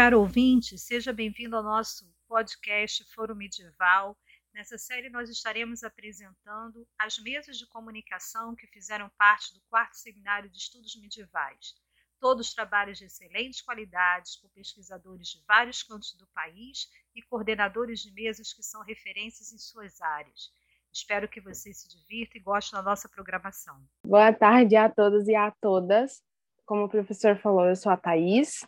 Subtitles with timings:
[0.00, 4.16] caro ouvinte, seja bem-vindo ao nosso podcast Foro Medieval.
[4.54, 10.48] Nessa série, nós estaremos apresentando as mesas de comunicação que fizeram parte do quarto seminário
[10.48, 11.74] de estudos medievais.
[12.18, 18.10] Todos trabalhos de excelentes qualidades, por pesquisadores de vários cantos do país e coordenadores de
[18.14, 20.50] mesas que são referências em suas áreas.
[20.90, 23.78] Espero que você se divirta e goste da nossa programação.
[24.06, 26.22] Boa tarde a todos e a todas.
[26.64, 28.66] Como o professor falou, eu sou a Thaís.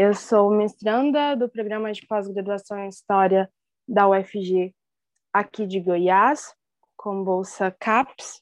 [0.00, 3.50] Eu sou mestranda do programa de pós-graduação em História
[3.86, 4.72] da UFG
[5.32, 6.54] aqui de Goiás,
[6.96, 8.40] com bolsa CAPES,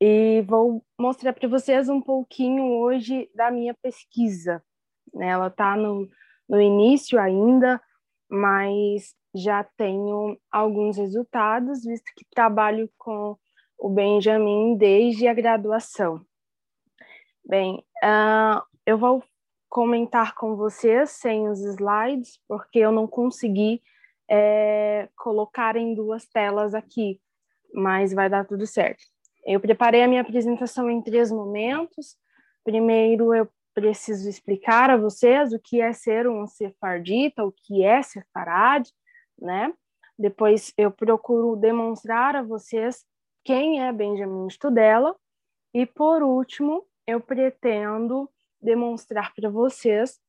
[0.00, 4.62] e vou mostrar para vocês um pouquinho hoje da minha pesquisa.
[5.12, 5.30] Né?
[5.30, 6.08] Ela está no,
[6.48, 7.82] no início ainda,
[8.30, 13.36] mas já tenho alguns resultados, visto que trabalho com
[13.76, 16.24] o Benjamin desde a graduação.
[17.44, 19.20] Bem, uh, eu vou
[19.70, 23.80] comentar com vocês sem os slides, porque eu não consegui
[24.28, 27.20] é, colocar em duas telas aqui,
[27.72, 29.00] mas vai dar tudo certo.
[29.46, 32.16] Eu preparei a minha apresentação em três momentos.
[32.64, 38.02] Primeiro, eu preciso explicar a vocês o que é ser um sefardita, o que é
[38.02, 38.86] sefarad,
[39.40, 39.72] né?
[40.18, 43.06] Depois, eu procuro demonstrar a vocês
[43.44, 45.16] quem é Benjamin Studella.
[45.72, 48.28] E, por último, eu pretendo
[48.60, 50.20] demonstrar para vocês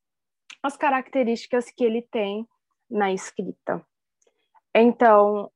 [0.64, 2.48] as características que ele tem
[2.90, 3.86] na escrita.
[4.74, 5.52] Então,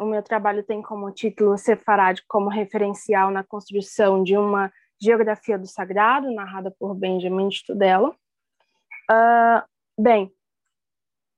[0.00, 5.66] o meu trabalho tem como título Sefarad como referencial na construção de uma geografia do
[5.66, 8.10] sagrado, narrada por Benjamin Studella.
[9.10, 9.62] Uh,
[9.98, 10.32] bem,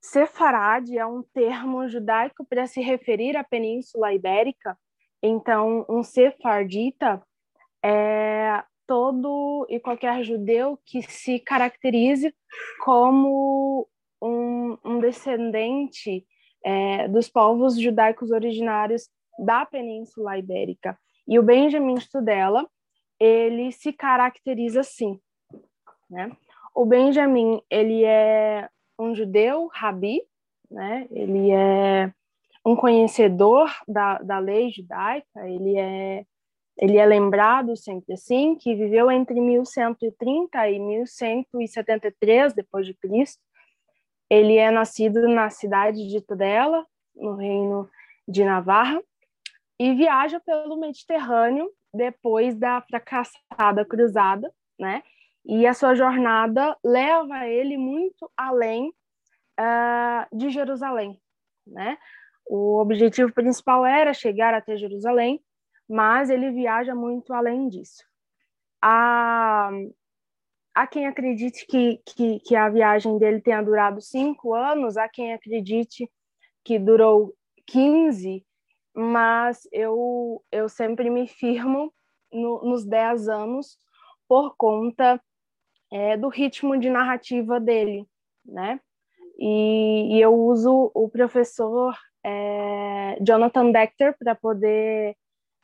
[0.00, 4.78] Sefarad é um termo judaico para se referir à Península Ibérica.
[5.22, 7.22] Então, um sefardita
[7.82, 12.34] é todo e qualquer judeu que se caracterize
[12.84, 13.88] como
[14.22, 16.26] um, um descendente
[16.64, 19.08] é, dos povos judaicos originários
[19.38, 20.98] da Península Ibérica.
[21.26, 22.66] E o Benjamin Studella,
[23.18, 25.20] ele se caracteriza assim,
[26.10, 26.30] né?
[26.74, 28.68] O Benjamin, ele é
[28.98, 30.22] um judeu, rabi,
[30.70, 31.06] né?
[31.10, 32.12] Ele é
[32.64, 36.24] um conhecedor da, da lei judaica, ele é
[36.76, 43.40] ele é lembrado sempre assim, que viveu entre 1130 e 1173 depois de Cristo.
[44.28, 46.84] Ele é nascido na cidade de Tudela,
[47.14, 47.88] no reino
[48.26, 49.00] de Navarra,
[49.78, 55.02] e viaja pelo Mediterrâneo depois da fracassada cruzada, né?
[55.44, 58.88] E a sua jornada leva ele muito além
[59.60, 61.20] uh, de Jerusalém,
[61.66, 61.98] né?
[62.46, 65.40] O objetivo principal era chegar até Jerusalém,
[65.88, 68.02] mas ele viaja muito além disso.
[68.80, 69.70] Há,
[70.74, 75.32] há quem acredite que, que, que a viagem dele tenha durado cinco anos, há quem
[75.32, 76.10] acredite
[76.64, 77.34] que durou
[77.66, 78.44] 15,
[78.94, 81.92] mas eu, eu sempre me firmo
[82.32, 83.78] no, nos 10 anos
[84.28, 85.20] por conta
[85.92, 88.06] é, do ritmo de narrativa dele,
[88.44, 88.80] né?
[89.38, 95.16] E, e eu uso o professor é, Jonathan Decter para poder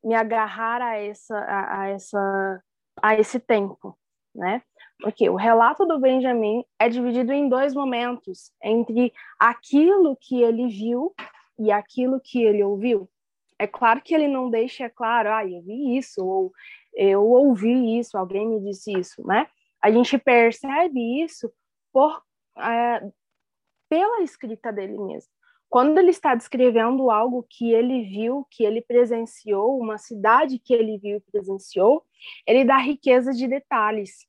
[0.02, 2.62] me agarrar a essa a, a, essa
[3.02, 3.96] a esse tempo,
[4.34, 4.62] né?
[5.00, 11.14] Porque o relato do Benjamin é dividido em dois momentos, entre aquilo que ele viu
[11.58, 13.08] e aquilo que ele ouviu.
[13.58, 16.52] É claro que ele não deixa claro, ah, eu vi isso ou
[16.94, 19.46] eu ouvi isso, alguém me disse isso, né?
[19.82, 21.50] A gente percebe isso
[21.92, 22.22] por
[22.58, 23.00] é,
[23.88, 25.32] pela escrita dele mesmo.
[25.70, 30.98] Quando ele está descrevendo algo que ele viu, que ele presenciou, uma cidade que ele
[30.98, 32.04] viu e presenciou,
[32.44, 34.26] ele dá riqueza de detalhes,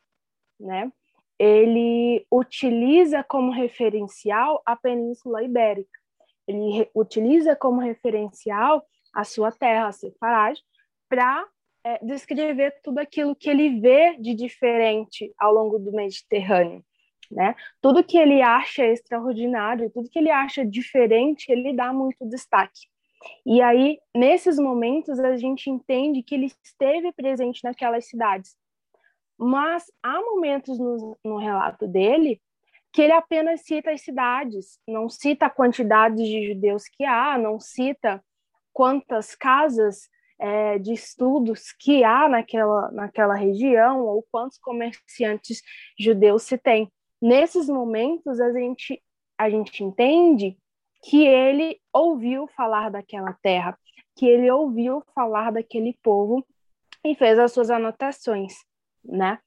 [0.60, 0.92] né?
[1.40, 6.00] Ele utiliza como referencial a Península Ibérica.
[6.48, 10.60] Ele utiliza como referencial a sua terra, a Sefarad,
[11.10, 11.44] para
[11.84, 16.86] é, descrever tudo aquilo que ele vê de diferente ao longo do Mediterrâneo
[17.32, 17.56] né?
[17.82, 22.88] Tudo que ele acha extraordinário, tudo que ele acha diferente, ele dá muito destaque.
[23.46, 28.56] E aí, nesses momentos, a gente entende que ele esteve presente naquelas cidades.
[29.38, 32.42] Mas há momentos no, no relato dele
[32.94, 37.60] que ele apenas cita as cidades, não cita a quantidade de judeus que há, não
[37.60, 38.24] cita
[38.74, 45.62] quantas casas é, de estudos que há naquela, naquela região ou quantos comerciantes
[45.98, 46.92] judeus se tem
[47.22, 49.02] nesses momentos a gente
[49.38, 50.56] a gente entende
[51.04, 53.78] que ele ouviu falar daquela terra,
[54.16, 56.46] que ele ouviu falar daquele povo
[57.04, 58.54] e fez as suas anotações,
[59.04, 59.40] né?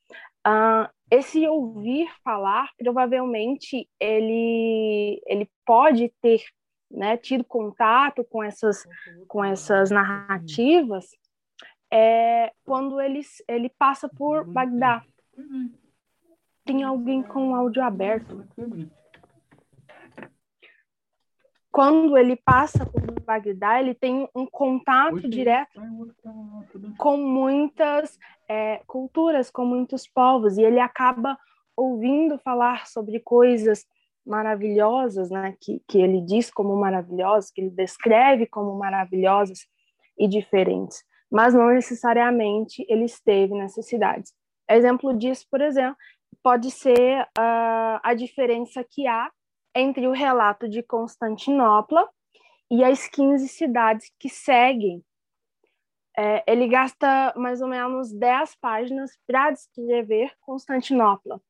[0.45, 6.43] Uh, esse ouvir falar, provavelmente ele, ele pode ter
[6.91, 8.85] né, tido contato com essas,
[9.29, 11.07] com essas narrativas
[11.93, 15.05] é, quando ele, ele passa por Bagdá.
[16.65, 18.47] Tem alguém com o áudio aberto.
[21.71, 25.81] Quando ele passa por Bagdá, ele tem um contato direto
[26.97, 28.19] com muitas
[28.49, 31.37] é, culturas, com muitos povos, e ele acaba
[31.77, 33.85] ouvindo falar sobre coisas
[34.25, 39.67] maravilhosas, né, que, que ele diz como maravilhosas, que ele descreve como maravilhosas
[40.19, 44.33] e diferentes, mas não necessariamente ele esteve nessas cidades.
[44.69, 45.97] Exemplo disso, por exemplo,
[46.45, 49.33] pode ser uh, a diferença que há
[49.75, 52.07] entre o relato de Constantinopla
[52.71, 55.03] e as 15 cidades que seguem.
[56.17, 61.41] É, ele gasta mais ou menos 10 páginas para descrever Constantinopla.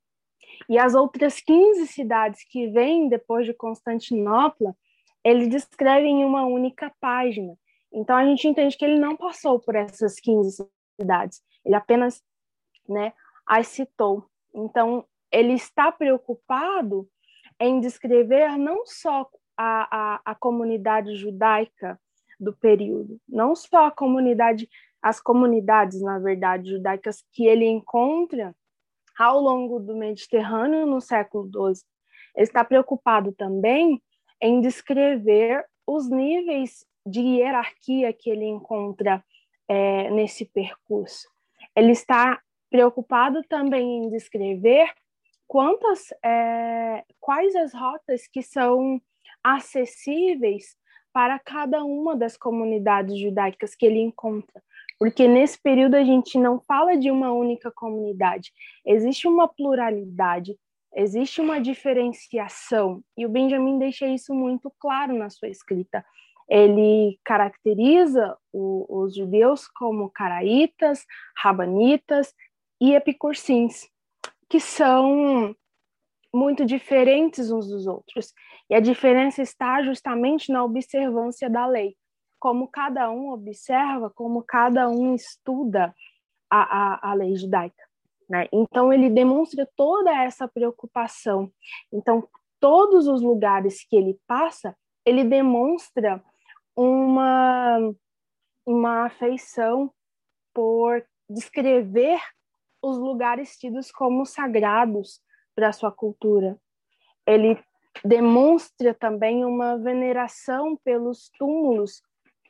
[0.68, 4.76] E as outras 15 cidades que vêm depois de Constantinopla,
[5.24, 7.54] ele descreve em uma única página.
[7.92, 10.64] Então a gente entende que ele não passou por essas 15
[11.00, 12.22] cidades, ele apenas
[12.88, 13.12] né,
[13.44, 14.24] as citou.
[14.54, 17.08] Então ele está preocupado
[17.58, 22.00] em descrever não só a, a, a comunidade judaica
[22.38, 24.68] do período, não só a comunidade,
[25.02, 28.54] as comunidades, na verdade, judaicas que ele encontra
[29.18, 31.84] ao longo do Mediterrâneo no século XII.
[32.34, 34.02] Ele está preocupado também
[34.40, 39.24] em descrever os níveis de hierarquia que ele encontra
[39.68, 41.28] é, nesse percurso.
[41.76, 42.40] Ele está
[42.74, 44.90] preocupado também em descrever
[45.46, 49.00] quantas, é, quais as rotas que são
[49.44, 50.74] acessíveis
[51.12, 54.60] para cada uma das comunidades judaicas que ele encontra.
[54.98, 58.50] Porque nesse período a gente não fala de uma única comunidade,
[58.84, 60.58] existe uma pluralidade,
[60.96, 66.04] existe uma diferenciação, e o Benjamin deixa isso muito claro na sua escrita.
[66.48, 71.06] Ele caracteriza o, os judeus como caraítas,
[71.36, 72.34] rabanitas
[72.84, 73.88] e epicursins,
[74.48, 75.54] que são
[76.32, 78.32] muito diferentes uns dos outros.
[78.68, 81.96] E a diferença está justamente na observância da lei
[82.44, 85.94] como cada um observa, como cada um estuda
[86.50, 87.82] a, a, a lei judaica.
[88.28, 88.46] Né?
[88.52, 91.50] Então, ele demonstra toda essa preocupação.
[91.90, 92.28] Então,
[92.60, 94.76] todos os lugares que ele passa,
[95.06, 96.22] ele demonstra
[96.76, 97.78] uma,
[98.66, 99.90] uma afeição
[100.52, 102.20] por descrever
[102.84, 105.20] os lugares tidos como sagrados
[105.54, 106.58] para sua cultura.
[107.26, 107.58] Ele
[108.04, 112.02] demonstra também uma veneração pelos túmulos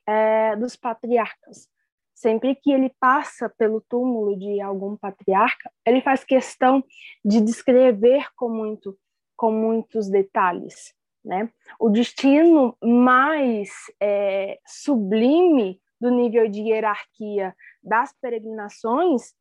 [0.06, 1.68] é, dos patriarcas.
[2.14, 6.82] Sempre que ele passa pelo túmulo de algum patriarca, ele faz questão
[7.24, 8.98] de descrever com, muito,
[9.36, 10.94] com muitos detalhes.
[11.24, 11.50] Né?
[11.78, 13.70] O destino mais
[14.00, 19.34] é, sublime do nível de hierarquia das peregrinações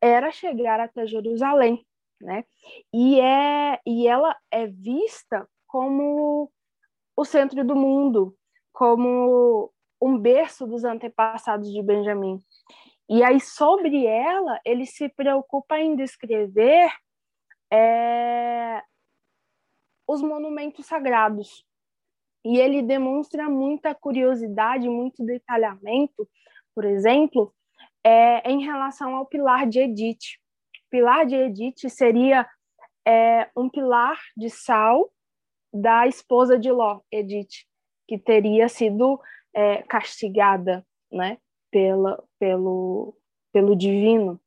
[0.00, 1.86] era chegar até Jerusalém,
[2.20, 2.44] né?
[2.92, 6.50] E é e ela é vista como
[7.16, 8.36] o centro do mundo,
[8.72, 12.42] como um berço dos antepassados de Benjamin.
[13.08, 16.90] E aí, sobre ela, ele se preocupa em descrever
[17.70, 18.82] é,
[20.06, 21.64] os monumentos sagrados.
[22.44, 26.28] E ele demonstra muita curiosidade, muito detalhamento,
[26.74, 27.52] por exemplo,
[28.04, 30.38] é, em relação ao pilar de Edith.
[30.86, 32.48] O pilar de Edith seria
[33.06, 35.10] é, um pilar de sal
[35.72, 37.64] da esposa de Ló, Edith,
[38.08, 39.20] que teria sido
[39.54, 41.38] é, castigada, né,
[41.70, 43.16] pela, pelo,
[43.52, 44.40] pelo divino.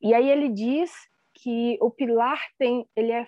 [0.00, 0.92] E aí ele diz
[1.34, 3.26] que o pilar tem, ele é,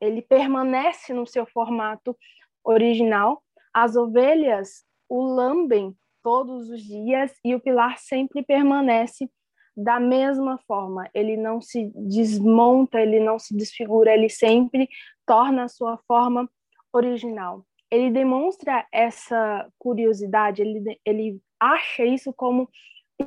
[0.00, 2.16] ele permanece no seu formato
[2.64, 3.42] original.
[3.72, 9.30] As ovelhas o lambem todos os dias e o pilar sempre permanece
[9.76, 11.08] da mesma forma.
[11.14, 14.88] Ele não se desmonta, ele não se desfigura, ele sempre
[15.26, 16.50] torna a sua forma
[16.92, 22.68] original ele demonstra essa curiosidade, ele, ele acha isso como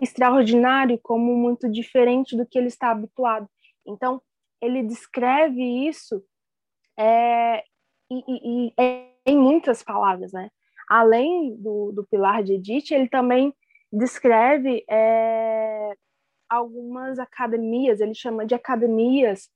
[0.02, 3.48] extraordinário, como muito diferente do que ele está habituado.
[3.86, 4.22] Então,
[4.62, 6.24] ele descreve isso
[6.98, 7.64] é,
[8.10, 10.50] e, e, e, em muitas palavras, né?
[10.96, 13.52] Além do, do pilar de Edith, ele também
[13.92, 15.92] descreve é,
[16.48, 19.50] algumas academias, ele chama de academias,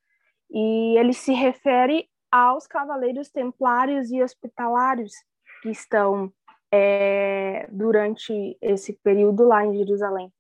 [0.50, 5.14] e ele se refere aos cavaleiros templários e hospitalários
[5.62, 6.34] que estão
[6.74, 10.34] é, durante esse período lá em Jerusalém.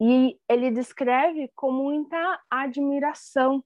[0.00, 3.62] E ele descreve com muita admiração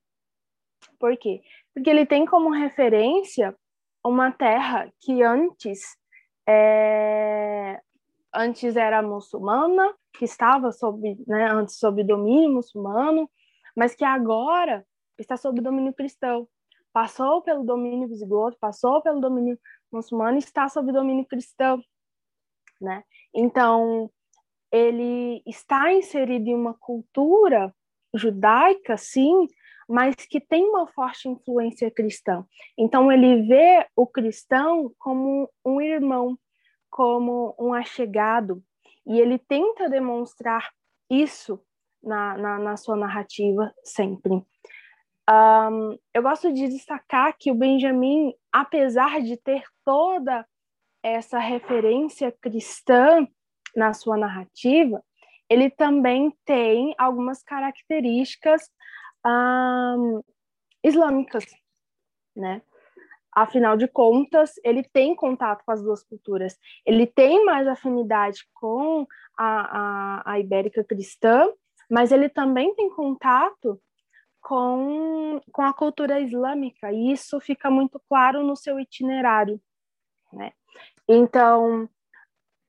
[0.98, 1.42] Por quê?
[1.72, 3.56] Porque ele tem como referência
[4.04, 5.96] uma terra que antes
[6.46, 7.80] é,
[8.34, 13.28] antes era muçulmana, que estava sob, né, antes sob domínio muçulmano,
[13.74, 14.86] mas que agora
[15.18, 16.48] está sob domínio cristão.
[16.92, 19.58] Passou pelo domínio visigodo, passou pelo domínio
[19.92, 21.82] muçulmano e está sob domínio cristão,
[22.80, 23.04] né?
[23.34, 24.10] Então,
[24.72, 27.74] ele está inserido em uma cultura
[28.14, 29.46] judaica, sim,
[29.88, 32.44] mas que tem uma forte influência cristã.
[32.76, 36.38] Então, ele vê o cristão como um irmão,
[36.90, 38.62] como um achegado,
[39.06, 40.70] e ele tenta demonstrar
[41.08, 41.60] isso
[42.02, 44.42] na, na, na sua narrativa sempre.
[45.28, 50.46] Um, eu gosto de destacar que o Benjamin, apesar de ter toda
[51.02, 53.26] essa referência cristã
[53.74, 55.02] na sua narrativa,
[55.48, 58.70] ele também tem algumas características
[60.82, 61.44] islâmicas,
[62.34, 62.62] né?
[63.32, 66.58] Afinal de contas, ele tem contato com as duas culturas.
[66.86, 69.06] Ele tem mais afinidade com
[69.36, 71.52] a, a, a ibérica cristã,
[71.90, 73.78] mas ele também tem contato
[74.40, 79.60] com, com a cultura islâmica, e isso fica muito claro no seu itinerário.
[80.32, 80.52] Né?
[81.08, 81.84] Então,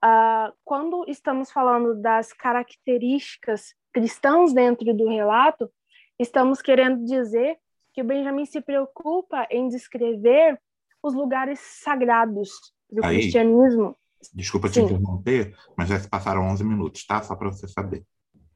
[0.04, 5.72] uh, quando estamos falando das características cristãs dentro do relato,
[6.20, 7.58] estamos querendo dizer
[7.94, 10.60] que o Benjamin se preocupa em descrever
[11.02, 12.50] os lugares sagrados
[12.90, 13.96] do Aí, cristianismo.
[14.34, 14.86] Desculpa te Sim.
[14.86, 17.22] interromper, mas já se passaram 11 minutos, tá?
[17.22, 18.04] Só para você saber.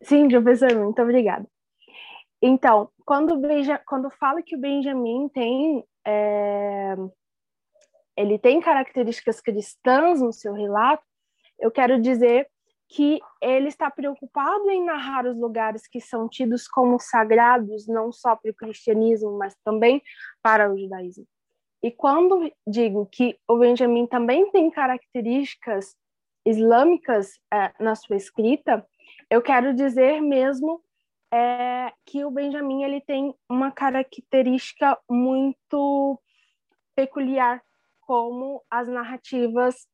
[0.01, 1.47] Sim, professor, muito obrigada.
[2.41, 6.95] Então, quando, Benja, quando fala que o Benjamin tem é,
[8.15, 11.03] ele tem características cristãs no seu relato,
[11.59, 12.49] eu quero dizer
[12.91, 18.35] que ele está preocupado em narrar os lugares que são tidos como sagrados, não só
[18.35, 20.03] para o cristianismo, mas também
[20.43, 21.25] para o judaísmo.
[21.81, 25.95] E quando digo que o Benjamin também tem características
[26.45, 28.85] islâmicas é, na sua escrita,
[29.29, 30.83] eu quero dizer mesmo
[31.33, 36.21] é, que o Benjamin ele tem uma característica muito
[36.93, 37.63] peculiar,
[38.01, 39.87] como as narrativas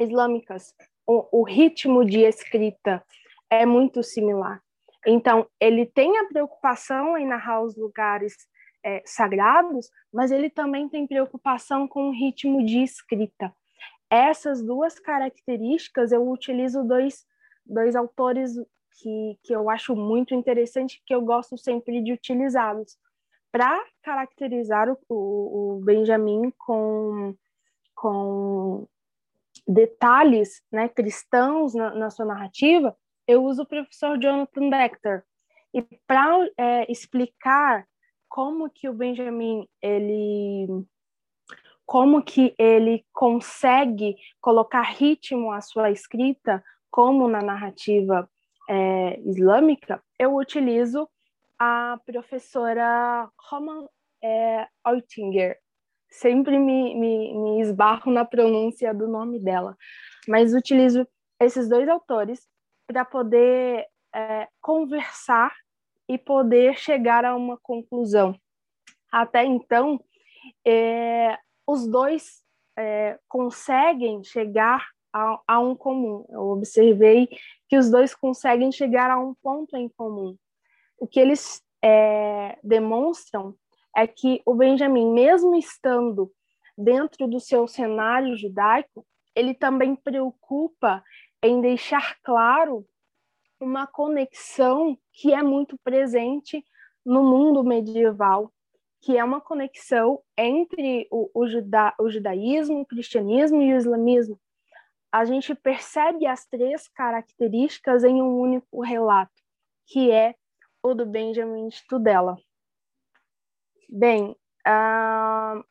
[0.00, 0.74] islâmicas
[1.06, 3.04] o, o ritmo de escrita
[3.50, 4.62] é muito similar.
[5.06, 8.34] Então, ele tem a preocupação em narrar os lugares
[8.82, 13.54] é, sagrados, mas ele também tem preocupação com o ritmo de escrita.
[14.10, 17.26] Essas duas características eu utilizo dois,
[17.66, 18.52] dois autores
[19.00, 22.96] que, que eu acho muito interessante, que eu gosto sempre de utilizá-los
[23.50, 27.34] para caracterizar o, o, o Benjamin com,
[27.94, 28.86] com
[29.66, 35.24] detalhes né, cristãos na, na, sua narrativa, eu uso o professor Jonathan Decter.
[35.72, 37.86] E para é, explicar
[38.28, 40.66] como que o Benjamin ele
[41.86, 48.28] como que ele consegue colocar ritmo à sua escrita, como na narrativa
[48.68, 51.08] é, islâmica, eu utilizo
[51.58, 53.86] a professora Roman
[54.22, 54.66] é,
[56.14, 59.76] sempre me, me, me esbarro na pronúncia do nome dela,
[60.28, 61.06] mas utilizo
[61.40, 62.46] esses dois autores
[62.86, 65.52] para poder é, conversar
[66.08, 68.38] e poder chegar a uma conclusão.
[69.10, 70.00] Até então,
[70.64, 72.42] é, os dois
[72.76, 76.24] é, conseguem chegar a, a, um comum.
[76.28, 77.28] Eu observei
[77.68, 80.36] que os dois conseguem chegar a um ponto em comum.
[80.98, 83.56] O que eles é, demonstram
[83.96, 86.30] é que o Benjamin, mesmo estando
[86.76, 91.02] dentro do seu cenário judaico, ele também preocupa
[91.42, 92.86] em deixar claro
[93.60, 96.64] uma conexão que é muito presente
[97.04, 98.52] no mundo medieval,
[99.00, 104.40] que é uma conexão entre o, o, juda, o judaísmo, o cristianismo e o islamismo.
[105.12, 109.32] A gente percebe as três características em um único relato,
[109.86, 110.34] que é
[110.82, 112.36] o do Benjamin Tudela.
[113.96, 114.32] Bem,
[114.66, 115.64] uh,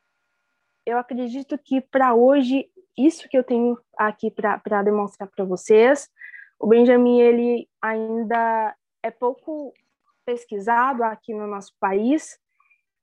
[0.86, 6.10] eu acredito que para hoje, isso que eu tenho aqui para demonstrar para vocês,
[6.58, 9.74] o Benjamin ele ainda é pouco
[10.24, 12.40] pesquisado aqui no nosso país,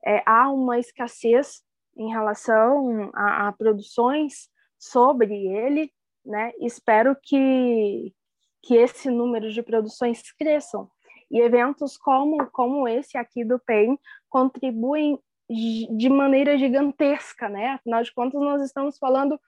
[0.02, 1.62] é, há uma escassez
[1.98, 4.48] em relação a, a, produções
[4.78, 5.92] sobre ele,
[6.24, 6.50] né?
[6.58, 8.14] Espero que,
[8.62, 10.90] que esse número de produções cresçam.
[11.30, 13.98] E eventos como, como esse aqui do PEN
[14.30, 15.18] contribuem
[15.50, 17.70] de maneira gigantesca, né?
[17.70, 19.38] Afinal de contas, nós estamos falando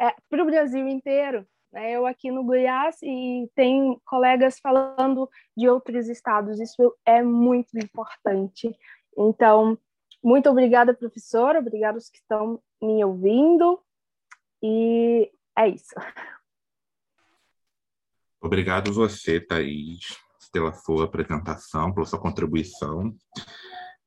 [0.00, 1.46] é, para o Brasil inteiro.
[1.70, 1.92] Né?
[1.92, 6.58] Eu aqui no Goiás e tem colegas falando de outros estados.
[6.58, 8.74] Isso é muito importante.
[9.16, 9.78] Então,
[10.22, 11.60] Muito obrigada, professora.
[11.60, 13.80] Obrigada aos que estão me ouvindo.
[14.62, 15.94] E é isso.
[18.40, 20.00] Obrigado você, Thaís,
[20.52, 23.14] pela sua apresentação, pela sua contribuição.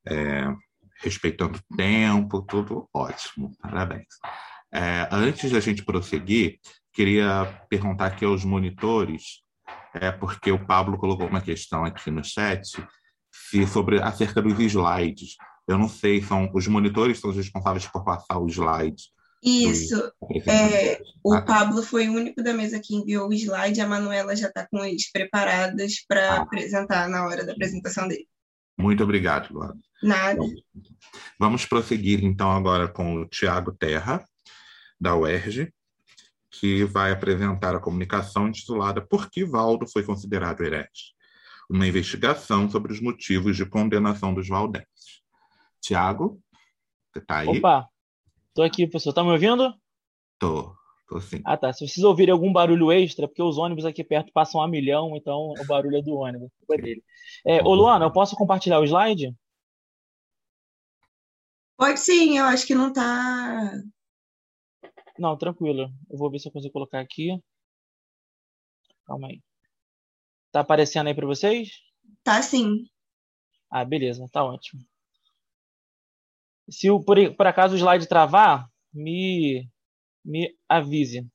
[0.07, 0.53] É,
[1.01, 3.51] respeitando o tempo, tudo ótimo.
[3.61, 4.07] Parabéns.
[4.73, 6.59] É, antes da gente prosseguir,
[6.93, 9.43] queria perguntar aqui aos monitores,
[9.93, 12.63] é porque o Pablo colocou uma questão aqui no chat,
[13.31, 15.35] se sobre acerca dos slides.
[15.67, 19.11] Eu não sei, são os monitores são os responsáveis por passar os slides.
[19.43, 20.11] Isso.
[20.47, 24.47] É, o Pablo foi o único da mesa que enviou o slide, a Manuela já
[24.47, 26.41] está com eles preparadas para ah.
[26.41, 28.27] apresentar na hora da apresentação dele.
[28.77, 29.79] Muito obrigado, Luana.
[30.01, 30.39] Nada.
[31.39, 34.25] Vamos prosseguir então agora com o Tiago Terra,
[34.99, 35.73] da UERJ,
[36.49, 41.13] que vai apresentar a comunicação intitulada Por que Valdo foi considerado herege?
[41.69, 45.21] Uma investigação sobre os motivos de condenação dos valdenses.
[45.81, 46.41] Tiago,
[47.11, 47.47] você está aí?
[47.47, 47.87] Opa,
[48.49, 49.09] estou aqui, professor.
[49.09, 49.73] Está me ouvindo?
[50.33, 50.75] Estou.
[51.07, 51.41] Tô sim.
[51.45, 51.71] Ah, tá.
[51.73, 55.53] Se vocês ouvirem algum barulho extra, porque os ônibus aqui perto passam a milhão, então
[55.59, 56.49] o barulho é do ônibus.
[57.45, 59.35] É, ô, Luana, eu posso compartilhar o slide?
[61.77, 63.73] Pode sim, eu acho que não está
[65.17, 65.91] não, tranquilo.
[66.09, 67.39] Eu vou ver se eu consigo colocar aqui.
[69.05, 69.41] Calma aí.
[70.51, 71.69] Tá aparecendo aí para vocês?
[72.23, 72.85] Tá sim.
[73.69, 74.81] Ah, beleza, tá ótimo.
[76.69, 79.69] Se o, por, por acaso o slide travar, me,
[80.23, 81.27] me avise.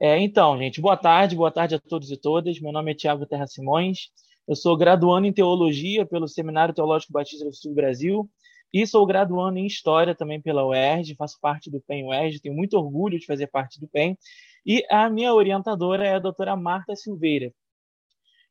[0.00, 2.58] É, então, gente, boa tarde, boa tarde a todos e todas.
[2.60, 4.10] Meu nome é Tiago Terra Simões.
[4.48, 8.28] Eu sou graduando em Teologia pelo Seminário Teológico Batista do Sul do Brasil
[8.72, 12.74] e sou graduando em História também pela UERJ, faço parte do PEN UERJ, tenho muito
[12.78, 14.16] orgulho de fazer parte do PEN.
[14.64, 17.52] E a minha orientadora é a doutora Marta Silveira.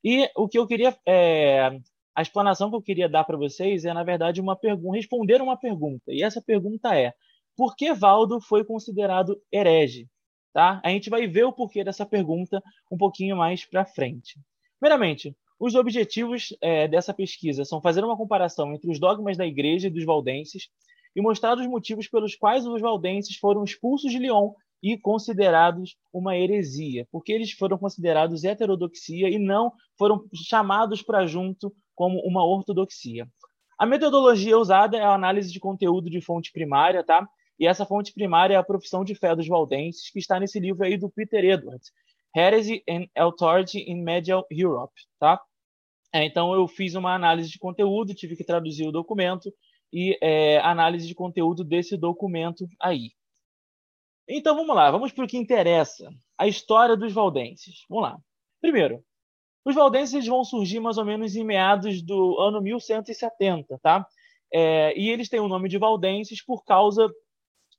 [0.04, 1.78] E o que eu queria, é,
[2.14, 4.58] a explanação que eu queria dar para vocês é, na verdade, uma
[4.92, 6.12] responder uma pergunta.
[6.12, 7.12] E essa pergunta é:
[7.56, 10.08] por que Valdo foi considerado herege?
[10.52, 10.80] Tá?
[10.84, 14.40] A gente vai ver o porquê dessa pergunta um pouquinho mais para frente.
[14.80, 19.88] Primeiramente, os objetivos é, dessa pesquisa são fazer uma comparação entre os dogmas da Igreja
[19.88, 20.68] e dos valdenses
[21.14, 26.36] e mostrar os motivos pelos quais os valdenses foram expulsos de Lyon e considerados uma
[26.36, 33.28] heresia, porque eles foram considerados heterodoxia e não foram chamados para junto como uma ortodoxia.
[33.78, 37.28] A metodologia usada é a análise de conteúdo de fonte primária, tá?
[37.60, 40.82] E essa fonte primária é a profissão de fé dos valdenses, que está nesse livro
[40.82, 41.92] aí do Peter Edwards,
[42.34, 45.38] Heresy and Authority in Medial Europe, tá?
[46.10, 49.52] É, então, eu fiz uma análise de conteúdo, tive que traduzir o documento
[49.92, 53.12] e é, análise de conteúdo desse documento aí.
[54.26, 57.84] Então, vamos lá, vamos para o que interessa, a história dos valdenses.
[57.90, 58.18] Vamos lá.
[58.60, 59.04] Primeiro,
[59.66, 64.06] os valdenses vão surgir mais ou menos em meados do ano 1170, tá?
[64.52, 67.08] É, e eles têm o nome de valdenses por causa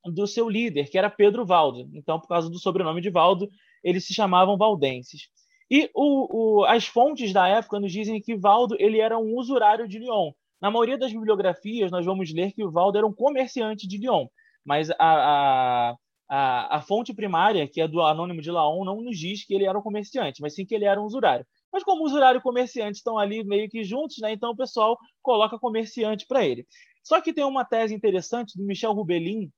[0.06, 1.90] do seu líder, que era Pedro Valdo.
[1.94, 3.50] Então, por causa do sobrenome de Valdo,
[3.84, 5.30] eles se chamavam valdenses.
[5.70, 9.88] E o, o, as fontes da época nos dizem que Valdo ele era um usurário
[9.88, 10.32] de Lyon.
[10.62, 14.28] Na maioria das bibliografias, nós vamos ler que o Valdo era um comerciante de Lyon.
[14.66, 15.96] Mas a, a,
[16.30, 19.66] a, a fonte primária, que é do Anônimo de Laon, não nos diz que ele
[19.66, 21.46] era um comerciante, mas sim que ele era um usurário.
[21.72, 25.58] Mas como usurário e comerciante estão ali meio que juntos, né, então o pessoal coloca
[25.58, 26.66] comerciante para ele.
[27.04, 29.50] Só que tem uma tese interessante do Michel Rubelin,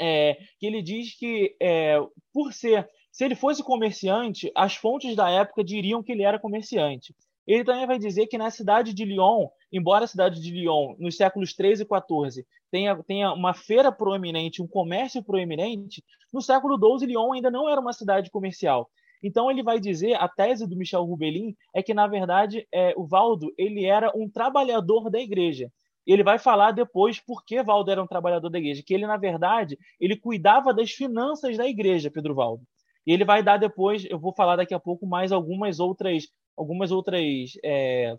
[0.00, 1.98] é, que ele diz que, é,
[2.32, 7.14] por ser se ele fosse comerciante, as fontes da época diriam que ele era comerciante.
[7.46, 11.16] Ele também vai dizer que na cidade de Lyon, embora a cidade de Lyon, nos
[11.16, 16.02] séculos 13 e 14, tenha, tenha uma feira proeminente, um comércio proeminente,
[16.32, 18.88] no século 12 Lyon ainda não era uma cidade comercial.
[19.22, 23.04] Então ele vai dizer, a tese do Michel Rubelin é que na verdade é, o
[23.04, 25.70] Valdo ele era um trabalhador da igreja.
[26.06, 29.16] Ele vai falar depois por que Valdo era um trabalhador da igreja, que ele na
[29.16, 32.64] verdade ele cuidava das finanças da igreja, Pedro Valdo.
[33.06, 36.24] E ele vai dar depois, eu vou falar daqui a pouco mais algumas outras,
[36.56, 38.16] algumas outras, é,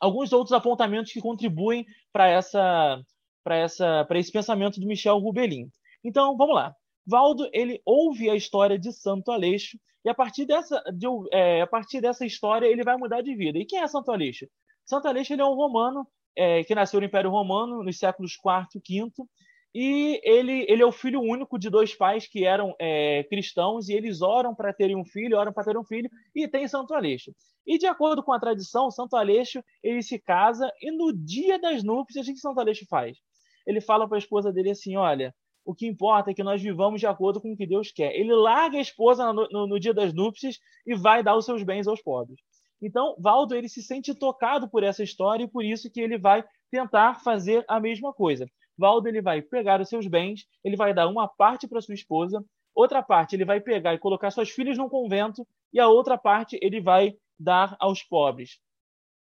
[0.00, 3.02] alguns outros apontamentos que contribuem para essa,
[3.42, 5.70] para essa, para esse pensamento do Michel Rubelin.
[6.04, 6.74] Então, vamos lá.
[7.06, 11.66] Valdo ele ouve a história de Santo Aleixo e a partir dessa, de, é, a
[11.66, 13.58] partir dessa história ele vai mudar de vida.
[13.58, 14.46] E quem é Santo Aleixo?
[14.84, 18.82] Santo Aleixo ele é um romano é, que nasceu no Império Romano nos séculos IV
[18.88, 19.10] e V
[19.74, 23.94] e ele, ele é o filho único de dois pais que eram é, cristãos e
[23.94, 27.32] eles oram para terem um filho, oram para ter um filho e tem Santo Aleixo.
[27.66, 31.82] E de acordo com a tradição, Santo Aleixo ele se casa e no dia das
[31.82, 33.16] núpcias, o que Santo Aleixo faz?
[33.66, 37.00] Ele fala para a esposa dele assim: Olha, o que importa é que nós vivamos
[37.00, 38.14] de acordo com o que Deus quer.
[38.14, 41.62] Ele larga a esposa no, no, no dia das núpcias e vai dar os seus
[41.62, 42.40] bens aos pobres.
[42.82, 46.44] Então, Valdo ele se sente tocado por essa história e por isso que ele vai
[46.70, 48.46] tentar fazer a mesma coisa.
[48.76, 52.44] Valdo ele vai pegar os seus bens, ele vai dar uma parte para sua esposa,
[52.74, 56.58] outra parte ele vai pegar e colocar suas filhas num convento e a outra parte
[56.60, 58.58] ele vai dar aos pobres.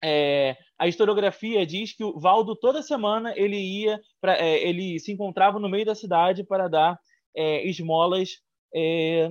[0.04, 5.60] É, a historiografia diz que o Valdo toda semana ele ia é, ele se encontrava
[5.60, 6.98] no meio da cidade para dar
[7.36, 8.40] é, esmolas
[8.74, 9.30] é,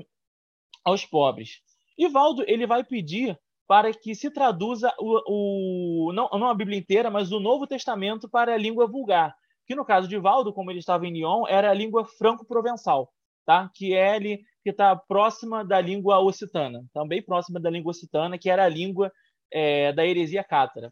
[0.83, 1.61] aos pobres.
[1.97, 3.37] E Valdo ele vai pedir
[3.71, 8.29] para que se traduza o, o não, não, a Bíblia inteira, mas o Novo Testamento
[8.29, 9.33] para a língua vulgar,
[9.65, 13.09] que no caso de Valdo, como ele estava em Lyon, era a língua franco-provençal,
[13.45, 13.71] tá?
[13.73, 18.49] Que é ali que está próxima da língua occitana, também próxima da língua occitana, que
[18.49, 19.09] era a língua
[19.49, 20.91] é, da heresia cátara.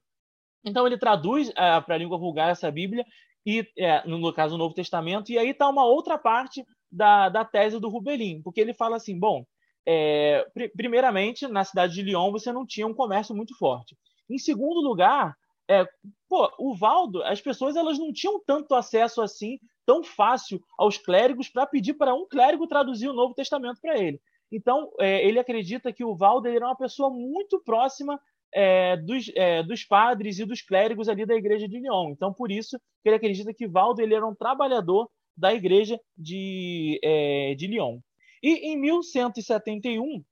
[0.64, 3.04] Então ele traduz é, para a língua vulgar essa Bíblia
[3.46, 7.44] e é, no caso o Novo Testamento e aí está uma outra parte da, da
[7.44, 9.44] tese do Rubelin, porque ele fala assim, bom,
[9.86, 13.98] é, pr primeiramente na cidade de Lyon você não tinha um comércio muito forte.
[14.30, 15.36] Em segundo lugar,
[15.70, 15.86] é,
[16.28, 21.50] pô, o Valdo, as pessoas elas não tinham tanto acesso assim tão fácil aos clérigos
[21.50, 24.22] para pedir para um clérigo traduzir o Novo Testamento para ele.
[24.52, 28.20] Então, é, ele acredita que o Valdo era uma pessoa muito próxima
[28.54, 32.12] é, dos, é, dos, padres e dos clérigos ali da igreja de Lyon.
[32.12, 37.00] Então, por isso que ele acredita que Valdo ele era um trabalhador da igreja de,
[37.04, 38.00] é, de Lyon.
[38.42, 40.24] E em 1171,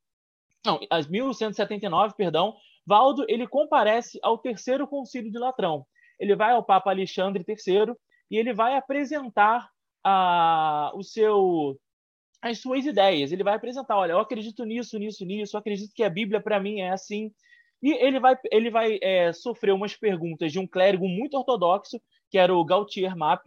[0.65, 5.85] não, 1179, perdão, Valdo ele comparece ao terceiro concílio de Latrão.
[6.19, 7.93] Ele vai ao Papa Alexandre III
[8.31, 9.69] e ele vai apresentar
[10.03, 11.77] a, o seu
[12.41, 13.31] as suas ideias.
[13.31, 16.59] Ele vai apresentar, olha, eu acredito nisso, nisso, nisso, eu acredito que a Bíblia para
[16.59, 17.31] mim é assim.
[17.81, 22.37] E ele vai, ele vai é, sofrer umas perguntas de um clérigo muito ortodoxo, que
[22.37, 23.45] era o Gautier Mapp,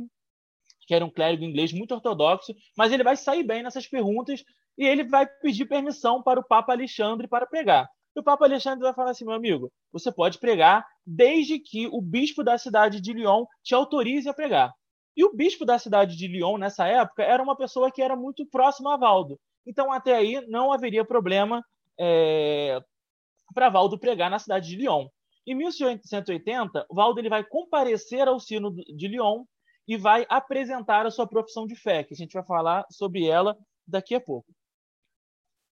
[0.91, 4.43] que era um clérigo inglês muito ortodoxo, mas ele vai sair bem nessas perguntas
[4.77, 7.89] e ele vai pedir permissão para o Papa Alexandre para pregar.
[8.17, 12.03] E o Papa Alexandre vai falar assim, meu amigo, você pode pregar desde que o
[12.03, 14.73] bispo da cidade de Lyon te autorize a pregar.
[15.17, 18.45] E o bispo da cidade de Lyon, nessa época, era uma pessoa que era muito
[18.45, 19.39] próxima a Valdo.
[19.65, 21.63] Então, até aí, não haveria problema
[22.01, 22.81] é,
[23.55, 25.07] para Valdo pregar na cidade de Lyon.
[25.47, 29.45] Em 1880, Valdo ele vai comparecer ao sino de Lyon
[29.91, 33.59] e vai apresentar a sua profissão de fé, que a gente vai falar sobre ela
[33.85, 34.55] daqui a pouco.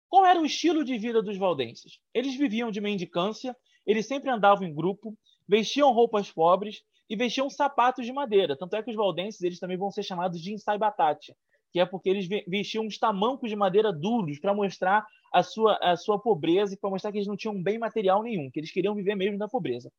[0.09, 1.99] Qual era o estilo de vida dos valdenses?
[2.15, 5.15] Eles viviam de mendicância, eles sempre andavam em grupo,
[5.47, 8.57] vestiam roupas pobres e vestiam sapatos de madeira.
[8.57, 11.35] Tanto é que os valdenses eles também vão ser chamados de ensaibatate,
[11.71, 15.95] que é porque eles vestiam uns tamancos de madeira duros para mostrar a sua, a
[15.95, 18.95] sua pobreza e para mostrar que eles não tinham bem material nenhum, que eles queriam
[18.95, 19.91] viver mesmo da pobreza.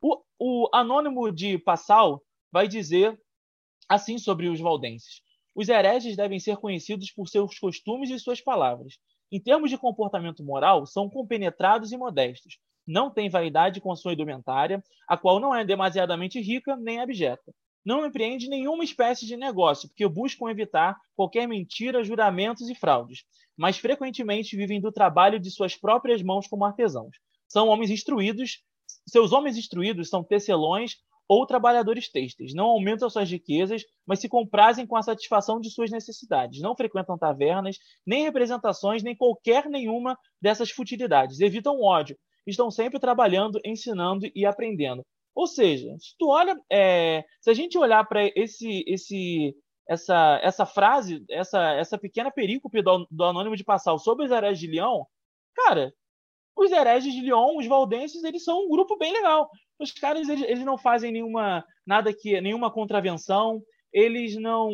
[0.00, 3.18] O, o anônimo de Passal vai dizer
[3.88, 5.20] assim sobre os valdenses:
[5.54, 8.94] os hereges devem ser conhecidos por seus costumes e suas palavras.
[9.30, 12.58] Em termos de comportamento moral, são compenetrados e modestos.
[12.86, 17.54] Não têm vaidade com sua indumentária, a qual não é demasiadamente rica nem abjeta.
[17.84, 23.24] Não empreende nenhuma espécie de negócio, porque buscam evitar qualquer mentira, juramentos e fraudes
[23.56, 27.16] mas frequentemente vivem do trabalho de suas próprias mãos como artesãos.
[27.48, 28.62] São homens instruídos,
[29.06, 30.96] seus homens instruídos são tecelões
[31.28, 32.54] ou trabalhadores têxteis.
[32.54, 36.60] Não aumentam suas riquezas, mas se comprazem com a satisfação de suas necessidades.
[36.60, 41.40] Não frequentam tavernas, nem representações, nem qualquer nenhuma dessas futilidades.
[41.40, 42.16] Evitam ódio.
[42.46, 45.04] Estão sempre trabalhando, ensinando e aprendendo.
[45.34, 49.54] Ou seja, se tu olha, é, se a gente olhar para esse, esse
[49.88, 54.58] essa, essa frase, essa, essa pequena perícope do, do Anônimo de Passal sobre os hereges
[54.58, 55.04] de Lyon,
[55.54, 55.92] cara,
[56.56, 59.50] os hereges de Lyon, os valdenses, eles são um grupo bem legal.
[59.78, 64.70] Os caras, eles, eles não fazem nenhuma, nada que, nenhuma contravenção, eles não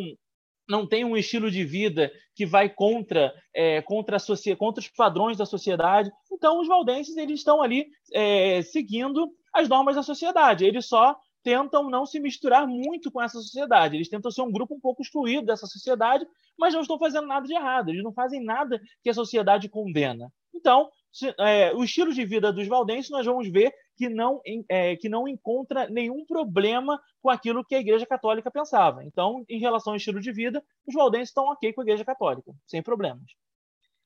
[0.69, 5.37] não têm um estilo de vida que vai contra é, contra, a contra os padrões
[5.37, 6.11] da sociedade.
[6.33, 10.65] Então, os valdenses eles estão ali é, seguindo as normas da sociedade.
[10.65, 13.97] Eles só tentam não se misturar muito com essa sociedade.
[13.97, 16.25] Eles tentam ser um grupo um pouco excluído dessa sociedade,
[16.59, 17.89] mas não estão fazendo nada de errado.
[17.89, 20.33] Eles não fazem nada que a sociedade condena.
[20.55, 24.97] Então, se, é, o estilo de vida dos valdenses nós vamos ver que não, é,
[24.97, 29.05] que não encontra nenhum problema com aquilo que a Igreja Católica pensava.
[29.05, 32.51] Então, em relação ao estilo de vida, os valdenses estão ok com a Igreja Católica,
[32.67, 33.31] sem problemas.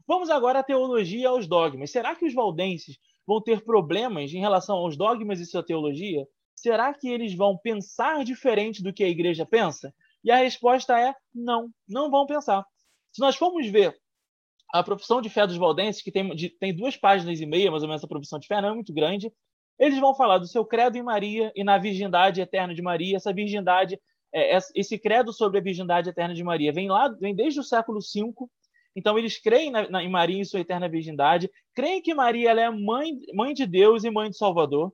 [0.07, 1.93] Vamos agora à teologia e aos dogmas.
[1.93, 6.27] Será que os valdenses vão ter problemas em relação aos dogmas e sua teologia?
[6.65, 9.95] será que eles vão pensar diferente do que a igreja pensa?
[10.23, 12.65] E a resposta é não, não vão pensar.
[13.13, 13.95] Se nós formos ver
[14.73, 17.83] a profissão de fé dos valdenses, que tem, de, tem duas páginas e meia, mais
[17.83, 19.33] ou menos, a profissão de fé, não é muito grande,
[19.79, 23.17] eles vão falar do seu credo em Maria e na virgindade eterna de Maria.
[23.17, 24.01] Essa virgindade,
[24.33, 28.01] é, esse credo sobre a virgindade eterna de Maria vem lá, vem desde o século
[28.01, 28.33] V
[28.95, 32.71] Então, eles creem na, na, em Maria e sua eterna virgindade, creem que Maria é
[32.71, 34.93] mãe, mãe de Deus e mãe de Salvador,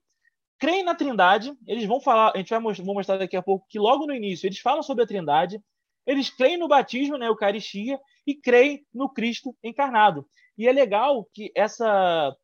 [0.59, 1.53] creem na Trindade.
[1.67, 4.15] Eles vão falar, a gente vai mostrar, vou mostrar daqui a pouco que logo no
[4.15, 5.61] início eles falam sobre a Trindade.
[6.07, 10.27] Eles creem no batismo, na Eucaristia, e creem no Cristo encarnado.
[10.57, 12.35] E é legal que essa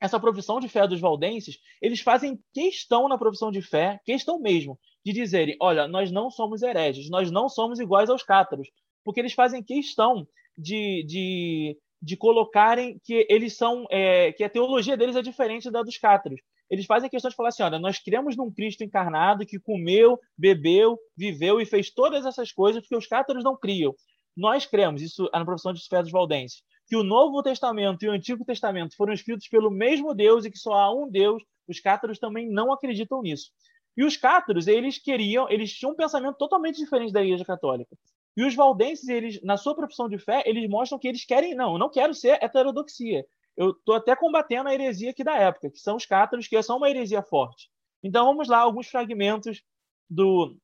[0.00, 4.78] essa profissão de fé dos valdenses, eles fazem questão na profissão de fé, questão mesmo,
[5.04, 8.68] de dizerem: olha, nós não somos hereges, nós não somos iguais aos cátaros,
[9.04, 14.96] porque eles fazem questão de, de, de colocarem que eles são, é, que a teologia
[14.96, 16.40] deles é diferente da dos cátaros.
[16.70, 20.98] Eles fazem questão de falar assim: olha, nós cremos num Cristo encarnado que comeu, bebeu,
[21.16, 23.94] viveu e fez todas essas coisas que os cátaros não criam.
[24.36, 28.08] Nós cremos, isso é na profissão de fé dos valdenses, que o Novo Testamento e
[28.08, 31.78] o Antigo Testamento foram escritos pelo mesmo Deus e que só há um Deus, os
[31.78, 33.52] cátaros também não acreditam nisso.
[33.96, 37.96] E os cátaros, eles queriam, eles tinham um pensamento totalmente diferente da Igreja Católica.
[38.36, 41.74] E os valdenses, eles, na sua profissão de fé, eles mostram que eles querem, não,
[41.74, 43.24] eu não quero ser heterodoxia.
[43.56, 46.78] Eu estou até combatendo a heresia aqui da época, que são os cátaros, que são
[46.78, 47.70] uma heresia forte.
[48.02, 49.62] Então vamos lá, alguns fragmentos
[50.08, 50.56] do,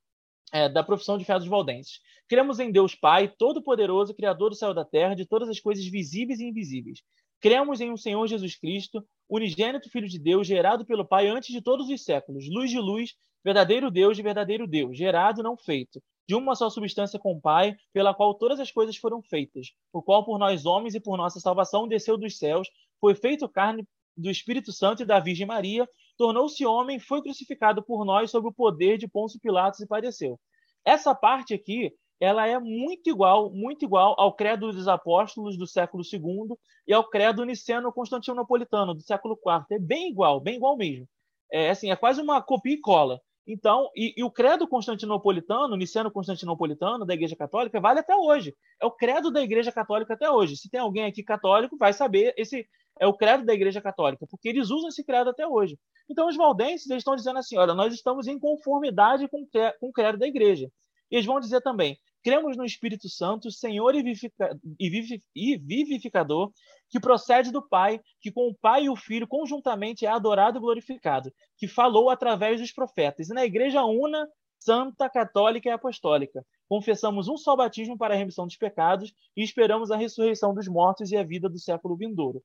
[0.52, 2.00] é, da profissão de fé dos valdenses.
[2.28, 5.85] Cremos em Deus Pai, Todo-Poderoso, Criador do céu e da terra, de todas as coisas
[5.87, 7.00] visíveis e invisíveis.
[7.40, 11.61] Cremos em um Senhor Jesus Cristo, unigênito Filho de Deus, gerado pelo Pai antes de
[11.61, 16.35] todos os séculos, luz de luz, verdadeiro Deus de verdadeiro Deus, gerado não feito, de
[16.35, 20.24] uma só substância com o Pai, pela qual todas as coisas foram feitas, o qual
[20.24, 22.68] por nós homens e por nossa salvação desceu dos céus,
[23.00, 28.05] foi feito carne do Espírito Santo e da Virgem Maria, tornou-se homem, foi crucificado por
[28.05, 30.38] nós sob o poder de Pôncio Pilatos e padeceu.
[30.85, 36.02] Essa parte aqui ela é muito igual, muito igual ao credo dos apóstolos do século
[36.11, 39.76] II e ao credo niceno-constantinopolitano do século IV.
[39.76, 41.07] É bem igual, bem igual mesmo.
[41.52, 43.20] É assim, é quase uma copia e cola.
[43.46, 48.57] Então, e, e o credo constantinopolitano, niceno-constantinopolitano da Igreja Católica vale até hoje.
[48.81, 50.57] É o credo da Igreja Católica até hoje.
[50.57, 52.66] Se tem alguém aqui católico, vai saber esse
[52.98, 55.78] é o credo da Igreja Católica, porque eles usam esse credo até hoje.
[56.09, 59.46] Então, os valdenses eles estão dizendo assim: olha, nós estamos em conformidade com,
[59.80, 60.70] com o credo da Igreja.
[61.11, 64.02] E eles vão dizer também: cremos no Espírito Santo, Senhor e
[65.59, 66.50] vivificador,
[66.88, 70.61] que procede do Pai, que com o Pai e o Filho conjuntamente é adorado e
[70.61, 73.28] glorificado, que falou através dos profetas.
[73.28, 74.26] E na Igreja Una,
[74.59, 79.90] Santa, Católica e Apostólica, confessamos um só batismo para a remissão dos pecados e esperamos
[79.90, 82.42] a ressurreição dos mortos e a vida do século vindouro.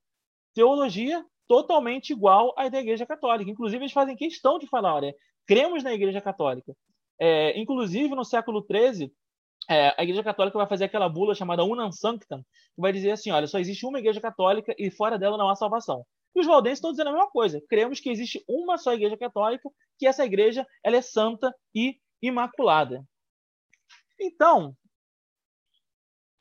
[0.54, 3.52] Teologia totalmente igual à da Igreja Católica.
[3.52, 6.74] Inclusive, eles fazem questão de falar: olha, cremos na Igreja Católica.
[7.20, 9.12] É, inclusive, no século XIII,
[9.70, 12.42] é, a Igreja Católica vai fazer aquela bula chamada Unam Sanctam,
[12.76, 15.56] que vai dizer assim: olha, só existe uma Igreja Católica e fora dela não há
[15.56, 16.06] salvação.
[16.36, 17.62] E os valdenses estão dizendo a mesma coisa.
[17.70, 23.04] Cremos que existe uma só Igreja Católica, que essa igreja ela é santa e imaculada.
[24.20, 24.76] Então,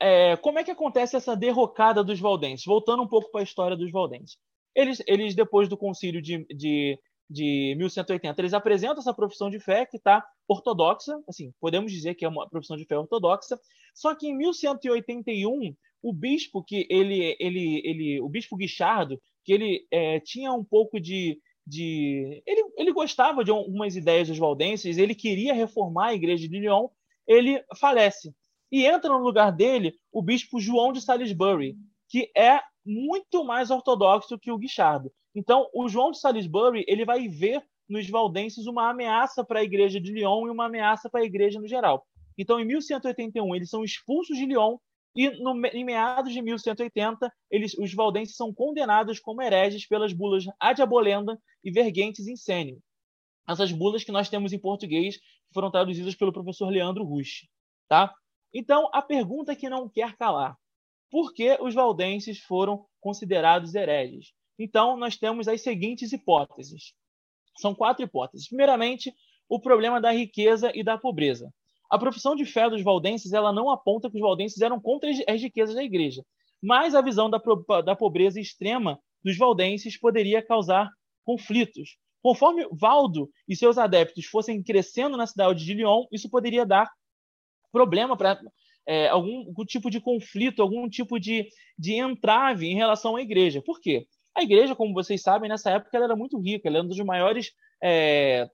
[0.01, 2.65] é, como é que acontece essa derrocada dos valdenses?
[2.65, 4.37] Voltando um pouco para a história dos valdenses.
[4.75, 6.97] Eles, eles depois do concílio de, de
[7.31, 12.25] de 1180, eles apresentam essa profissão de fé que está ortodoxa, assim, podemos dizer que
[12.25, 13.57] é uma profissão de fé ortodoxa,
[13.95, 19.87] só que em 1181, o bispo que ele, ele, ele o bispo Guichardo, que ele
[19.89, 25.15] é, tinha um pouco de, de ele, ele gostava de algumas ideias dos valdenses, ele
[25.15, 26.89] queria reformar a igreja de Lyon,
[27.25, 28.33] ele falece.
[28.71, 31.75] E entra no lugar dele o bispo João de Salisbury,
[32.09, 35.11] que é muito mais ortodoxo que o Guichardo.
[35.35, 39.99] Então, o João de Salisbury ele vai ver nos valdenses uma ameaça para a igreja
[39.99, 42.05] de Lyon e uma ameaça para a igreja no geral.
[42.37, 44.77] Então, em 1181, eles são expulsos de Lyon
[45.15, 50.45] e no, em meados de 1180, eles, os valdenses são condenados como hereges pelas bulas
[50.59, 52.81] Ad Abolenda e Vergentes Incênio.
[53.47, 55.19] Essas bulas que nós temos em português
[55.53, 57.47] foram traduzidas pelo professor Leandro Rusch.
[57.89, 58.13] Tá?
[58.53, 60.57] Então, a pergunta que não quer calar.
[61.09, 64.33] Por que os valdenses foram considerados hereges?
[64.57, 66.93] Então, nós temos as seguintes hipóteses.
[67.57, 68.47] São quatro hipóteses.
[68.47, 69.13] Primeiramente,
[69.49, 71.53] o problema da riqueza e da pobreza.
[71.89, 75.41] A profissão de fé dos valdenses ela não aponta que os valdenses eram contra as
[75.41, 76.23] riquezas da igreja,
[76.61, 77.41] mas a visão da,
[77.83, 80.89] da pobreza extrema dos valdenses poderia causar
[81.25, 81.97] conflitos.
[82.21, 86.89] Conforme Valdo e seus adeptos fossem crescendo na cidade de Lyon, isso poderia dar
[87.71, 88.39] problema para
[88.85, 93.61] é, algum, algum, tipo de conflito, algum tipo de, de entrave em relação à igreja.
[93.61, 94.07] Por quê?
[94.35, 96.97] A igreja, como vocês sabem, nessa época ela era muito rica, ela era um dos
[96.99, 97.51] maiores
[97.83, 98.49] é,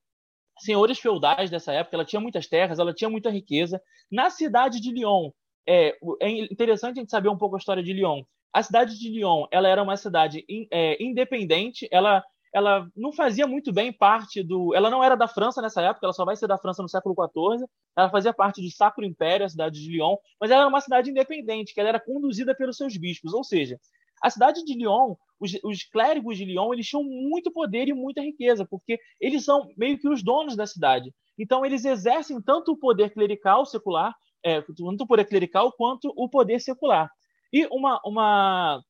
[0.60, 3.82] senhores feudais dessa época, ela tinha muitas terras, ela tinha muita riqueza.
[4.12, 5.32] Na cidade de Lyon,
[5.67, 8.23] é, é interessante a gente saber um pouco a história de Lyon.
[8.53, 12.23] A cidade de Lyon, ela era uma cidade in, é, independente, ela
[12.54, 14.74] ela não fazia muito bem parte do.
[14.74, 17.16] Ela não era da França nessa época, ela só vai ser da França no século
[17.16, 17.66] XIV.
[17.96, 21.10] Ela fazia parte do Sacro Império, a cidade de Lyon, mas ela era uma cidade
[21.10, 23.34] independente, que ela era conduzida pelos seus bispos.
[23.34, 23.80] Ou seja,
[24.22, 28.22] a cidade de Lyon, os, os clérigos de Lyon, eles tinham muito poder e muita
[28.22, 31.14] riqueza, porque eles são meio que os donos da cidade.
[31.38, 36.28] Então, eles exercem tanto o poder clerical secular, é, tanto o poder clerical quanto o
[36.28, 37.10] poder secular.
[37.54, 38.82] E uma, uma,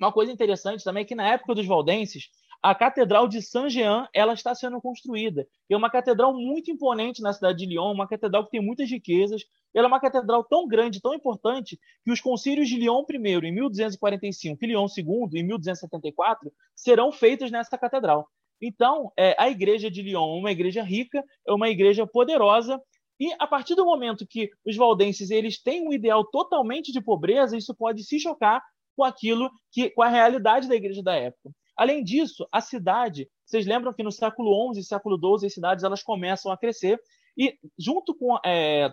[0.00, 2.28] uma coisa interessante também é que na época dos valdenses,
[2.64, 5.46] a Catedral de Saint-Jean ela está sendo construída.
[5.68, 9.42] É uma catedral muito imponente na cidade de Lyon, uma catedral que tem muitas riquezas.
[9.74, 13.52] Ela é uma catedral tão grande, tão importante, que os concílios de Lyon I, em
[13.52, 18.26] 1245, e Lyon II, em 1274, serão feitos nessa catedral.
[18.62, 22.80] Então, é, a igreja de Lyon é uma igreja rica, é uma igreja poderosa,
[23.20, 27.58] e a partir do momento que os valdenses eles têm um ideal totalmente de pobreza,
[27.58, 28.62] isso pode se chocar
[28.96, 31.50] com aquilo que com a realidade da igreja da época.
[31.76, 35.84] Além disso, a cidade, vocês lembram que no século XI e século XII as cidades
[35.84, 37.00] elas começam a crescer
[37.36, 38.92] e junto com, é,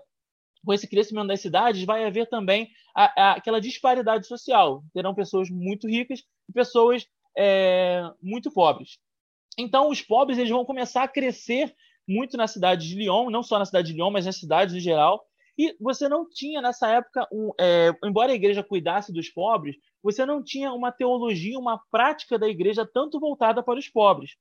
[0.65, 4.83] com esse crescimento das cidades vai haver também a, a, aquela disparidade social.
[4.93, 7.05] Terão pessoas muito ricas e pessoas
[7.37, 8.97] é, muito pobres.
[9.57, 11.75] Então, os pobres eles vão começar a crescer
[12.07, 14.79] muito na cidade de Lyon, não só na cidade de Lyon, mas nas cidades em
[14.79, 15.23] geral.
[15.57, 20.25] E você não tinha nessa época, um, é, embora a igreja cuidasse dos pobres, você
[20.25, 24.31] não tinha uma teologia, uma prática da igreja tanto voltada para os pobres.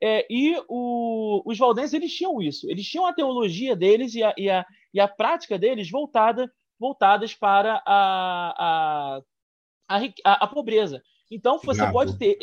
[0.00, 4.32] É, e o, os valdenses eles tinham isso, eles tinham a teologia deles e a,
[4.38, 9.20] e a, e a prática deles voltada, voltadas para a,
[9.88, 11.02] a, a, a pobreza.
[11.30, 11.92] Então você Obrigado.
[11.92, 12.38] pode ter.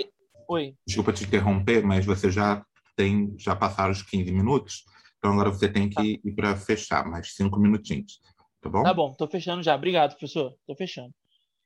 [0.49, 0.75] Oi.
[0.85, 2.63] Desculpa te interromper, mas você já
[2.95, 4.83] tem já passaram os 15 minutos,
[5.25, 6.03] então agora você tem que tá.
[6.03, 8.21] ir para fechar, mais cinco minutinhos.
[8.61, 8.83] Tá bom?
[8.83, 9.73] Tá bom, estou fechando já.
[9.73, 10.53] Obrigado, professor.
[10.59, 11.11] Estou fechando.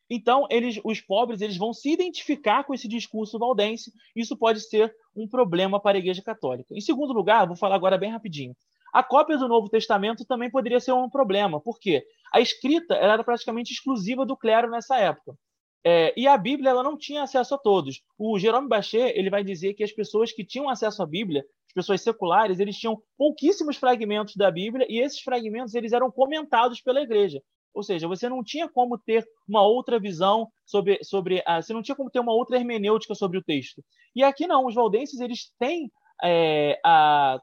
[0.10, 3.92] Então, eles, os pobres eles vão se identificar com esse discurso valdense.
[4.16, 6.74] Isso pode ser um problema para a Igreja Católica.
[6.74, 8.56] Em segundo lugar, vou falar agora bem rapidinho.
[8.94, 13.74] A cópia do Novo Testamento também poderia ser um problema, porque a escrita era praticamente
[13.74, 15.38] exclusiva do clero nessa época.
[15.86, 18.02] É, e a Bíblia ela não tinha acesso a todos.
[18.18, 21.46] O Jerome Bachet ele vai dizer que as pessoas que tinham acesso à Bíblia,
[21.80, 27.02] pessoas seculares, eles tinham pouquíssimos fragmentos da Bíblia e esses fragmentos eles eram comentados pela
[27.02, 27.42] igreja.
[27.74, 31.82] Ou seja, você não tinha como ter uma outra visão sobre, sobre a, você não
[31.82, 33.84] tinha como ter uma outra hermenêutica sobre o texto.
[34.16, 35.92] E aqui não, os valdenses eles têm
[36.24, 37.40] é, a,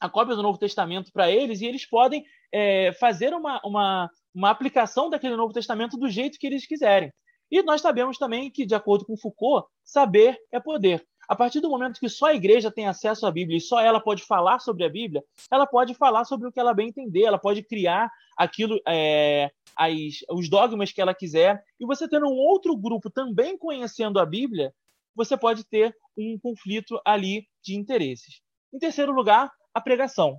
[0.00, 4.50] a cópia do Novo Testamento para eles e eles podem é, fazer uma, uma, uma
[4.50, 7.12] aplicação daquele Novo Testamento do jeito que eles quiserem.
[7.50, 11.06] E nós sabemos também que, de acordo com Foucault, saber é poder.
[11.28, 14.00] A partir do momento que só a igreja tem acesso à Bíblia e só ela
[14.00, 17.38] pode falar sobre a Bíblia, ela pode falar sobre o que ela bem entender, ela
[17.38, 21.62] pode criar aquilo, é, as, os dogmas que ela quiser.
[21.78, 24.72] E você tendo um outro grupo também conhecendo a Bíblia,
[25.14, 28.40] você pode ter um conflito ali de interesses.
[28.72, 30.38] Em terceiro lugar, a pregação.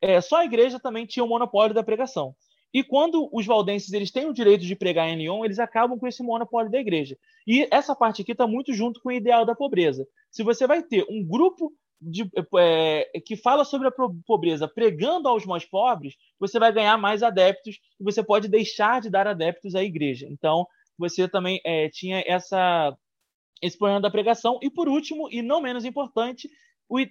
[0.00, 2.36] É, só a igreja também tinha o monopólio da pregação.
[2.72, 6.06] E quando os valdenses eles têm o direito de pregar em Lyon, eles acabam com
[6.06, 7.16] esse monopólio da igreja.
[7.46, 10.06] E essa parte aqui está muito junto com o ideal da pobreza.
[10.30, 13.92] Se você vai ter um grupo de, é, que fala sobre a
[14.26, 19.10] pobreza pregando aos mais pobres, você vai ganhar mais adeptos e você pode deixar de
[19.10, 20.26] dar adeptos à igreja.
[20.30, 20.66] Então,
[20.96, 22.96] você também é, tinha essa,
[23.62, 24.58] esse problema da pregação.
[24.62, 26.48] E por último, e não menos importante,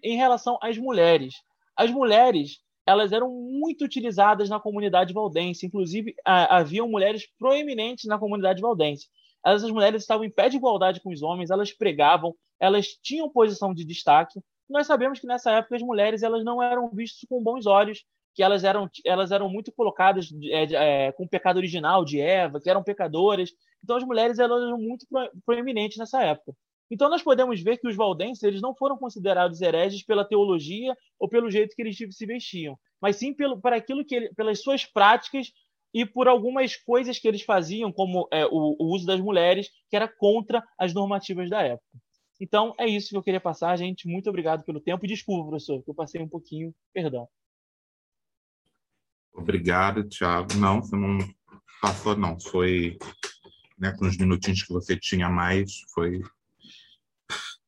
[0.03, 1.36] em relação às mulheres.
[1.75, 5.65] As mulheres elas eram muito utilizadas na comunidade valdense.
[5.65, 9.08] Inclusive, haviam mulheres proeminentes na comunidade valdense.
[9.45, 13.73] Essas mulheres estavam em pé de igualdade com os homens, elas pregavam, elas tinham posição
[13.73, 14.39] de destaque.
[14.69, 18.04] Nós sabemos que nessa época as mulheres elas não eram vistas com bons olhos,
[18.36, 22.60] que elas eram, elas eram muito colocadas é, é, com o pecado original de Eva,
[22.60, 23.52] que eram pecadoras.
[23.84, 25.06] Então as mulheres elas eram muito
[25.45, 26.54] proeminentes nessa época.
[26.91, 31.30] Então nós podemos ver que os valdenses eles não foram considerados hereges pela teologia ou
[31.30, 34.86] pelo jeito que eles se vestiam, mas sim pelo, para aquilo que ele, pelas suas
[34.86, 35.52] práticas
[35.93, 39.95] e por algumas coisas que eles faziam, como é, o, o, uso das mulheres, que
[39.95, 41.99] era contra as normativas da época.
[42.39, 44.08] Então é isso que eu queria passar, gente.
[44.08, 47.28] Muito obrigado pelo tempo desculpa, professor, que eu passei um pouquinho, perdão.
[49.34, 50.53] Obrigado, Thiago.
[50.55, 51.18] Não, você não
[51.82, 52.39] passou, não.
[52.39, 52.97] Foi
[53.78, 56.22] né, com os minutinhos que você tinha mais, foi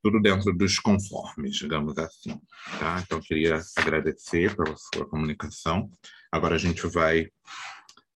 [0.03, 2.39] tudo dentro dos conformes, digamos assim.
[2.79, 3.01] Tá?
[3.01, 5.89] Então, queria agradecer pela sua comunicação.
[6.31, 7.29] Agora a gente vai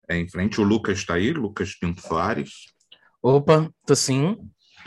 [0.08, 0.60] é, em frente.
[0.60, 2.66] O Lucas está aí, Lucas Pinto Soares.
[3.22, 4.38] Opa, tô sim.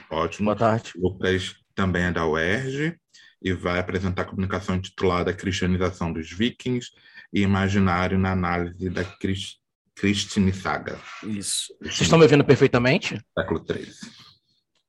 [0.09, 0.45] Ótimo.
[0.45, 0.93] Boa tarde.
[0.95, 2.95] Lucas também é da UERJ
[3.41, 6.91] e vai apresentar a comunicação intitulada Cristianização dos Vikings
[7.33, 9.57] e Imaginário na Análise da Crist...
[9.95, 10.99] Cristine Saga.
[11.23, 11.75] Isso.
[11.81, 13.19] Vocês estão me ouvindo perfeitamente?
[13.37, 13.91] Século XIII.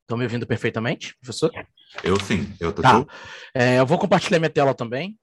[0.03, 1.51] Estão me ouvindo perfeitamente, professor?
[2.05, 3.07] Eu sim, eu tô tá.
[3.55, 5.19] É, eu vou compartilhar minha tela também.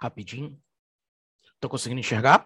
[0.00, 0.58] Rapidinho.
[1.54, 2.44] Estou conseguindo enxergar?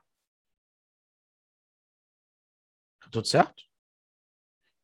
[3.17, 3.63] Tudo certo?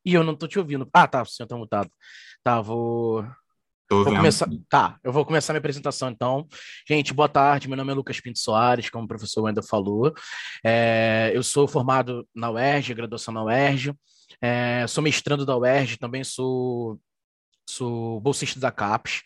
[0.03, 0.89] E eu não estou te ouvindo.
[0.91, 1.91] Ah, tá, o senhor está mutado.
[2.43, 3.23] Tá, vou.
[3.91, 4.47] Vou começar...
[4.67, 6.47] Tá, eu vou começar minha apresentação então.
[6.87, 7.67] Gente, boa tarde.
[7.67, 10.11] Meu nome é Lucas Pinto Soares, como o professor Wendel falou.
[10.65, 13.93] É, eu sou formado na UERJ, graduação na UERJ.
[14.41, 16.99] É, sou mestrando da UERJ, também sou,
[17.69, 19.21] sou bolsista da CAPES.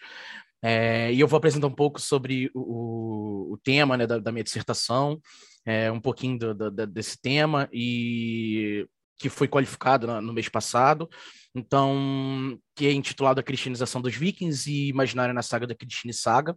[0.61, 4.43] É, e eu vou apresentar um pouco sobre o, o tema né, da, da, minha
[4.43, 5.17] dissertação,
[5.65, 8.85] é, um pouquinho do, do, desse tema, e
[9.17, 11.09] que foi qualificado no, mês passado.
[11.55, 16.55] Então, que é intitulado A Cristianização dos Vikings e Imaginário na Saga da Cristine Saga.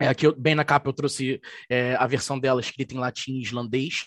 [0.00, 4.04] É, aqui, bem na capa, eu trouxe é, a versão dela escrita em latim islandês,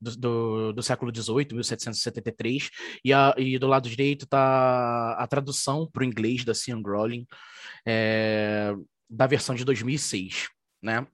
[0.00, 2.70] do, do, do, século XVIII, 1773,
[3.04, 7.26] e, a, e do lado direito está a tradução para o inglês da Cian Rowling,
[7.86, 8.74] é,
[9.08, 10.48] da versão de 2006,
[10.82, 11.06] né?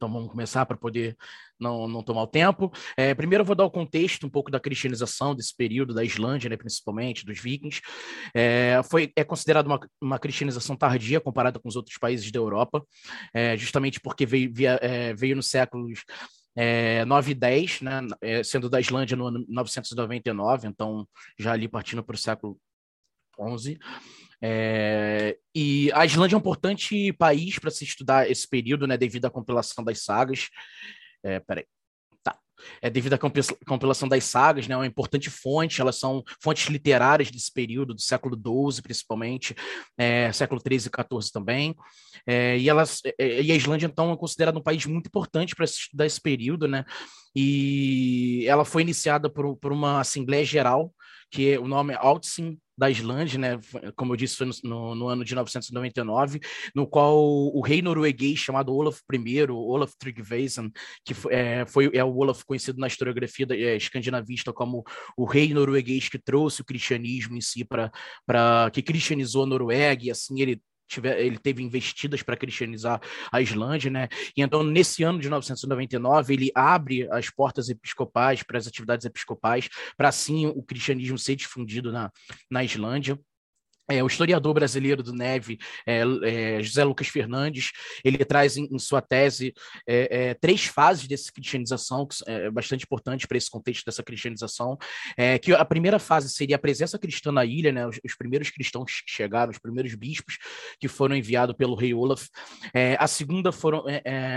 [0.00, 1.14] Então vamos começar para poder
[1.60, 2.72] não, não tomar o tempo.
[2.96, 6.48] É, primeiro eu vou dar o contexto um pouco da cristianização desse período da Islândia,
[6.48, 7.82] né, principalmente, dos vikings.
[8.32, 12.82] É, foi, é considerado uma, uma cristianização tardia comparada com os outros países da Europa,
[13.34, 16.02] é, justamente porque veio, via, é, veio nos séculos
[16.56, 21.06] é, 9 e 10, né, é, sendo da Islândia no ano 999, então
[21.38, 22.58] já ali partindo para o século
[23.38, 23.78] 11.
[24.42, 29.26] É, e a Islândia é um importante país para se estudar esse período, né, devido
[29.26, 30.48] à compilação das sagas.
[31.22, 31.66] É, peraí.
[32.22, 32.38] Tá.
[32.80, 37.30] É devido à compilação das sagas, né, é uma importante fonte, elas são fontes literárias
[37.30, 39.54] desse período, do século XII, principalmente,
[39.98, 41.74] é, século XIII e XIV também.
[42.26, 45.64] É, e, elas, é, e a Islândia, então, é considerada um país muito importante para
[45.64, 46.84] estudar esse período, né?
[47.34, 50.92] E ela foi iniciada por, por uma Assembleia Geral,
[51.30, 53.60] que o nome é Altsin da Islândia, né,
[53.94, 56.40] como eu disse, foi no, no, ano de 999,
[56.74, 60.70] no qual o rei norueguês chamado Olaf I, Olaf Tryggvason,
[61.04, 64.82] que foi, é, foi, é o Olaf conhecido na historiografia da, é, escandinavista como
[65.14, 70.10] o rei norueguês que trouxe o cristianismo em si para que cristianizou a Noruega, e
[70.10, 74.08] assim ele tiver, ele teve investidas para cristianizar a Islândia, né?
[74.36, 79.68] E então, nesse ano de 1999, ele abre as portas episcopais para as atividades episcopais,
[79.96, 82.10] para assim o cristianismo ser difundido na,
[82.50, 83.18] na Islândia.
[83.90, 87.72] É, o historiador brasileiro do Neve, é, é, José Lucas Fernandes,
[88.04, 89.52] ele traz em, em sua tese
[89.86, 94.78] é, é, três fases dessa cristianização, que é bastante importante para esse contexto dessa cristianização,
[95.16, 98.50] é, que a primeira fase seria a presença cristã na ilha, né, os, os primeiros
[98.50, 100.38] cristãos que chegaram, os primeiros bispos
[100.78, 102.28] que foram enviados pelo rei Olaf.
[102.98, 103.84] a, segunda foram,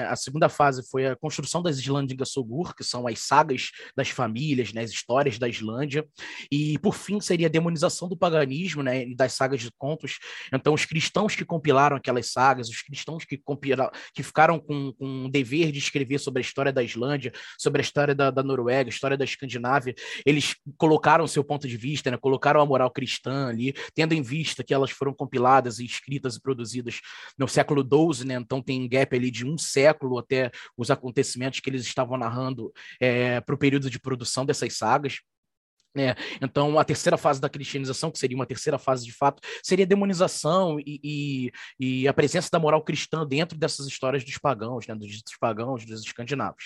[0.10, 4.74] a segunda fase foi a construção das Islândigas Sogur, que são as sagas das famílias,
[4.74, 6.06] né, as histórias da Islândia,
[6.52, 10.20] e por fim seria a demonização do paganismo né, e das sagas de contos.
[10.54, 15.26] Então, os cristãos que compilaram aquelas sagas, os cristãos que, compilaram, que ficaram com, com
[15.26, 18.90] o dever de escrever sobre a história da Islândia, sobre a história da, da Noruega,
[18.90, 19.94] a história da Escandinávia,
[20.26, 22.18] eles colocaram o seu ponto de vista, né?
[22.18, 26.42] colocaram a moral cristã ali, tendo em vista que elas foram compiladas e escritas e
[26.42, 27.00] produzidas
[27.38, 28.36] no século XII, né?
[28.36, 32.72] então tem um gap ali de um século até os acontecimentos que eles estavam narrando
[33.00, 35.20] é, para o período de produção dessas sagas.
[35.96, 39.86] É, então, a terceira fase da cristianização, que seria uma terceira fase de fato, seria
[39.86, 44.88] a demonização e, e, e a presença da moral cristã dentro dessas histórias dos pagãos,
[44.88, 46.64] né, dos ditos pagãos, dos escandinavos.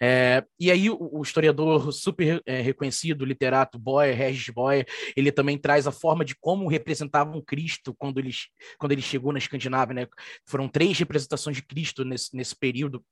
[0.00, 4.86] É, e aí, o, o, historiador super é, reconhecido, literato Boyer, Regis Boyer,
[5.16, 8.30] ele também traz a forma de como representavam Cristo quando ele,
[8.78, 9.94] quando ele chegou na Escandinávia.
[9.94, 10.06] Né?
[10.46, 13.04] Foram três representações de Cristo nesse, nesse período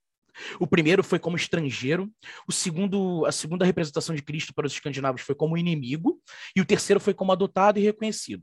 [0.59, 2.11] o primeiro foi como estrangeiro,
[2.47, 6.21] o segundo, a segunda representação de Cristo para os escandinavos foi como inimigo,
[6.55, 8.43] e o terceiro foi como adotado e reconhecido.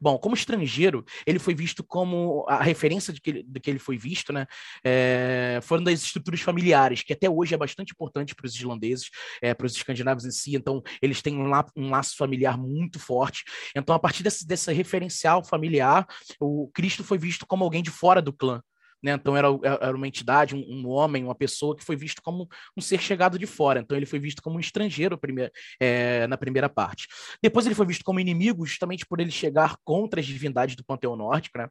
[0.00, 3.78] Bom, como estrangeiro, ele foi visto como a referência de que ele, de que ele
[3.78, 4.46] foi visto, né?
[4.84, 9.10] É, foram das estruturas familiares, que até hoje é bastante importante para os islandeses,
[9.42, 10.54] é, para os escandinavos em si.
[10.54, 13.44] Então, eles têm um, la, um, laço familiar muito forte.
[13.76, 16.06] Então, a partir desse, desse referencial familiar,
[16.40, 18.62] o Cristo foi visto como alguém de fora do clã.
[19.04, 19.12] Né?
[19.12, 19.48] Então era,
[19.82, 23.38] era uma entidade, um, um, homem, uma pessoa que foi visto como um ser chegado
[23.38, 23.80] de fora.
[23.80, 27.06] Então ele foi visto como um estrangeiro primeir, é, na primeira parte.
[27.42, 31.14] Depois ele foi visto como inimigo, justamente por ele chegar contra as divindades do panteão
[31.16, 31.58] nórdico.
[31.58, 31.68] Né?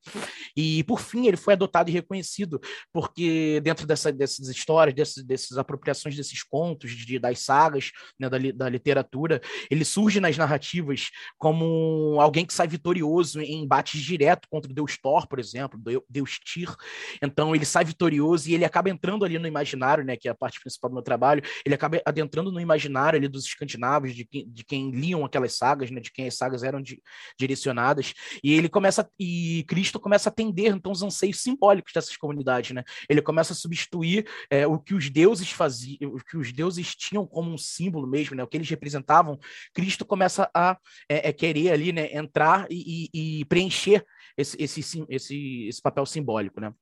[0.56, 2.62] E por fim ele foi adotado e reconhecido,
[2.94, 8.38] porque dentro dessa, dessas histórias, dessas, dessas apropriações desses contos, de, das sagas, né, da,
[8.54, 11.10] da literatura, ele surge nas narrativas
[11.40, 16.38] como alguém que sai vitorioso em embates direto contra o deus Thor, por exemplo, Deus
[16.38, 16.76] Tyr.
[17.24, 20.36] Então ele sai vitorioso e ele acaba entrando ali no imaginário, né, que é a
[20.36, 24.50] parte principal do meu trabalho, ele acaba adentrando no imaginário ali dos escandinavos, de quem,
[24.50, 27.02] de quem liam aquelas sagas, né, de quem as sagas eram di,
[27.40, 28.14] direcionadas,
[28.44, 32.84] e ele começa e Cristo começa a atender então os anseios simbólicos dessas comunidades, né?
[33.10, 37.26] Ele começa a substituir é, o que os deuses faziam, o que os deuses tinham
[37.26, 38.44] como um símbolo mesmo, né?
[38.44, 39.40] O que eles representavam,
[39.74, 40.78] Cristo começa a
[41.10, 44.06] é, é querer ali, né, entrar e, e, e preencher
[44.38, 46.74] esse, esse, esse, esse papel simbólico, né?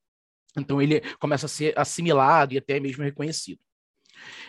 [0.58, 3.60] Então ele começa a ser assimilado e até mesmo reconhecido.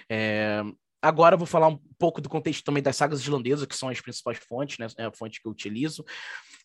[0.08, 0.62] É,
[1.00, 4.38] agora vou falar um pouco do contexto também das sagas islandesas, que são as principais
[4.38, 4.86] fontes, né?
[4.96, 6.04] É a fonte que eu utilizo.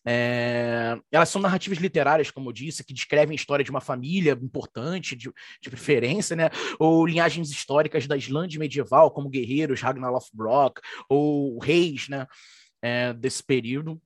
[0.06, 4.38] É, elas são narrativas literárias, como eu disse, que descrevem a história de uma família
[4.40, 5.30] importante, de,
[5.60, 6.50] de preferência, né?
[6.78, 12.26] Ou linhagens históricas da Islândia medieval, como guerreiros, Ragnar Lothbrok, ou reis, né?
[12.80, 14.00] É, desse período.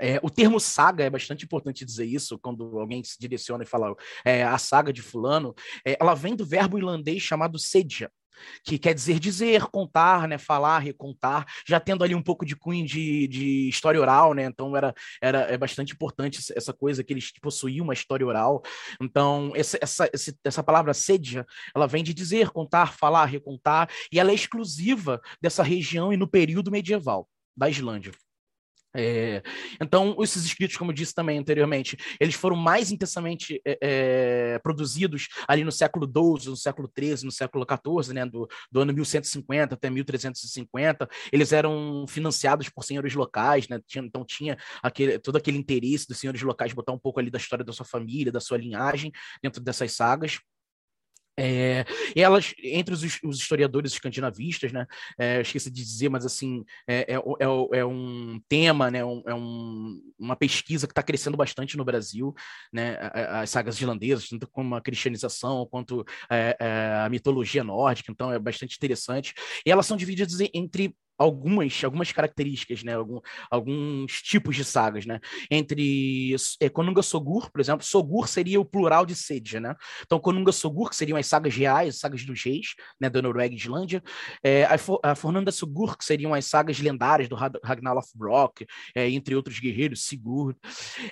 [0.00, 3.94] É, o termo saga é bastante importante dizer isso quando alguém se direciona e fala
[4.24, 5.54] é, a saga de fulano.
[5.84, 8.10] É, ela vem do verbo irlandês chamado sedia,
[8.64, 12.86] que quer dizer dizer, contar, né, falar, recontar, já tendo ali um pouco de cunho
[12.86, 17.32] de, de história oral, né, então era, era é bastante importante essa coisa que eles
[17.40, 18.62] possuíam uma história oral,
[19.00, 20.08] então essa, essa,
[20.44, 25.62] essa palavra sedia, ela vem de dizer, contar, falar, recontar, e ela é exclusiva dessa
[25.62, 28.12] região e no período medieval da Islândia.
[28.96, 29.42] É,
[29.80, 35.28] então, esses escritos, como eu disse também anteriormente, eles foram mais intensamente é, é produzidos
[35.46, 39.74] ali no século XII, no século XIII, no século XIV, né, do, do, ano 1150
[39.74, 41.08] até 1350.
[41.32, 46.18] Eles eram financiados por senhores locais, né, tinha, então tinha aquele, todo aquele interesse dos
[46.18, 49.12] senhores locais botar um pouco ali da história da sua família, da sua linhagem
[49.42, 50.40] dentro dessas sagas.
[51.40, 51.84] É,
[52.16, 54.86] elas, entre os, os, historiadores escandinavistas, né,
[55.16, 59.32] é, esqueci de dizer, mas assim, é, é, é, é um tema, né, um, é
[59.32, 62.34] um, uma pesquisa que está crescendo bastante no Brasil,
[62.72, 66.56] né, as sagas irlandesas, tanto como a cristianização, quanto é,
[67.04, 69.32] a mitologia nórdica, então é bastante interessante.
[69.64, 72.94] E elas são divididas entre algumas, algumas características, né?
[72.94, 75.18] Algum, alguns tipos de sagas, né?
[75.50, 79.74] Entre é, Konunga Sogur, por exemplo, Sogur seria o plural de Sedja, né?
[80.02, 83.10] Então, Konunga Sogur, que seriam as sagas reais, as sagas dos reis, né?
[83.10, 84.02] Da Noruega e Islândia.
[84.42, 84.76] É, a,
[85.10, 88.64] a Fornanda Sogur, que seriam as sagas lendárias do Ragnar Lothbrok,
[88.94, 90.56] é, entre outros guerreiros, Sigurd.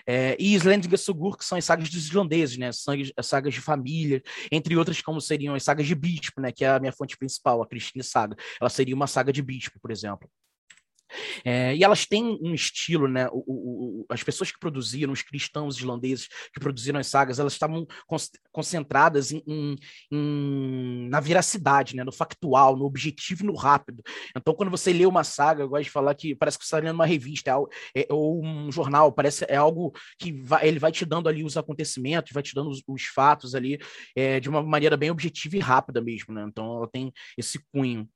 [0.06, 2.70] É, e Islendinga Sogur, que são as sagas dos islandeses, né?
[2.70, 6.52] Sagas, as sagas de família, entre outras como seriam as sagas de bispo, né?
[6.52, 8.36] Que é a minha fonte principal, a Cristina Saga.
[8.60, 10.30] Ela seria uma saga de bispo, por exemplo exemplo.
[11.44, 13.28] É, e elas têm um estilo, né?
[13.28, 17.52] O, o, o, as pessoas que produziram, os cristãos islandeses que produziram as sagas, elas
[17.52, 17.86] estavam
[18.52, 19.76] concentradas em, em,
[20.10, 22.04] em, na veracidade, né?
[22.04, 24.02] No factual, no objetivo no rápido.
[24.36, 26.78] Então, quando você lê uma saga, eu gosto de falar que parece que você está
[26.84, 27.50] lendo uma revista
[27.94, 31.44] é, é, ou um jornal, parece é algo que vai, ele vai te dando ali
[31.44, 33.78] os acontecimentos, vai te dando os, os fatos ali
[34.16, 36.44] é, de uma maneira bem objetiva e rápida mesmo, né?
[36.48, 38.08] Então, ela tem esse cunho.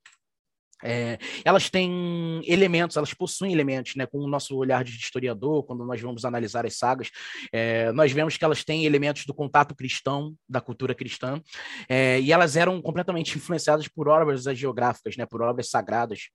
[0.82, 4.06] É, elas têm elementos, elas possuem elementos, né?
[4.06, 7.10] Com o nosso olhar de historiador, quando nós vamos analisar as sagas,
[7.52, 11.40] é, nós vemos que elas têm elementos do contato cristão, da cultura cristã,
[11.88, 15.26] é, e elas eram completamente influenciadas por obras geográficas, né?
[15.26, 16.28] Por obras sagradas.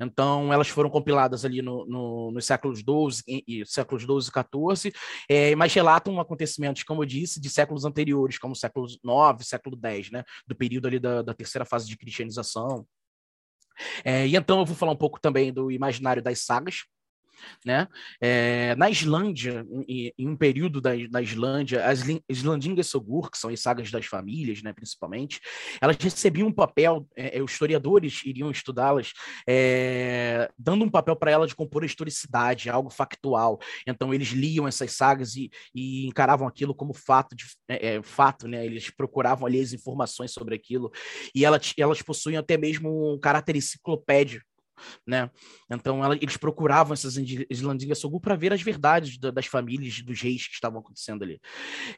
[0.00, 5.56] Então, elas foram compiladas ali no, no, nos séculos XII e séculos XII e XIV,
[5.56, 10.22] mas relatam acontecimentos, como eu disse, de séculos anteriores, como século IX, século X, né?
[10.46, 12.86] Do período ali da, da terceira fase de cristianização.
[14.04, 16.84] É, e então eu vou falar um pouco também do imaginário das sagas,
[17.64, 17.88] né?
[18.20, 23.60] É, na Islândia, em, em, um período da, Islândia, as Islandingas Sogur, que são as
[23.60, 25.40] sagas das famílias, né, principalmente,
[25.80, 29.12] elas recebiam um papel, é, é os historiadores iriam estudá-las,
[29.48, 33.58] é, dando um papel para elas de compor a historicidade, algo factual.
[33.86, 38.46] Então, eles liam essas sagas e, e encaravam aquilo como fato, de, é, é, fato
[38.48, 38.64] né?
[38.64, 40.90] eles procuravam ali as informações sobre aquilo,
[41.34, 44.42] e elas, elas possuíam até mesmo um caráter enciclopédio
[45.06, 45.30] né?
[45.70, 50.20] Então ela, eles procuravam essas Islandinhas Sogu para ver as verdades da, das famílias dos
[50.20, 51.40] reis que estavam acontecendo ali.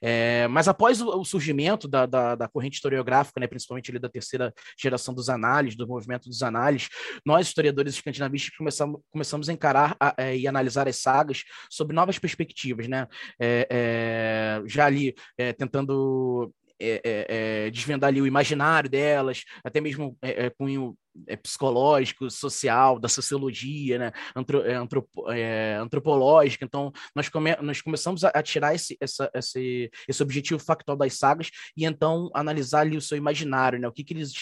[0.01, 4.09] É, mas após o, o surgimento da, da, da, corrente historiográfica, né, principalmente ali da
[4.09, 6.89] terceira geração dos análises, do movimento dos análises,
[7.25, 12.19] nós historiadores escandinavistas começamos, começamos a encarar a, a, e analisar as sagas sob novas
[12.19, 13.07] perspectivas, né?
[13.41, 17.27] É, é, já ali é, tentando é, é,
[17.67, 20.97] é, desvendar ali o imaginário delas, até mesmo é, é cunho
[21.27, 26.65] é, psicológico, social, da sociologia, né, Antro, é, antropo, é, antropológica.
[26.65, 31.15] Então, nós, come, nós começamos a, a tirar esse, essa, esse, esse objetivo factual das
[31.15, 34.33] sagas e então analisar ali o seu imaginário, né, o que, que eles,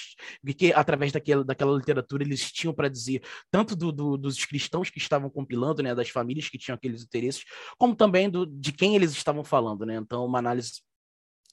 [0.43, 4.45] o que, que através daquela, daquela literatura eles tinham para dizer, tanto do, do, dos
[4.45, 7.45] cristãos que estavam compilando, né, das famílias que tinham aqueles interesses,
[7.79, 9.97] como também do, de quem eles estavam falando, né.
[9.97, 10.83] Então, uma análise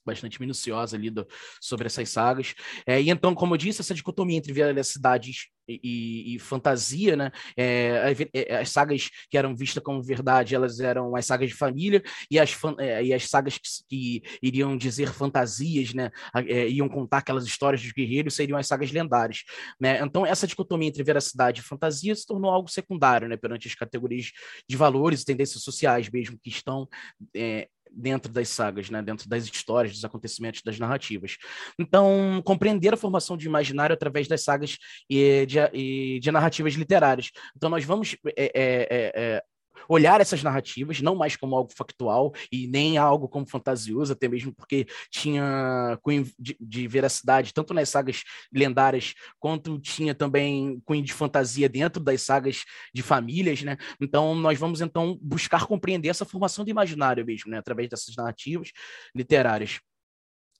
[0.06, 1.28] bastante minuciosa ali do,
[1.62, 2.54] sobre essas sagas.
[2.86, 5.32] É, e então, como eu disse, essa dicotomia entre veracidade
[5.68, 7.32] e, e, fantasia, né?
[7.56, 12.04] É, é, as sagas que eram vistas como verdade, elas eram as sagas de família,
[12.30, 16.12] e as, é, e as sagas que, que, iriam dizer fantasias, né?
[16.48, 19.44] É, iam contar aquelas histórias dos guerreiros, seriam as sagas lendárias.
[19.80, 20.02] Né?
[20.02, 23.38] Então, essa dicotomia entre veracidade e fantasia se tornou algo secundário né?
[23.38, 24.32] perante as categorias
[24.68, 26.88] de valores e tendências sociais mesmo que estão
[27.36, 29.02] é, dentro das sagas, né?
[29.02, 31.38] dentro das histórias, dos acontecimentos, das narrativas.
[31.78, 34.78] Então, compreender a formação de imaginário através das sagas
[35.10, 37.32] e de, e de narrativas literárias.
[37.56, 39.44] Então, nós vamos é, é, é, é
[39.88, 44.54] olhar essas narrativas, não mais como algo factual e nem algo como fantasioso, até mesmo
[44.54, 48.24] porque tinha cunho de, de veracidade, tanto nas sagas
[48.54, 52.64] lendárias, quanto tinha também cunho de fantasia dentro das sagas
[52.94, 53.78] de famílias, né?
[54.00, 57.58] Então, nós vamos, então, buscar compreender essa formação do imaginário mesmo, né?
[57.58, 58.72] Através dessas narrativas
[59.16, 59.80] literárias.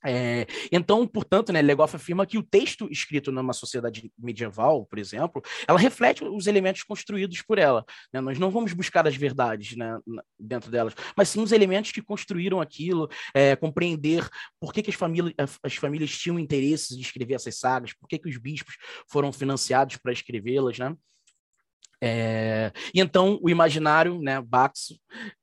[0.06, 5.42] É, então, portanto, né, Legoff afirma que o texto escrito numa sociedade medieval, por exemplo,
[5.68, 7.86] ela reflete os elementos construídos por ela.
[8.12, 8.20] Né?
[8.20, 9.98] Nós não vamos buscar as verdades né,
[10.38, 14.28] dentro delas, mas sim os elementos que construíram aquilo, é, compreender
[14.60, 15.34] por que, que as, famílias,
[15.64, 18.76] as famílias tinham interesse de escrever essas sagas, por que, que os bispos
[19.08, 20.96] foram financiados para escrevê-las, né?
[22.06, 25.00] É, e então o imaginário, né, Baxo,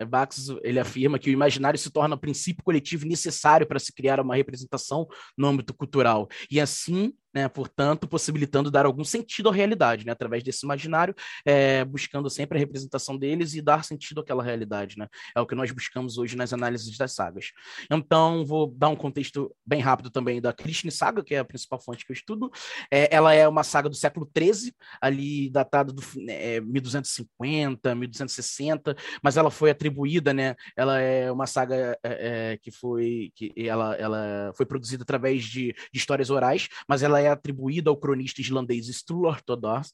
[0.07, 4.37] Baxo, ele afirma que o imaginário se torna princípio coletivo necessário para se criar uma
[4.37, 5.07] representação
[5.39, 6.29] no âmbito cultural.
[6.51, 11.15] E assim né, portanto, possibilitando dar algum sentido à realidade, né, através desse imaginário,
[11.45, 15.55] é, buscando sempre a representação deles e dar sentido àquela realidade, né, é o que
[15.55, 17.53] nós buscamos hoje nas análises das sagas.
[17.91, 21.81] Então, vou dar um contexto bem rápido também da Krishna Saga, que é a principal
[21.81, 22.51] fonte que eu estudo,
[22.91, 29.37] é, ela é uma saga do século XIII, ali datada do é, 1250, 1260, mas
[29.37, 34.53] ela foi atribuída, né, ela é uma saga é, é, que foi, que ela, ela
[34.57, 39.39] foi produzida através de, de histórias orais, mas ela é atribuída ao cronista islandês Sturla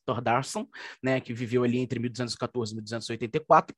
[0.05, 0.67] Thordarson,
[1.03, 3.75] né, que viveu ali entre 1214 e 1284.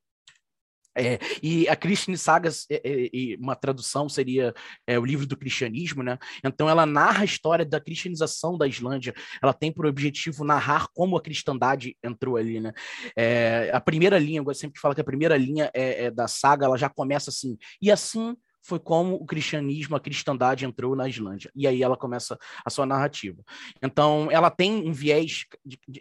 [0.98, 4.52] É, e a Krishna Sagas, é, é, uma tradução seria
[4.84, 6.18] é, o livro do cristianismo, né?
[6.44, 9.14] Então ela narra a história da cristianização da Islândia.
[9.40, 12.72] Ela tem por objetivo narrar como a cristandade entrou ali, né?
[13.16, 16.66] É, a primeira linha, eu sempre falo que a primeira linha é, é, da saga,
[16.66, 17.56] ela já começa assim.
[17.80, 18.36] E assim
[18.68, 21.50] foi como o cristianismo, a cristandade entrou na Islândia.
[21.56, 23.42] E aí ela começa a sua narrativa.
[23.82, 25.46] Então, ela tem um viés,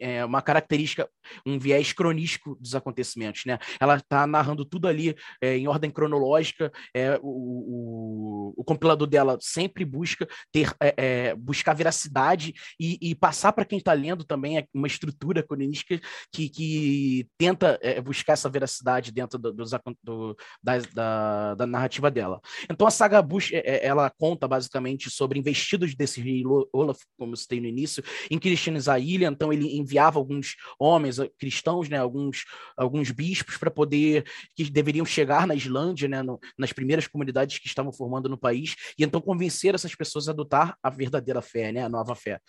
[0.01, 1.09] é, uma característica,
[1.45, 3.45] um viés cronístico dos acontecimentos.
[3.45, 3.57] Né?
[3.79, 6.69] Ela está narrando tudo ali é, em ordem cronológica.
[6.93, 13.15] É, o, o, o, compilador dela sempre busca ter, é, é, buscar veracidade e, e
[13.15, 16.01] passar para quem está lendo também uma estrutura cronística
[16.33, 22.41] que, que tenta é, buscar essa veracidade dentro do, do, da, da, da narrativa dela.
[22.69, 26.43] Então a saga Bush, é, é, ela conta basicamente sobre investidos desse rei
[26.73, 29.27] Olaf, como eu citei no início, em cristianizar a ilha.
[29.27, 32.45] Então ele enviava alguns homens eh, cristãos, né, alguns,
[32.75, 37.67] alguns bispos para poder que deveriam chegar na Islândia, né, no, nas primeiras comunidades que
[37.67, 41.83] estavam formando no país, e então convencer essas pessoas a adotar a verdadeira fé, né,
[41.83, 42.39] a nova fé.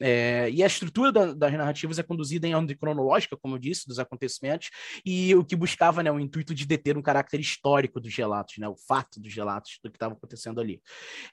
[0.00, 3.86] É, e a estrutura da, das narrativas é conduzida em ordem cronológica, como eu disse,
[3.86, 4.70] dos acontecimentos,
[5.04, 8.68] e o que buscava né, o intuito de deter um caráter histórico dos relatos, né,
[8.68, 10.80] o fato dos relatos do que estava acontecendo ali.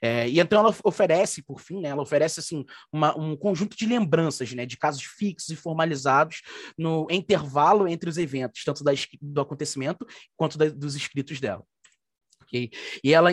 [0.00, 3.86] É, e então ela oferece, por fim, né, ela oferece assim, uma, um conjunto de
[3.86, 6.42] lembranças né, de casos fixos e formalizados
[6.78, 10.06] no intervalo entre os eventos, tanto da, do acontecimento
[10.36, 11.64] quanto da, dos escritos dela.
[13.02, 13.30] E ela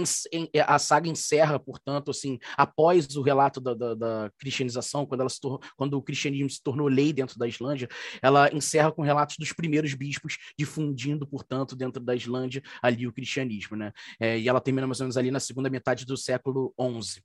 [0.66, 5.40] a saga encerra, portanto, assim, após o relato da, da, da cristianização, quando, ela se
[5.76, 7.88] quando o cristianismo se tornou lei dentro da Islândia,
[8.22, 13.76] ela encerra com relatos dos primeiros bispos difundindo, portanto, dentro da Islândia ali o cristianismo,
[13.76, 13.92] né?
[14.20, 17.22] É, e ela termina mais ou menos ali na segunda metade do século XI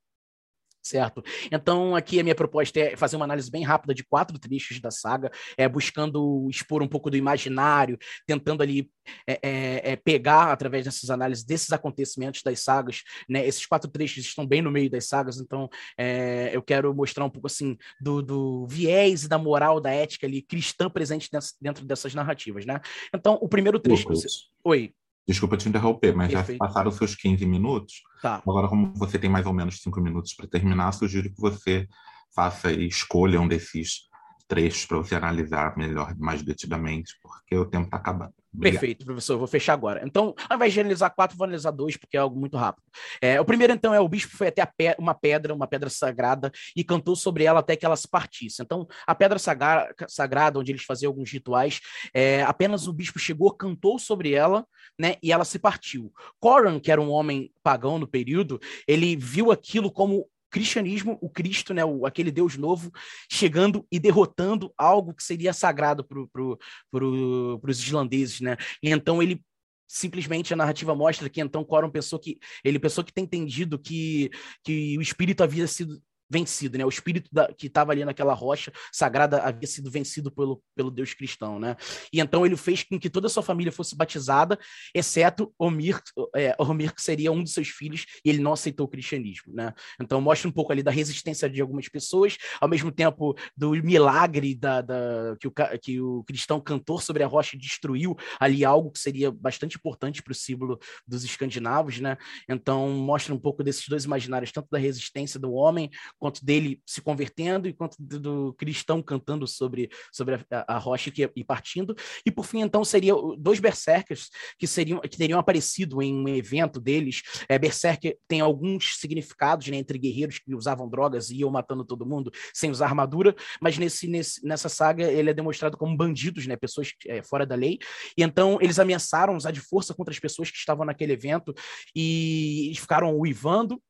[0.86, 1.22] certo?
[1.50, 4.90] Então, aqui a minha proposta é fazer uma análise bem rápida de quatro trechos da
[4.90, 8.90] saga, é, buscando expor um pouco do imaginário, tentando ali
[9.26, 13.46] é, é, é, pegar, através dessas análises, desses acontecimentos das sagas, né?
[13.46, 15.68] Esses quatro trechos estão bem no meio das sagas, então
[15.98, 20.26] é, eu quero mostrar um pouco, assim, do, do, viés e da moral, da ética
[20.26, 21.28] ali, cristã presente
[21.60, 22.80] dentro dessas narrativas, né?
[23.14, 24.08] Então, o primeiro trecho...
[24.08, 24.28] Você...
[24.64, 24.92] Oi.
[25.26, 26.58] Desculpa te interromper, mas Perfeito.
[26.58, 28.02] já passaram seus 15 minutos.
[28.22, 28.42] Tá.
[28.46, 31.88] Agora, como você tem mais ou menos 5 minutos para terminar, sugiro que você
[32.34, 34.05] faça e escolha um desses
[34.46, 38.32] trechos para você analisar melhor, mais detidamente, porque o tempo está acabando.
[38.56, 38.80] Obrigado.
[38.80, 39.34] Perfeito, professor.
[39.34, 40.02] Eu vou fechar agora.
[40.04, 42.84] Então, ao invés de analisar quatro, vou analisar dois, porque é algo muito rápido.
[43.20, 46.50] É, o primeiro, então, é o bispo foi até pe uma pedra, uma pedra sagrada,
[46.74, 48.62] e cantou sobre ela até que ela se partisse.
[48.62, 51.80] Então, a pedra sagra sagrada, onde eles faziam alguns rituais,
[52.14, 54.66] é, apenas o bispo chegou, cantou sobre ela,
[54.98, 56.10] né, e ela se partiu.
[56.40, 60.26] Coran, que era um homem pagão no período, ele viu aquilo como
[60.56, 62.90] cristianismo, o Cristo, né, o, aquele Deus novo,
[63.30, 66.58] chegando e derrotando algo que seria sagrado para pro,
[66.90, 68.56] pro, os islandeses, né?
[68.82, 69.44] E então ele
[69.86, 74.30] simplesmente a narrativa mostra que então Coram pensou que ele pensou que tem entendido que,
[74.64, 76.84] que o espírito havia sido vencido, né?
[76.84, 81.14] O espírito da, que estava ali naquela rocha sagrada havia sido vencido pelo, pelo Deus
[81.14, 81.76] cristão, né?
[82.12, 84.58] E então ele fez com que toda a sua família fosse batizada,
[84.94, 86.00] exceto Omir,
[86.34, 89.72] é, Omir que seria um dos seus filhos, e ele não aceitou o cristianismo, né?
[90.00, 94.54] Então mostra um pouco ali da resistência de algumas pessoas, ao mesmo tempo do milagre
[94.54, 98.98] da, da que, o, que o cristão cantor sobre a rocha destruiu ali algo que
[98.98, 102.16] seria bastante importante para o símbolo dos escandinavos, né?
[102.48, 107.00] Então mostra um pouco desses dois imaginários, tanto da resistência do homem quanto dele se
[107.00, 111.94] convertendo e quanto do, cristão cantando sobre, sobre a, a rocha que, e partindo.
[112.24, 116.80] E por fim, então, seria dois berserkers que seriam que teriam aparecido em um evento
[116.80, 117.22] deles.
[117.48, 122.06] É, berserker tem alguns significados né, entre guerreiros que usavam drogas e iam matando todo
[122.06, 126.56] mundo sem usar armadura, mas nesse, nesse, nessa saga ele é demonstrado como bandidos, né,
[126.56, 127.78] pessoas é, fora da lei.
[128.16, 131.54] E então eles ameaçaram usar de força contra as pessoas que estavam naquele evento
[131.94, 133.80] e ficaram uivando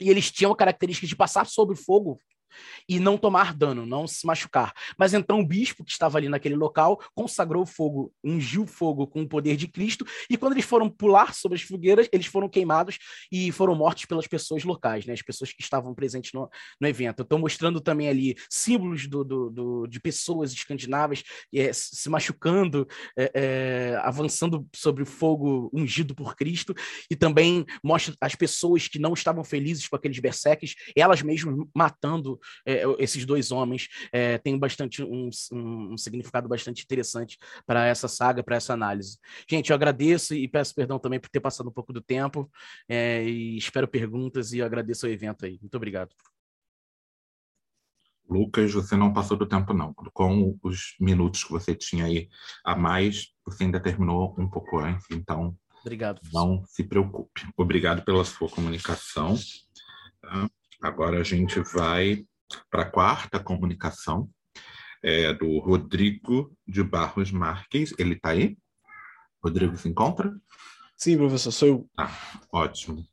[0.00, 2.20] e eles tinham a característica de passar sobre fogo
[2.88, 4.72] e não tomar dano, não se machucar.
[4.98, 9.06] Mas então o bispo que estava ali naquele local consagrou o fogo, ungiu o fogo
[9.06, 12.48] com o poder de Cristo, e quando eles foram pular sobre as fogueiras, eles foram
[12.48, 12.98] queimados
[13.30, 15.12] e foram mortos pelas pessoas locais, né?
[15.12, 16.48] as pessoas que estavam presentes no,
[16.80, 17.22] no evento.
[17.22, 21.22] Estou mostrando também ali símbolos do, do, do de pessoas escandinavas
[21.54, 22.86] é, se machucando,
[23.16, 26.74] é, é, avançando sobre o fogo ungido por Cristo,
[27.10, 32.38] e também mostra as pessoas que não estavam felizes com aqueles berserkers, elas mesmas matando
[32.64, 38.08] é, esses dois homens é, tem bastante um, um, um, significado bastante interessante para essa
[38.08, 39.18] saga, para essa análise.
[39.48, 42.50] Gente, eu agradeço e peço perdão também por ter passado um pouco do tempo
[42.88, 45.58] é, e espero perguntas e agradeço o evento aí.
[45.60, 46.14] Muito obrigado.
[48.28, 49.94] Lucas, você não passou do tempo, não.
[49.94, 52.28] Com os minutos que você tinha aí
[52.64, 55.56] a mais, você ainda terminou um pouco antes, então.
[55.80, 56.20] Obrigado.
[56.32, 57.48] Não se preocupe.
[57.56, 59.36] Obrigado pela sua comunicação.
[60.82, 62.26] Agora a gente vai
[62.70, 64.30] para a quarta comunicação,
[65.02, 67.94] é do Rodrigo de Barros Marques.
[67.98, 68.56] Ele está aí?
[69.42, 70.34] Rodrigo se encontra?
[70.96, 71.90] Sim, professor, sou eu.
[71.96, 72.10] Ah,
[72.52, 73.06] ótimo.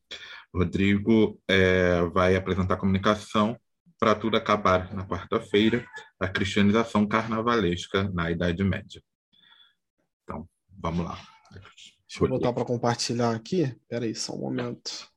[0.54, 3.60] Rodrigo é, vai apresentar a comunicação
[4.00, 5.86] para tudo acabar na quarta-feira,
[6.20, 9.02] a cristianização carnavalesca na Idade Média.
[10.24, 11.20] Então, vamos lá.
[11.52, 13.62] Deixa eu botar para compartilhar aqui.
[13.62, 15.10] Espera aí, só um momento.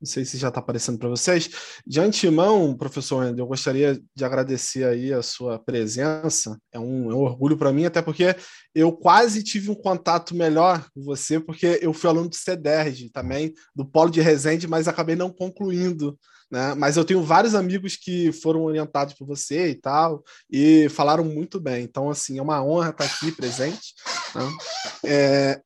[0.00, 1.50] Não sei se já está aparecendo para vocês.
[1.86, 6.58] De antemão, professor eu gostaria de agradecer aí a sua presença.
[6.72, 8.36] É um, é um orgulho para mim, até porque
[8.74, 13.54] eu quase tive um contato melhor com você, porque eu fui aluno do CEDERJ também,
[13.74, 16.18] do Polo de Resende, mas acabei não concluindo.
[16.50, 16.74] Né?
[16.74, 21.58] Mas eu tenho vários amigos que foram orientados por você e tal, e falaram muito
[21.58, 21.84] bem.
[21.84, 23.94] Então, assim, é uma honra estar aqui presente.
[24.34, 24.56] Né?
[25.04, 25.60] É,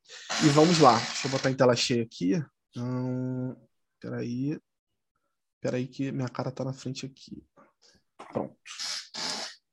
[0.45, 2.41] e vamos lá, deixa eu botar em tela cheia aqui.
[2.77, 3.55] Hum...
[4.01, 4.59] Peraí.
[5.61, 7.43] Peraí que minha cara tá na frente aqui.
[8.33, 8.57] Pronto.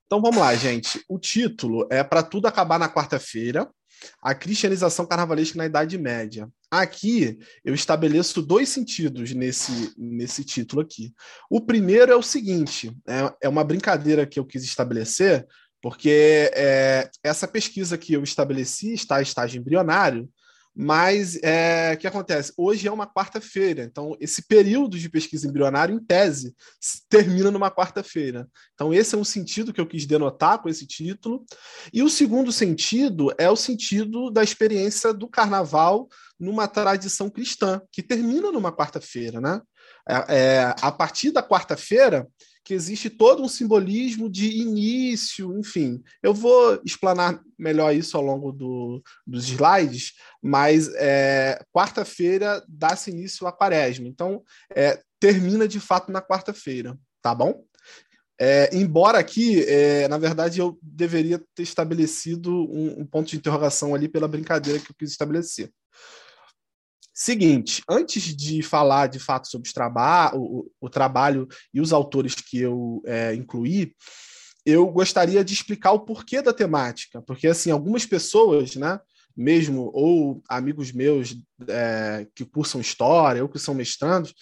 [0.05, 1.03] Então vamos lá, gente.
[1.09, 3.69] O título é Para Tudo Acabar na Quarta-feira,
[4.21, 6.49] a cristianização carnavalesca na Idade Média.
[6.71, 11.13] Aqui eu estabeleço dois sentidos nesse, nesse título aqui.
[11.49, 15.45] O primeiro é o seguinte: é, é uma brincadeira que eu quis estabelecer,
[15.81, 20.29] porque é, essa pesquisa que eu estabeleci está em estágio embrionário,
[20.79, 22.53] mas é, o que acontece?
[22.55, 26.55] Hoje é uma quarta-feira, então esse período de pesquisa embrionária, em tese,
[27.09, 28.47] termina numa quarta-feira.
[28.75, 31.43] Então, esse é um sentido que eu quis denotar com esse título.
[31.91, 36.07] E o segundo sentido é o sentido da experiência do carnaval
[36.39, 39.41] numa tradição cristã, que termina numa quarta-feira.
[39.41, 39.59] Né?
[40.07, 42.27] É, é, a partir da quarta-feira,
[42.67, 46.03] que existe todo um simbolismo de início, enfim.
[46.21, 53.47] Eu vou explanar melhor isso ao longo do, dos slides, mas é, quarta-feira dá-se início
[53.47, 54.05] à quaresma.
[54.05, 54.43] Então,
[54.75, 57.63] é, termina de fato na quarta-feira, tá bom?
[58.37, 63.95] É, embora aqui, é, na verdade, eu deveria ter estabelecido um, um ponto de interrogação
[63.95, 65.71] ali pela brincadeira que eu quis estabelecer.
[67.19, 72.59] Seguinte, antes de falar de fato sobre traba o, o, trabalho e os autores que
[72.59, 73.91] eu é, incluí,
[74.63, 78.99] eu gostaria de explicar o porquê da temática, porque assim algumas pessoas, né,
[79.35, 81.35] mesmo ou amigos meus
[81.67, 84.35] é, que cursam história ou que são mestrandos,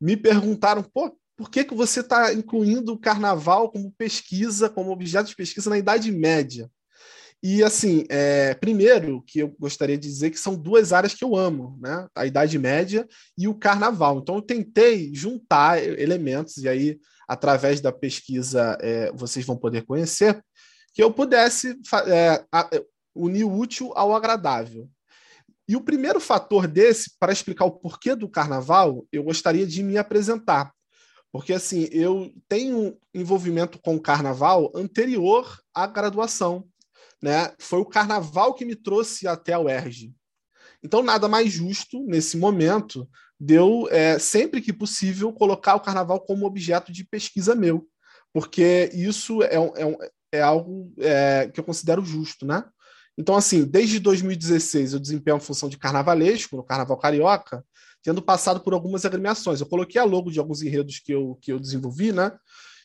[0.00, 5.30] me perguntaram, pô, por que, que você está incluindo o carnaval como pesquisa, como objeto
[5.30, 6.70] de pesquisa na Idade Média?
[7.46, 11.36] E assim, é, primeiro que eu gostaria de dizer que são duas áreas que eu
[11.36, 12.08] amo, né?
[12.14, 14.18] A Idade Média e o Carnaval.
[14.18, 20.42] Então eu tentei juntar elementos e aí através da pesquisa é, vocês vão poder conhecer
[20.94, 22.46] que eu pudesse é,
[23.14, 24.88] unir o útil ao agradável.
[25.68, 29.98] E o primeiro fator desse, para explicar o porquê do carnaval, eu gostaria de me
[29.98, 30.72] apresentar.
[31.30, 36.66] Porque assim, eu tenho envolvimento com o carnaval anterior à graduação
[37.24, 40.14] né, foi o carnaval que me trouxe até a UERJ.
[40.82, 43.08] Então, nada mais justo, nesse momento,
[43.40, 47.88] deu, é, sempre que possível, colocar o carnaval como objeto de pesquisa meu,
[48.30, 52.62] porque isso é, é, é algo é, que eu considero justo, né?
[53.16, 57.64] Então, assim, desde 2016 eu desempenho a função de carnavalesco no Carnaval Carioca,
[58.02, 59.60] tendo passado por algumas agremiações.
[59.60, 62.32] Eu coloquei a logo de alguns enredos que eu, que eu desenvolvi, né?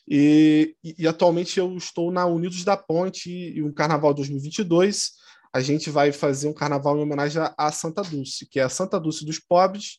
[0.08, 5.20] E, e, atualmente eu estou na Unidos da Ponte e o Carnaval 2022
[5.52, 9.00] a gente vai fazer um carnaval em homenagem a Santa Dulce, que é a Santa
[9.00, 9.98] Dulce dos pobres.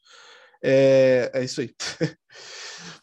[0.64, 1.74] É, é isso aí.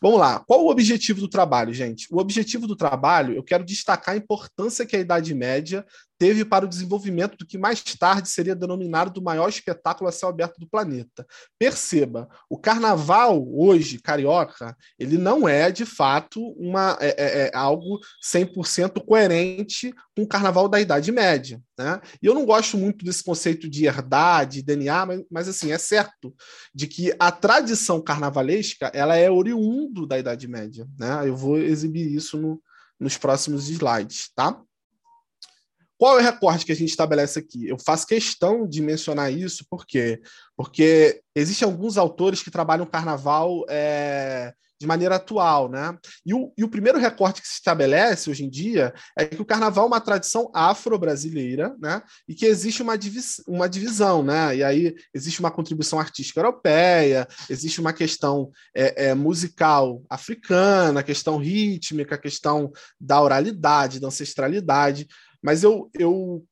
[0.00, 0.38] Vamos lá.
[0.46, 2.06] Qual o objetivo do trabalho, gente?
[2.10, 5.84] O objetivo do trabalho, eu quero destacar a importância que a Idade Média
[6.18, 10.28] teve para o desenvolvimento do que mais tarde seria denominado do maior espetáculo a céu
[10.28, 11.26] aberto do planeta.
[11.58, 18.00] Perceba, o carnaval hoje, carioca, ele não é, de fato, uma, é, é, é algo
[18.24, 21.62] 100% coerente com o carnaval da Idade Média.
[21.78, 22.00] Né?
[22.20, 25.78] E eu não gosto muito desse conceito de herdar, de DNA, mas, mas assim, é
[25.78, 26.34] certo
[26.74, 30.86] de que a tradição carnavalesca ela é oriundo da Idade Média.
[30.98, 31.28] Né?
[31.28, 32.60] Eu vou exibir isso no,
[32.98, 34.60] nos próximos slides, tá?
[35.98, 37.68] Qual é o recorte que a gente estabelece aqui?
[37.68, 40.20] Eu faço questão de mencionar isso, por quê?
[40.56, 45.96] Porque existem alguns autores que trabalham o carnaval é, de maneira atual, né?
[46.24, 49.44] E o, e o, primeiro recorte que se estabelece hoje em dia é que o
[49.44, 52.00] carnaval é uma tradição afro-brasileira, né?
[52.28, 54.56] E que existe uma, divis, uma divisão, né?
[54.56, 61.38] E aí existe uma contribuição artística europeia, existe uma questão é, é, musical africana, questão
[61.38, 62.70] rítmica, questão
[63.00, 65.08] da oralidade, da ancestralidade.
[65.42, 66.44] Mas eu, eu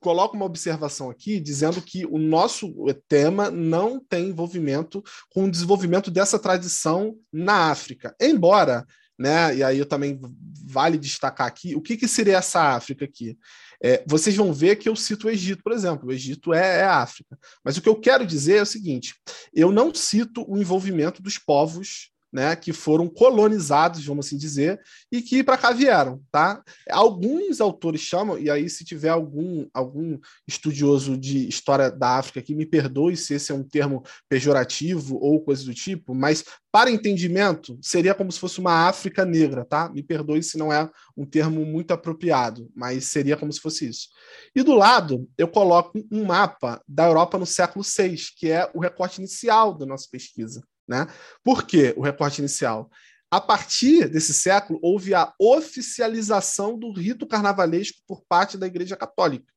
[0.00, 2.72] coloco uma observação aqui dizendo que o nosso
[3.08, 8.14] tema não tem envolvimento com o desenvolvimento dessa tradição na África.
[8.20, 8.84] Embora,
[9.18, 10.20] né, e aí eu também
[10.64, 13.36] vale destacar aqui, o que, que seria essa África aqui?
[13.82, 16.08] É, vocês vão ver que eu cito o Egito, por exemplo.
[16.08, 17.38] O Egito é, é África.
[17.64, 19.14] Mas o que eu quero dizer é o seguinte:
[19.52, 25.22] eu não cito o envolvimento dos povos né, que foram colonizados, vamos assim dizer, e
[25.22, 26.62] que para cá vieram, tá?
[26.90, 32.54] Alguns autores chamam, e aí se tiver algum, algum estudioso de história da África que
[32.54, 37.78] me perdoe se esse é um termo pejorativo ou coisa do tipo, mas para entendimento
[37.80, 39.88] seria como se fosse uma África negra, tá?
[39.88, 44.08] Me perdoe se não é um termo muito apropriado, mas seria como se fosse isso.
[44.54, 48.80] E do lado eu coloco um mapa da Europa no século VI, que é o
[48.80, 50.62] recorte inicial da nossa pesquisa.
[50.88, 51.06] Né?
[51.44, 52.90] Por que o recorte inicial?
[53.30, 59.52] A partir desse século, houve a oficialização do rito carnavalesco por parte da Igreja Católica.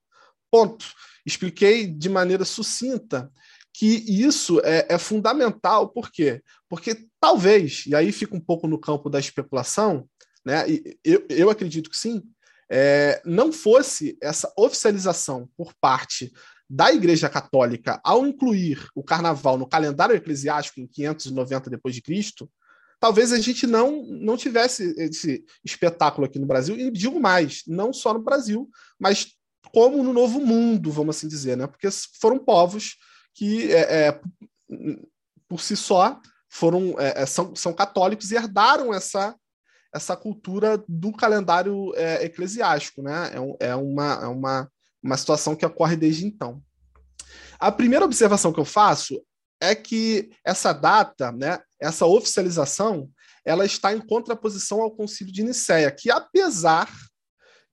[0.52, 0.86] Ponto.
[1.26, 3.32] Expliquei de maneira sucinta
[3.74, 6.44] que isso é, é, fundamental, por quê?
[6.68, 10.10] Porque talvez, e aí fica um pouco no campo da especulação,
[10.46, 10.66] né?
[11.04, 12.22] Eu, eu acredito que sim,
[12.70, 16.34] é, não fosse essa oficialização por parte
[16.74, 22.50] da Igreja Católica ao incluir o carnaval no calendário eclesiástico em 590 depois de Cristo,
[22.98, 27.92] talvez a gente não não tivesse esse espetáculo aqui no Brasil e digo mais, não
[27.92, 29.34] só no Brasil, mas
[29.74, 31.68] como no Novo Mundo, vamos assim dizer, né?
[31.68, 31.90] Porque
[32.22, 32.96] foram povos
[33.36, 34.22] que é, é,
[35.50, 39.36] por si só foram é, é são, são católicos e herdaram essa
[39.94, 43.30] essa cultura do calendário é, eclesiástico, né?
[43.60, 44.72] É, é, uma, é uma
[45.02, 46.62] uma situação que ocorre desde então.
[47.60, 49.22] A primeira observação que eu faço
[49.60, 53.10] é que essa data, né, essa oficialização,
[53.46, 56.92] ela está em contraposição ao Concílio de Nicéia, que apesar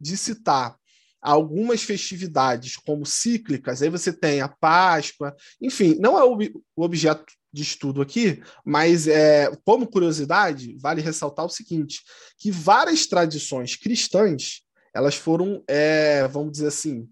[0.00, 0.76] de citar
[1.20, 6.38] algumas festividades como cíclicas, aí você tem a Páscoa, enfim, não é o,
[6.76, 12.02] objeto de estudo aqui, mas é, como curiosidade, vale ressaltar o seguinte,
[12.38, 14.62] que várias tradições cristãs,
[14.94, 17.08] elas foram, é, vamos dizer assim,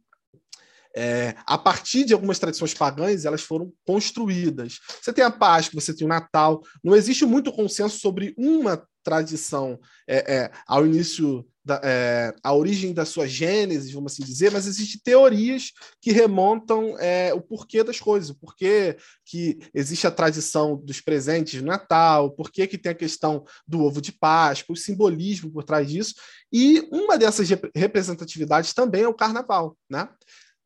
[0.97, 4.79] é, a partir de algumas tradições pagãs, elas foram construídas.
[5.03, 6.63] Você tem a Páscoa, você tem o Natal.
[6.83, 9.79] Não existe muito consenso sobre uma tradição
[10.09, 14.67] é, é, ao início da, é, a origem da sua gênese, vamos assim dizer, mas
[14.67, 20.77] existem teorias que remontam é, o porquê das coisas, o porquê que existe a tradição
[20.77, 24.77] dos presentes no Natal, o porquê que tem a questão do ovo de Páscoa, o
[24.77, 26.15] simbolismo por trás disso,
[26.53, 30.09] e uma dessas rep representatividades também é o Carnaval, né?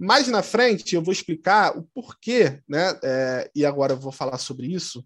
[0.00, 2.98] Mais na frente eu vou explicar o porquê, né?
[3.04, 5.04] É, e agora eu vou falar sobre isso,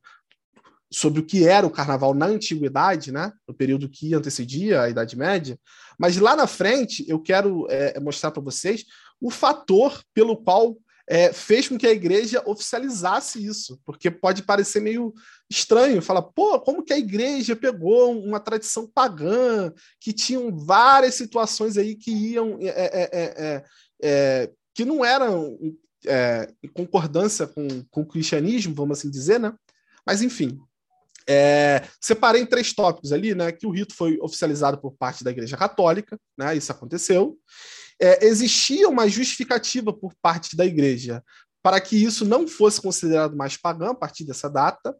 [0.88, 3.32] sobre o que era o carnaval na antiguidade, né?
[3.48, 5.58] No período que antecedia a Idade Média.
[5.98, 8.84] Mas lá na frente eu quero é, mostrar para vocês
[9.20, 10.76] o fator pelo qual
[11.08, 15.12] é, fez com que a igreja oficializasse isso, porque pode parecer meio
[15.50, 21.76] estranho, falar, pô, como que a igreja pegou uma tradição pagã, que tinham várias situações
[21.76, 23.64] aí que iam é, é, é,
[24.02, 25.56] é que não eram
[26.06, 29.52] é, em concordância com, com o cristianismo, vamos assim dizer, né?
[30.06, 30.58] Mas, enfim,
[31.26, 33.52] é, separei em três tópicos ali, né?
[33.52, 36.56] Que o rito foi oficializado por parte da Igreja Católica, né?
[36.56, 37.38] Isso aconteceu.
[38.00, 41.22] É, existia uma justificativa por parte da Igreja
[41.62, 44.94] para que isso não fosse considerado mais pagão a partir dessa data.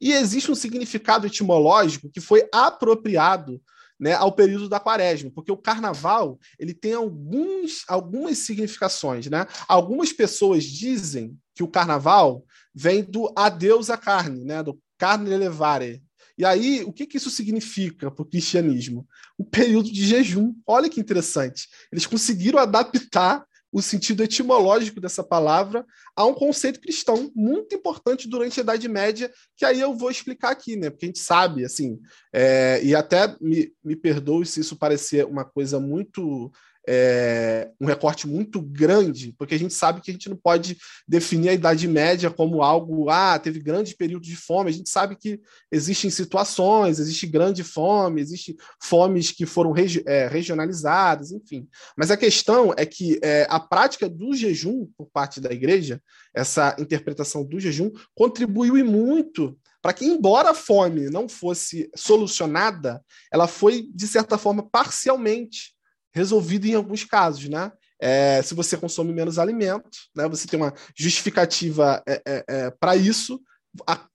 [0.00, 3.60] E existe um significado etimológico que foi apropriado
[3.98, 9.26] né, ao período da quaresma, porque o carnaval ele tem alguns, algumas significações.
[9.26, 9.46] Né?
[9.66, 12.44] Algumas pessoas dizem que o carnaval
[12.74, 16.02] vem do adeus à carne, né, do carne elevare.
[16.38, 19.06] E aí, o que, que isso significa para o cristianismo?
[19.38, 20.54] O período de jejum.
[20.66, 21.66] Olha que interessante.
[21.90, 23.42] Eles conseguiram adaptar
[23.76, 25.84] o sentido etimológico dessa palavra
[26.16, 30.50] a um conceito cristão muito importante durante a Idade Média, que aí eu vou explicar
[30.50, 30.88] aqui, né?
[30.88, 32.00] Porque a gente sabe, assim,
[32.32, 36.50] é, e até me, me perdoe se isso parecer uma coisa muito
[36.88, 40.76] é, um recorte muito grande, porque a gente sabe que a gente não pode
[41.06, 44.70] definir a Idade Média como algo, ah, teve grandes períodos de fome.
[44.70, 50.28] A gente sabe que existem situações, existe grande fome, existem fomes que foram regi é,
[50.28, 51.68] regionalizadas, enfim.
[51.96, 56.00] Mas a questão é que é, a prática do jejum por parte da igreja,
[56.34, 63.00] essa interpretação do jejum, contribuiu e muito para que, embora a fome não fosse solucionada,
[63.32, 65.75] ela foi, de certa forma, parcialmente
[66.16, 67.70] resolvido em alguns casos, né?
[68.00, 72.96] É, se você consome menos alimentos, né, você tem uma justificativa é, é, é para
[72.96, 73.40] isso,
[73.86, 74.06] a,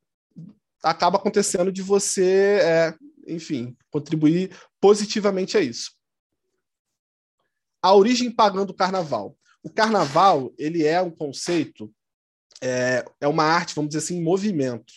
[0.83, 2.95] acaba acontecendo de você, é,
[3.27, 5.91] enfim, contribuir positivamente a isso.
[7.83, 9.37] A origem pagã do carnaval.
[9.63, 11.91] O carnaval ele é um conceito,
[12.61, 14.91] é, é uma arte, vamos dizer assim, em movimento.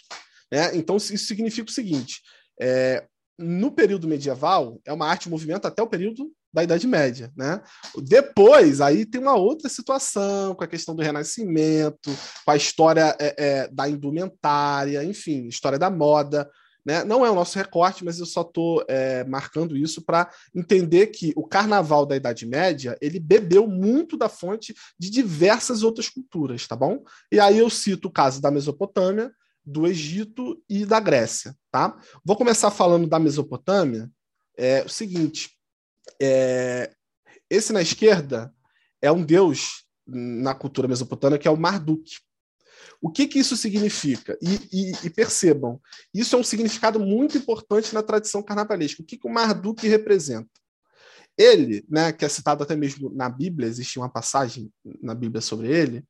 [0.50, 0.74] Né?
[0.76, 2.22] Então, isso significa o seguinte:
[3.38, 7.61] no período medieval, é uma arte em movimento até o período da Idade Média, né?
[7.96, 13.34] Depois, aí tem uma outra situação com a questão do Renascimento, com a história é,
[13.36, 16.48] é, da indumentária, enfim, história da moda,
[16.86, 17.02] né?
[17.02, 21.32] Não é o nosso recorte, mas eu só estou é, marcando isso para entender que
[21.34, 26.76] o Carnaval da Idade Média ele bebeu muito da fonte de diversas outras culturas, tá
[26.76, 27.02] bom?
[27.32, 29.32] E aí eu cito o caso da Mesopotâmia,
[29.66, 31.98] do Egito e da Grécia, tá?
[32.24, 34.09] Vou começar falando da Mesopotâmia.
[34.57, 35.53] É o seguinte,
[36.20, 36.92] é,
[37.50, 38.52] esse na esquerda
[39.00, 42.18] é um deus na cultura mesopotâmica que é o Marduk.
[43.00, 44.36] O que, que isso significa?
[44.40, 45.80] E, e, e, percebam,
[46.12, 49.02] isso é um significado muito importante na tradição carnavalesca.
[49.02, 50.48] O que, que o Marduk representa?
[51.36, 55.68] Ele, né, que é citado até mesmo na Bíblia, existe uma passagem na Bíblia sobre
[55.68, 56.04] ele,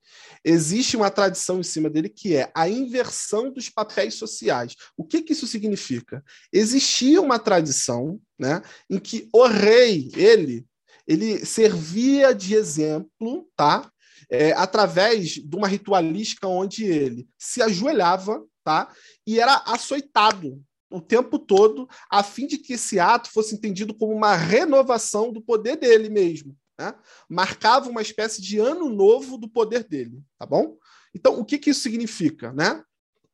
[0.44, 4.74] existe uma tradição em cima dele que é a inversão dos papéis sociais.
[4.96, 6.22] O que, que isso significa?
[6.52, 10.66] Existia uma tradição né, em que o rei, ele,
[11.07, 13.91] ele servia de exemplo, tá?
[14.30, 18.91] É, através de uma ritualística onde ele se ajoelhava, tá?
[19.26, 24.14] E era açoitado o tempo todo, a fim de que esse ato fosse entendido como
[24.14, 26.57] uma renovação do poder dele mesmo.
[26.78, 26.95] Né?
[27.28, 30.76] Marcava uma espécie de ano novo do poder dele, tá bom?
[31.14, 32.82] Então, o que, que isso significa, né?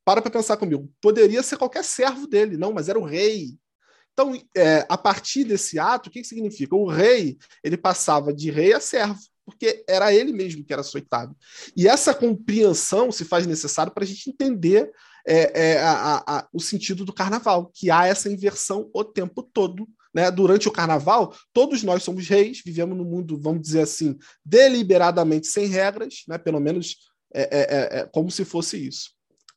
[0.04, 0.90] Para para pensar comigo.
[1.00, 3.58] Poderia ser qualquer servo dele, não, mas era o rei.
[4.20, 6.76] Então, é, a partir desse ato, o que, que significa?
[6.76, 11.34] O rei, ele passava de rei a servo, porque era ele mesmo que era açoitado.
[11.74, 14.90] E essa compreensão se faz necessário para a gente entender
[15.26, 19.88] é, é a, a, o sentido do carnaval, que há essa inversão o tempo todo.
[20.12, 20.30] Né?
[20.30, 25.66] Durante o carnaval, todos nós somos reis, vivemos no mundo, vamos dizer assim, deliberadamente sem
[25.66, 26.36] regras, né?
[26.36, 26.96] pelo menos
[27.32, 29.12] é, é, é, é como se fosse isso.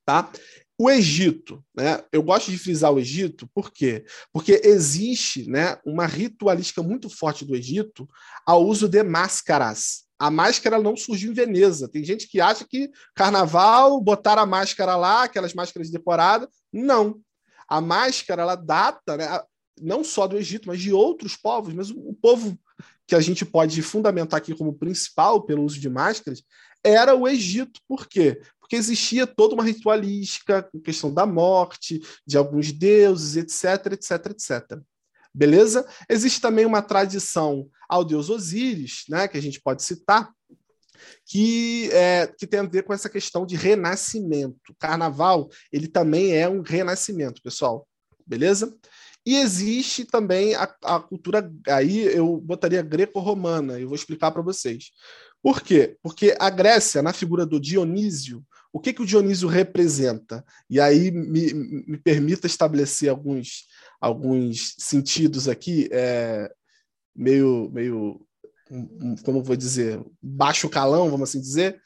[0.05, 0.31] Tá?
[0.77, 2.03] O Egito, né?
[2.11, 4.03] Eu gosto de frisar o Egito, por quê?
[4.31, 8.09] Porque existe, né, uma ritualística muito forte do Egito
[8.45, 11.89] ao uso de máscaras, A máscara não surgiu em Veneza.
[11.89, 16.47] Tem gente que acha que carnaval, botar a máscara lá, aquelas máscaras decoradas.
[16.71, 17.19] Não.
[17.67, 19.41] A máscara, ela data, né,
[19.81, 22.57] não só do Egito, mas de outros povos, mas o povo
[23.05, 26.41] que a gente pode fundamentar aqui como principal pelo uso de máscaras
[26.81, 27.81] era o Egito.
[27.85, 28.41] Por quê?
[28.63, 34.79] Porque existia toda uma ritualística, questão da morte, de alguns deuses, etc, etc, etc.
[35.35, 35.85] Beleza?
[36.09, 40.31] Existe também uma tradição ao deus Osíris, né, que a gente pode citar,
[41.25, 44.73] que, é, que tem a ver com essa questão de renascimento.
[44.79, 47.85] Carnaval, ele também é um renascimento, pessoal.
[48.25, 48.73] Beleza?
[49.25, 54.91] E existe também a, a cultura, aí eu botaria greco-romana, eu vou explicar para vocês.
[55.41, 55.97] Por quê?
[56.01, 58.41] Porque a Grécia, na figura do Dionísio,
[58.73, 60.43] o que, que o Dionísio representa?
[60.67, 63.67] E aí me, me permita estabelecer alguns,
[64.01, 66.51] alguns sentidos aqui, é,
[67.15, 68.25] meio, meio,
[69.23, 71.79] como vou dizer, baixo calão, vamos assim dizer.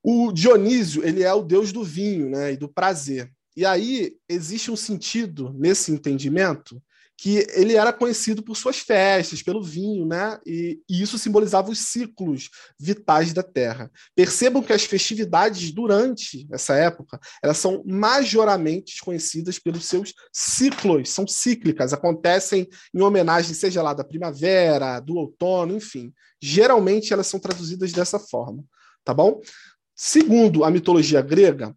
[0.00, 3.28] O Dionísio, ele é o deus do vinho né, e do prazer.
[3.56, 6.80] E aí existe um sentido nesse entendimento
[7.20, 10.38] que ele era conhecido por suas festas, pelo vinho, né?
[10.46, 12.48] E, e, isso simbolizava os ciclos
[12.78, 13.92] vitais da Terra.
[14.16, 21.28] Percebam que as festividades durante essa época elas são majoramente conhecidas pelos seus ciclos, são
[21.28, 26.14] cíclicas, acontecem em homenagem, seja lá da primavera, do outono, enfim.
[26.40, 28.64] Geralmente elas são traduzidas dessa forma,
[29.04, 29.42] tá bom?
[29.94, 31.76] Segundo a mitologia grega,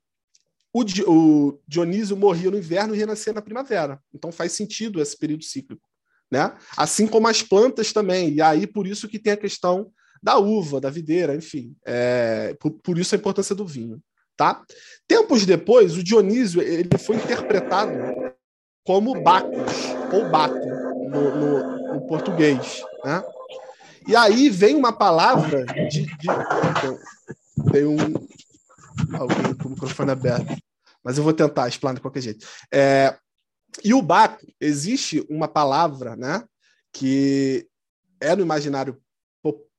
[0.74, 4.00] o, o Dionísio morria no inverno e renascia na primavera.
[4.14, 5.88] Então faz sentido esse período cíclico.
[6.32, 6.52] Né?
[6.76, 8.34] Assim como as plantas também.
[8.34, 11.76] E aí, por isso que tem a questão da uva, da videira, enfim.
[11.86, 14.02] É, por, por, isso a importância do vinho.
[14.36, 14.64] Tá?
[15.08, 17.94] Tempos depois, o Dionísio ele foi interpretado
[18.84, 20.58] como Bacchus, ou Baco,
[21.10, 22.82] no, no, no português.
[23.04, 23.24] Né?
[24.08, 26.06] E aí vem uma palavra de.
[26.06, 26.28] de
[27.72, 27.96] tem um,
[29.14, 30.56] alguém com o microfone aberto.
[31.04, 32.48] Mas eu vou tentar explanar de qualquer jeito.
[32.72, 33.18] É,
[33.84, 36.44] e o Baco, existe uma palavra né,
[36.92, 37.68] que
[38.22, 39.02] é no imaginário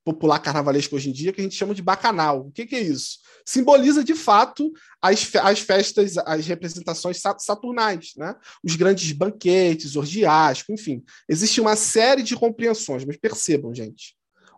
[0.05, 2.41] popular carnavalesco hoje em dia que a gente chama de bacanal.
[2.41, 3.17] O que, que é isso?
[3.43, 4.71] Simboliza de fato
[5.01, 8.35] as, as festas, as representações saturnais, né?
[8.63, 11.03] os grandes banquetes, orgiásticos, enfim.
[11.27, 14.15] Existe uma série de compreensões, mas percebam, gente.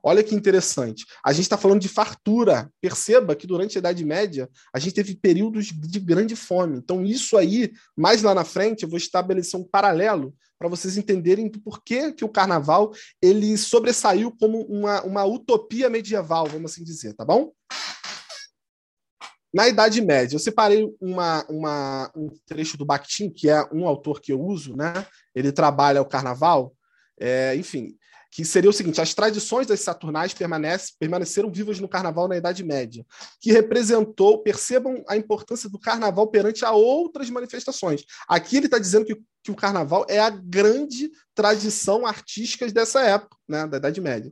[0.07, 1.05] Olha que interessante.
[1.21, 2.71] A gente está falando de fartura.
[2.79, 6.77] Perceba que durante a Idade Média a gente teve períodos de grande fome.
[6.77, 11.51] Então, isso aí, mais lá na frente, eu vou estabelecer um paralelo para vocês entenderem
[11.51, 17.13] por que, que o carnaval ele sobressaiu como uma, uma utopia medieval, vamos assim dizer,
[17.13, 17.51] tá bom?
[19.53, 24.21] Na Idade Média, eu separei uma, uma, um trecho do Bakhtin, que é um autor
[24.21, 24.93] que eu uso, né?
[25.35, 26.73] Ele trabalha o carnaval.
[27.19, 27.96] É, enfim,
[28.31, 33.05] que seria o seguinte: as tradições das Saturnais permaneceram vivas no Carnaval na Idade Média,
[33.39, 38.03] que representou, percebam a importância do Carnaval perante a outras manifestações.
[38.27, 43.37] Aqui ele está dizendo que, que o Carnaval é a grande tradição artística dessa época,
[43.47, 44.31] né, da Idade Média.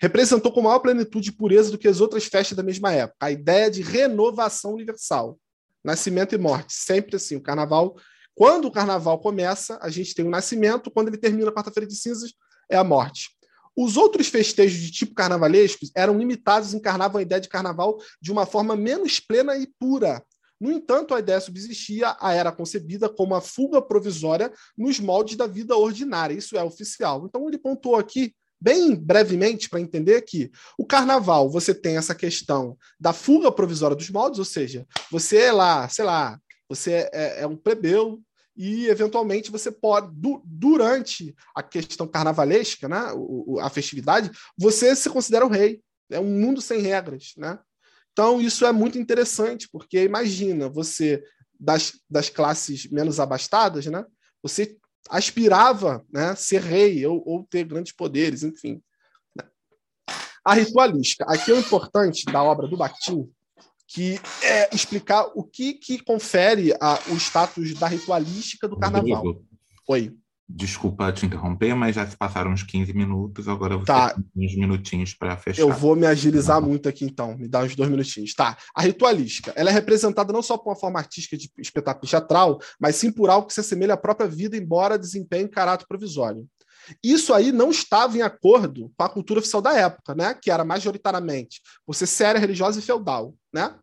[0.00, 3.16] Representou com maior plenitude e pureza do que as outras festas da mesma época.
[3.20, 5.38] A ideia de renovação universal,
[5.82, 7.36] nascimento e morte, sempre assim.
[7.36, 7.96] O Carnaval,
[8.34, 12.34] quando o Carnaval começa, a gente tem o nascimento, quando ele termina quarta-feira de cinzas,
[12.70, 13.35] é a morte.
[13.76, 18.32] Os outros festejos de tipo carnavalesco eram limitados e encarnavam a ideia de carnaval de
[18.32, 20.24] uma forma menos plena e pura.
[20.58, 25.46] No entanto, a ideia subsistia, a era concebida como a fuga provisória nos moldes da
[25.46, 26.34] vida ordinária.
[26.34, 27.26] Isso é oficial.
[27.26, 32.76] Então, ele pontuou aqui, bem brevemente, para entender que o carnaval, você tem essa questão
[32.98, 37.46] da fuga provisória dos moldes, ou seja, você é lá, sei lá, você é, é
[37.46, 38.22] um plebeu
[38.56, 45.10] e eventualmente você pode du durante a questão carnavalesca, né, o, a festividade, você se
[45.10, 45.82] considera o rei.
[46.10, 47.58] É um mundo sem regras, né?
[48.12, 51.22] Então isso é muito interessante porque imagina você
[51.58, 54.04] das, das classes menos abastadas, né?
[54.42, 54.76] Você
[55.10, 58.80] aspirava, né, ser rei ou, ou ter grandes poderes, enfim.
[60.44, 61.24] A ritualística.
[61.28, 63.28] Aqui é o importante da obra do Bakhtin
[63.86, 69.22] que é explicar o que, que confere a, o status da ritualística do carnaval.
[69.22, 69.46] Rodrigo,
[69.88, 70.12] Oi.
[70.48, 74.14] Desculpa te interromper, mas já se passaram uns 15 minutos, agora você tá.
[74.14, 75.60] tem uns minutinhos para fechar.
[75.60, 76.66] Eu vou me agilizar tá.
[76.66, 78.32] muito aqui então, me dá uns dois minutinhos.
[78.32, 78.56] Tá.
[78.72, 82.94] A ritualística, ela é representada não só por uma forma artística de espetáculo teatral, mas
[82.94, 86.46] sim por algo que se assemelha à própria vida, embora desempenhe caráter provisório.
[87.02, 90.34] Isso aí não estava em acordo com a cultura oficial da época, né?
[90.34, 93.34] que era majoritariamente você séria, religiosa e feudal.
[93.52, 93.74] Né?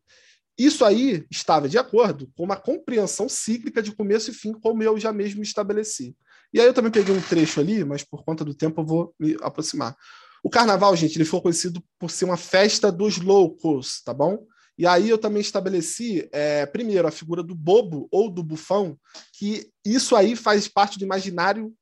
[0.58, 5.00] Isso aí estava de acordo com uma compreensão cíclica de começo e fim, como eu
[5.00, 6.16] já mesmo estabeleci.
[6.54, 9.16] E aí eu também peguei um trecho ali, mas por conta do tempo eu vou
[9.20, 9.96] me aproximar.
[10.44, 14.46] O carnaval, gente, ele foi conhecido por ser uma festa dos loucos, tá bom?
[14.78, 18.98] E aí eu também estabeleci, é, primeiro, a figura do bobo ou do bufão,
[19.38, 21.74] que isso aí faz parte do imaginário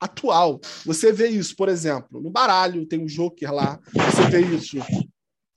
[0.00, 0.60] atual.
[0.84, 4.78] Você vê isso, por exemplo, no baralho, tem o Joker lá, você vê isso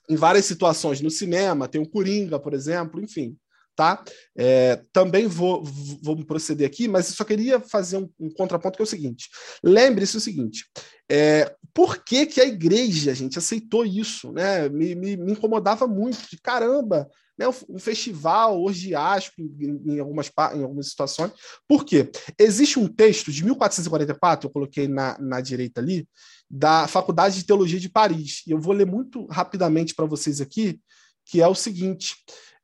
[0.09, 3.35] em várias situações, no cinema, tem o Coringa, por exemplo, enfim.
[3.75, 4.03] Tá?
[4.35, 5.63] É, também vou,
[6.01, 9.29] vou proceder aqui, mas só queria fazer um, um contraponto que é o seguinte:
[9.63, 10.65] lembre-se o seguinte:
[11.07, 14.31] é, por que, que a igreja, gente, aceitou isso?
[14.31, 14.67] Né?
[14.67, 17.45] Me, me, me incomodava muito, de caramba, né?
[17.69, 21.33] um festival orgiástico em, em, algumas, em algumas situações.
[21.67, 22.09] Por quê?
[22.39, 26.09] Existe um texto de 1444, eu coloquei na, na direita ali,
[26.49, 30.81] da Faculdade de Teologia de Paris, e eu vou ler muito rapidamente para vocês aqui,
[31.27, 32.15] que é o seguinte.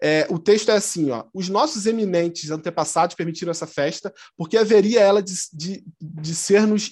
[0.02, 5.02] É, o texto é assim: ó, os nossos eminentes antepassados permitiram essa festa porque haveria
[5.02, 6.90] ela de, de, de ser-nos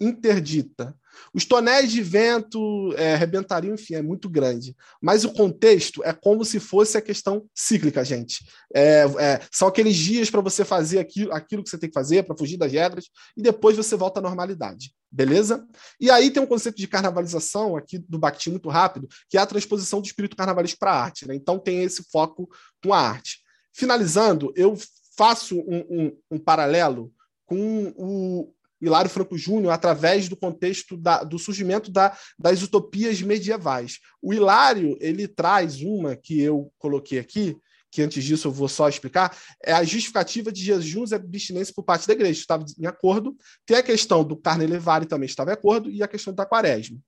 [0.00, 0.96] interdita.
[1.32, 4.74] Os tonéis de vento é, arrebentariam, enfim, é muito grande.
[5.00, 8.44] Mas o contexto é como se fosse a questão cíclica, gente.
[8.74, 12.24] É, é, são aqueles dias para você fazer aquilo, aquilo que você tem que fazer,
[12.24, 14.92] para fugir das regras, e depois você volta à normalidade.
[15.10, 15.66] Beleza?
[15.98, 19.46] E aí tem um conceito de carnavalização aqui do Bakhtin muito rápido, que é a
[19.46, 21.26] transposição do espírito carnavalesco para a arte.
[21.26, 21.34] Né?
[21.34, 22.48] Então tem esse foco
[22.82, 23.38] com a arte.
[23.72, 24.76] Finalizando, eu
[25.16, 27.12] faço um, um, um paralelo
[27.46, 33.98] com o, Hilário Franco Júnior através do contexto da, do surgimento da, das utopias medievais.
[34.22, 37.56] O Hilário ele traz uma que eu coloquei aqui,
[37.90, 41.82] que antes disso eu vou só explicar, é a justificativa de jejuns e abstinência por
[41.82, 42.40] parte da igreja.
[42.40, 43.36] Estava em acordo.
[43.66, 46.98] Tem a questão do carne levar também estava em acordo, e a questão da quaresma.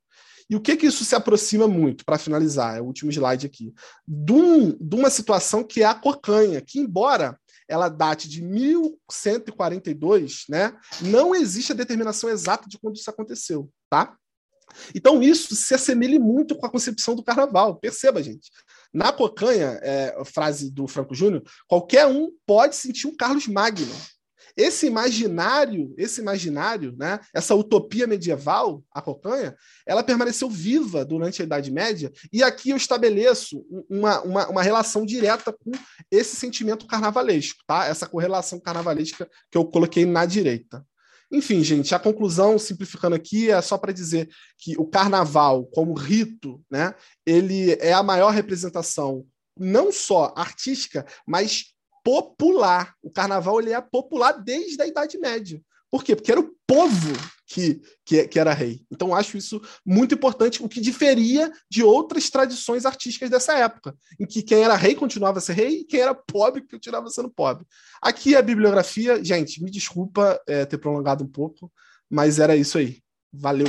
[0.48, 3.72] E o que que isso se aproxima muito, para finalizar, é o último slide aqui,
[4.06, 7.38] de, um, de uma situação que é a cocanha, que embora
[7.70, 10.76] ela date de 1142, né?
[11.00, 14.14] Não existe a determinação exata de quando isso aconteceu, tá?
[14.94, 17.76] Então isso se assemelha muito com a concepção do carnaval.
[17.76, 18.50] Perceba, gente.
[18.92, 23.94] Na cocanha, é, frase do Franco Júnior, qualquer um pode sentir um Carlos Magno.
[24.60, 29.56] Esse imaginário, esse imaginário, né, essa utopia medieval, a cocanha,
[29.86, 35.06] ela permaneceu viva durante a Idade Média, e aqui eu estabeleço uma, uma, uma relação
[35.06, 35.72] direta com
[36.10, 37.86] esse sentimento carnavalesco, tá?
[37.86, 40.84] essa correlação carnavalesca que eu coloquei na direita.
[41.32, 44.28] Enfim, gente, a conclusão, simplificando aqui, é só para dizer
[44.58, 49.24] que o carnaval, como rito, né, ele é a maior representação
[49.58, 51.74] não só artística, mas
[52.04, 52.94] popular.
[53.02, 55.60] O carnaval ele é popular desde a Idade Média.
[55.90, 56.14] Por quê?
[56.14, 57.12] Porque era o povo
[57.46, 58.80] que, que, que, era rei.
[58.92, 64.24] Então, acho isso muito importante, o que diferia de outras tradições artísticas dessa época, em
[64.24, 67.66] que quem era rei continuava a ser rei e quem era pobre continuava sendo pobre.
[68.00, 71.72] Aqui a bibliografia, gente, me desculpa é, ter prolongado um pouco,
[72.08, 73.02] mas era isso aí.
[73.32, 73.66] Valeu.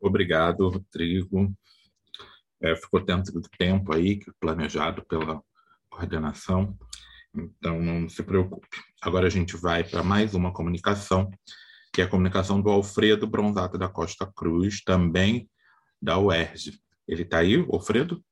[0.00, 1.52] Obrigado, Rodrigo
[2.62, 5.42] é, ficou dentro do tempo aí, planejado pela
[5.90, 6.78] coordenação,
[7.34, 8.68] então não se preocupe.
[9.00, 11.30] Agora a gente vai para mais uma comunicação,
[11.92, 15.50] que é a comunicação do Alfredo Bronzato da Costa Cruz, também
[16.00, 16.80] da UERJ.
[17.06, 18.24] Ele está aí, Alfredo?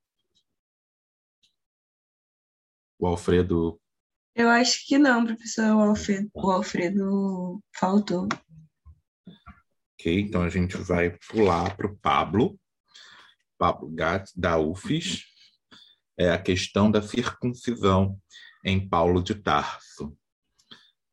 [2.98, 3.80] O Alfredo.
[4.34, 5.74] Eu acho que não, professor.
[5.74, 8.28] O Alfredo, o Alfredo faltou.
[9.94, 12.59] Ok, então a gente vai pular para o Pablo.
[13.60, 15.24] Pablo Gatz, da UFES,
[16.18, 18.18] é a questão da circuncisão
[18.64, 20.16] em Paulo de Tarso.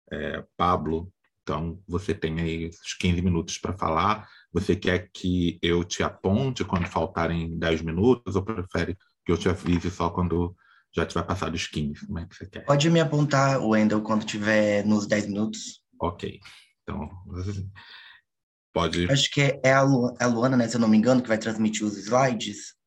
[0.10, 1.12] É, Pablo,
[1.44, 4.30] então você tem aí os 15 minutos para falar.
[4.54, 9.50] Você quer que eu te aponte quando faltarem 10 minutos ou prefere que eu te
[9.50, 10.56] avise só quando
[10.96, 12.08] já tiver passado os 15?
[12.08, 12.62] Como é que você quer?
[12.66, 15.84] Pode me apontar, Wendel, quando tiver nos 10 minutos.
[16.00, 16.40] Ok.
[16.84, 17.10] Então,
[18.74, 19.12] Pode.
[19.12, 21.28] Acho que é a, Lu, é a Luana, né, se eu não me engano, que
[21.28, 22.78] vai transmitir os slides.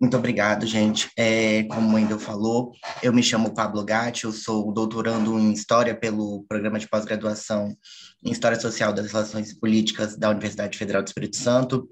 [0.00, 1.10] Muito obrigado, gente.
[1.14, 2.72] É, como ainda falou,
[3.02, 7.76] eu me chamo Pablo Gatti, eu sou doutorando em História pelo Programa de Pós-Graduação
[8.24, 11.86] em História Social das Relações Políticas da Universidade Federal do Espírito Santo.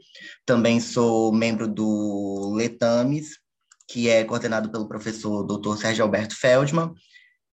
[0.46, 3.40] Também sou membro do LETAMES,
[3.86, 5.76] que é coordenado pelo professor Dr.
[5.76, 6.94] Sérgio Alberto Feldman,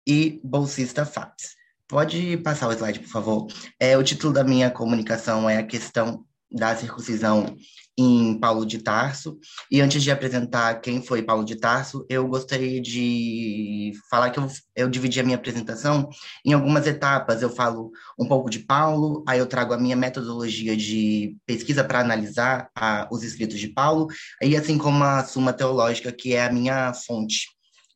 [0.06, 1.61] e bolsista FAPES.
[1.92, 3.48] Pode passar o slide, por favor.
[3.78, 7.58] É, o título da minha comunicação é a questão da circuncisão
[7.98, 9.38] em Paulo de Tarso.
[9.70, 14.48] E antes de apresentar quem foi Paulo de Tarso, eu gostaria de falar que eu,
[14.74, 16.08] eu dividi a minha apresentação
[16.46, 17.42] em algumas etapas.
[17.42, 22.00] Eu falo um pouco de Paulo, aí eu trago a minha metodologia de pesquisa para
[22.00, 24.08] analisar a, os escritos de Paulo,
[24.42, 27.48] e assim como a Suma Teológica, que é a minha fonte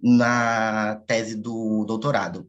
[0.04, 2.46] na tese do doutorado.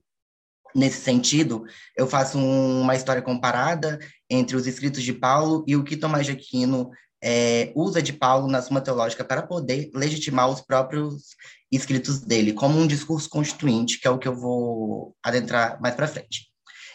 [0.76, 1.64] Nesse sentido,
[1.96, 3.98] eu faço um, uma história comparada
[4.28, 6.90] entre os escritos de Paulo e o que Tomás de Aquino
[7.24, 11.34] é, usa de Paulo na Suma Teológica para poder legitimar os próprios
[11.72, 16.06] escritos dele, como um discurso constituinte, que é o que eu vou adentrar mais para
[16.06, 16.48] frente.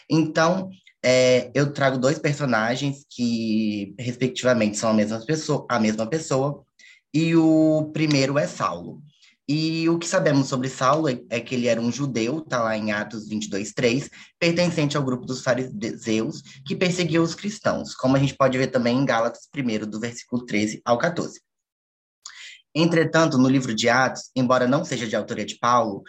[0.08, 0.70] Então,
[1.04, 6.62] é, eu trago dois personagens que, respectivamente, são a mesma pessoa, a mesma pessoa,
[7.12, 9.02] e o primeiro é Saulo.
[9.48, 12.76] E o que sabemos sobre Saulo é, é que ele era um judeu, está lá
[12.76, 14.08] em Atos 22, 3,
[14.38, 18.96] pertencente ao grupo dos fariseus, que perseguia os cristãos, como a gente pode ver também
[18.96, 21.40] em Gálatas 1, do versículo 13 ao 14.
[22.74, 26.02] Entretanto, no livro de Atos, embora não seja de autoria de Paulo,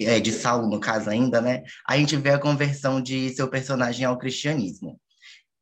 [0.00, 4.06] é, de Saulo no caso ainda, né, a gente vê a conversão de seu personagem
[4.06, 4.98] ao cristianismo.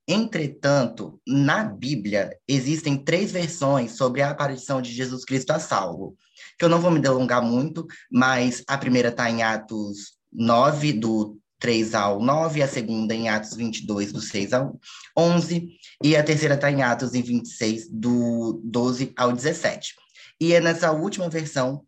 [0.06, 6.16] Entretanto, na Bíblia existem três versões sobre a aparição de Jesus Cristo a Saulo,
[6.58, 11.38] que eu não vou me delongar muito, mas a primeira está em Atos 9, do
[11.58, 14.78] 3 ao 9, a segunda em Atos 22, do 6 ao
[15.16, 15.68] 11,
[16.02, 19.94] e a terceira está em Atos em 26, do 12 ao 17.
[20.40, 21.82] E é nessa última versão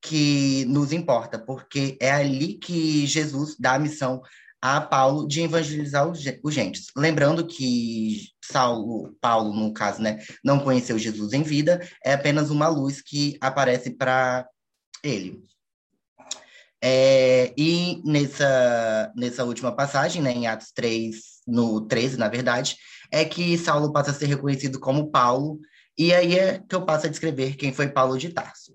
[0.00, 4.20] que nos importa, porque é ali que Jesus dá a missão
[4.64, 6.86] a Paulo de evangelizar os gentes.
[6.96, 12.66] Lembrando que Saulo, Paulo, no caso, né, não conheceu Jesus em vida, é apenas uma
[12.66, 14.48] luz que aparece para
[15.02, 15.44] ele.
[16.82, 21.14] É, e nessa, nessa última passagem, né, em Atos 3,
[21.46, 22.78] no 13, na verdade,
[23.12, 25.60] é que Saulo passa a ser reconhecido como Paulo,
[25.96, 28.74] e aí é que eu passo a descrever quem foi Paulo de Tarso.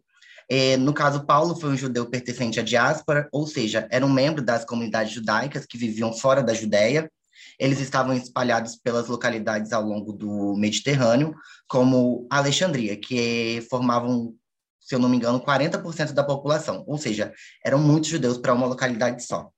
[0.50, 4.44] É, no caso, Paulo foi um judeu pertencente à diáspora, ou seja, era um membro
[4.44, 7.12] das comunidades judaicas que viviam fora da Judéia.
[7.60, 11.36] Eles estavam espalhados pelas localidades ao longo do Mediterrâneo,
[11.68, 14.34] como Alexandria, que formavam,
[14.80, 17.32] se eu não me engano, 40% da população, ou seja,
[17.64, 19.52] eram muitos judeus para uma localidade só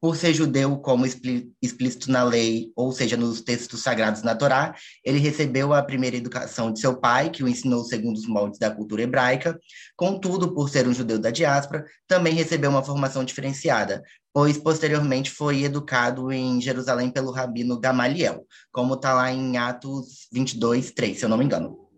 [0.00, 4.74] por ser judeu, como explícito na lei, ou seja, nos textos sagrados na Torá,
[5.04, 8.70] ele recebeu a primeira educação de seu pai, que o ensinou segundo os moldes da
[8.70, 9.58] cultura hebraica.
[9.96, 14.02] Contudo, por ser um judeu da diáspora, também recebeu uma formação diferenciada,
[14.32, 20.92] pois posteriormente foi educado em Jerusalém pelo rabino Gamaliel, como está lá em Atos 22,
[20.92, 21.88] 3, se eu não me engano.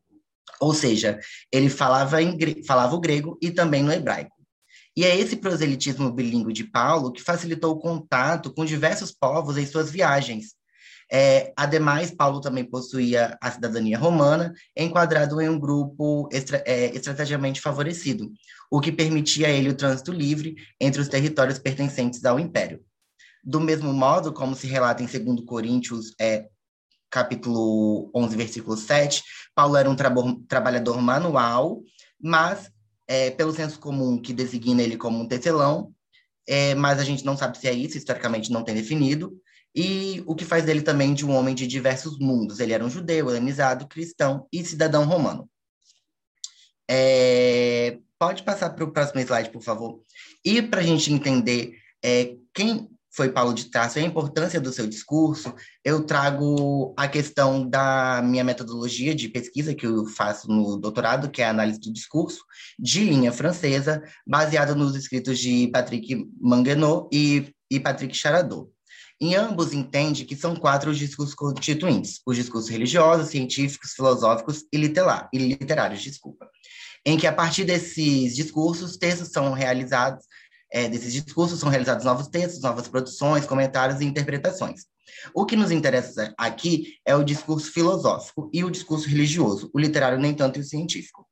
[0.61, 1.19] Ou seja,
[1.51, 4.40] ele falava, em, falava o grego e também no hebraico.
[4.97, 9.67] E é esse proselitismo bilíngue de Paulo que facilitou o contato com diversos povos em
[9.67, 10.55] suas viagens.
[11.13, 18.31] É, ademais, Paulo também possuía a cidadania romana, enquadrado em um grupo é, estrategicamente favorecido,
[18.71, 22.81] o que permitia a ele o trânsito livre entre os territórios pertencentes ao império.
[23.43, 26.47] Do mesmo modo, como se relata em 2 Coríntios é,
[27.11, 30.15] capítulo 11, versículo 7, Paulo era um tra
[30.47, 31.83] trabalhador manual,
[32.23, 32.71] mas
[33.11, 35.93] é, pelo senso comum que designa ele como um tecelão,
[36.47, 39.37] é, mas a gente não sabe se é isso, historicamente não tem definido,
[39.75, 42.61] e o que faz dele também de um homem de diversos mundos.
[42.61, 45.51] Ele era um judeu, helenizado, cristão e cidadão romano.
[46.89, 50.01] É, pode passar para o próximo slide, por favor.
[50.45, 54.73] E para a gente entender é, quem foi Paulo de Tarso e a importância do
[54.73, 55.53] seu discurso,
[55.85, 61.43] eu trago a questão da minha metodologia de pesquisa que eu faço no doutorado, que
[61.43, 62.45] é a análise do discurso,
[62.79, 68.71] de linha francesa, baseada nos escritos de Patrick Manguenot e, e Patrick Charadot.
[69.21, 74.77] Em ambos entende que são quatro os discursos constituintes, os discursos religiosos, científicos, filosóficos e,
[75.33, 76.49] e literários, desculpa,
[77.05, 80.25] em que a partir desses discursos, textos são realizados
[80.73, 84.87] é, desses discursos são realizados novos textos, novas produções, comentários e interpretações.
[85.35, 90.19] O que nos interessa aqui é o discurso filosófico e o discurso religioso, o literário
[90.19, 91.27] nem tanto e o científico.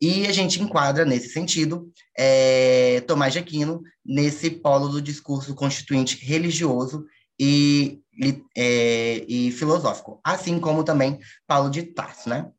[0.00, 6.16] E a gente enquadra, nesse sentido, é, Tomás de Aquino nesse polo do discurso constituinte
[6.24, 7.06] religioso
[7.38, 8.00] e,
[8.56, 12.50] é, e filosófico, assim como também Paulo de Tarso, né?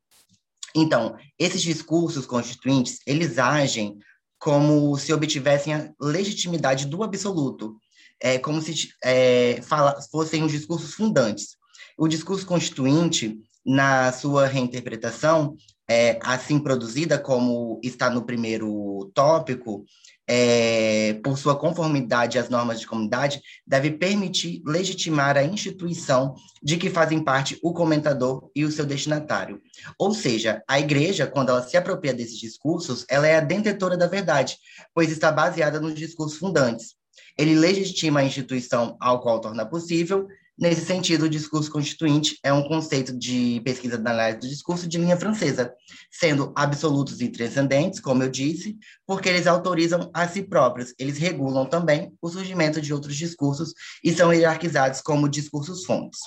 [0.76, 3.98] Então, esses discursos constituintes, eles agem
[4.40, 7.76] como se obtivessem a legitimidade do absoluto,
[8.22, 11.58] é, como se é, fala, fossem os discursos fundantes.
[11.98, 15.56] O discurso constituinte, na sua reinterpretação,
[15.90, 19.86] é, assim produzida como está no primeiro tópico,
[20.28, 26.90] é, por sua conformidade às normas de comunidade, deve permitir legitimar a instituição de que
[26.90, 29.62] fazem parte o comentador e o seu destinatário.
[30.00, 34.08] Ou seja, a igreja, quando ela se apropria desses discursos, ela é a detentora da
[34.08, 34.58] verdade,
[34.94, 36.96] pois está baseada nos discursos fundantes.
[37.38, 40.28] Ele legitima a instituição ao qual torna possível.
[40.58, 44.98] Nesse sentido, o discurso constituinte é um conceito de pesquisa da análise do discurso de
[44.98, 45.74] linha francesa,
[46.10, 50.94] sendo absolutos e transcendentes, como eu disse, porque eles autorizam a si próprios.
[50.98, 56.20] Eles regulam também o surgimento de outros discursos e são hierarquizados como discursos-fontes.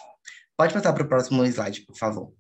[0.57, 2.31] Pode passar para o próximo slide, por favor.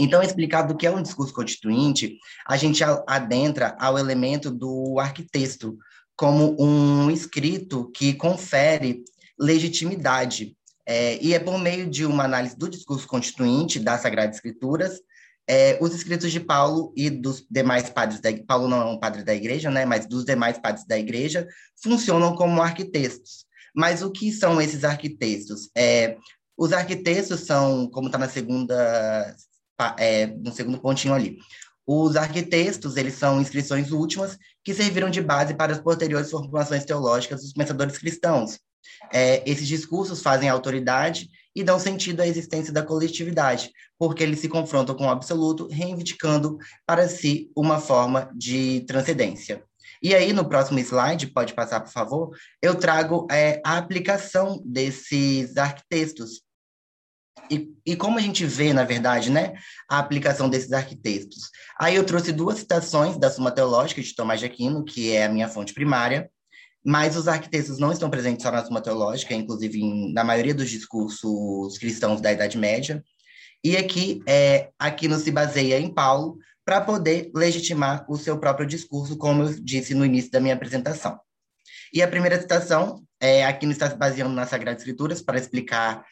[0.00, 5.78] Então, explicado o que é um discurso constituinte, a gente adentra ao elemento do arquiteto
[6.16, 9.04] como um escrito que confere
[9.38, 10.56] legitimidade.
[10.86, 15.00] É, e é por meio de uma análise do discurso constituinte das Sagradas Escrituras,
[15.46, 19.22] é, os escritos de Paulo e dos demais padres da Paulo não é um padre
[19.22, 21.46] da igreja, né, mas dos demais padres da igreja
[21.82, 23.44] funcionam como arquitetos.
[23.74, 25.68] Mas o que são esses arquitetos?
[25.76, 26.16] É,
[26.56, 29.36] os arquitetos são, como está na segunda
[29.98, 31.38] é, no segundo pontinho ali.
[31.86, 37.42] Os arquitextos, eles são inscrições últimas que serviram de base para as posteriores formulações teológicas
[37.42, 38.58] dos pensadores cristãos.
[39.12, 44.48] É, esses discursos fazem autoridade e dão sentido à existência da coletividade, porque eles se
[44.48, 49.62] confrontam com o absoluto, reivindicando para si uma forma de transcendência.
[50.02, 55.56] E aí, no próximo slide, pode passar, por favor, eu trago é, a aplicação desses
[55.56, 56.42] arquitextos
[57.50, 59.54] e, e, como a gente vê, na verdade, né,
[59.88, 61.50] a aplicação desses arquitetos.
[61.78, 65.28] Aí eu trouxe duas citações da Suma Teológica de Tomás de Aquino, que é a
[65.28, 66.30] minha fonte primária,
[66.84, 70.68] mas os arquitetos não estão presentes só na Suma Teológica, inclusive em, na maioria dos
[70.68, 73.02] discursos cristãos da Idade Média.
[73.62, 79.16] E aqui, é, Aquino se baseia em Paulo para poder legitimar o seu próprio discurso,
[79.16, 81.18] como eu disse no início da minha apresentação.
[81.90, 86.04] E a primeira citação, é, Aquino está se baseando nas Sagradas Escrituras para explicar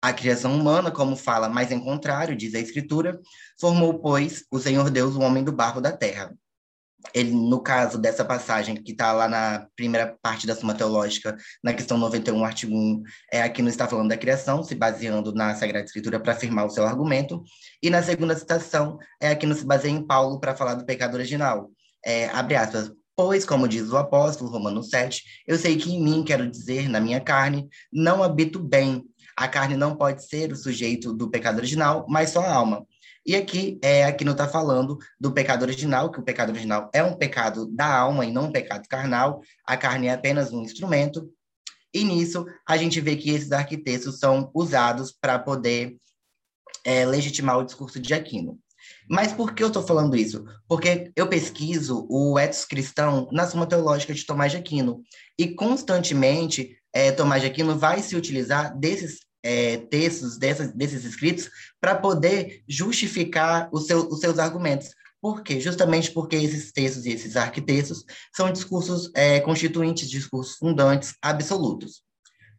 [0.00, 3.20] a criação humana, como fala, mas em contrário, diz a Escritura,
[3.58, 6.32] formou, pois, o Senhor Deus o homem do barro da terra.
[7.14, 11.72] Ele, no caso dessa passagem, que está lá na primeira parte da Suma Teológica, na
[11.72, 13.02] questão 91, artigo 1,
[13.32, 16.70] é aqui não está falando da criação, se baseando na Sagrada Escritura para afirmar o
[16.70, 17.42] seu argumento.
[17.82, 21.14] E na segunda citação, é aqui não se baseia em Paulo para falar do pecado
[21.14, 21.70] original.
[22.04, 26.22] É, abre aspas, Pois, como diz o apóstolo, Romanos 7, eu sei que em mim,
[26.22, 29.02] quero dizer, na minha carne, não habito bem,
[29.34, 32.86] a carne não pode ser o sujeito do pecado original, mas só a alma.
[33.26, 37.02] E aqui, é, aqui não está falando do pecado original, que o pecado original é
[37.02, 39.40] um pecado da alma e não um pecado carnal.
[39.66, 41.28] A carne é apenas um instrumento.
[41.92, 45.96] E nisso, a gente vê que esses arquitetos são usados para poder
[46.84, 48.60] é, legitimar o discurso de Aquino.
[49.10, 50.44] Mas por que eu estou falando isso?
[50.68, 55.02] Porque eu pesquiso o ethos cristão na Suma Teológica de Tomás de Aquino.
[55.36, 61.48] E constantemente, é, Tomás de Aquino vai se utilizar desses é, textos, dessas, desses escritos,
[61.80, 64.88] para poder justificar seu, os seus argumentos.
[65.20, 65.60] Por quê?
[65.60, 68.04] Justamente porque esses textos e esses arquitetos
[68.34, 72.02] são discursos é, constituintes, discursos fundantes absolutos.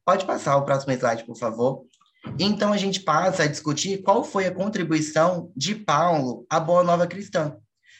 [0.05, 1.83] Pode passar o próximo slide, por favor.
[2.39, 7.05] Então, a gente passa a discutir qual foi a contribuição de Paulo à Boa Nova
[7.05, 7.57] Cristã.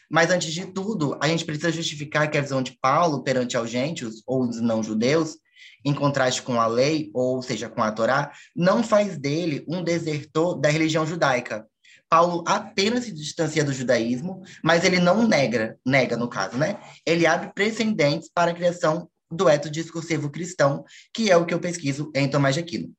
[0.10, 3.70] Mas, antes de tudo, a gente precisa justificar que a visão de Paulo perante aos
[3.70, 5.38] gentios, ou os não-judeus,
[5.84, 10.60] em contraste com a lei, ou seja, com a Torá, não faz dele um desertor
[10.60, 11.66] da religião judaica.
[12.10, 16.80] Paulo apenas se distancia do judaísmo, mas ele não nega, nega no caso, né?
[17.06, 21.60] Ele abre precedentes para a criação do eto discursivo cristão, que é o que eu
[21.60, 22.94] pesquiso em Tomás de Aquino.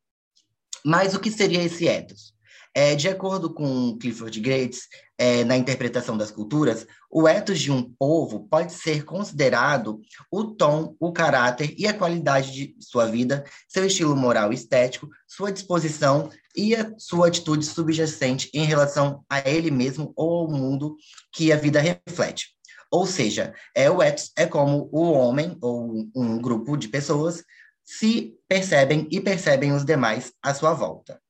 [0.84, 2.34] Mas o que seria esse ethos?
[2.74, 4.82] É, de acordo com Clifford Gates,
[5.16, 10.00] é, na interpretação das culturas, o ethos de um povo pode ser considerado
[10.30, 15.08] o tom, o caráter e a qualidade de sua vida, seu estilo moral e estético,
[15.26, 20.96] sua disposição e a sua atitude subjacente em relação a ele mesmo ou ao mundo
[21.32, 22.56] que a vida reflete.
[22.90, 27.44] Ou seja, é o ethos é como o homem ou um grupo de pessoas
[27.84, 31.20] se percebem e percebem os demais à sua volta.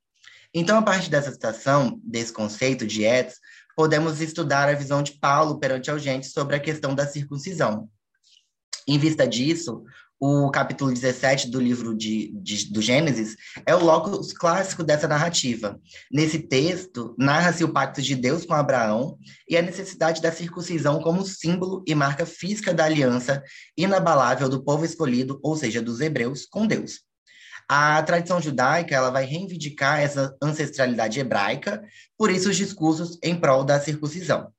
[0.55, 3.37] Então, a partir dessa citação, desse conceito de ethos,
[3.77, 7.89] podemos estudar a visão de Paulo perante a gente sobre a questão da circuncisão.
[8.87, 9.85] Em vista disso,
[10.21, 15.79] o capítulo 17 do livro de, de, do Gênesis é o locus clássico dessa narrativa.
[16.11, 19.17] Nesse texto, narra-se o pacto de Deus com Abraão
[19.49, 23.43] e a necessidade da circuncisão como símbolo e marca física da aliança
[23.77, 27.08] inabalável do povo escolhido, ou seja, dos hebreus, com Deus.
[27.69, 31.85] A tradição judaica ela vai reivindicar essa ancestralidade hebraica,
[32.17, 34.51] por isso os discursos em prol da circuncisão.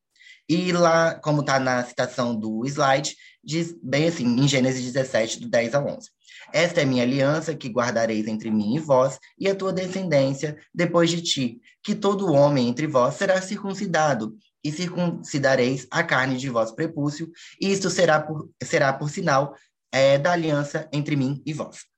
[0.47, 5.49] E lá, como está na citação do slide, diz bem assim, em Gênesis 17, do
[5.49, 6.09] 10 ao 11.
[6.53, 11.09] Esta é minha aliança que guardareis entre mim e vós e a tua descendência depois
[11.09, 16.75] de ti, que todo homem entre vós será circuncidado, e circuncidareis a carne de vosso
[16.75, 17.31] prepúcio,
[17.61, 19.55] e isto será por, será por sinal
[19.91, 21.88] é, da aliança entre mim e vós.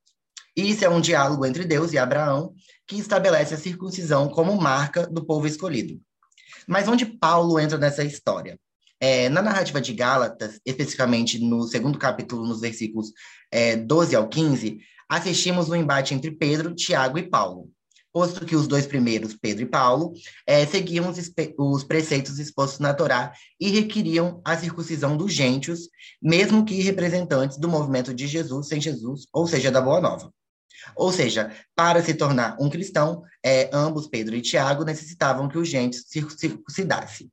[0.56, 2.54] Isso é um diálogo entre Deus e Abraão
[2.88, 6.00] que estabelece a circuncisão como marca do povo escolhido.
[6.68, 8.60] Mas onde Paulo entra nessa história?
[9.00, 13.12] É, na narrativa de Gálatas, especificamente no segundo capítulo, nos versículos
[13.52, 14.80] é, 12 ao 15,
[15.10, 17.72] assistimos um embate entre Pedro, Tiago e Paulo
[18.14, 20.14] posto que os dois primeiros, Pedro e Paulo,
[20.46, 21.18] é, seguiam os,
[21.58, 25.90] os, preceitos expostos na Torá e requeriam a circuncisão dos gentios,
[26.22, 30.32] mesmo que representantes do movimento de Jesus sem Jesus, ou seja, da Boa Nova.
[30.96, 35.68] Ou seja, para se tornar um cristão, é, ambos, Pedro e Tiago, necessitavam que os
[35.68, 36.06] gentios
[36.38, 37.32] circuncidassem.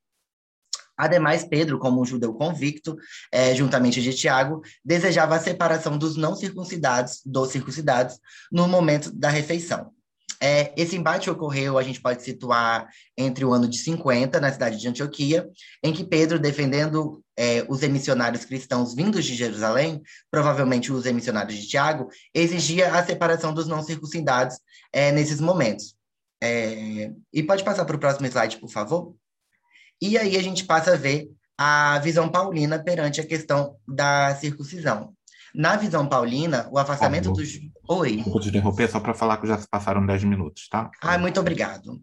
[0.96, 2.96] Ademais, Pedro, como um judeu convicto,
[3.30, 8.18] é, juntamente de Tiago, desejava a separação dos não circuncidados dos circuncidados
[8.50, 9.92] no momento da refeição.
[10.40, 14.78] É, esse embate ocorreu, a gente pode situar entre o ano de 50, na cidade
[14.78, 15.48] de Antioquia,
[15.82, 21.68] em que Pedro, defendendo é, os emissionários cristãos vindos de Jerusalém, provavelmente os emissionários de
[21.68, 24.58] Tiago, exigia a separação dos não circuncidados
[24.92, 25.94] é, nesses momentos.
[26.42, 29.14] É, e pode passar para o próximo slide, por favor?
[30.02, 35.14] E aí a gente passa a ver a visão paulina perante a questão da circuncisão.
[35.54, 37.52] Na visão paulina, o afastamento dos.
[37.88, 38.22] Oi.
[38.26, 40.90] Vou te interromper só para falar que já se passaram 10 minutos, tá?
[41.00, 42.02] Ah, muito obrigado.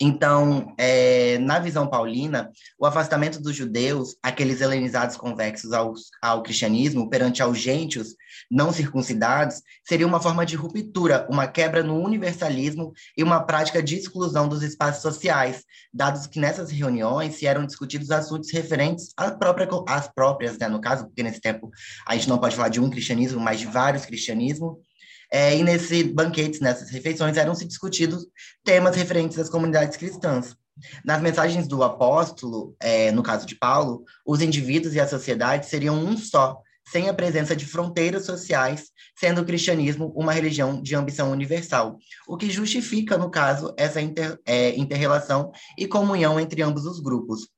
[0.00, 5.92] Então, é, na visão paulina, o afastamento dos judeus, aqueles helenizados convexos ao,
[6.22, 8.14] ao cristianismo, perante aos gentios
[8.48, 13.96] não circuncidados, seria uma forma de ruptura, uma quebra no universalismo e uma prática de
[13.96, 19.68] exclusão dos espaços sociais, dados que nessas reuniões se eram discutidos assuntos referentes à própria,
[19.88, 21.70] às próprias, né, no caso, porque nesse tempo
[22.06, 24.76] a gente não pode falar de um cristianismo, mas de vários cristianismos,
[25.30, 28.26] é, e nesses banquetes, nessas refeições, eram se discutidos
[28.64, 30.56] temas referentes às comunidades cristãs.
[31.04, 35.98] Nas mensagens do apóstolo, é, no caso de Paulo, os indivíduos e a sociedade seriam
[35.98, 36.60] um só,
[36.90, 42.36] sem a presença de fronteiras sociais, sendo o cristianismo uma religião de ambição universal, o
[42.36, 47.48] que justifica, no caso, essa inter, é, interrelação e comunhão entre ambos os grupos.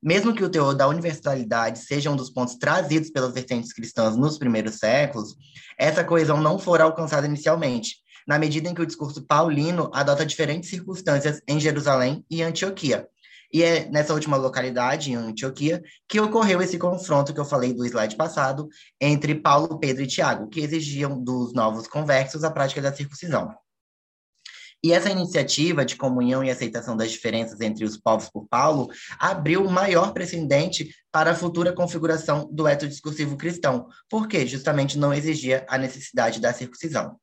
[0.00, 4.38] Mesmo que o teor da universalidade seja um dos pontos trazidos pelas vertentes cristãs nos
[4.38, 5.34] primeiros séculos,
[5.78, 7.96] essa coesão não fora alcançada inicialmente,
[8.26, 13.08] na medida em que o discurso paulino adota diferentes circunstâncias em Jerusalém e Antioquia.
[13.52, 17.86] E é nessa última localidade, em Antioquia, que ocorreu esse confronto que eu falei do
[17.86, 18.68] slide passado
[19.00, 23.54] entre Paulo, Pedro e Tiago, que exigiam dos novos conversos a prática da circuncisão.
[24.84, 28.88] E essa iniciativa de comunhão e aceitação das diferenças entre os povos por Paulo
[29.18, 35.12] abriu o maior precedente para a futura configuração do eto discursivo cristão, porque justamente não
[35.12, 37.18] exigia a necessidade da circuncisão.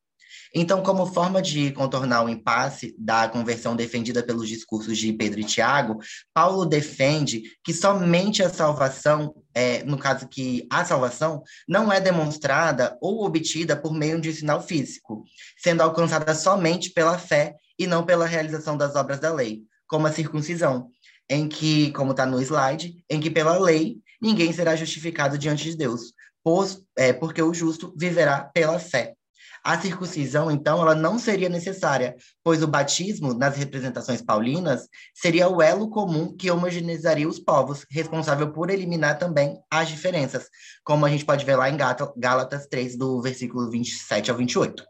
[0.55, 5.43] Então, como forma de contornar o impasse da conversão defendida pelos discursos de Pedro e
[5.43, 5.99] Tiago,
[6.31, 12.95] Paulo defende que somente a salvação, é, no caso que a salvação, não é demonstrada
[13.01, 15.23] ou obtida por meio de sinal físico,
[15.57, 20.11] sendo alcançada somente pela fé e não pela realização das obras da lei, como a
[20.11, 20.91] circuncisão,
[21.27, 25.75] em que, como está no slide, em que pela lei ninguém será justificado diante de
[25.75, 26.13] Deus,
[26.43, 29.15] pois, é, porque o justo viverá pela fé.
[29.63, 35.61] A circuncisão, então, ela não seria necessária, pois o batismo, nas representações paulinas, seria o
[35.61, 40.49] elo comum que homogeneizaria os povos, responsável por eliminar também as diferenças,
[40.83, 44.83] como a gente pode ver lá em Gálatas 3, do versículo 27 ao 28.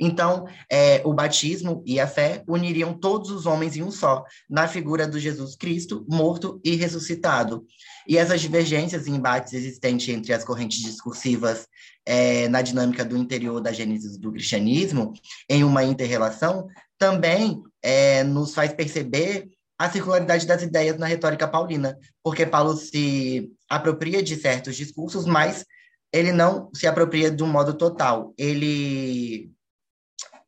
[0.00, 4.66] Então, é, o batismo e a fé uniriam todos os homens em um só, na
[4.66, 7.64] figura do Jesus Cristo, morto e ressuscitado.
[8.08, 11.68] E essas divergências e embates existentes entre as correntes discursivas
[12.06, 15.12] é, na dinâmica do interior da gênese do cristianismo,
[15.48, 16.66] em uma interrelação,
[16.98, 19.48] também é, nos faz perceber
[19.78, 25.64] a circularidade das ideias na retórica paulina, porque Paulo se apropria de certos discursos, mas
[26.12, 28.32] ele não se apropria de um modo total.
[28.36, 29.50] Ele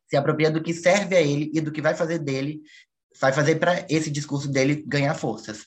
[0.09, 2.61] se apropria do que serve a ele e do que vai fazer dele,
[3.19, 5.65] vai fazer para esse discurso dele ganhar forças.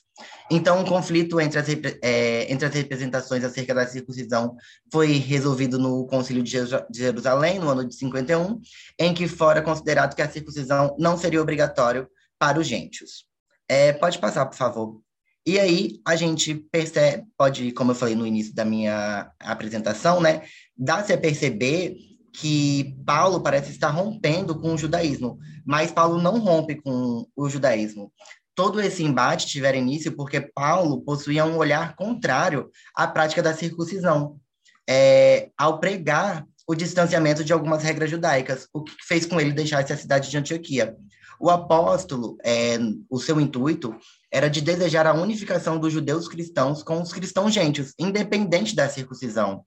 [0.51, 1.67] Então, o conflito entre as,
[2.01, 4.55] é, entre as representações acerca da circuncisão
[4.91, 6.51] foi resolvido no Concílio de
[6.91, 8.59] Jerusalém, no ano de 51,
[8.97, 13.25] em que fora considerado que a circuncisão não seria obrigatório para os gentios.
[13.67, 15.01] É, pode passar, por favor.
[15.45, 20.43] E aí, a gente percebe, pode, como eu falei no início da minha apresentação, né,
[20.77, 21.95] dá-se a perceber
[22.33, 28.11] que Paulo parece estar rompendo com o judaísmo, mas Paulo não rompe com o judaísmo.
[28.59, 34.37] Todo esse embate tiver início porque Paulo possuía um olhar contrário à prática da circuncisão,
[34.85, 39.79] é, ao pregar o distanciamento de algumas regras judaicas, o que fez com ele deixar
[39.79, 40.93] essa cidade de Antioquia.
[41.39, 42.77] O apóstolo, é,
[43.09, 43.95] o seu intuito
[44.29, 49.63] era de desejar a unificação dos judeus cristãos com os cristãos gentios, independente da circuncisão.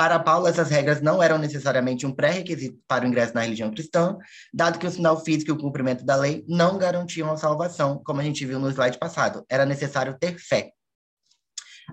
[0.00, 4.16] Para Paulo, essas regras não eram necessariamente um pré-requisito para o ingresso na religião cristã,
[4.50, 8.18] dado que o sinal físico e o cumprimento da lei não garantiam a salvação, como
[8.18, 9.44] a gente viu no slide passado.
[9.46, 10.72] Era necessário ter fé.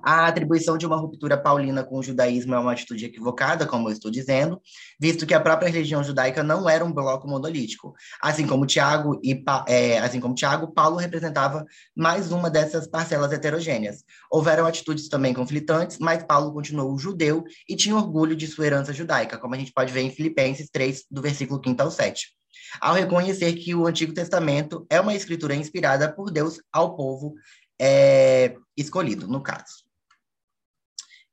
[0.03, 3.93] A atribuição de uma ruptura paulina com o judaísmo é uma atitude equivocada, como eu
[3.93, 4.61] estou dizendo,
[4.99, 7.93] visto que a própria religião judaica não era um bloco monolítico.
[8.21, 11.65] Assim como Tiago e é, assim como Tiago, Paulo representava
[11.95, 14.03] mais uma dessas parcelas heterogêneas.
[14.31, 19.37] Houveram atitudes também conflitantes, mas Paulo continuou judeu e tinha orgulho de sua herança judaica,
[19.37, 22.37] como a gente pode ver em Filipenses 3, do versículo 5 ao 7
[22.81, 27.33] ao reconhecer que o Antigo Testamento é uma escritura inspirada por Deus ao povo
[27.79, 29.86] é, escolhido, no caso.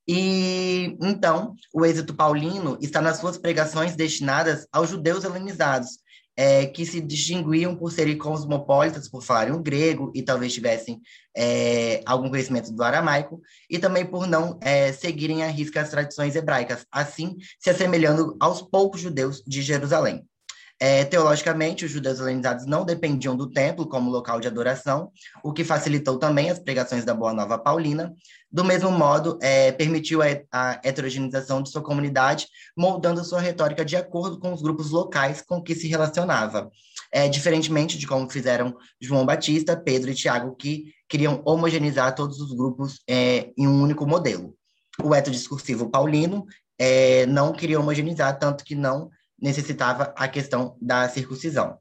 [0.07, 5.99] E então, o êxito paulino está nas suas pregações destinadas aos judeus helenizados,
[6.37, 11.01] é, que se distinguiam por serem cosmopolitas, por falarem o grego e talvez tivessem
[11.35, 13.41] é, algum conhecimento do aramaico,
[13.71, 18.61] e também por não é, seguirem à risca as tradições hebraicas, assim se assemelhando aos
[18.61, 20.27] poucos judeus de Jerusalém.
[20.81, 25.11] É, teologicamente, os judeus helenizados não dependiam do templo como local de adoração,
[25.43, 28.13] o que facilitou também as pregações da Boa Nova Paulina.
[28.51, 33.97] Do mesmo modo, é, permitiu a, a heterogenização de sua comunidade, moldando sua retórica de
[33.97, 36.71] acordo com os grupos locais com que se relacionava.
[37.13, 42.53] É, diferentemente de como fizeram João Batista, Pedro e Tiago, que queriam homogeneizar todos os
[42.53, 44.57] grupos é, em um único modelo.
[45.03, 46.45] O eto discursivo paulino
[46.79, 49.11] é, não queria homogeneizar, tanto que não
[49.41, 51.79] necessitava a questão da circuncisão.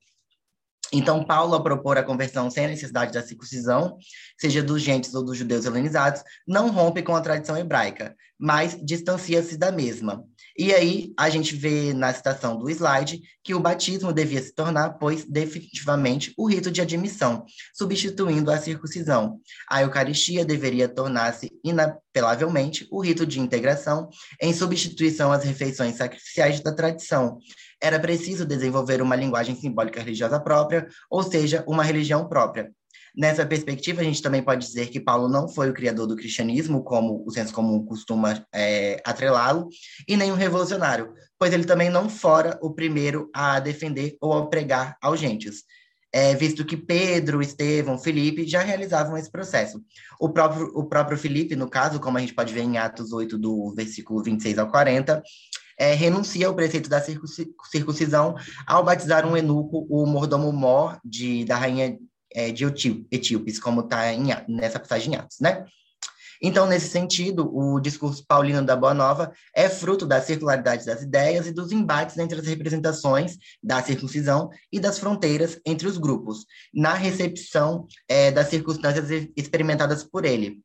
[0.92, 3.98] Então, Paulo, ao propor a conversão sem a necessidade da circuncisão,
[4.38, 9.58] seja dos gentes ou dos judeus helenizados, não rompe com a tradição hebraica, mas distancia-se
[9.58, 10.24] da mesma.
[10.58, 14.92] E aí, a gente vê na citação do slide que o batismo devia se tornar,
[15.00, 17.44] pois, definitivamente, o rito de admissão,
[17.74, 19.40] substituindo a circuncisão.
[19.70, 24.10] A Eucaristia deveria tornar-se, inapelavelmente, o rito de integração,
[24.40, 27.40] em substituição às refeições sacrificiais da tradição,
[27.84, 32.72] era preciso desenvolver uma linguagem simbólica religiosa própria, ou seja, uma religião própria.
[33.16, 36.84] Nessa perspectiva, a gente também pode dizer que Paulo não foi o criador do cristianismo,
[36.84, 39.70] como o senso comum costuma é, atrelá-lo,
[40.08, 44.48] e nem um revolucionário, pois ele também não fora o primeiro a defender ou a
[44.48, 45.64] pregar aos gentes.
[46.12, 49.84] É, visto que Pedro, Estevão, Felipe já realizavam esse processo.
[50.20, 53.38] O próprio, o próprio Felipe, no caso, como a gente pode ver em Atos 8,
[53.38, 55.22] do versículo 26 ao 40,
[55.78, 58.36] é, renuncia ao preceito da circuncisão
[58.66, 61.98] ao batizar um eunuco, o mordomo mor de, da rainha
[62.34, 62.66] é, de
[63.12, 64.04] Etíopes, como está
[64.48, 65.66] nessa passagem em Atos, né?
[66.46, 71.48] Então, nesse sentido, o discurso paulino da Boa Nova é fruto da circularidade das ideias
[71.48, 76.96] e dos embates entre as representações da circuncisão e das fronteiras entre os grupos, na
[76.96, 80.62] recepção é, das circunstâncias experimentadas por ele,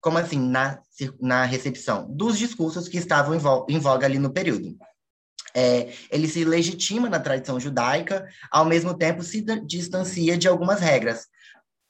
[0.00, 0.80] como assim, na,
[1.20, 2.06] na recepção?
[2.08, 3.34] Dos discursos que estavam
[3.68, 4.76] em, voga ali no período.
[5.56, 11.26] É, ele se legitima na tradição judaica, ao mesmo tempo se distancia de algumas regras.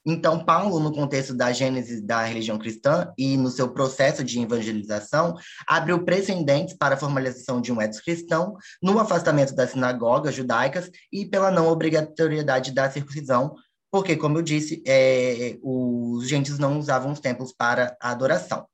[0.09, 5.35] Então, Paulo, no contexto da gênese da religião cristã e no seu processo de evangelização,
[5.67, 11.25] abriu precedentes para a formalização de um etos cristão no afastamento das sinagogas judaicas e
[11.25, 13.53] pela não obrigatoriedade da circuncisão
[13.91, 18.67] porque, como eu disse, é, os gentes não usavam os templos para a adoração.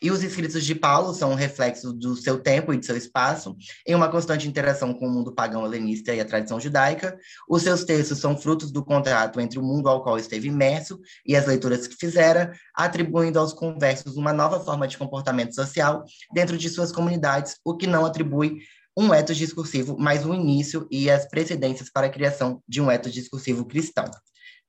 [0.00, 3.56] E os escritos de Paulo são um reflexo do seu tempo e de seu espaço,
[3.86, 7.18] em uma constante interação com o mundo pagão helenista e a tradição judaica.
[7.48, 11.34] Os seus textos são frutos do contrato entre o mundo ao qual esteve imerso e
[11.34, 16.68] as leituras que fizera, atribuindo aos conversos uma nova forma de comportamento social dentro de
[16.68, 18.58] suas comunidades, o que não atribui
[18.96, 23.12] um etos discursivo, mas o início e as precedências para a criação de um etos
[23.12, 24.04] discursivo cristão.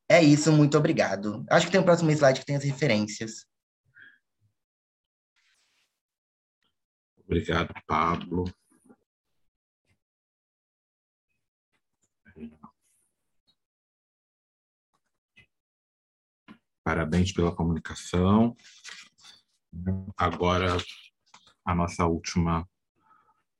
[0.07, 1.43] É isso, muito obrigado.
[1.49, 3.48] Acho que tem o um próximo slide que tem as referências.
[7.29, 8.45] Obrigado, Pablo.
[16.83, 18.57] Parabéns pela comunicação.
[20.17, 20.75] Agora,
[21.63, 22.67] a nossa última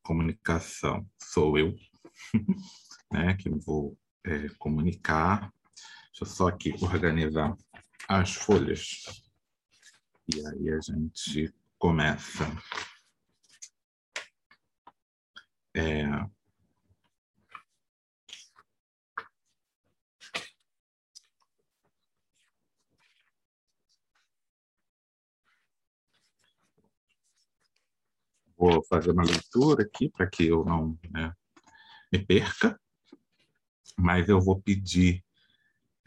[0.01, 1.75] comunicação sou eu,
[3.13, 5.53] né, que vou é, comunicar
[6.19, 7.55] Deixa eu só aqui organizar
[8.09, 9.23] as folhas.
[10.27, 12.45] E aí a gente começa.
[15.80, 16.30] É...
[28.57, 31.31] Vou fazer uma leitura aqui para que eu não né,
[32.11, 32.77] me perca,
[33.97, 35.23] mas eu vou pedir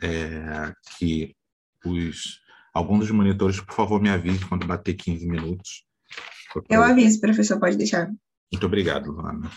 [0.03, 1.35] é, que
[1.83, 2.43] os
[2.75, 5.87] alguns dos monitores, por favor, me avise quando bater 15 minutos,
[6.69, 8.11] Eu aviso, professor, pode deixar.
[8.53, 9.51] Muito obrigado, Luana.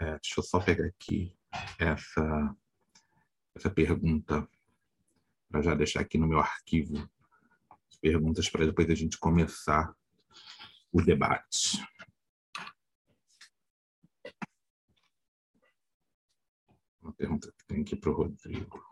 [0.00, 1.34] É, deixa eu só pegar aqui
[1.78, 2.56] essa,
[3.54, 4.46] essa pergunta
[5.48, 7.10] para já deixar aqui no meu arquivo
[7.90, 9.94] as perguntas para depois a gente começar
[10.92, 11.82] o debate.
[17.00, 18.84] Uma pergunta que tem aqui para o Rodrigo.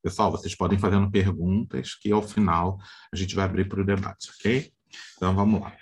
[0.00, 2.78] Pessoal, vocês podem fazendo perguntas que ao final
[3.12, 4.72] a gente vai abrir para o debate, ok?
[5.16, 5.76] Então vamos lá.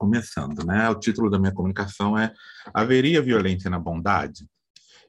[0.00, 0.88] Começando, né?
[0.88, 2.32] O título da minha comunicação é
[2.72, 4.48] Haveria violência na bondade?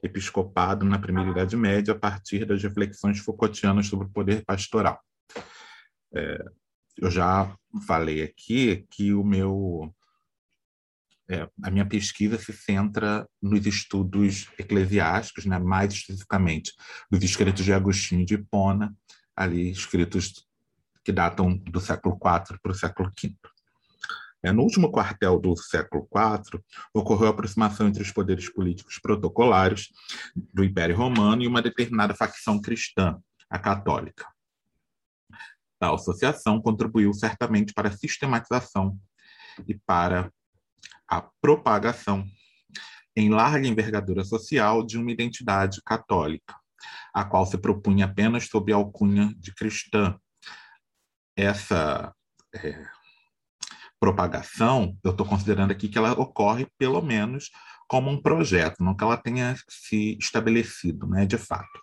[0.02, 5.00] Episcopado na Primeira Idade Média a partir das reflexões Foucaultianas sobre o poder pastoral.
[6.14, 6.44] É,
[6.98, 7.56] eu já
[7.86, 9.90] falei aqui que o meu
[11.26, 16.70] é, a minha pesquisa se centra nos estudos eclesiásticos, né, mais especificamente
[17.10, 18.94] dos escritos de Agostinho de Hipona,
[19.34, 20.46] ali escritos
[21.02, 23.34] que datam do século IV para o século V.
[24.44, 26.60] É, no último quartel do século IV,
[26.92, 29.88] ocorreu a aproximação entre os poderes políticos protocolares
[30.52, 34.26] do Império Romano e uma determinada facção cristã, a católica.
[35.80, 38.98] A associação contribuiu certamente para a sistematização
[39.66, 40.32] e para
[41.08, 42.26] a propagação
[43.14, 46.56] em larga envergadura social de uma identidade católica,
[47.12, 50.18] a qual se propunha apenas sob a alcunha de cristã.
[51.36, 52.14] Essa
[52.54, 52.84] é,
[54.02, 57.52] propagação, eu estou considerando aqui que ela ocorre pelo menos
[57.86, 61.80] como um projeto, não que ela tenha se estabelecido, né, de fato.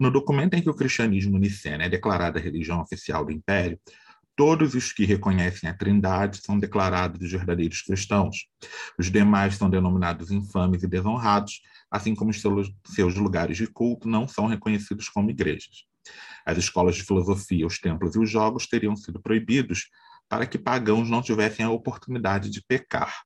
[0.00, 3.78] No documento em que o cristianismo niceno é declarada religião oficial do Império,
[4.34, 8.46] Todos os que reconhecem a Trindade são declarados verdadeiros cristãos.
[8.98, 11.60] Os demais são denominados infames e desonrados,
[11.90, 15.84] assim como os seus lugares de culto não são reconhecidos como igrejas.
[16.46, 19.90] As escolas de filosofia, os templos e os jogos teriam sido proibidos
[20.32, 23.22] para que pagãos não tivessem a oportunidade de pecar.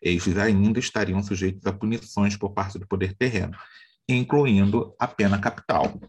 [0.00, 3.54] Estes ainda estariam sujeitos a punições por parte do poder terreno,
[4.08, 6.00] incluindo a pena capital.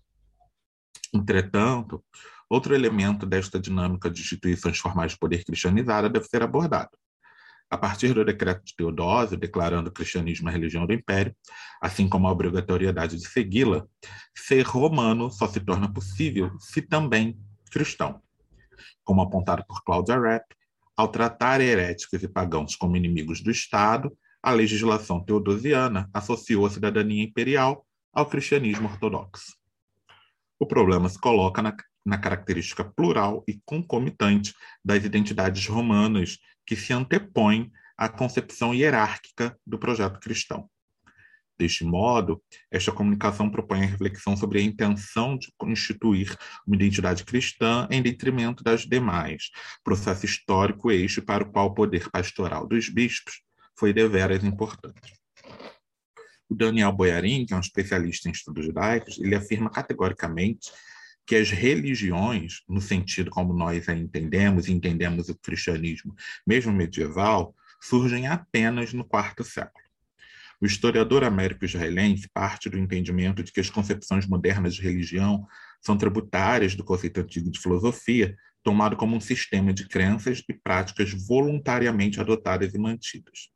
[1.14, 2.02] Entretanto,
[2.50, 6.90] Outro elemento desta dinâmica de instituições formais de poder cristianizada deve ser abordado.
[7.70, 11.36] A partir do decreto de Teodósio, declarando o cristianismo a religião do império,
[11.80, 13.86] assim como a obrigatoriedade de segui-la,
[14.36, 17.38] ser romano só se torna possível se também
[17.70, 18.20] cristão.
[19.04, 20.46] Como apontado por Claudia Rapp,
[20.96, 27.24] ao tratar heréticos e pagãos como inimigos do Estado, a legislação teodosiana associou a cidadania
[27.24, 29.58] imperial ao cristianismo ortodoxo.
[30.58, 31.76] O problema se coloca na
[32.06, 34.54] na característica plural e concomitante
[34.84, 40.70] das identidades romanas que se antepõem à concepção hierárquica do projeto cristão.
[41.60, 42.42] Deste modo,
[42.72, 46.34] esta comunicação propõe a reflexão sobre a intenção de constituir
[46.66, 49.50] uma identidade cristã em detrimento das demais,
[49.84, 53.42] processo histórico este para o qual o poder pastoral dos bispos
[53.78, 55.14] foi deveras importante.
[56.48, 60.72] O Daniel Boyarin, que é um especialista em estudos judaicos, ele afirma categoricamente
[61.26, 66.16] que as religiões, no sentido como nós a entendemos e entendemos o cristianismo,
[66.48, 69.89] mesmo medieval, surgem apenas no quarto século.
[70.62, 75.48] O historiador américo-israelense parte do entendimento de que as concepções modernas de religião
[75.82, 81.12] são tributárias do conceito antigo de filosofia, tomado como um sistema de crenças e práticas
[81.14, 83.48] voluntariamente adotadas e mantidas.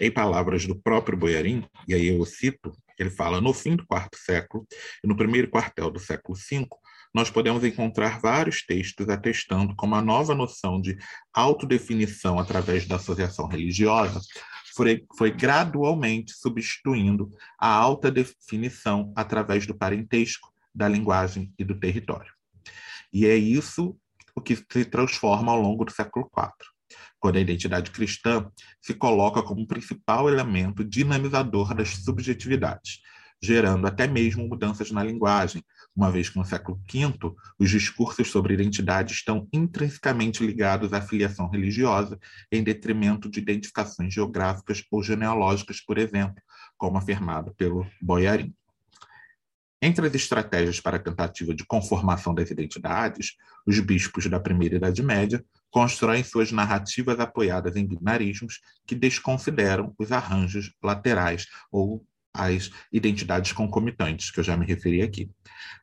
[0.00, 4.16] Em palavras do próprio Boyarin, e aí eu cito, ele fala: no fim do quarto
[4.16, 4.66] século
[5.04, 6.66] e no primeiro quartel do século V,
[7.14, 10.96] nós podemos encontrar vários textos atestando como a nova noção de
[11.34, 14.20] autodefinição através da associação religiosa
[14.78, 17.28] foi, foi gradualmente substituindo
[17.58, 22.32] a alta definição através do parentesco, da linguagem e do território.
[23.12, 23.98] E é isso
[24.36, 26.52] o que se transforma ao longo do século IV,
[27.18, 28.48] quando a identidade cristã
[28.80, 33.00] se coloca como principal elemento dinamizador das subjetividades,
[33.42, 35.60] gerando até mesmo mudanças na linguagem,
[35.98, 41.48] uma vez que no século V os discursos sobre identidade estão intrinsecamente ligados à filiação
[41.50, 42.16] religiosa,
[42.52, 46.40] em detrimento de identificações geográficas ou genealógicas, por exemplo,
[46.76, 48.54] como afirmado pelo Boyarin.
[49.82, 53.32] Entre as estratégias para a tentativa de conformação das identidades,
[53.66, 60.12] os bispos da Primeira Idade Média constroem suas narrativas apoiadas em binarismos que desconsideram os
[60.12, 62.06] arranjos laterais ou
[62.38, 65.30] as identidades concomitantes, que eu já me referi aqui.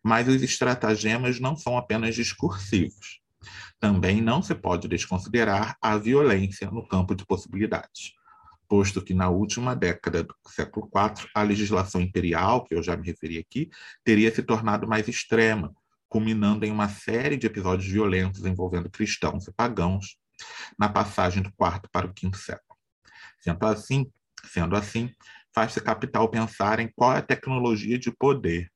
[0.03, 3.19] Mas os estratagemas não são apenas discursivos.
[3.80, 8.14] Também não se pode desconsiderar a violência no campo de possibilidades,
[8.68, 13.06] posto que na última década do século IV, a legislação imperial, que eu já me
[13.06, 13.69] referi aqui,
[14.03, 15.73] teria se tornado mais extrema,
[16.07, 20.18] culminando em uma série de episódios violentos envolvendo cristãos e pagãos,
[20.77, 22.77] na passagem do quarto para o quinto século.
[23.40, 24.11] Sendo assim,
[24.45, 25.11] sendo assim
[25.56, 28.69] faz-se capital pensar em qual é a tecnologia de poder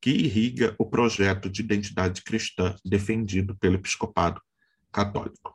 [0.00, 4.40] que irriga o projeto de identidade cristã defendido pelo episcopado
[4.92, 5.54] católico.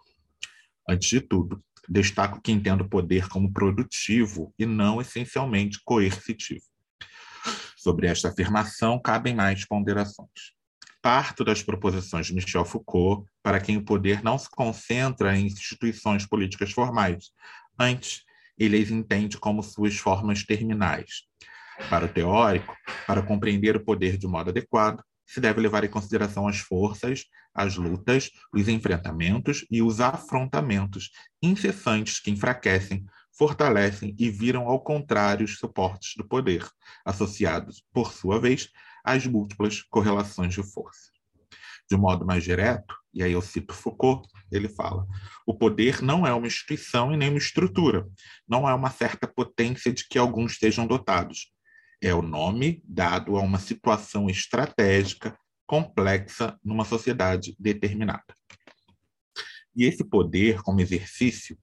[0.87, 6.65] Antes de tudo, destaco que entendo o poder como produtivo e não essencialmente coercitivo.
[7.77, 10.53] Sobre esta afirmação, cabem mais ponderações.
[11.01, 16.25] Parto das proposições de Michel Foucault, para quem o poder não se concentra em instituições
[16.25, 17.31] políticas formais.
[17.77, 18.23] Antes,
[18.57, 21.23] ele as entende como suas formas terminais.
[21.89, 22.75] Para o teórico,
[23.07, 27.75] para compreender o poder de modo adequado, se deve levar em consideração as forças, as
[27.75, 31.09] lutas, os enfrentamentos e os afrontamentos
[31.41, 33.05] incessantes que enfraquecem,
[33.37, 36.67] fortalecem e viram ao contrário os suportes do poder,
[37.03, 38.69] associados, por sua vez,
[39.03, 41.12] às múltiplas correlações de força.
[41.89, 45.05] De modo mais direto, e aí eu cito Foucault, ele fala:
[45.45, 48.07] o poder não é uma instituição e nem uma estrutura,
[48.47, 51.51] não é uma certa potência de que alguns estejam dotados.
[52.01, 58.33] É o nome dado a uma situação estratégica complexa numa sociedade determinada.
[59.75, 61.57] E esse poder, como exercício,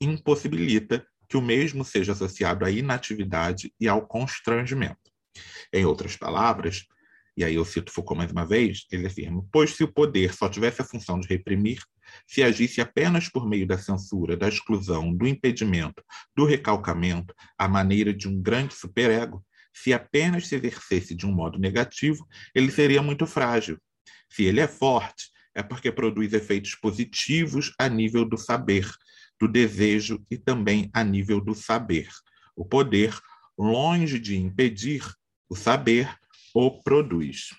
[0.00, 5.10] impossibilita que o mesmo seja associado à inatividade e ao constrangimento.
[5.72, 6.86] Em outras palavras,
[7.36, 10.48] e aí eu cito Foucault mais uma vez, ele afirma: pois se o poder só
[10.48, 11.82] tivesse a função de reprimir,
[12.26, 16.02] se agisse apenas por meio da censura, da exclusão, do impedimento,
[16.34, 21.58] do recalcamento, à maneira de um grande superego, se apenas se exercesse de um modo
[21.58, 23.78] negativo, ele seria muito frágil.
[24.30, 28.90] Se ele é forte, é porque produz efeitos positivos a nível do saber,
[29.38, 32.08] do desejo e também a nível do saber.
[32.54, 33.14] O poder,
[33.58, 35.04] longe de impedir
[35.48, 36.08] o saber,
[36.58, 37.50] o produz.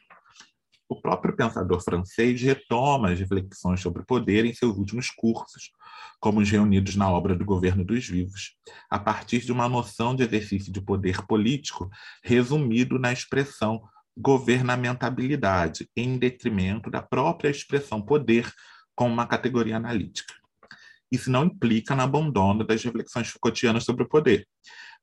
[0.89, 5.69] O próprio pensador francês retoma as reflexões sobre o poder em seus últimos cursos,
[6.19, 8.55] como os reunidos na obra do Governo dos Vivos,
[8.89, 11.91] a partir de uma noção de exercício de poder político
[12.23, 13.87] resumido na expressão
[14.17, 18.51] governamentabilidade, em detrimento da própria expressão poder
[18.95, 20.33] como uma categoria analítica.
[21.11, 24.47] Isso não implica no abandono das reflexões Foucaultianas sobre o poder,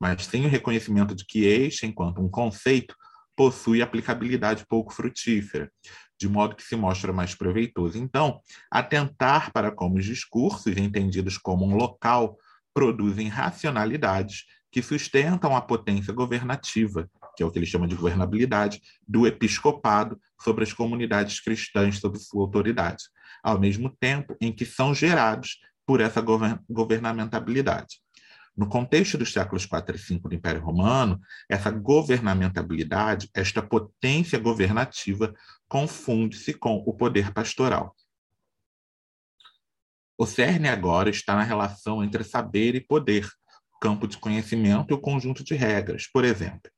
[0.01, 2.97] mas sim o reconhecimento de que este, enquanto um conceito,
[3.37, 5.71] possui aplicabilidade pouco frutífera,
[6.19, 7.99] de modo que se mostra mais proveitoso.
[7.99, 8.41] Então,
[8.71, 12.37] atentar para como os discursos, entendidos como um local,
[12.73, 18.81] produzem racionalidades que sustentam a potência governativa, que é o que ele chama de governabilidade,
[19.07, 23.05] do episcopado sobre as comunidades cristãs sob sua autoridade,
[23.43, 26.21] ao mesmo tempo em que são gerados por essa
[26.69, 28.04] governamentabilidade.
[28.57, 35.35] No contexto dos séculos 4 e 5 do Império Romano, essa governamentabilidade, esta potência governativa,
[35.69, 37.97] confunde-se com o poder pastoral.
[40.17, 43.29] O cerne agora está na relação entre saber e poder,
[43.81, 46.07] campo de conhecimento e o conjunto de regras.
[46.07, 46.71] Por exemplo,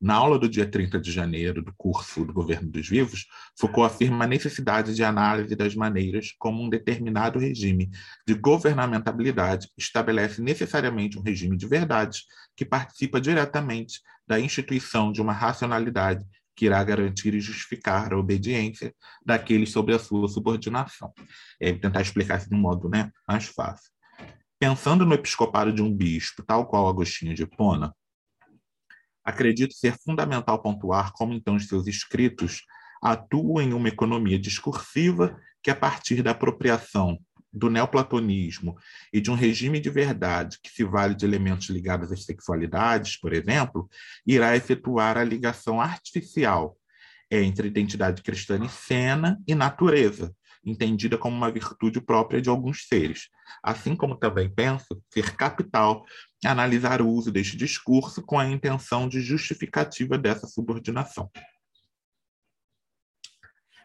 [0.00, 3.26] na aula do dia 30 de janeiro do curso do Governo dos Vivos,
[3.58, 7.90] Foucault afirma a necessidade de análise das maneiras como um determinado regime
[8.26, 12.24] de governamentabilidade estabelece necessariamente um regime de verdades
[12.56, 18.92] que participa diretamente da instituição de uma racionalidade que irá garantir e justificar a obediência
[19.24, 21.12] daqueles sobre a sua subordinação.
[21.60, 23.90] É tentar explicar isso de um modo né, mais fácil.
[24.58, 27.94] Pensando no episcopado de um bispo, tal qual Agostinho de Hipona,
[29.28, 32.62] Acredito ser fundamental pontuar como então os seus escritos
[33.02, 37.18] atuam em uma economia discursiva que, a partir da apropriação
[37.52, 38.74] do neoplatonismo
[39.12, 43.34] e de um regime de verdade que se vale de elementos ligados às sexualidades, por
[43.34, 43.86] exemplo,
[44.26, 46.74] irá efetuar a ligação artificial
[47.30, 50.34] entre identidade cristã e cena e natureza,
[50.64, 53.28] entendida como uma virtude própria de alguns seres.
[53.62, 56.04] Assim como também penso ser capital
[56.44, 61.30] analisar o uso deste discurso com a intenção de justificativa dessa subordinação.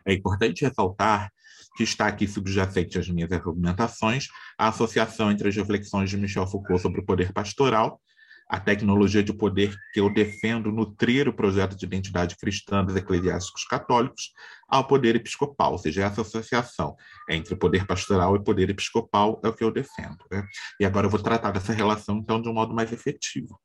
[0.06, 1.32] É importante ressaltar
[1.76, 4.28] que está aqui subjacente às minhas argumentações
[4.58, 8.00] a associação entre as reflexões de Michel Foucault sobre o poder pastoral
[8.50, 13.64] a tecnologia de poder que eu defendo nutrir o projeto de identidade cristã dos eclesiásticos
[13.66, 14.32] católicos
[14.68, 16.96] ao poder episcopal, ou seja, essa associação
[17.30, 20.18] entre poder pastoral e poder episcopal é o que eu defendo.
[20.32, 20.46] Né?
[20.80, 23.60] E agora eu vou tratar dessa relação, então, de um modo mais efetivo.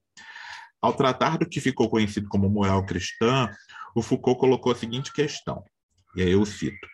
[0.81, 3.51] Ao tratar do que ficou conhecido como moral cristã,
[3.95, 5.65] o Foucault colocou a seguinte questão,
[6.15, 6.87] e aí eu cito: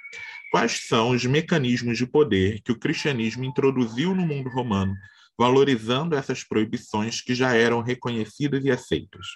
[0.51, 4.95] Quais são os mecanismos de poder que o cristianismo introduziu no mundo romano
[5.39, 9.27] valorizando essas proibições que já eram reconhecidas e aceitas.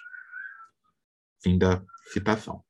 [1.41, 1.81] Fim da
[2.11, 2.63] citação.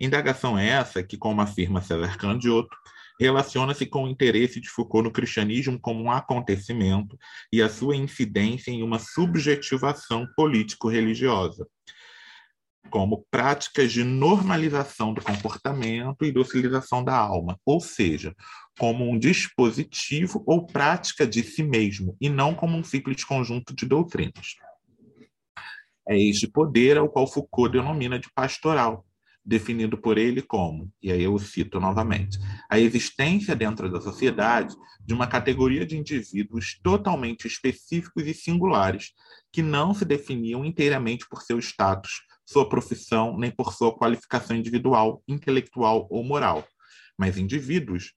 [0.00, 2.76] Indagação essa que, como afirma César Candiotto,
[3.20, 7.16] relaciona-se com o interesse de Foucault no cristianismo como um acontecimento
[7.52, 11.66] e a sua incidência em uma subjetivação político-religiosa,
[12.90, 18.34] como práticas de normalização do comportamento e docilização da alma, ou seja,
[18.78, 23.86] como um dispositivo ou prática de si mesmo, e não como um simples conjunto de
[23.86, 24.56] doutrinas.
[26.08, 29.06] É este poder ao qual Foucault denomina de pastoral,
[29.44, 32.38] definido por ele como, e aí eu cito novamente,
[32.70, 39.12] a existência dentro da sociedade de uma categoria de indivíduos totalmente específicos e singulares,
[39.52, 42.22] que não se definiam inteiramente por seu status,
[42.52, 46.66] sua profissão, nem por sua qualificação individual, intelectual ou moral,
[47.16, 48.12] mas indivíduos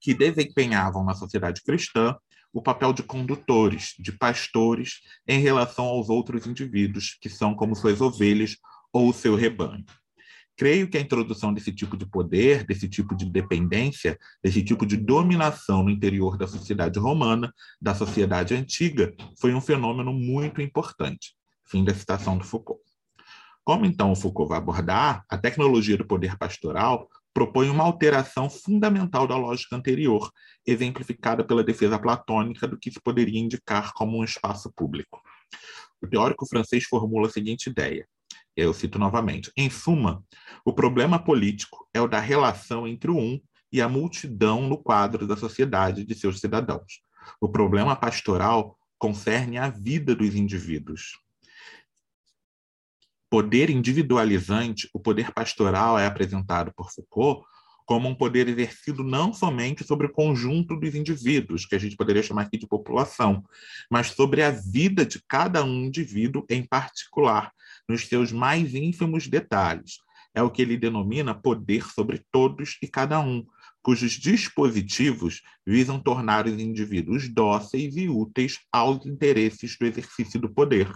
[0.00, 2.16] que desempenhavam na sociedade cristã
[2.52, 8.00] o papel de condutores, de pastores em relação aos outros indivíduos, que são como suas
[8.00, 8.56] ovelhas
[8.92, 9.84] ou o seu rebanho.
[10.56, 14.96] Creio que a introdução desse tipo de poder, desse tipo de dependência, desse tipo de
[14.96, 21.34] dominação no interior da sociedade romana, da sociedade antiga, foi um fenômeno muito importante.
[21.64, 22.80] Fim da citação do Foucault.
[23.64, 29.36] Como então Foucault vai abordar, a tecnologia do poder pastoral propõe uma alteração fundamental da
[29.36, 30.30] lógica anterior,
[30.66, 35.20] exemplificada pela defesa platônica do que se poderia indicar como um espaço público.
[36.00, 38.06] O teórico francês formula a seguinte ideia:
[38.56, 39.50] eu cito novamente.
[39.56, 40.22] Em suma,
[40.64, 43.40] o problema político é o da relação entre o um
[43.72, 47.00] e a multidão no quadro da sociedade de seus cidadãos.
[47.40, 51.23] O problema pastoral concerne a vida dos indivíduos.
[53.34, 57.44] Poder individualizante, o poder pastoral é apresentado por Foucault
[57.84, 62.22] como um poder exercido não somente sobre o conjunto dos indivíduos, que a gente poderia
[62.22, 63.42] chamar aqui de população,
[63.90, 67.50] mas sobre a vida de cada um indivíduo em particular,
[67.88, 69.98] nos seus mais ínfimos detalhes.
[70.32, 73.44] É o que ele denomina poder sobre todos e cada um,
[73.82, 80.88] cujos dispositivos visam tornar os indivíduos dóceis e úteis aos interesses do exercício do poder.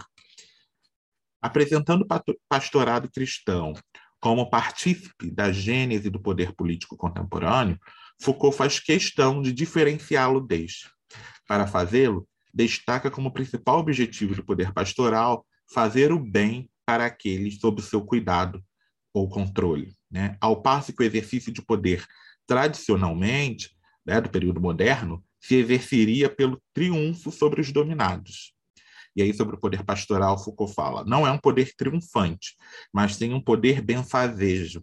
[1.41, 3.73] Apresentando o pastorado cristão
[4.19, 7.79] como partícipe da gênese do poder político contemporâneo,
[8.21, 10.89] Foucault faz questão de diferenciá-lo deste.
[11.47, 17.81] Para fazê-lo, destaca como principal objetivo do poder pastoral fazer o bem para aqueles sob
[17.81, 18.63] seu cuidado
[19.13, 19.93] ou controle.
[20.11, 20.35] Né?
[20.41, 22.05] Ao passo que o exercício de poder,
[22.45, 23.71] tradicionalmente,
[24.05, 28.53] né, do período moderno, se exerceria pelo triunfo sobre os dominados.
[29.19, 32.55] E aí, sobre o poder pastoral, Foucault fala: não é um poder triunfante,
[32.93, 34.81] mas sim um poder benfazejo,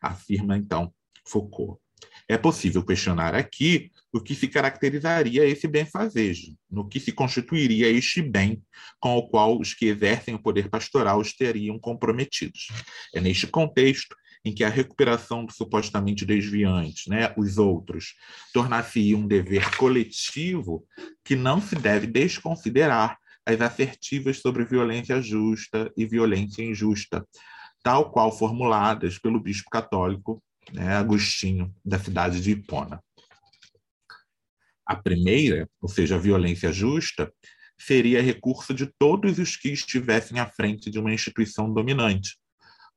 [0.00, 0.94] afirma então
[1.26, 1.80] Foucault.
[2.28, 8.22] É possível questionar aqui o que se caracterizaria esse benfazejo, no que se constituiria este
[8.22, 8.62] bem
[9.00, 12.68] com o qual os que exercem o poder pastoral estariam comprometidos.
[13.12, 14.14] É neste contexto
[14.44, 18.14] em que a recuperação do supostamente desviante, né, os outros,
[18.54, 20.86] tornar-se um dever coletivo
[21.24, 27.26] que não se deve desconsiderar as assertivas sobre violência justa e violência injusta,
[27.82, 30.42] tal qual formuladas pelo bispo católico
[30.72, 33.02] né, Agostinho, da cidade de Hipona.
[34.86, 37.32] A primeira, ou seja, a violência justa,
[37.78, 42.36] seria recurso de todos os que estivessem à frente de uma instituição dominante,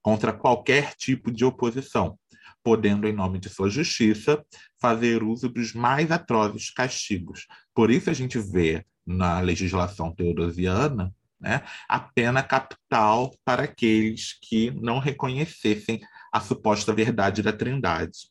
[0.01, 2.19] contra qualquer tipo de oposição,
[2.63, 4.43] podendo, em nome de sua justiça,
[4.79, 7.47] fazer uso dos mais atrozes castigos.
[7.73, 14.71] Por isso a gente vê na legislação teodosiana né, a pena capital para aqueles que
[14.71, 16.01] não reconhecessem
[16.31, 18.29] a suposta verdade da Trindade.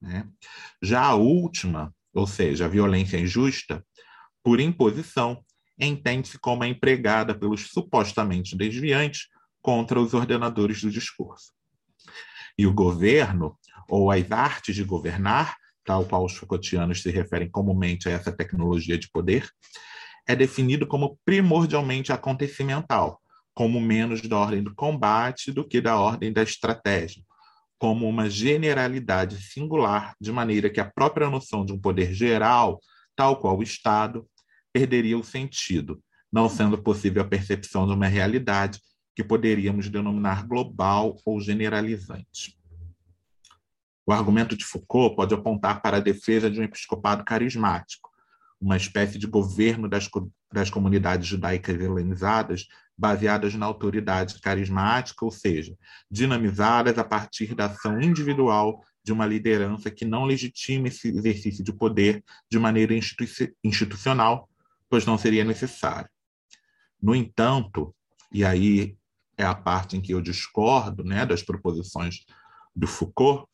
[0.00, 0.26] Né?
[0.82, 3.84] Já a última, ou seja, a violência injusta,
[4.42, 5.42] por imposição,
[5.78, 9.28] entende-se como a empregada pelos supostamente desviantes
[9.60, 11.52] contra os ordenadores do discurso.
[12.58, 13.58] E o governo,
[13.88, 18.98] ou as artes de governar, tal qual os Foucaultianos se referem comumente a essa tecnologia
[18.98, 19.48] de poder,
[20.26, 23.20] é definido como primordialmente acontecimental,
[23.54, 27.22] como menos da ordem do combate do que da ordem da estratégia,
[27.78, 32.80] como uma generalidade singular, de maneira que a própria noção de um poder geral,
[33.14, 34.26] tal qual o Estado,
[34.72, 38.80] perderia o sentido, não sendo possível a percepção de uma realidade
[39.14, 42.58] que poderíamos denominar global ou generalizante.
[44.06, 48.05] O argumento de Foucault pode apontar para a defesa de um episcopado carismático,
[48.60, 50.08] uma espécie de governo das,
[50.52, 52.66] das comunidades judaicas helenizadas
[52.96, 55.76] baseadas na autoridade carismática, ou seja,
[56.10, 61.72] dinamizadas a partir da ação individual de uma liderança que não legitima esse exercício de
[61.72, 62.94] poder de maneira
[63.62, 64.48] institucional,
[64.88, 66.08] pois não seria necessário.
[67.00, 67.94] No entanto,
[68.32, 68.96] e aí
[69.36, 72.24] é a parte em que eu discordo né, das proposições
[72.74, 73.46] do Foucault,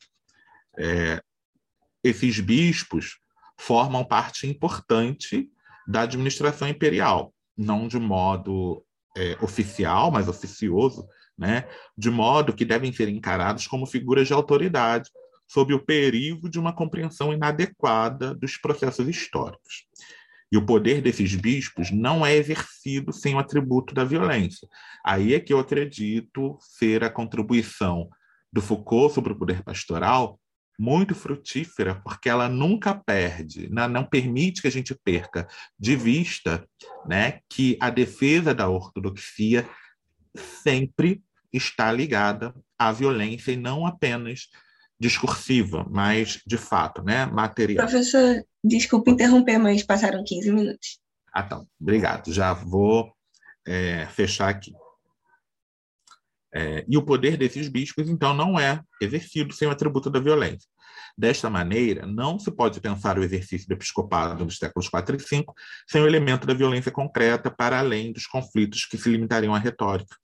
[0.77, 1.21] é,
[2.03, 3.19] esses bispos
[3.59, 5.49] formam parte importante
[5.87, 8.83] da administração imperial, não de modo
[9.15, 11.07] é, oficial, mas oficioso,
[11.37, 11.67] né?
[11.97, 15.09] de modo que devem ser encarados como figuras de autoridade,
[15.47, 19.85] sob o perigo de uma compreensão inadequada dos processos históricos.
[20.51, 24.67] E o poder desses bispos não é exercido sem o atributo da violência.
[25.03, 28.07] Aí é que eu acredito ser a contribuição
[28.51, 30.39] do Foucault sobre o poder pastoral
[30.79, 35.47] muito frutífera, porque ela nunca perde, não, não permite que a gente perca
[35.79, 36.67] de vista
[37.05, 39.67] né, que a defesa da ortodoxia
[40.63, 41.21] sempre
[41.51, 44.47] está ligada à violência e não apenas
[44.99, 47.85] discursiva, mas de fato, né, material.
[47.85, 50.99] Professor, desculpe interromper, mas passaram 15 minutos.
[51.33, 52.31] Ah, então, obrigado.
[52.31, 53.11] Já vou
[53.65, 54.73] é, fechar aqui.
[56.55, 60.69] É, e o poder desses bispos, então, não é exercido sem o atributo da violência.
[61.17, 65.45] Desta maneira, não se pode pensar o exercício do episcopado nos séculos IV e V
[65.87, 70.15] sem o elemento da violência concreta para além dos conflitos que se limitariam à retórica.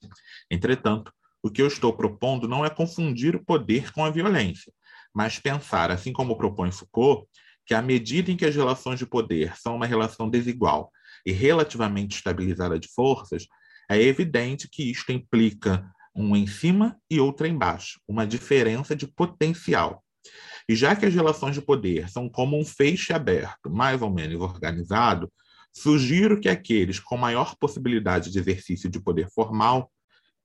[0.50, 1.12] Entretanto,
[1.42, 4.72] o que eu estou propondo não é confundir o poder com a violência,
[5.14, 7.26] mas pensar, assim como propõe Foucault,
[7.64, 10.90] que à medida em que as relações de poder são uma relação desigual
[11.24, 13.46] e relativamente estabilizada de forças,
[13.88, 20.04] é evidente que isto implica um em cima e outro embaixo, uma diferença de potencial.
[20.68, 24.40] E já que as relações de poder são como um feixe aberto, mais ou menos
[24.40, 25.30] organizado,
[25.72, 29.90] sugiro que aqueles com maior possibilidade de exercício de poder formal,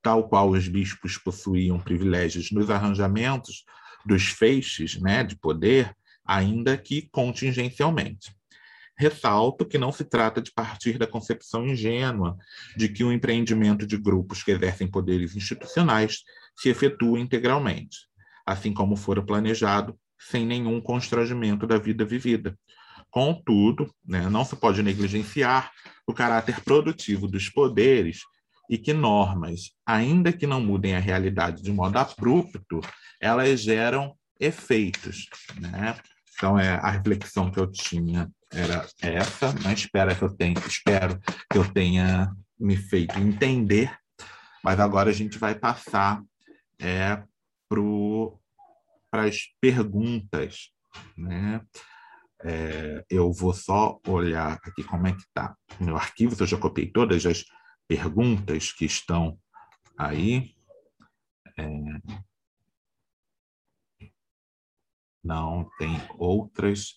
[0.01, 3.63] tal qual os bispos possuíam privilégios nos arranjamentos
[4.05, 8.35] dos feixes né, de poder, ainda que contingencialmente.
[8.97, 12.37] Ressalto que não se trata de partir da concepção ingênua
[12.77, 16.23] de que o empreendimento de grupos que exercem poderes institucionais
[16.55, 17.97] se efetua integralmente,
[18.45, 22.57] assim como fora planejado, sem nenhum constrangimento da vida vivida.
[23.11, 25.71] Contudo, né, não se pode negligenciar
[26.07, 28.19] o caráter produtivo dos poderes
[28.69, 32.81] e que normas, ainda que não mudem a realidade de modo abrupto,
[33.21, 35.27] elas geram efeitos.
[35.59, 35.95] Né?
[36.35, 39.73] Então, é, a reflexão que eu tinha era essa, né?
[39.73, 41.19] espero, que eu tenha, espero
[41.51, 43.93] que eu tenha me feito entender,
[44.63, 46.23] mas agora a gente vai passar
[46.79, 47.21] é,
[49.11, 50.71] para as perguntas.
[51.17, 51.61] Né?
[52.41, 56.89] É, eu vou só olhar aqui como é que está meu arquivo, eu já copiei
[56.89, 57.43] todas as
[57.87, 59.37] perguntas que estão
[59.97, 60.55] aí.
[61.57, 61.67] É,
[65.23, 66.93] não tem outras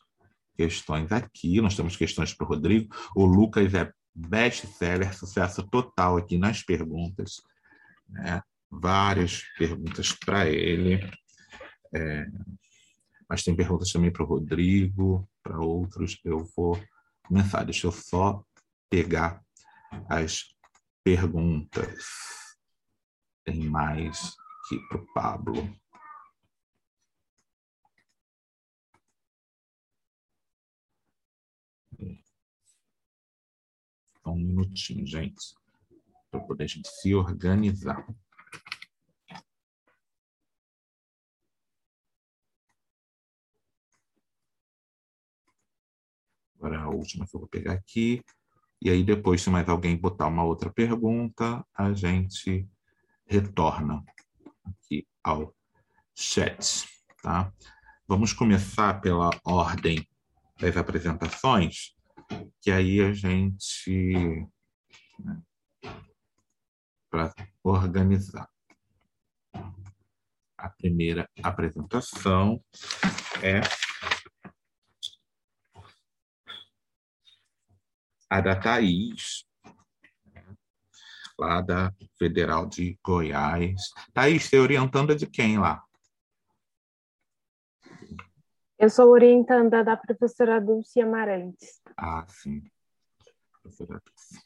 [0.58, 1.60] questões aqui.
[1.60, 2.92] Nós temos questões para o Rodrigo.
[3.14, 7.40] O Lucas é best-seller, sucesso total aqui nas perguntas.
[8.08, 8.42] Né?
[8.68, 11.08] Várias perguntas para ele.
[11.94, 12.26] É,
[13.28, 16.18] mas tem perguntas também para o Rodrigo, para outros.
[16.24, 16.78] Eu vou
[17.24, 17.62] começar.
[17.62, 18.42] Deixa eu só
[18.90, 19.40] pegar
[20.08, 20.54] as
[21.04, 22.04] perguntas.
[23.44, 25.76] Tem mais aqui para o Pablo.
[34.28, 35.54] Só um minutinho, gente,
[36.30, 38.06] para poder a gente se organizar.
[46.56, 48.22] Agora a última que eu vou pegar aqui.
[48.82, 52.68] E aí depois, se mais alguém botar uma outra pergunta, a gente
[53.26, 54.04] retorna
[54.62, 55.56] aqui ao
[56.14, 56.86] chat,
[57.22, 57.50] tá?
[58.06, 60.06] Vamos começar pela ordem
[60.60, 61.96] das apresentações,
[62.60, 64.46] que aí a gente
[65.18, 65.42] né,
[67.10, 67.32] para
[67.62, 68.48] organizar.
[70.56, 72.62] A primeira apresentação
[73.42, 73.60] é
[78.28, 79.44] a da Thaís,
[81.38, 83.80] lá da Federal de Goiás.
[84.12, 85.87] Thaís, você é orientanda de quem lá?
[88.78, 91.82] Eu sou orientanda da professora Dulce Amarantes.
[91.96, 92.62] Ah, sim.
[93.60, 94.40] Professora Dulce.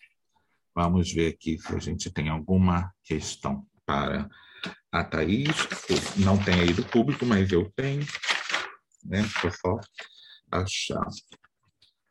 [0.74, 4.26] Vamos ver aqui se a gente tem alguma questão para
[4.90, 5.54] a Thaís.
[6.16, 8.06] Não tem aí do público, mas eu tenho.
[9.04, 9.18] Né?
[9.44, 9.78] Eu só
[10.50, 11.06] achar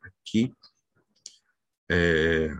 [0.04, 0.54] aqui.
[1.90, 2.50] É...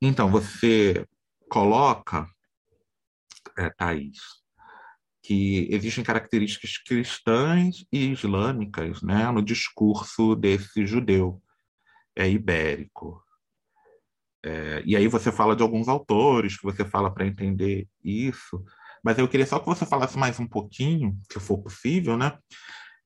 [0.00, 1.04] Então, você
[1.48, 2.30] coloca,
[3.58, 3.70] é,
[5.28, 11.42] que existem características cristãs e islâmicas né, no discurso desse judeu
[12.16, 13.22] é, ibérico.
[14.42, 18.64] É, e aí você fala de alguns autores que você fala para entender isso,
[19.04, 22.38] Mas eu queria só que você falasse mais um pouquinho, se for possível, né?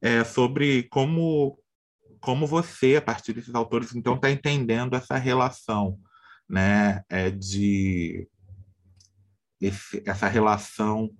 [0.01, 1.59] É, sobre como,
[2.21, 5.99] como você, a partir desses autores, então, está entendendo essa relação
[6.49, 8.29] né, é, de
[9.61, 11.11] esse, essa relação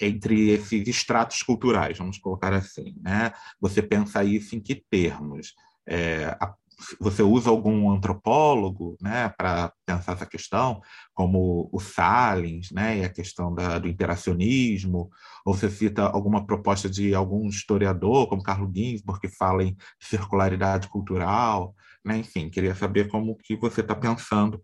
[0.00, 3.32] entre esses estratos culturais, vamos colocar assim, né?
[3.60, 5.54] Você pensa isso em que termos?
[5.86, 6.54] É, a,
[7.00, 10.80] você usa algum antropólogo, né, para pensar essa questão,
[11.14, 15.08] como o Salins, né, e a questão da, do interacionismo,
[15.44, 20.88] ou você cita alguma proposta de algum historiador, como Carlo Ginsburg, que fala em circularidade
[20.88, 22.18] cultural, né?
[22.18, 24.62] Enfim, queria saber como que você está pensando.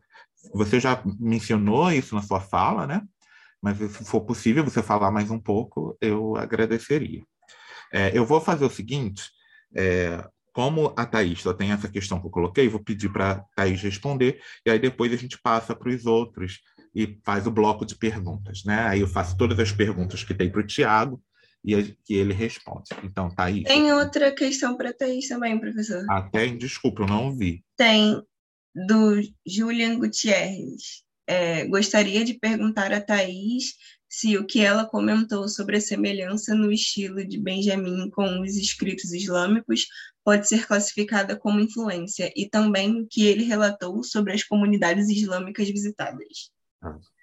[0.55, 3.03] Você já mencionou isso na sua fala, né?
[3.63, 7.23] Mas se for possível você falar mais um pouco, eu agradeceria.
[7.93, 9.25] É, eu vou fazer o seguinte,
[9.75, 13.45] é, como a Thaís só tem essa questão que eu coloquei, vou pedir para a
[13.57, 16.61] Thaís responder, e aí depois a gente passa para os outros
[16.95, 18.65] e faz o bloco de perguntas.
[18.65, 18.81] Né?
[18.81, 21.23] Aí eu faço todas as perguntas que tem para o Tiago,
[21.65, 22.89] e que ele responde.
[23.05, 23.65] Então, Thaís.
[23.65, 26.07] Tem outra questão para Thaís também, professor.
[26.09, 26.57] Ah, tem?
[26.57, 27.63] Desculpa, eu não ouvi.
[27.77, 28.23] Tem,
[28.75, 33.77] do Julian Gutierrez é, gostaria de perguntar a Thais
[34.09, 39.13] se o que ela comentou sobre a semelhança no estilo de Benjamin com os escritos
[39.13, 39.87] islâmicos
[40.25, 45.69] pode ser classificada como influência, e também o que ele relatou sobre as comunidades islâmicas
[45.69, 46.51] visitadas.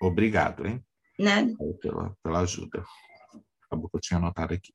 [0.02, 0.82] Obrigado, hein?
[1.20, 1.54] Nada.
[1.82, 2.86] Pela, pela ajuda.
[3.66, 4.74] Acabou que eu tinha anotado aqui.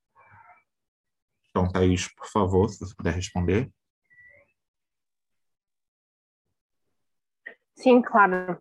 [1.48, 3.72] Então, Thaís, por favor, se você puder responder.
[7.74, 8.60] Sim, claro.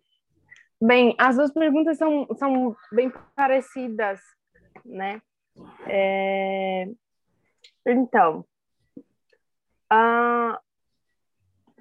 [0.84, 4.20] Bem, as duas perguntas são, são bem parecidas,
[4.84, 5.22] né?
[5.86, 6.88] É...
[7.86, 8.44] Então,
[9.92, 10.58] uh,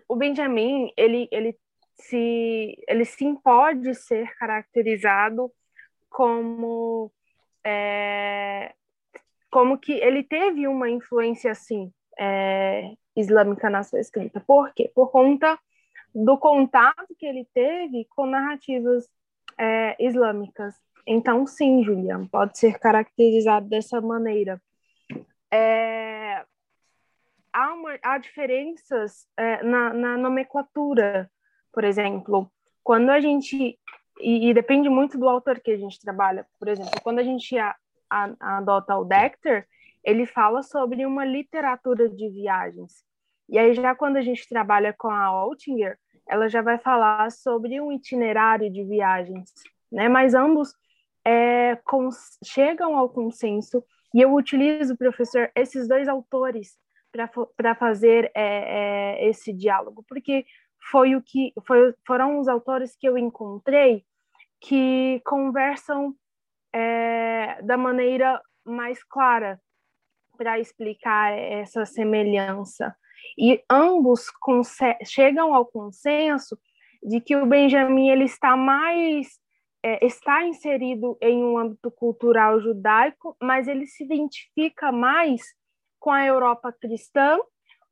[0.08, 1.58] o Benjamin, ele, ele,
[1.96, 5.52] se, ele sim pode ser caracterizado
[6.08, 7.12] como,
[7.66, 8.72] é,
[9.50, 14.40] como que ele teve uma influência, assim, é, islâmica na sua escrita.
[14.42, 14.92] Por quê?
[14.94, 15.58] Por conta
[16.14, 19.08] do contato que ele teve com narrativas
[19.58, 20.76] é, islâmicas.
[21.06, 24.62] Então, sim, Julian, pode ser caracterizado dessa maneira.
[25.52, 26.46] É,
[27.52, 31.30] há, uma, há diferenças é, na, na, nomenclatura,
[31.72, 32.52] por exemplo,
[32.84, 33.78] quando a gente.
[34.20, 36.46] E, e, depende muito do autor que a gente trabalha.
[36.60, 37.76] Por exemplo, quando a gente a,
[38.10, 39.68] a, adota o Dexter,
[40.04, 43.04] ele fala sobre uma literatura de viagens.
[43.52, 47.82] E aí, já quando a gente trabalha com a Altinger, ela já vai falar sobre
[47.82, 49.52] um itinerário de viagens,
[49.92, 50.08] né?
[50.08, 50.74] Mas ambos
[51.28, 51.78] é,
[52.44, 53.84] chegam ao consenso
[54.16, 56.78] e eu utilizo, professor, esses dois autores
[57.58, 60.46] para fazer é, é, esse diálogo, porque
[60.90, 64.06] foi o que foi, foram os autores que eu encontrei
[64.62, 66.16] que conversam
[66.74, 69.60] é, da maneira mais clara
[70.38, 72.96] para explicar essa semelhança.
[73.38, 74.28] E ambos
[75.06, 76.58] chegam ao consenso
[77.04, 79.40] de que o Benjamin ele está mais
[79.84, 85.42] é, está inserido em um âmbito cultural judaico, mas ele se identifica mais
[86.00, 87.40] com a Europa cristã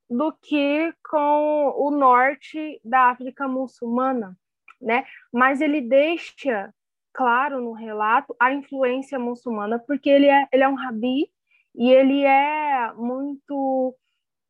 [0.10, 4.38] do que com o norte da África muçulmana,
[4.82, 5.06] né?
[5.32, 6.74] Mas ele deixa
[7.14, 11.30] claro no relato a influência muçulmana, porque ele é, ele é um rabi
[11.76, 13.96] e ele é muito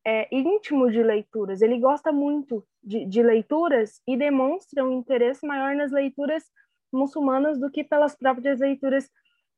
[0.06, 5.76] é, íntimo de leituras, ele gosta muito de, de leituras e demonstra um interesse maior
[5.76, 6.44] nas leituras
[6.92, 9.10] muçulmanas do que pelas próprias leituras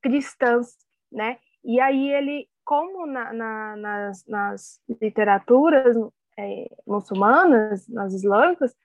[0.01, 0.75] cristãs,
[1.11, 1.37] né?
[1.63, 5.95] E aí ele, como na, na, nas, nas, literaturas
[6.37, 8.75] é, muçulmanas, nas islâmicas,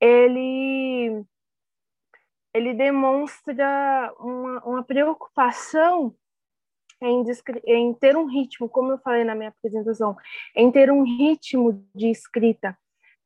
[0.00, 1.24] ele
[2.54, 6.14] ele demonstra uma, uma preocupação
[7.02, 7.24] em,
[7.66, 10.16] em ter um ritmo, como eu falei na minha apresentação,
[10.56, 12.76] em ter um ritmo de escrita.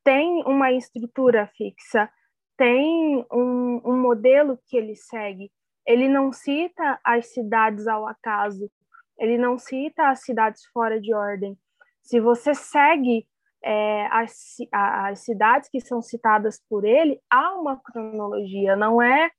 [0.03, 2.11] Tem uma estrutura fixa,
[2.57, 5.51] tem um, um modelo que ele segue.
[5.87, 8.71] Ele não cita as cidades ao acaso,
[9.19, 11.57] ele não cita as cidades fora de ordem.
[12.03, 13.27] Se você segue
[13.63, 19.31] é, as, as cidades que são citadas por ele, há uma cronologia, não é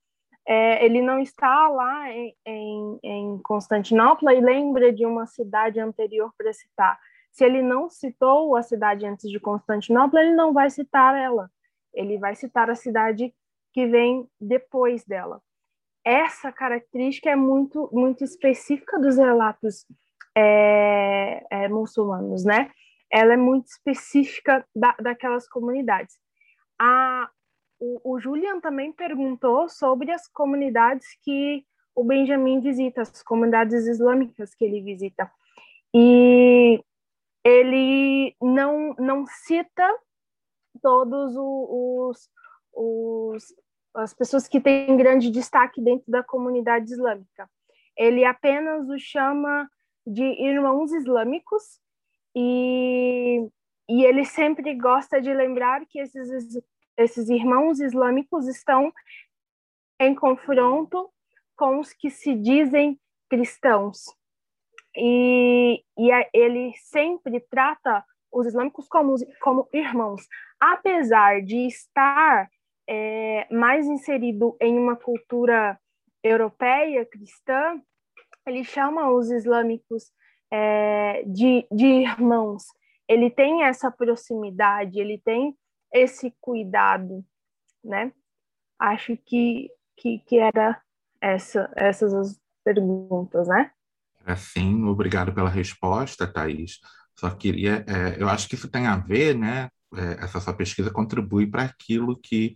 [0.47, 6.31] é, ele não está lá em, em, em, Constantinopla e lembra de uma cidade anterior
[6.37, 6.97] para citar.
[7.33, 11.51] Se ele não citou a cidade antes de Constantinopla, ele não vai citar ela.
[11.93, 13.33] Ele vai citar a cidade
[13.73, 15.41] que vem depois dela.
[16.05, 19.85] Essa característica é muito, muito específica dos relatos
[20.33, 22.71] é, é, muçulmanos, né?
[23.11, 26.15] Ela é muito específica da, daquelas comunidades.
[26.79, 27.29] A,
[27.79, 34.53] o, o Julian também perguntou sobre as comunidades que o Benjamin visita, as comunidades islâmicas
[34.53, 35.29] que ele visita.
[35.93, 36.83] E
[37.43, 39.87] ele não, não cita
[40.81, 42.29] todos os,
[42.73, 43.55] os,
[43.95, 47.49] as pessoas que têm grande destaque dentro da comunidade islâmica.
[47.97, 49.67] Ele apenas os chama
[50.05, 51.79] de irmãos islâmicos
[52.35, 53.47] e,
[53.89, 56.61] e ele sempre gosta de lembrar que esses,
[56.97, 58.91] esses irmãos islâmicos estão
[59.99, 61.09] em confronto
[61.55, 62.99] com os que se dizem
[63.29, 64.05] cristãos.
[64.95, 70.27] E, e ele sempre trata os islâmicos como, como irmãos,
[70.59, 72.49] apesar de estar
[72.87, 75.79] é, mais inserido em uma cultura
[76.23, 77.81] europeia cristã,
[78.45, 80.11] ele chama os islâmicos
[80.51, 82.63] é, de, de irmãos.
[83.07, 85.55] Ele tem essa proximidade, ele tem
[85.97, 87.25] esse cuidado,
[87.83, 88.11] né?
[88.79, 90.81] Acho que, que, que era
[91.21, 93.71] essa, essas as perguntas, né?
[94.35, 96.79] Sim, obrigado pela resposta, Thaís.
[97.17, 99.69] Só queria, é, eu acho que isso tem a ver, né?
[99.95, 102.55] É, essa sua pesquisa contribui para aquilo que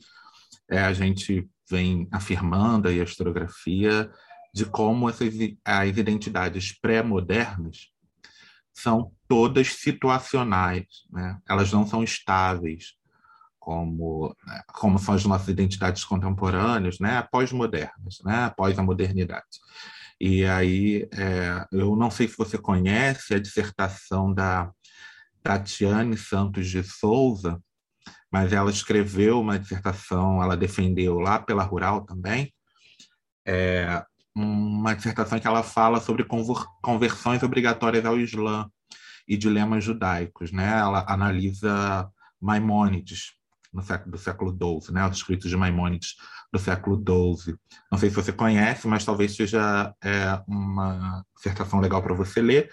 [0.69, 4.11] é, a gente vem afirmando aí a historiografia
[4.53, 7.89] de como essas as identidades pré-modernas
[8.73, 11.39] são todas situacionais, né?
[11.47, 12.95] Elas não são estáveis
[13.61, 14.35] como
[14.73, 17.21] como são as nossas identidades contemporâneas, né?
[17.31, 18.45] Pós-modernas, né?
[18.45, 19.45] Após a modernidade.
[20.19, 24.71] E aí, é, eu não sei se você conhece a dissertação da
[25.43, 27.61] Tatiane Santos de Souza,
[28.31, 32.53] mas ela escreveu uma dissertação, ela defendeu lá pela Rural também,
[33.45, 34.03] é,
[34.35, 36.25] uma dissertação que ela fala sobre
[36.81, 38.69] conversões obrigatórias ao Islã
[39.27, 40.51] e dilemas judaicos.
[40.51, 40.79] Né?
[40.79, 42.09] Ela analisa
[42.39, 43.33] Maimônides,
[43.73, 45.07] no século, do século XII, né?
[45.07, 46.15] os escritos de Maimônides
[46.51, 47.55] do século XII.
[47.91, 52.69] Não sei se você conhece, mas talvez seja é, uma dissertação legal para você ler,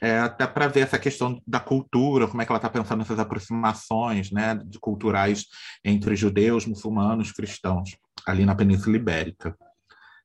[0.00, 3.18] é, até para ver essa questão da cultura, como é que ela está pensando nessas
[3.18, 5.46] aproximações né, de culturais
[5.82, 7.96] entre judeus, muçulmanos, cristãos,
[8.26, 9.56] ali na Península Ibérica.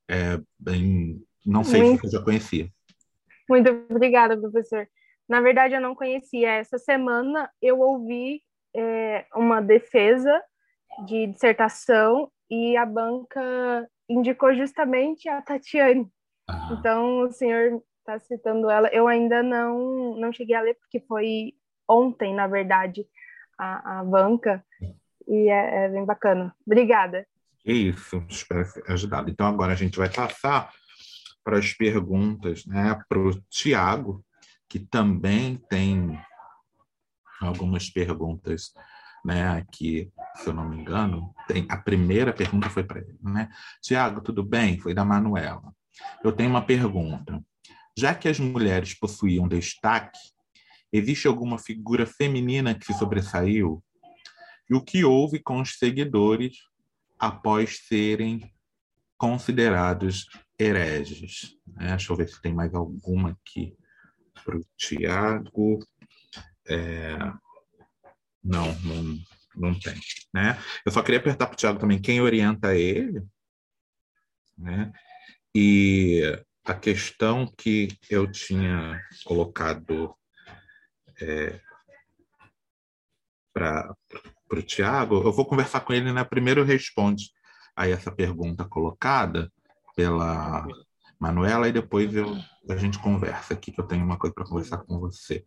[0.10, 2.02] É, bem, não sei Muito...
[2.02, 2.70] se você já conhecia.
[3.50, 4.88] Muito obrigada, professor.
[5.28, 6.50] Na verdade, eu não conhecia.
[6.52, 8.42] Essa semana eu ouvi
[8.76, 10.42] é, uma defesa
[11.06, 16.08] de dissertação e a banca indicou justamente a Tatiane.
[16.48, 16.70] Ah.
[16.72, 18.90] Então, o senhor está citando ela.
[18.90, 21.54] Eu ainda não, não cheguei a ler, porque foi
[21.88, 23.06] ontem, na verdade,
[23.58, 24.64] a, a banca,
[25.28, 26.54] e é, é bem bacana.
[26.66, 27.26] Obrigada.
[27.66, 29.30] Isso, espero ajudado.
[29.30, 30.72] Então, agora a gente vai passar
[31.44, 34.24] para as perguntas né, para o Tiago,
[34.68, 36.20] que também tem
[37.42, 38.72] algumas perguntas
[39.24, 41.34] né, aqui, se eu não me engano.
[41.48, 43.18] Tem, a primeira pergunta foi para ele.
[43.22, 43.50] Né?
[43.82, 44.80] Tiago, tudo bem?
[44.80, 45.74] Foi da Manuela.
[46.24, 47.44] Eu tenho uma pergunta.
[47.98, 50.20] Já que as mulheres possuíam destaque,
[50.92, 53.84] existe alguma figura feminina que se sobressaiu?
[54.70, 56.58] E o que houve com os seguidores
[57.20, 58.52] após serem
[59.18, 60.26] considerados
[60.58, 61.58] hereges?
[61.80, 63.76] É, deixa eu ver se tem mais alguma aqui
[64.44, 65.80] para o Tiago.
[66.68, 67.18] É...
[68.44, 69.20] Não, não,
[69.56, 70.00] não tem.
[70.34, 70.58] Né?
[70.86, 73.22] Eu só queria apertar para o Tiago também quem orienta ele.
[74.58, 74.92] Né?
[75.54, 76.22] E
[76.64, 80.16] a questão que eu tinha colocado
[81.22, 81.60] é,
[83.54, 83.96] para
[84.52, 86.24] o Tiago, eu vou conversar com ele, né?
[86.24, 87.32] Primeiro responde
[87.76, 89.52] a essa pergunta colocada
[89.96, 90.68] pela
[91.20, 92.38] Manuela e depois eu,
[92.70, 95.44] a gente conversa aqui, que eu tenho uma coisa para conversar com você.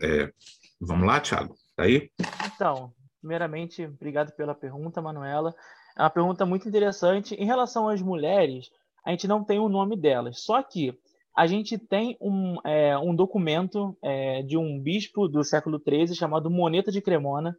[0.00, 0.32] É,
[0.80, 1.54] vamos lá, Tiago?
[1.76, 2.10] Tá aí?
[2.54, 5.54] Então, primeiramente, obrigado pela pergunta, Manuela.
[5.96, 7.34] É uma pergunta muito interessante.
[7.34, 8.70] Em relação às mulheres,
[9.04, 10.40] a gente não tem o nome delas.
[10.40, 10.96] Só que
[11.36, 16.50] a gente tem um, é, um documento é, de um bispo do século XIII chamado
[16.50, 17.56] Moneta de Cremona,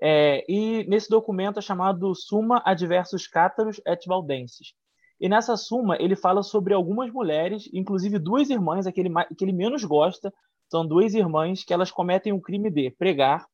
[0.00, 4.74] é, e nesse documento é chamado Suma Adversus Cátaros et Valdenses.
[5.20, 10.32] E nessa suma ele fala sobre algumas mulheres, inclusive duas irmãs, que ele menos gosta,
[10.70, 13.46] são duas irmãs que elas cometem o crime de pregar,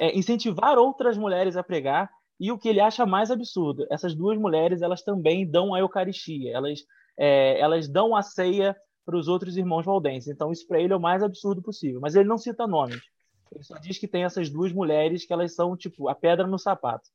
[0.00, 4.38] é, incentivar outras mulheres a pregar e o que ele acha mais absurdo, essas duas
[4.38, 6.80] mulheres elas também dão a Eucaristia, elas,
[7.16, 10.28] é, elas dão a ceia para os outros irmãos valdenses.
[10.28, 12.00] Então isso para ele é o mais absurdo possível.
[12.00, 13.02] Mas ele não cita nomes.
[13.52, 16.58] Ele só diz que tem essas duas mulheres que elas são tipo a pedra no
[16.58, 17.08] sapato.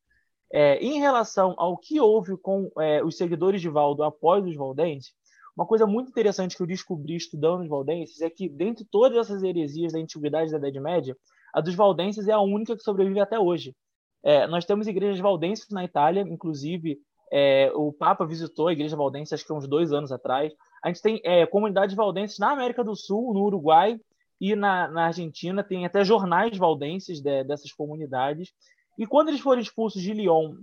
[0.51, 5.13] É, em relação ao que houve com é, os seguidores de Valdo após os valdenses,
[5.59, 9.43] uma coisa muito interessante que eu descobri estudando os valdenses é que, dentre todas essas
[9.43, 11.17] heresias da antiguidade da Idade Média,
[11.53, 13.75] a dos valdenses é a única que sobrevive até hoje.
[14.23, 16.99] É, nós temos igrejas valdenses na Itália, inclusive
[17.31, 20.51] É, o Papa visitou a Igreja Valdense, acho que uns dois anos atrás.
[20.83, 23.99] A gente tem é, comunidades valdenses na América do Sul, no Uruguai
[24.41, 25.63] e na, na Argentina.
[25.63, 28.51] Tem até jornais valdenses de, dessas comunidades.
[28.97, 30.55] E quando eles foram expulsos de Lyon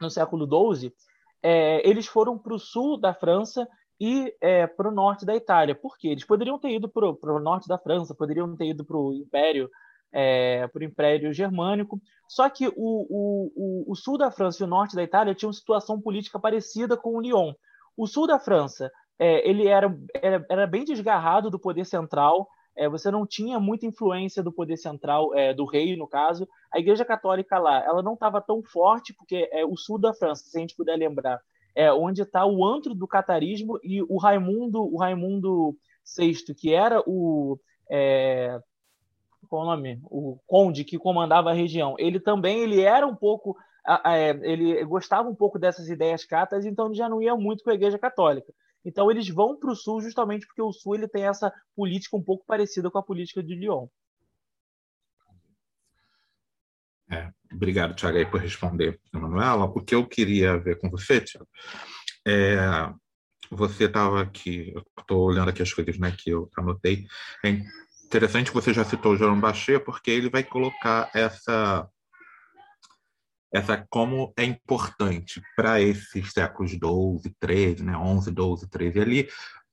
[0.00, 0.90] no século XII,
[1.42, 3.68] é, eles foram para o sul da França
[4.00, 5.74] e é, para o norte da Itália.
[5.74, 6.08] Por quê?
[6.08, 9.70] Eles poderiam ter ido para o norte da França, poderiam ter ido para o Império,
[10.12, 12.00] é, para o Império Germânico.
[12.28, 16.00] Só que o, o, o, sul da França e o norte da Itália tinham situação
[16.00, 17.52] política parecida com o Lyon.
[17.96, 22.48] O sul da França é, ele era, era, era, bem desgarrado do poder central.
[22.76, 26.46] É, você não tinha muita influência do poder central, é, do rei, no caso.
[26.72, 30.44] A Igreja Católica lá, ela não estava tão forte, porque é o sul da França,
[30.44, 31.40] se a gente puder lembrar,
[31.74, 35.76] é, onde está o antro do catarismo e o Raimundo, o Raimundo
[36.16, 37.58] VI, que era o
[37.90, 38.60] é,
[39.48, 40.00] qual o nome?
[40.04, 41.94] O conde que comandava a região.
[41.98, 43.56] Ele também ele era um pouco
[44.04, 47.70] é, ele gostava um pouco dessas ideias catas, então ele já não ia muito com
[47.70, 48.52] a Igreja Católica.
[48.84, 52.22] Então eles vão para o sul justamente porque o sul ele tem essa política um
[52.22, 53.86] pouco parecida com a política de Lyon.
[57.10, 59.64] É, obrigado, Tiago, por responder, Emanuela.
[59.64, 61.48] O que eu queria ver com você, Tiago,
[62.26, 62.58] é,
[63.50, 67.06] você estava aqui, estou olhando aqui as coisas né, que eu anotei.
[67.44, 67.58] É
[68.04, 71.88] interessante que você já citou o Jerome Bachet, porque ele vai colocar essa
[73.50, 79.28] essa como é importante para esses séculos 12, 13, né, 11, 12, 13 ali,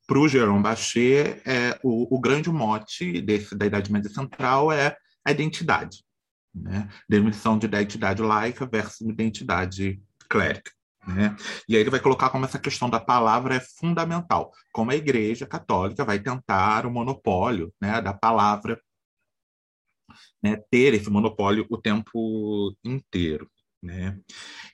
[0.06, 4.96] para o Jerome Bachet, é, o, o grande mote desse, da Idade Média Central é
[5.22, 6.05] a identidade
[6.56, 6.88] né?
[7.08, 10.72] Demissão de identidade laica versus identidade clérica.
[11.06, 11.36] Né?
[11.68, 15.46] E aí ele vai colocar como essa questão da palavra é fundamental, como a Igreja
[15.46, 18.80] Católica vai tentar o monopólio né, da palavra,
[20.42, 23.48] né, ter esse monopólio o tempo inteiro.
[23.80, 24.18] Né?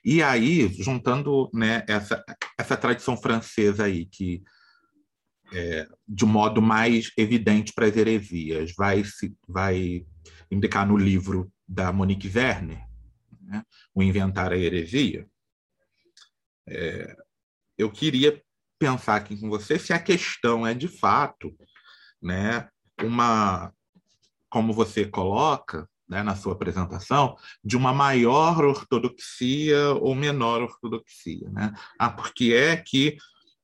[0.03, 2.23] E aí, juntando né, essa,
[2.57, 4.41] essa tradição francesa aí, que
[5.53, 10.03] é, de um modo mais evidente para as heresias, vai, se, vai
[10.49, 12.85] indicar no livro da Monique Werner,
[13.41, 13.63] né?
[13.93, 15.27] o Inventar a Heresia,
[16.67, 17.15] é,
[17.77, 18.41] eu queria
[18.79, 21.55] pensar aqui com você se a questão é de fato
[22.21, 22.67] né,
[23.01, 23.73] uma,
[24.49, 31.49] como você coloca né, na sua apresentação, de uma maior ortodoxia ou menor ortodoxia.
[31.49, 31.73] Né?
[31.97, 33.17] Ah, porque é que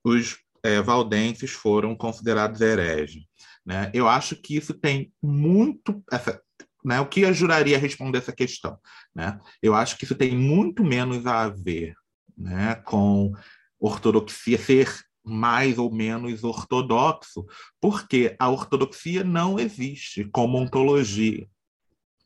[0.04, 3.24] os é, valdenses foram considerados hereges.
[3.66, 3.92] Né?
[3.94, 6.04] Eu acho que isso tem muito.
[6.12, 6.42] Essa,
[6.84, 7.00] né?
[7.00, 8.78] O que ajudaria a responder essa questão?
[9.14, 9.40] Né?
[9.62, 11.96] Eu acho que isso tem muito menos a ver
[12.38, 13.34] né, com
[13.80, 14.90] ortodoxia ser
[15.24, 17.46] mais ou menos ortodoxo,
[17.80, 21.48] porque a ortodoxia não existe como ontologia.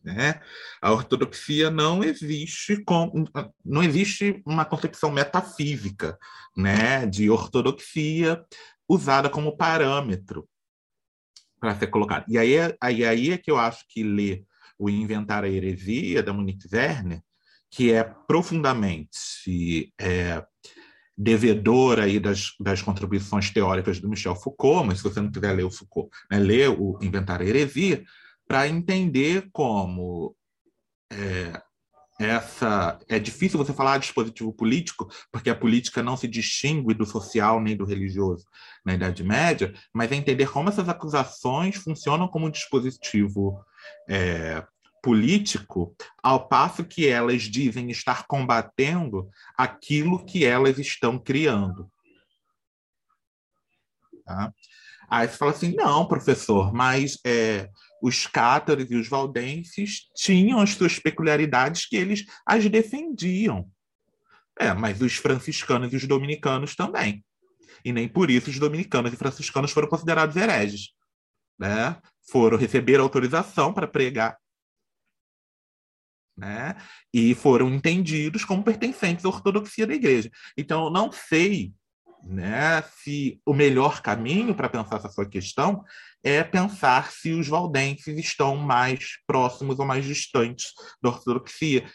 [0.04, 0.40] Né?
[0.82, 3.26] A ortodoxia não existe com,
[3.64, 6.18] não existe uma concepção metafísica
[6.56, 8.44] né, de ortodoxia
[8.88, 10.48] usada como parâmetro
[11.64, 12.26] para ser colocado.
[12.28, 14.44] E aí, é, aí, aí é que eu acho que ler
[14.78, 17.22] o Inventar a Heresia, da Monique Werner,
[17.72, 20.46] que é profundamente é,
[21.18, 25.64] devedora aí das, das contribuições teóricas do Michel Foucault, mas se você não quiser ler
[25.64, 28.04] o Foucault, né, ler o Inventar a Heresia,
[28.46, 30.36] para entender como
[31.14, 31.62] é,
[32.24, 37.62] essa é difícil você falar dispositivo político, porque a política não se distingue do social
[37.62, 38.46] nem do religioso
[38.86, 43.64] na Idade Média, mas é entender como essas acusações funcionam como um dispositivo
[44.10, 44.66] é,
[45.02, 51.92] político, ao passo que elas dizem estar combatendo aquilo que elas estão criando.
[54.26, 54.54] Tá?
[55.10, 57.70] Aí você fala assim, não, professor, mas é,
[58.04, 63.72] os cátaros e os valdenses tinham as suas peculiaridades que eles as defendiam.
[64.60, 67.24] É, mas os franciscanos e os dominicanos também.
[67.84, 70.90] E nem por isso os dominicanos e franciscanos foram considerados hereges.
[71.58, 71.98] Né?
[72.30, 74.38] Foram receber autorização para pregar.
[76.36, 76.76] Né?
[77.14, 80.30] E foram entendidos como pertencentes à ortodoxia da igreja.
[80.58, 81.74] Então, eu não sei
[82.22, 85.86] né, se o melhor caminho para pensar essa sua questão
[86.24, 90.72] é pensar se os valdenses estão mais próximos ou mais distantes
[91.02, 91.86] da ortodoxia.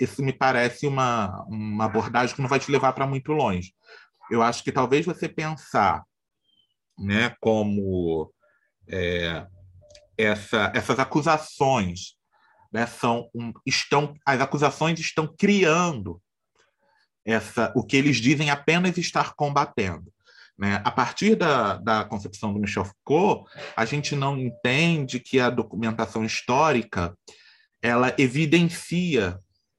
[0.00, 3.72] Isso me parece uma, uma abordagem que não vai te levar para muito longe.
[4.30, 6.02] Eu acho que talvez você pensar
[6.98, 8.32] né, como
[8.88, 9.46] é,
[10.16, 12.16] essa, essas acusações
[12.72, 16.20] né, são um, estão as acusações estão criando
[17.24, 20.12] essa o que eles dizem apenas estar combatendo
[20.58, 20.82] né?
[20.84, 26.24] A partir da, da concepção do Michel Foucault, a gente não entende que a documentação
[26.24, 27.16] histórica
[27.80, 29.38] ela evidencia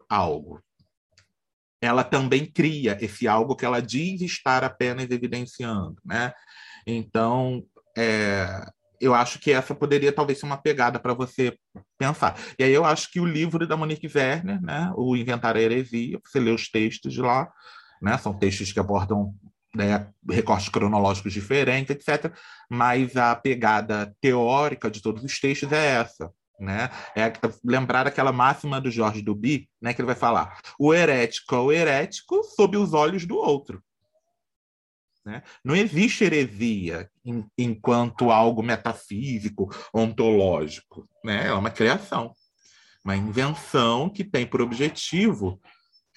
[0.10, 0.62] algo.
[1.82, 6.34] ela também cria esse algo que ela diz estar apenas evidenciando, né?
[6.86, 7.64] Então,
[7.98, 8.66] é,
[9.00, 11.58] eu acho que essa poderia talvez ser uma pegada para você
[11.98, 12.38] pensar.
[12.58, 16.20] E aí eu acho que o livro da Monique Werner, né, o Inventar a Heresia,
[16.24, 17.50] você lê os textos de lá,
[18.02, 19.34] né, são textos que abordam
[19.76, 22.34] né, recortes cronológicos diferentes, etc.
[22.70, 26.90] Mas a pegada teórica de todos os textos é essa né?
[27.16, 27.32] É
[27.64, 29.94] lembrar aquela máxima do Jorge Duby, né?
[29.94, 33.82] Que ele vai falar: o herético é o herético sob os olhos do outro.
[35.26, 35.44] Né?
[35.64, 41.08] Não existe heresia em, enquanto algo metafísico, ontológico.
[41.24, 41.48] Né?
[41.48, 42.34] É uma criação,
[43.04, 45.62] uma invenção que tem por objetivo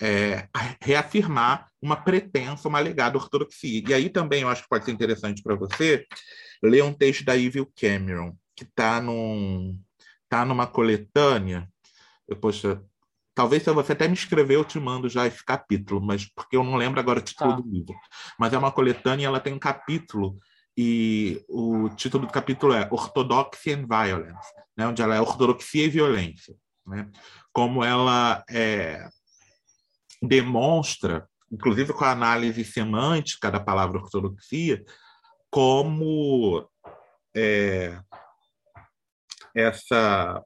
[0.01, 0.49] é,
[0.81, 3.83] reafirmar uma pretensa, uma alegada ortodoxia.
[3.89, 6.07] E aí também eu acho que pode ser interessante para você
[6.63, 9.79] ler um texto da Evil Cameron, que está num,
[10.23, 11.69] está numa coletânea.
[12.29, 12.81] Eu, poxa,
[13.35, 16.63] talvez se você até me escrever, eu te mando já esse capítulo, mas porque eu
[16.63, 17.57] não lembro agora o título tá.
[17.57, 17.95] do livro.
[18.39, 20.39] Mas é uma coletânea e ela tem um capítulo,
[20.77, 25.91] e o título do capítulo é Orthodoxy and Violence, né, onde ela é ortodoxia e
[25.91, 26.55] violência.
[26.87, 27.11] Né?
[27.53, 29.07] Como ela é,
[30.23, 34.83] demonstra, inclusive com a análise semântica da palavra ortodoxia,
[35.51, 36.67] como
[37.37, 38.01] é,
[39.55, 40.43] essa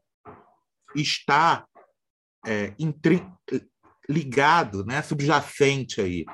[0.95, 1.65] está
[2.45, 2.75] é,
[4.09, 6.25] ligado, né, subjacente aí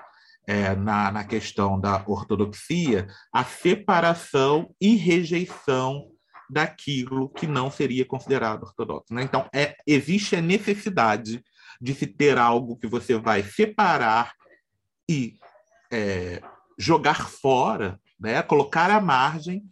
[0.46, 6.08] é, na, na questão da ortodoxia, a separação e rejeição
[6.48, 9.12] daquilo que não seria considerado ortodoxo.
[9.14, 9.22] Né?
[9.22, 11.42] Então, é, existe a necessidade
[11.80, 14.32] de se ter algo que você vai separar
[15.12, 15.38] e
[15.90, 16.42] é,
[16.78, 18.42] jogar fora, né?
[18.42, 19.62] colocar à margem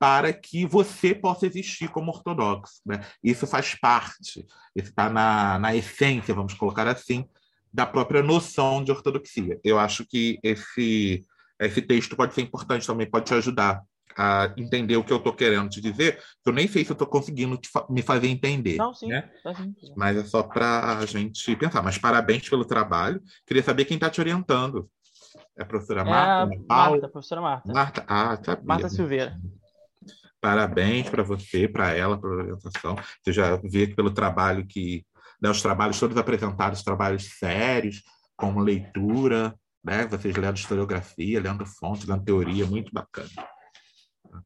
[0.00, 2.80] para que você possa existir como ortodoxo.
[2.84, 3.00] Né?
[3.22, 4.44] Isso faz parte,
[4.74, 7.28] isso está na, na essência, vamos colocar assim,
[7.72, 9.60] da própria noção de ortodoxia.
[9.62, 11.24] Eu acho que esse,
[11.60, 13.82] esse texto pode ser importante também, pode te ajudar
[14.16, 17.06] a entender o que eu estou querendo te dizer, eu nem sei se eu estou
[17.06, 18.76] conseguindo fa me fazer entender.
[18.76, 19.30] Não, sim, né?
[19.42, 19.74] tá sim.
[19.96, 21.82] Mas é só para a gente pensar.
[21.82, 23.22] Mas parabéns pelo trabalho.
[23.46, 24.88] Queria saber quem está te orientando.
[25.56, 26.54] É a professora Marta?
[26.54, 27.72] É a Marta, professora Marta.
[27.72, 28.64] Marta, ah, sabia.
[28.64, 29.38] Marta Silveira.
[30.40, 32.96] Parabéns para você, para ela, pela orientação.
[33.22, 35.04] Você já vê que pelo trabalho que.
[35.40, 38.02] Né, os trabalhos todos apresentados, trabalhos sérios,
[38.36, 39.54] como leitura,
[39.84, 40.06] né?
[40.06, 43.30] Vocês lendo historiografia, lendo fontes, lendo teoria, muito bacana.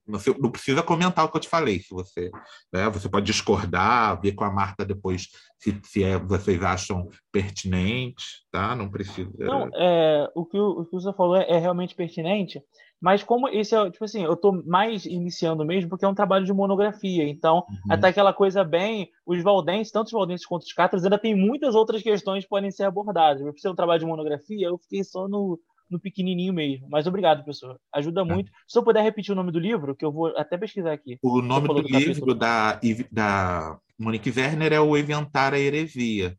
[0.06, 2.30] Você não precisa comentar o que eu te falei, se você,
[2.72, 5.28] né, você pode discordar, ver com a Marta depois
[5.58, 8.74] se, se é, vocês acham pertinente, tá?
[8.74, 9.30] Não precisa.
[9.38, 12.62] Não, é, o, que o, o que você falou é, é, realmente pertinente,
[13.00, 16.44] mas como esse é, tipo assim, eu estou mais iniciando mesmo porque é um trabalho
[16.44, 17.92] de monografia, então uhum.
[17.92, 21.74] até aquela coisa bem, os valdenses, tanto os valdenses quanto os catras, ainda tem muitas
[21.74, 23.42] outras questões que podem ser abordadas.
[23.42, 25.58] Por ser um trabalho de monografia, eu fiquei só no,
[25.92, 26.88] no pequenininho mesmo.
[26.90, 27.78] Mas obrigado, professor.
[27.92, 28.24] Ajuda é.
[28.24, 28.50] muito.
[28.66, 31.18] Se eu puder repetir o nome do livro, que eu vou até pesquisar aqui.
[31.22, 36.36] O nome do, do livro da, da Monique Werner é O Inventar a Heresia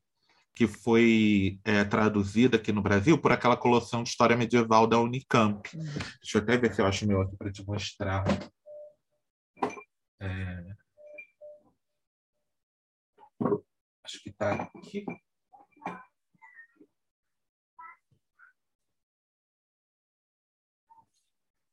[0.56, 5.68] que foi é, traduzida aqui no Brasil por aquela coleção de história medieval da Unicamp.
[5.76, 5.84] Uhum.
[5.84, 8.24] Deixa eu até ver se eu acho meu aqui para te mostrar.
[10.20, 10.76] É...
[14.04, 15.06] Acho que está aqui.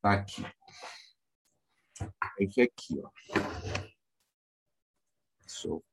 [0.00, 0.42] Está aqui.
[2.38, 3.10] Esse aqui, ó.
[5.46, 5.84] Show.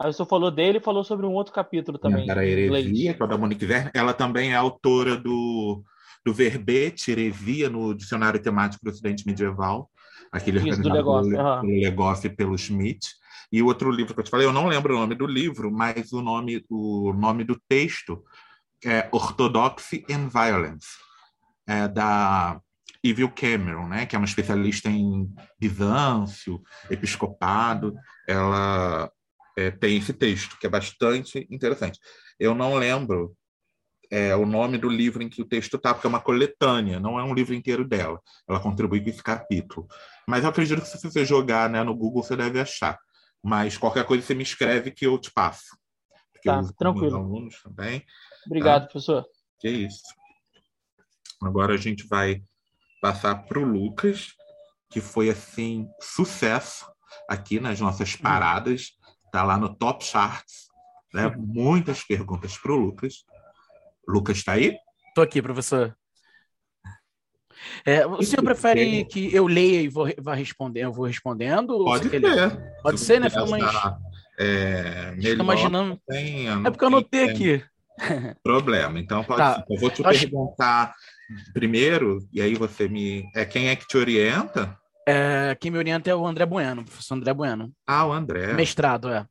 [0.00, 2.30] Aí o senhor falou dele e falou sobre um outro capítulo também.
[2.30, 3.92] Era a Heresia, que é da Monique Werner.
[3.92, 5.84] Ela também é autora do,
[6.24, 9.90] do verbete Heresia no Dicionário Temático do Ocidente Medieval,
[10.32, 11.60] aquele Isso, do Legoff, pelo, uhum.
[11.60, 13.06] pelo Legoff pelo Schmidt.
[13.52, 15.70] E o outro livro que eu te falei, eu não lembro o nome do livro,
[15.70, 18.24] mas o nome, o nome do texto
[18.82, 20.86] é Orthodoxy and Violence,
[21.68, 22.60] é da
[23.04, 27.94] Evil Cameron, né, que é uma especialista em Bizâncio, episcopado.
[28.26, 29.10] Ela
[29.56, 32.00] é, tem esse texto, que é bastante interessante.
[32.40, 33.36] Eu não lembro
[34.10, 37.18] é, o nome do livro em que o texto está, porque é uma coletânea, não
[37.18, 38.20] é um livro inteiro dela.
[38.48, 39.86] Ela contribui com esse capítulo.
[40.26, 42.98] Mas eu acredito que se você jogar né, no Google, você deve achar.
[43.42, 45.76] Mas qualquer coisa você me escreve que eu te passo.
[46.32, 47.16] Porque tá, tranquilo.
[47.16, 48.04] alunos também.
[48.46, 48.88] Obrigado, tá?
[48.88, 49.26] professor.
[49.60, 50.02] Que isso.
[51.42, 52.42] Agora a gente vai
[53.00, 54.28] passar para o Lucas,
[54.90, 56.86] que foi assim sucesso
[57.28, 58.18] aqui nas nossas hum.
[58.22, 58.98] paradas
[59.28, 60.68] Está lá no Top Charts.
[61.12, 61.30] Né?
[61.36, 63.24] Muitas perguntas para o Lucas.
[64.06, 64.76] Lucas está aí?
[65.08, 65.94] Estou aqui, professor.
[67.84, 71.84] É, o senhor prefere que eu leia e vou, vá responder, eu vou respondendo?
[71.84, 72.82] Pode ser.
[72.82, 73.28] Pode ser, né?
[73.28, 73.64] Fica mais...
[74.40, 76.00] É, imaginando.
[76.08, 77.64] é porque eu anotei aqui.
[78.42, 78.98] problema.
[78.98, 79.64] Então, pode tá.
[79.68, 80.20] Eu vou te Acho...
[80.20, 80.94] perguntar
[81.52, 83.28] primeiro, e aí você me.
[83.34, 84.78] É quem é que te orienta?
[85.06, 87.72] É, quem me orienta é o André Bueno, o professor André Bueno.
[87.86, 88.52] Ah, o André.
[88.52, 89.26] Mestrado, é.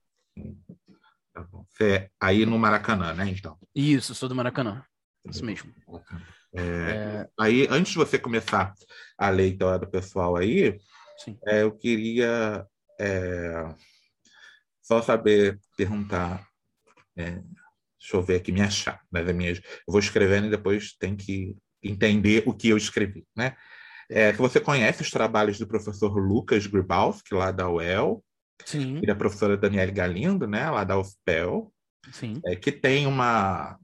[1.34, 1.64] Tá bom.
[1.69, 3.57] Você é aí no Maracanã, né, então?
[3.76, 4.84] Isso, sou do Maracanã.
[5.30, 5.72] Isso mesmo.
[6.53, 7.30] É, é...
[7.40, 8.74] Aí, antes de você começar
[9.18, 10.80] a ler então, do pessoal aí,
[11.45, 12.65] é, eu queria
[12.99, 13.76] é,
[14.82, 16.48] só saber perguntar.
[17.15, 17.32] É,
[17.99, 19.02] deixa eu ver aqui, me achar.
[19.11, 21.56] Né, minhas, eu vou escrevendo e depois tem que
[21.89, 23.26] entender o que eu escrevi.
[23.35, 23.55] Né?
[24.09, 28.23] É, que você conhece os trabalhos do professor Lucas Gribowski, lá da UEL,
[28.65, 28.99] Sim.
[29.01, 31.72] e da professora Daniele Galindo, né, lá da UFPEL,
[32.11, 32.41] Sim.
[32.45, 33.77] É, que tem uma,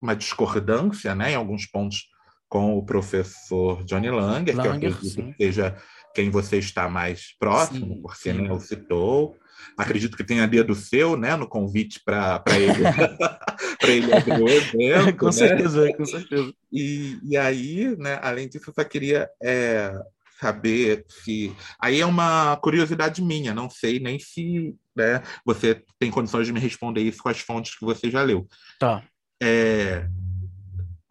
[0.00, 2.08] uma discordância né, em alguns pontos
[2.48, 5.76] com o professor Johnny Langer, Langer que eu acredito que seja
[6.14, 8.42] quem você está mais próximo, sim, porque sim.
[8.42, 9.36] Né, o citou.
[9.76, 12.82] Acredito que tenha dedo seu, né, no convite para ele,
[13.78, 15.16] para ele abrir o evento.
[15.18, 15.32] com né?
[15.32, 16.52] certeza, com certeza.
[16.72, 19.92] E, e aí, né, além disso, eu só queria é,
[20.40, 21.54] saber se.
[21.80, 26.60] Aí é uma curiosidade minha, não sei nem se né, você tem condições de me
[26.60, 28.46] responder isso com as fontes que você já leu.
[28.78, 29.02] Tá.
[29.42, 30.06] É,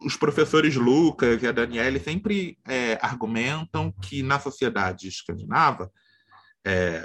[0.02, 5.90] os professores Lucas e a Daniele sempre é, argumentam que na sociedade escandinava
[6.64, 7.02] é,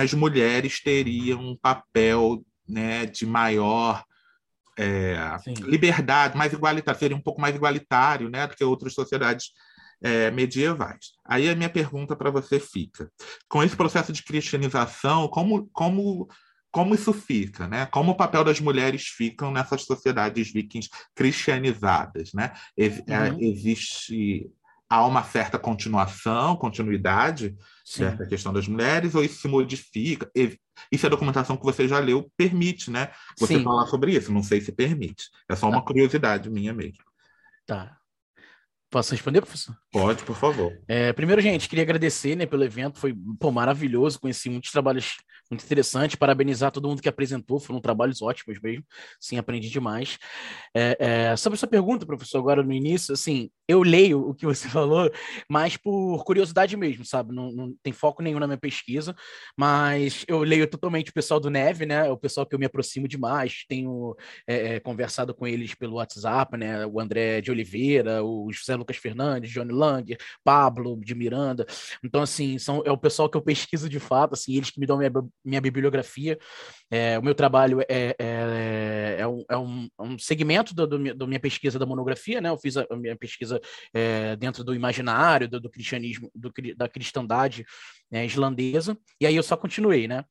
[0.00, 4.04] as mulheres teriam um papel né, de maior
[4.78, 5.16] é,
[5.62, 9.52] liberdade, mais igualitário, seria um pouco mais igualitário né, do que outras sociedades
[10.00, 11.12] é, medievais.
[11.24, 13.10] Aí a minha pergunta para você fica:
[13.48, 16.28] com esse processo de cristianização, como, como,
[16.70, 17.66] como isso fica?
[17.66, 17.86] Né?
[17.86, 22.32] Como o papel das mulheres ficam nessas sociedades vikings cristianizadas?
[22.32, 22.52] Né?
[22.76, 23.38] Ex é, uhum.
[23.40, 24.48] existe
[24.88, 28.04] há uma certa continuação, continuidade Sim.
[28.04, 30.30] dessa questão das mulheres, ou isso se modifica?
[30.90, 33.10] Isso é a documentação que você já leu, permite, né?
[33.38, 33.64] Você Sim.
[33.64, 34.32] falar sobre isso.
[34.32, 35.28] Não sei se permite.
[35.48, 35.86] É só uma tá.
[35.86, 37.04] curiosidade minha mesmo.
[37.66, 37.98] Tá.
[38.90, 39.76] Posso responder, professor?
[39.92, 40.72] Pode, por favor.
[40.88, 45.18] É, primeiro, gente, queria agradecer né, pelo evento, foi pô, maravilhoso, conheci muitos trabalhos
[45.50, 48.84] muito interessantes, parabenizar todo mundo que apresentou, foram trabalhos ótimos mesmo,
[49.20, 50.18] sim, aprendi demais.
[50.74, 50.96] É,
[51.32, 54.66] é, sobre a sua pergunta, professor, agora no início, assim, eu leio o que você
[54.68, 55.10] falou,
[55.48, 57.34] mas por curiosidade mesmo, sabe?
[57.34, 59.14] Não, não tem foco nenhum na minha pesquisa,
[59.56, 62.10] mas eu leio totalmente o pessoal do Neve, né?
[62.10, 64.16] O pessoal que eu me aproximo demais, tenho
[64.46, 66.86] é, é, conversado com eles pelo WhatsApp, né?
[66.86, 71.66] O André de Oliveira, o José Lucas Fernandes, Johnny Lang, Pablo de Miranda.
[72.02, 74.86] Então, assim, são, é o pessoal que eu pesquiso de fato, assim, eles que me
[74.86, 75.10] dão minha,
[75.44, 76.38] minha bibliografia.
[76.90, 81.40] É, o meu trabalho é, é, é, um, é um, é um segmento da minha
[81.40, 82.48] pesquisa da monografia, né?
[82.48, 83.60] Eu fiz a, a minha pesquisa
[83.94, 87.64] é, dentro do imaginário, do, do cristianismo, do, da cristandade
[88.10, 90.24] né, islandesa, e aí eu só continuei, né?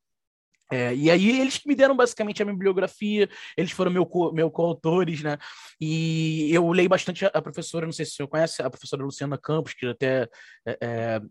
[0.72, 4.34] É, e aí eles que me deram basicamente a minha bibliografia, eles foram meu, co,
[4.34, 5.38] meu coautores, né?
[5.80, 9.38] E eu leio bastante a, professora, não sei se o senhor conhece, a professora Luciana
[9.38, 10.28] Campos, que até
[10.66, 11.22] é,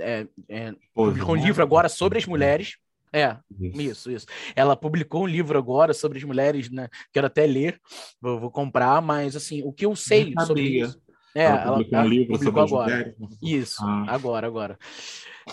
[0.00, 2.76] é, é, publicou um livro agora sobre as mulheres.
[3.16, 3.80] É, isso.
[3.80, 4.26] isso, isso.
[4.54, 6.88] Ela publicou um livro agora sobre as mulheres, né?
[7.10, 7.80] Quero até ler,
[8.20, 11.00] vou, vou comprar, mas assim, o que eu sei sobre isso.
[11.36, 13.14] É, ela, ela publicou um livro publicou agora.
[13.18, 13.38] Mulheres.
[13.42, 14.06] Isso, ah.
[14.08, 14.78] agora, agora.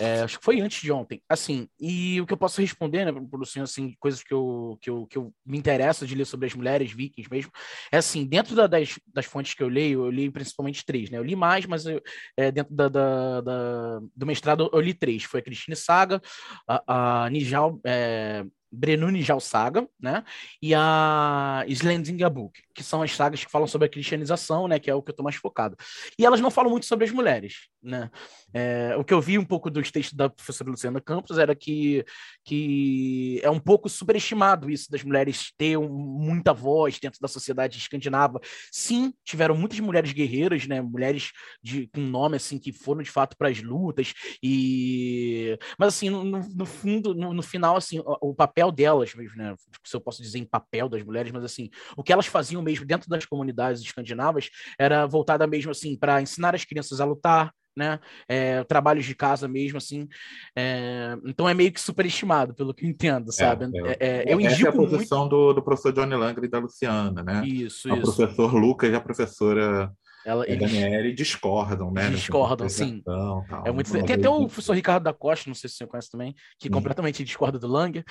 [0.00, 1.22] É, acho que foi antes de ontem.
[1.28, 4.78] Assim, e o que eu posso responder, né, para o senhor, assim, coisas que eu,
[4.80, 7.52] que, eu, que eu me interessa de ler sobre as mulheres vikings mesmo,
[7.92, 11.18] é assim, dentro da, das, das fontes que eu leio, eu li principalmente três, né?
[11.18, 12.02] Eu li mais, mas eu,
[12.36, 15.22] é, dentro da, da, da, do mestrado eu li três.
[15.24, 16.20] Foi a Cristina Saga,
[16.66, 18.44] a, a Nijal é,
[18.74, 20.24] Brenuni Saga, né?
[20.60, 24.78] E a Slendinga Book, que são as sagas que falam sobre a cristianização, né?
[24.78, 25.76] Que é o que eu estou mais focado.
[26.18, 28.10] E elas não falam muito sobre as mulheres, né?
[28.52, 32.04] É, o que eu vi um pouco dos textos da professora Luciana Campos era que,
[32.44, 38.40] que é um pouco superestimado isso das mulheres ter muita voz dentro da sociedade escandinava.
[38.70, 40.80] Sim, tiveram muitas mulheres guerreiras, né?
[40.80, 46.10] Mulheres de, com nome assim que foram de fato para as lutas e, mas assim
[46.10, 49.54] no, no fundo, no, no final assim o, o papel papel delas mesmo, né?
[49.82, 52.86] Se eu posso dizer em papel das mulheres, mas assim, o que elas faziam mesmo
[52.86, 57.98] dentro das comunidades escandinavas era voltada mesmo assim para ensinar as crianças a lutar, né?
[58.28, 60.08] É, trabalhos de casa mesmo, assim.
[60.56, 63.66] É, então é meio que superestimado, pelo que eu entendo, sabe?
[63.74, 64.30] É, é.
[64.30, 65.30] é eu indico Essa é a posição muito...
[65.30, 67.44] do, do professor Johnny Langer e da Luciana, né?
[67.46, 68.10] Isso, o isso.
[68.10, 69.92] O professor Lucas e a professora
[70.24, 72.10] ela, eles, Daniele discordam, né?
[72.10, 73.02] Discordam, sim.
[73.04, 73.90] Tal, é muito...
[73.90, 76.70] Tem até o professor Ricardo da Costa, não sei se você conhece também, que sim.
[76.70, 78.04] completamente discorda do Langer.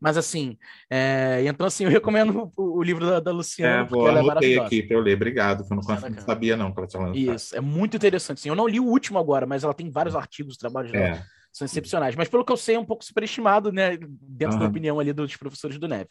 [0.00, 0.56] Mas assim,
[0.90, 1.42] é...
[1.46, 3.82] então assim, eu recomendo o, o livro da, da Luciana.
[3.82, 6.80] É, vou ela é aqui para eu ler, obrigado, eu não, não sabia não que
[6.80, 7.18] ela tinha lançado.
[7.18, 8.40] Isso, é muito interessante.
[8.40, 8.48] Sim.
[8.48, 11.16] Eu não li o último agora, mas ela tem vários artigos, trabalhos dela.
[11.16, 11.22] É.
[11.52, 12.14] São excepcionais.
[12.14, 13.98] Mas pelo que eu sei, é um pouco superestimado, né?
[13.98, 14.62] Dentro uhum.
[14.62, 16.08] da opinião ali dos professores do Neve.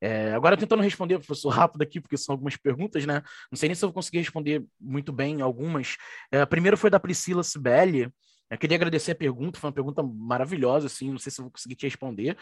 [0.00, 3.22] É, agora tentando responder, professor, rápido aqui, porque são algumas perguntas, né?
[3.50, 5.96] Não sei nem se eu vou conseguir responder muito bem algumas.
[6.30, 8.10] É, a primeira foi da Priscila Sibeli.
[8.50, 11.52] Eu queria agradecer a pergunta, foi uma pergunta maravilhosa, assim, não sei se eu vou
[11.52, 12.36] conseguir te responder,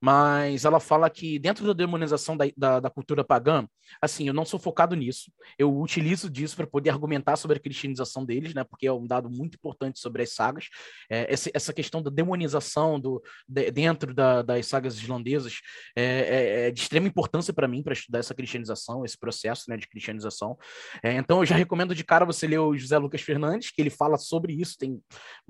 [0.00, 3.66] mas ela fala que dentro da demonização da, da, da cultura pagã,
[4.00, 8.24] assim, eu não sou focado nisso, eu utilizo disso para poder argumentar sobre a cristianização
[8.24, 10.68] deles, né, porque é um dado muito importante sobre as sagas,
[11.10, 15.60] é, essa, essa questão da demonização do, de, dentro da, das sagas islandesas
[15.94, 19.76] é, é, é de extrema importância para mim, para estudar essa cristianização, esse processo, né,
[19.76, 20.56] de cristianização,
[21.02, 23.90] é, então eu já recomendo de cara você ler o José Lucas Fernandes, que ele
[23.90, 24.98] fala sobre isso, tem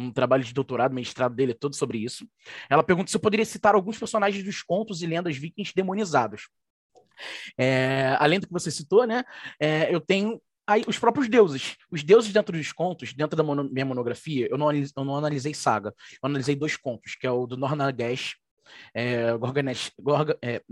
[0.01, 2.29] um trabalho de doutorado, mestrado dele é todo sobre isso.
[2.69, 6.49] Ela pergunta se eu poderia citar alguns personagens dos contos e lendas vikings demonizados.
[7.59, 9.25] É, além do que você citou, né?
[9.61, 11.77] É, eu tenho aí os próprios deuses.
[11.91, 15.17] Os deuses dentro dos contos, dentro da mono, minha monografia, eu não, analisei, eu não
[15.17, 15.95] analisei saga.
[16.23, 18.37] Eu analisei dois contos, que é o do Nornagesh,
[18.95, 19.37] é,
[20.01, 20.63] Gorga, é,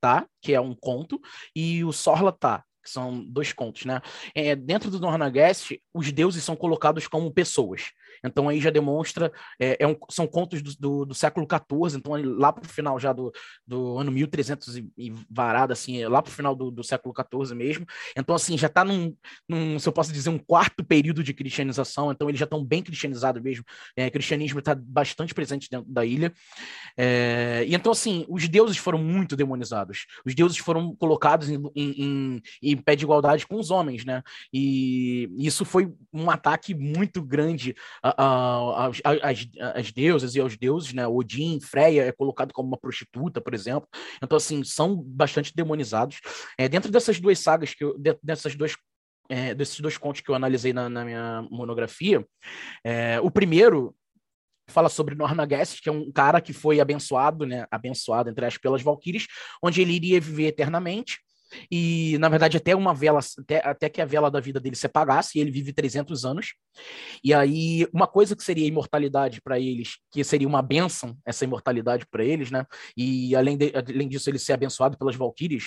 [0.00, 0.26] tá?
[0.40, 1.20] Que é um conto,
[1.56, 2.62] e o Sorla, tá?
[2.88, 4.00] que são dois contos, né?
[4.34, 7.92] É, dentro do Nornagest, os deuses são colocados como pessoas.
[8.24, 12.12] Então aí já demonstra, é, é um, são contos do, do, do século XIV, então
[12.38, 13.32] lá para o final já do,
[13.66, 17.54] do ano 1300 e, e varada, assim, é lá para o final do, século XIV
[17.54, 17.86] mesmo.
[18.16, 19.14] Então assim, já está num,
[19.48, 22.82] num, se eu posso dizer, um quarto período de cristianização, então eles já estão bem
[22.82, 23.64] cristianizados mesmo.
[23.96, 26.32] É, cristianismo está bastante presente dentro da ilha.
[26.96, 30.06] É, e então assim, os deuses foram muito demonizados.
[30.24, 34.22] Os deuses foram colocados em, em, em, em pé de igualdade com os homens, né?
[34.52, 37.74] E isso foi um ataque muito grande
[38.16, 39.00] as,
[39.74, 41.06] as deusas e aos deuses, né?
[41.06, 43.88] Odin, Freya é colocado como uma prostituta, por exemplo.
[44.22, 46.20] Então, assim, são bastante demonizados.
[46.58, 48.74] É, dentro dessas duas sagas, que eu, dessas duas
[49.28, 52.26] é, desses dois contos que eu analisei na, na minha monografia,
[52.82, 53.94] é, o primeiro
[54.70, 58.82] fala sobre Nornagest, que é um cara que foi abençoado, né, abençoado entre as pelas
[58.82, 59.26] Valquírias,
[59.62, 61.18] onde ele iria viver eternamente.
[61.70, 64.86] E, na verdade, até uma vela, até, até que a vela da vida dele se
[64.86, 66.54] apagasse, ele vive 300 anos.
[67.22, 72.06] E aí, uma coisa que seria imortalidade para eles, que seria uma benção, essa imortalidade
[72.10, 72.64] para eles, né?
[72.96, 75.64] E além, de, além disso, ele ser abençoado pelas Valquírias,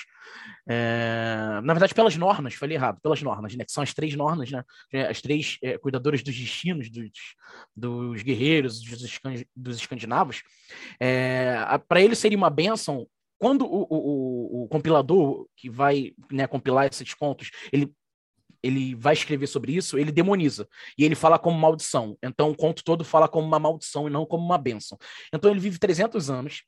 [0.68, 1.60] é...
[1.64, 3.66] na verdade, pelas Nornas, falei errado, pelas Nornas, né?
[3.66, 4.64] Que são as três Nornas, né?
[5.10, 7.10] As três é, cuidadoras dos destinos dos,
[7.76, 9.20] dos guerreiros, dos,
[9.56, 10.44] dos escandinavos.
[11.00, 11.56] É...
[11.88, 13.08] para ele seria uma benção
[13.42, 17.92] quando o, o, o, compilador que vai né, compilar esses contos, ele
[18.64, 20.68] ele vai escrever sobre isso, ele demoniza.
[20.96, 22.16] E ele fala como maldição.
[22.22, 25.00] Então o conto todo fala como uma maldição e não como uma bênção.
[25.34, 26.62] Então ele vive 300 anos.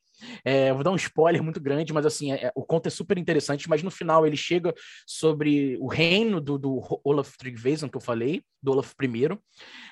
[0.44, 3.68] É, vou dar um spoiler muito grande, mas assim, é, o conto é super interessante.
[3.68, 4.74] Mas no final ele chega
[5.06, 9.38] sobre o reino do, do Olaf Tryggvason, que eu falei, do Olaf I.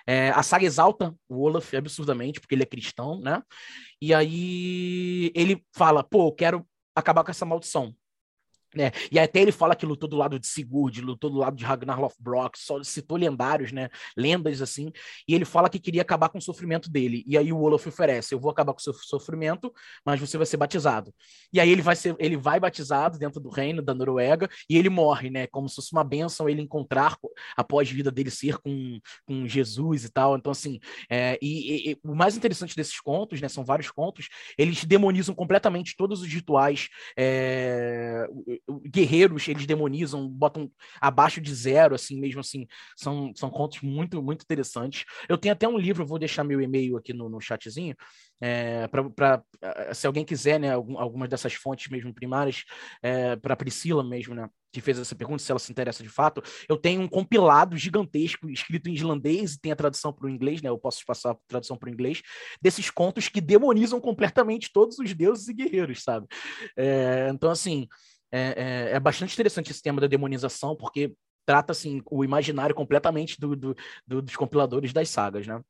[0.06, 3.40] É, a saga exalta o Olaf absurdamente, porque ele é cristão, né?
[4.00, 7.94] E aí ele fala: pô, eu quero acabar com essa maldição.
[8.74, 8.90] Né?
[9.10, 12.00] E até ele fala que lutou do lado de Sigurd, lutou do lado de Ragnar
[12.00, 13.90] Lothbrok, só citou lendários, né?
[14.16, 14.90] Lendas assim.
[15.28, 17.22] E ele fala que queria acabar com o sofrimento dele.
[17.26, 19.72] E aí o Olaf oferece: "Eu vou acabar com o seu sofrimento,
[20.04, 21.12] mas você vai ser batizado".
[21.52, 24.88] E aí ele vai ser, ele vai batizado dentro do reino da Noruega e ele
[24.88, 25.46] morre, né?
[25.46, 27.16] Como se fosse uma bênção ele encontrar
[27.56, 30.36] após a vida dele ser com, com Jesus e tal.
[30.36, 33.48] Então assim, é, e, e, o mais interessante desses contos, né?
[33.48, 34.28] São vários contos.
[34.56, 36.88] Eles demonizam completamente todos os rituais.
[37.18, 38.26] É,
[38.86, 42.66] guerreiros eles demonizam, botam abaixo de zero, assim mesmo assim.
[42.96, 45.04] São, são contos muito, muito interessantes.
[45.28, 47.96] Eu tenho até um livro, vou deixar meu e-mail aqui no, no chatzinho,
[48.40, 49.42] é, para
[49.92, 52.64] se alguém quiser, né, algumas dessas fontes mesmo primárias,
[53.02, 56.42] é, para Priscila mesmo, né, que fez essa pergunta, se ela se interessa de fato,
[56.68, 60.62] eu tenho um compilado gigantesco, escrito em islandês, e tem a tradução para o inglês,
[60.62, 62.22] né, eu posso passar a tradução para o inglês,
[62.60, 66.26] desses contos que demonizam completamente todos os deuses e guerreiros, sabe?
[66.76, 67.86] É, então, assim,
[68.32, 73.38] é, é, é bastante interessante esse tema da demonização, porque trata assim, o imaginário completamente
[73.38, 75.60] do, do, do, dos compiladores das sagas, né?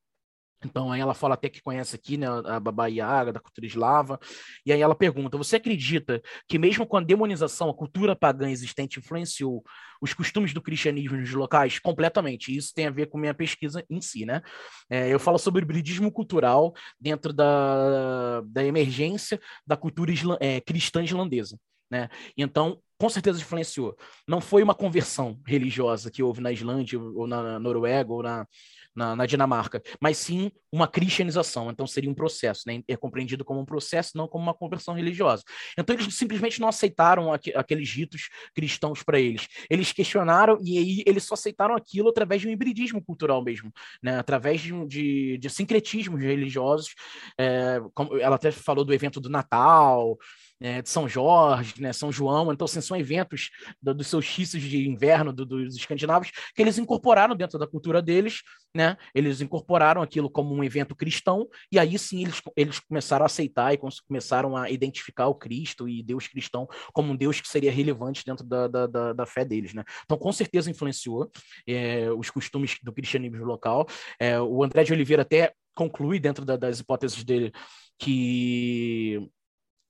[0.65, 4.19] Então aí ela fala até que conhece aqui, né, a Baba Yaga, da cultura eslava,
[4.65, 8.99] e aí ela pergunta, você acredita que mesmo com a demonização, a cultura pagã existente
[8.99, 9.63] influenciou
[10.01, 11.79] os costumes do cristianismo nos locais?
[11.79, 14.43] Completamente, isso tem a ver com minha pesquisa em si, né?
[14.89, 20.61] É, eu falo sobre o hibridismo cultural dentro da, da emergência da cultura isla, é,
[20.61, 21.59] cristã islandesa.
[21.93, 22.09] Né?
[22.39, 23.95] Então, com certeza influenciou.
[24.27, 28.47] Não foi uma conversão religiosa que houve na Islândia, ou na Noruega, ou na,
[28.95, 31.71] na, na, Dinamarca, mas sim uma cristianização.
[31.71, 32.81] Então seria um processo, né?
[32.87, 35.43] é compreendido como um processo, não como uma conversão religiosa.
[35.77, 39.49] Então eles simplesmente não aceitaram aqu aqueles ritos cristãos para eles.
[39.69, 43.73] Eles questionaram e aí eles só aceitaram aquilo através de um hibridismo cultural mesmo,
[44.03, 44.19] né?
[44.19, 46.95] através de, de, de sincretismos religiosos.
[47.37, 50.17] É, como ela até falou do evento do Natal,
[50.63, 53.51] é, de São Jorge, né, São João, então assim, são eventos
[53.81, 58.43] do, dos solstícios de inverno do, dos escandinavos que eles incorporaram dentro da cultura deles,
[58.75, 58.97] né?
[59.15, 63.75] Eles incorporaram aquilo como um evento cristão e aí sim eles, eles começaram a aceitar
[63.75, 68.25] e começaram a identificar o Cristo e Deus cristão como um Deus que seria relevante
[68.25, 69.83] dentro da, da, da, da fé deles, né?
[70.05, 71.31] Então com certeza influenciou
[71.67, 73.87] é, os costumes do cristianismo local.
[74.19, 77.53] É, o André de Oliveira até conclui dentro da, das hipóteses dele
[77.99, 79.31] que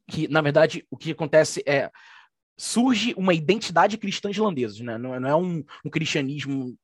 [0.09, 1.91] que, na verdade, o que acontece é
[2.57, 4.99] surge uma identidade cristã islandesa, né?
[4.99, 6.77] não, é, não é um, um, cristianismo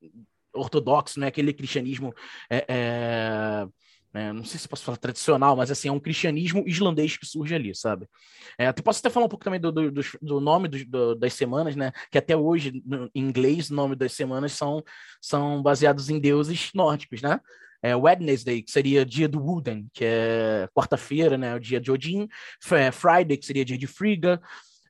[0.53, 2.13] ortodoxo, não é aquele cristianismo,
[2.51, 3.69] é, é,
[4.15, 7.55] é, não sei se posso falar tradicional, mas assim, é um cristianismo islandês que surge
[7.55, 8.09] ali, sabe?
[8.57, 9.91] É, posso até falar um pouco também do, do,
[10.23, 11.93] do nome do, das semanas, né?
[12.11, 14.83] Que até hoje, no, em inglês, o nome das semanas são,
[15.21, 17.39] são baseados em deuses nórdicos, né?
[17.83, 22.29] É, Wednesday, que seria dia do Wooden, que é quarta-feira, né, o dia de Odin,
[22.73, 24.41] é, Friday, que seria dia de Frigga,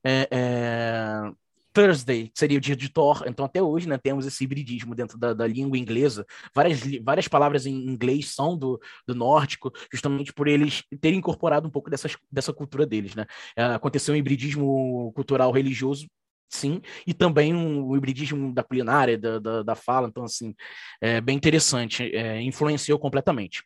[0.04, 1.32] é, é,
[1.72, 3.24] Thursday, que seria o dia de Thor.
[3.26, 6.26] Então, até hoje, né, temos esse hibridismo dentro da, da língua inglesa.
[6.54, 11.70] Várias, várias palavras em inglês são do, do nórdico, justamente por eles terem incorporado um
[11.70, 13.26] pouco dessas, dessa cultura deles, né?
[13.56, 16.08] É, aconteceu um hibridismo cultural religioso
[16.48, 20.54] sim, e também um, um hibridismo da culinária, da, da, da, fala, então, assim,
[21.00, 23.62] é bem interessante, é, influenciou completamente.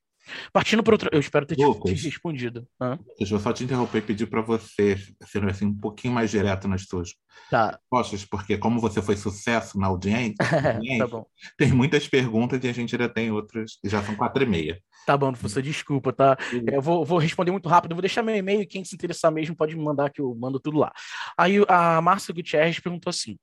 [0.52, 2.66] Partindo para outra, eu espero ter Lucas, te, respondido.
[2.80, 2.98] Hã?
[3.18, 6.68] Deixa eu só te interromper e pedir para você ser assim, um pouquinho mais direto
[6.68, 7.14] nas suas
[7.50, 7.72] tá.
[7.72, 11.24] respostas, porque como você foi sucesso na audiência, tá
[11.58, 14.80] tem muitas perguntas e a gente ainda tem outras, já são quatro e meia.
[15.06, 16.36] Tá bom, professor, desculpa, tá?
[16.70, 19.74] Eu vou, vou responder muito rápido, vou deixar meu e-mail, quem se interessar mesmo pode
[19.74, 20.92] me mandar que eu mando tudo lá.
[21.36, 23.36] Aí a Márcia Gutierrez perguntou assim,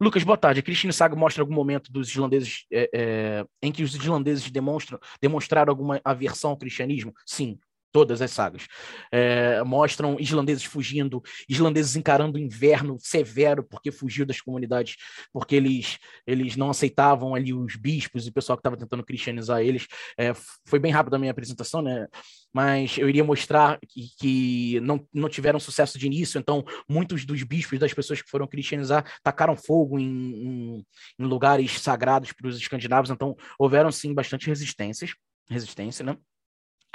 [0.00, 3.82] Lucas, boa tarde, a Cristina Saga mostra algum momento dos islandeses é, é, em que
[3.82, 7.12] os islandeses demonstram, demonstraram alguma aversão ao cristianismo?
[7.24, 7.58] Sim,
[7.96, 8.66] todas as sagas.
[9.10, 14.96] É, mostram islandeses fugindo, islandeses encarando o inverno severo porque fugiu das comunidades,
[15.32, 19.62] porque eles, eles não aceitavam ali os bispos e o pessoal que estava tentando cristianizar
[19.62, 19.86] eles.
[20.18, 20.34] É,
[20.66, 22.06] foi bem rápido a minha apresentação, né?
[22.52, 27.42] Mas eu iria mostrar que, que não, não tiveram sucesso de início, então muitos dos
[27.44, 30.86] bispos, das pessoas que foram cristianizar, tacaram fogo em, em,
[31.18, 35.14] em lugares sagrados para os escandinavos, então houveram sim bastante resistências,
[35.48, 36.14] resistência, né?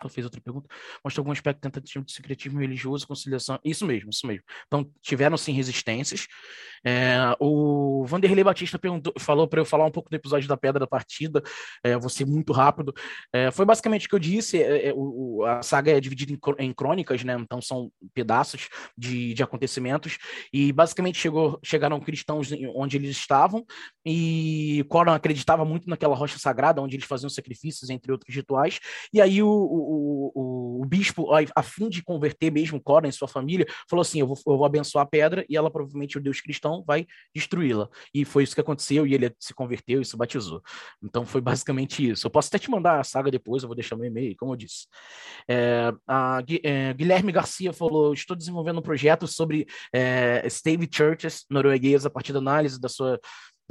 [0.01, 0.67] Ela fez outra pergunta.
[1.03, 3.59] Mostra algum aspecto tentativa de secretismo religioso, conciliação.
[3.63, 4.43] Isso mesmo, isso mesmo.
[4.67, 6.27] Então, tiveram sim resistências.
[6.83, 8.80] É, o Vanderlei Batista
[9.19, 11.41] falou para eu falar um pouco do episódio da Pedra da Partida.
[11.83, 12.93] É, vou ser muito rápido.
[13.31, 14.61] É, foi basicamente o que eu disse.
[14.61, 17.35] É, é, o, a saga é dividida em, em, crônicas, né?
[17.39, 20.17] Então, são pedaços de, de acontecimentos.
[20.51, 23.63] E basicamente chegou, chegaram cristãos onde eles estavam.
[24.05, 28.80] E Coran acreditava muito naquela rocha sagrada, onde eles faziam sacrifícios, entre outros rituais.
[29.13, 29.49] E aí o,
[29.92, 34.20] o o, o, bispo, a fim de converter mesmo Cora em sua família, falou assim:
[34.20, 37.90] eu vou, eu vou abençoar a pedra e ela, provavelmente, o Deus cristão, vai destruí-la.
[38.14, 40.61] E foi isso que aconteceu, e ele se converteu e se batizou.
[41.03, 42.28] Então foi basicamente isso.
[42.28, 44.58] Eu posso até te mandar a saga depois, eu vou deixar meu e-mail, como eu
[44.58, 44.88] disse.
[45.48, 52.08] É, a, é, Guilherme Garcia falou: estou desenvolvendo um projeto sobre é, Stave Churches norueguesa
[52.08, 53.20] a partir da análise da sua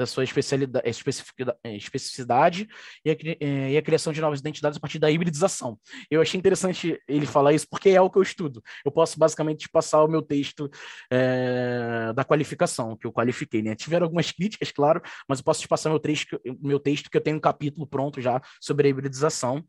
[0.01, 2.67] da sua especialidade, eh, especificidade
[3.05, 5.79] e a, eh, e a, criação de novas identidades a partir da hibridização.
[6.11, 8.63] Eu achei interessante ele falar isso porque é o que eu estudo.
[8.83, 10.71] Eu posso basicamente passar o meu texto
[11.13, 13.61] é, da qualificação, que eu qualifiquei.
[13.61, 13.75] Né?
[13.75, 17.21] Tiveram algumas críticas, claro, mas eu posso te passar meu texto, meu texto que eu
[17.21, 19.63] tenho um capítulo pronto já sobre a hibridização.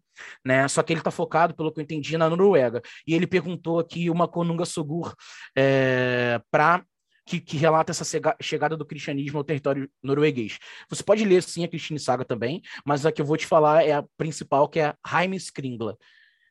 [0.46, 0.66] Né?
[0.70, 2.82] Só que ele está focado, pelo que eu entendi, na Noruega.
[3.06, 5.14] E ele perguntou aqui uma Konunga Sogur
[5.58, 6.86] é, para
[7.32, 8.04] que, que, relata essa
[8.42, 10.60] chegada do cristianismo ao território norueguês.
[10.90, 13.86] Você pode ler sim a Cristine Saga também, mas a que eu vou te falar
[13.86, 15.98] é a principal, que é a Jaime Skringla.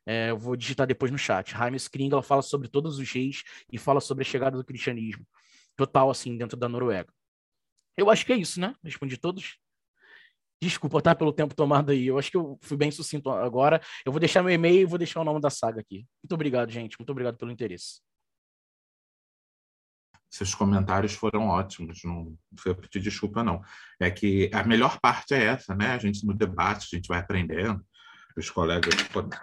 [0.07, 1.51] É, eu vou digitar depois no chat.
[1.51, 5.23] Jaime Skringla fala sobre todos os reis e fala sobre a chegada do cristianismo.
[5.75, 7.13] Total, assim, dentro da Noruega.
[7.95, 8.73] Eu acho que é isso, né?
[8.83, 9.59] Respondi todos.
[10.59, 11.13] Desculpa, tá?
[11.13, 12.07] Pelo tempo tomado aí.
[12.07, 13.79] Eu acho que eu fui bem sucinto agora.
[14.03, 16.07] Eu vou deixar meu e-mail e vou deixar o nome da saga aqui.
[16.23, 16.97] Muito obrigado, gente.
[16.97, 18.01] Muito obrigado pelo interesse
[20.31, 23.61] seus comentários foram ótimos, não foi pedir desculpa, não.
[23.99, 25.91] É que a melhor parte é essa, né?
[25.91, 27.85] A gente no debate, a gente vai aprendendo,
[28.37, 28.95] os colegas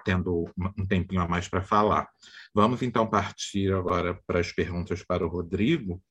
[0.02, 2.08] tendo um tempinho a mais para falar.
[2.54, 6.02] Vamos então partir agora para as perguntas para o Rodrigo.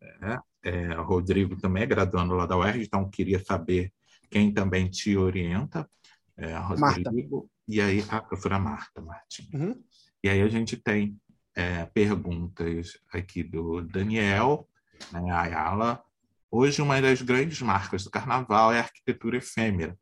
[0.00, 3.92] É, é, o Rodrigo também é graduando lá da UERJ, então queria saber
[4.30, 5.90] quem também te orienta.
[6.36, 7.50] É, Rodrigo, Marta.
[7.66, 9.52] e aí a professora Marta Martins.
[9.52, 9.82] Uhum.
[10.22, 11.18] E aí a gente tem
[11.58, 14.68] é, perguntas aqui do Daniel
[15.12, 16.00] né, Ayala.
[16.48, 19.98] Hoje, uma das grandes marcas do carnaval é a arquitetura efêmera.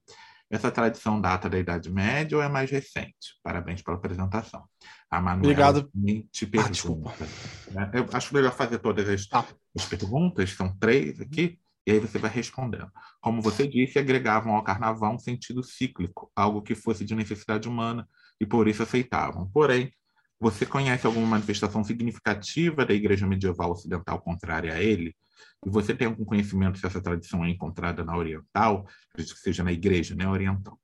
[0.51, 3.41] Essa tradição data da Idade Média ou é mais recente?
[3.43, 4.65] Parabéns pela apresentação.
[5.11, 5.91] A Manuela Obrigado.
[6.31, 7.27] te ah, pergunta.
[7.75, 9.47] Ah, Eu acho melhor fazer todas as, ah.
[9.75, 12.93] as perguntas, são três aqui, e aí você vai respondendo.
[13.19, 18.07] Como você disse, agregavam ao carnaval um sentido cíclico, algo que fosse de necessidade humana,
[18.39, 19.51] e por isso aceitavam.
[19.51, 19.91] Porém,
[20.39, 25.15] você conhece alguma manifestação significativa da igreja medieval ocidental contrária a ele?
[25.65, 29.65] e você tem algum conhecimento se essa tradição é encontrada na oriental, acredito que seja
[29.65, 30.79] na igreja né, oriental.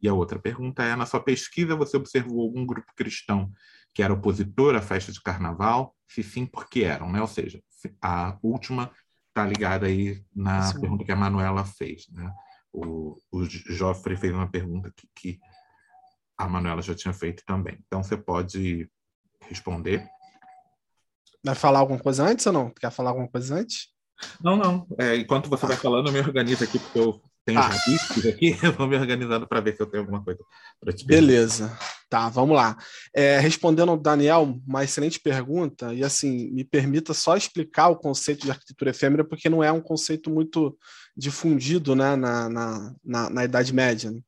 [0.00, 3.50] E a outra pergunta é: na sua pesquisa, você observou algum grupo cristão
[3.94, 5.94] que era opositor à festa de carnaval?
[6.06, 7.10] Se sim, por que eram?
[7.10, 7.20] Né?
[7.20, 7.62] Ou seja,
[8.02, 8.90] a última
[9.28, 10.80] está ligada aí na sim.
[10.80, 12.06] pergunta que a Manuela fez.
[12.10, 12.30] Né?
[12.72, 15.40] O, o Joffre fez uma pergunta que, que
[16.38, 17.78] a Manuela já tinha feito também.
[17.86, 18.88] Então, você pode
[19.42, 20.08] responder.
[21.44, 22.70] Vai falar alguma coisa antes ou não?
[22.70, 23.88] Quer falar alguma coisa antes?
[24.40, 24.86] Não, não.
[24.98, 27.68] É, enquanto você vai falando, eu me organizo aqui, porque eu tenho ah.
[27.68, 30.40] rabiscos aqui, eu vou me organizando para ver se eu tenho alguma coisa
[30.78, 31.76] para te Beleza.
[32.08, 32.76] Tá, vamos lá.
[33.14, 38.44] É, respondendo ao Daniel, uma excelente pergunta, e assim, me permita só explicar o conceito
[38.44, 40.76] de arquitetura efêmera, porque não é um conceito muito
[41.16, 44.10] difundido né, na, na, na, na Idade Média.
[44.10, 44.20] Né?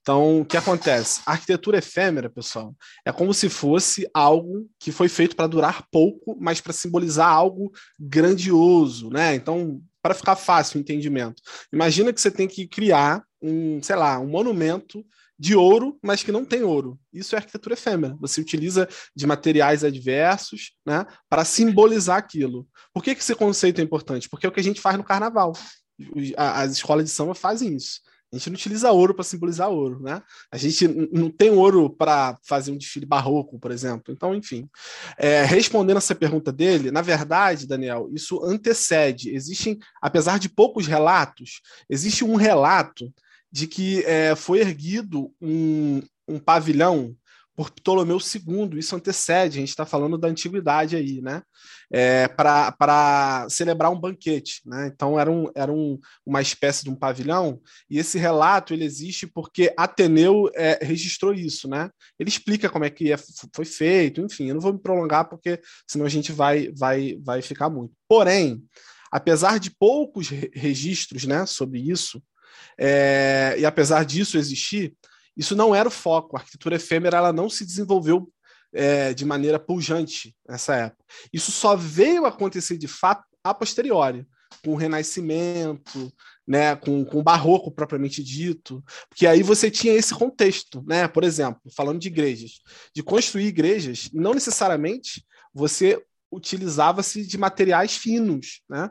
[0.00, 1.20] Então, o que acontece?
[1.26, 6.36] A arquitetura efêmera, pessoal, é como se fosse algo que foi feito para durar pouco,
[6.40, 9.34] mas para simbolizar algo grandioso, né?
[9.34, 11.42] Então, para ficar fácil o entendimento.
[11.72, 15.04] Imagina que você tem que criar um, sei lá, um monumento
[15.38, 16.98] de ouro, mas que não tem ouro.
[17.12, 18.16] Isso é arquitetura efêmera.
[18.20, 22.66] Você utiliza de materiais adversos, né, para simbolizar aquilo.
[22.92, 24.28] Por que, que esse conceito é importante?
[24.28, 25.52] Porque é o que a gente faz no carnaval.
[26.36, 28.00] As escolas de samba fazem isso.
[28.32, 30.22] A gente não utiliza ouro para simbolizar ouro, né?
[30.52, 34.12] A gente não tem ouro para fazer um desfile barroco, por exemplo.
[34.12, 34.68] Então, enfim.
[35.16, 39.34] É, respondendo essa pergunta dele, na verdade, Daniel, isso antecede.
[39.34, 43.10] Existem, apesar de poucos relatos, existe um relato
[43.50, 47.16] de que é, foi erguido um, um pavilhão
[47.58, 51.42] por Ptolomeu II, isso antecede, a gente está falando da antiguidade aí, né?
[51.90, 54.86] É, para celebrar um banquete, né?
[54.94, 59.26] Então era, um, era um, uma espécie de um pavilhão, e esse relato ele existe
[59.26, 61.90] porque Ateneu é, registrou isso, né?
[62.16, 63.16] Ele explica como é que é,
[63.52, 67.42] foi feito, enfim, eu não vou me prolongar porque senão a gente vai, vai, vai
[67.42, 67.92] ficar muito.
[68.08, 68.62] Porém,
[69.10, 72.22] apesar de poucos registros né, sobre isso,
[72.78, 74.94] é, e apesar disso existir,
[75.38, 76.36] isso não era o foco.
[76.36, 78.30] A arquitetura efêmera ela não se desenvolveu
[78.72, 81.04] é, de maneira pujante nessa época.
[81.32, 84.26] Isso só veio acontecer de fato a posteriori,
[84.64, 86.12] com o Renascimento,
[86.46, 91.06] né, com, com o Barroco propriamente dito, porque aí você tinha esse contexto, né?
[91.06, 92.60] Por exemplo, falando de igrejas,
[92.94, 96.02] de construir igrejas, não necessariamente você
[96.32, 98.90] utilizava-se de materiais finos, né?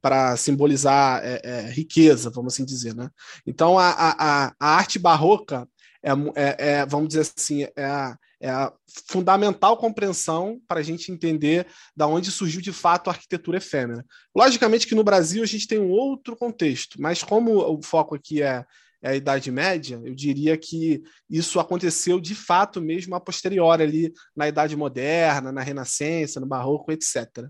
[0.00, 2.94] Para simbolizar é, é, riqueza, vamos assim dizer.
[2.94, 3.08] Né?
[3.46, 5.68] Então, a, a, a arte barroca
[6.02, 8.72] é, é, é, vamos dizer assim, é a, é a
[9.08, 14.04] fundamental compreensão para a gente entender da onde surgiu de fato a arquitetura efêmera.
[14.34, 18.42] Logicamente que no Brasil a gente tem um outro contexto, mas como o foco aqui
[18.42, 18.64] é,
[19.02, 24.12] é a Idade Média, eu diria que isso aconteceu de fato mesmo a posteriori ali
[24.34, 27.46] na Idade Moderna, na Renascença, no Barroco, etc.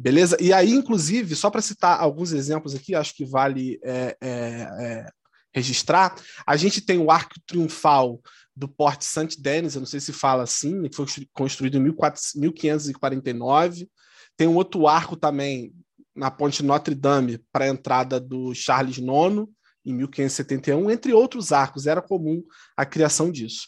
[0.00, 0.36] Beleza?
[0.40, 5.08] E aí, inclusive, só para citar alguns exemplos aqui, acho que vale é, é, é,
[5.52, 6.14] registrar,
[6.46, 8.20] a gente tem o arco triunfal
[8.54, 13.88] do Porte Saint-Denis, eu não sei se fala assim, que foi construído em 1549.
[14.36, 15.74] Tem um outro arco também
[16.14, 19.48] na Ponte Notre Dame para a entrada do Charles IX,
[19.84, 21.88] em 1571, entre outros arcos.
[21.88, 22.40] Era comum
[22.76, 23.66] a criação disso.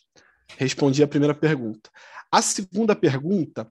[0.57, 1.91] Respondi a primeira pergunta.
[2.31, 3.69] A segunda pergunta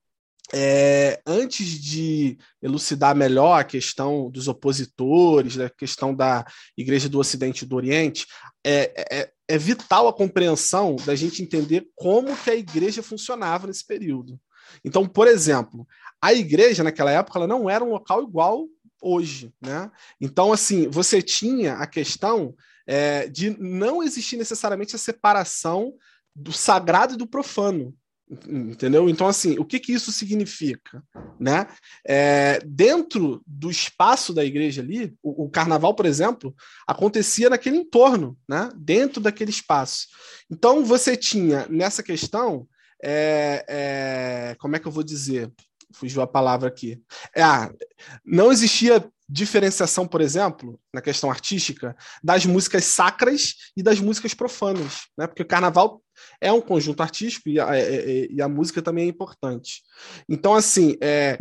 [0.53, 6.45] é, antes de elucidar melhor a questão dos opositores, né, a questão da
[6.77, 8.25] Igreja do Ocidente e do Oriente,
[8.65, 13.85] é, é, é, vital a compreensão da gente entender como que a igreja funcionava nesse
[13.85, 14.39] período.
[14.83, 15.87] Então, por exemplo,
[16.21, 18.67] a igreja naquela época ela não era um local igual
[19.01, 19.89] hoje, né?
[20.19, 22.53] Então, assim, você tinha a questão
[22.85, 25.93] é, de não existir necessariamente a separação
[26.35, 27.95] do sagrado e do profano.
[28.47, 29.09] Entendeu?
[29.09, 31.03] Então, assim, o que, que isso significa?
[31.39, 31.67] Né?
[32.05, 36.55] É, dentro do espaço da igreja ali, o, o, carnaval, por exemplo,
[36.87, 38.69] acontecia naquele entorno, né?
[38.75, 40.07] dentro daquele espaço.
[40.49, 42.67] Então, você tinha nessa questão,
[43.03, 45.51] é, é, como é que eu vou dizer?
[45.91, 47.01] Fugiu a palavra aqui.
[47.35, 47.73] É, ah,
[48.23, 55.03] não existia diferenciação, por exemplo, na questão artística, das músicas sacras e das músicas profanas,
[55.15, 55.27] né?
[55.27, 56.01] Porque o carnaval
[56.41, 59.83] é um conjunto artístico e a, é, é, e a música também é importante.
[60.27, 61.37] Então, assim, é,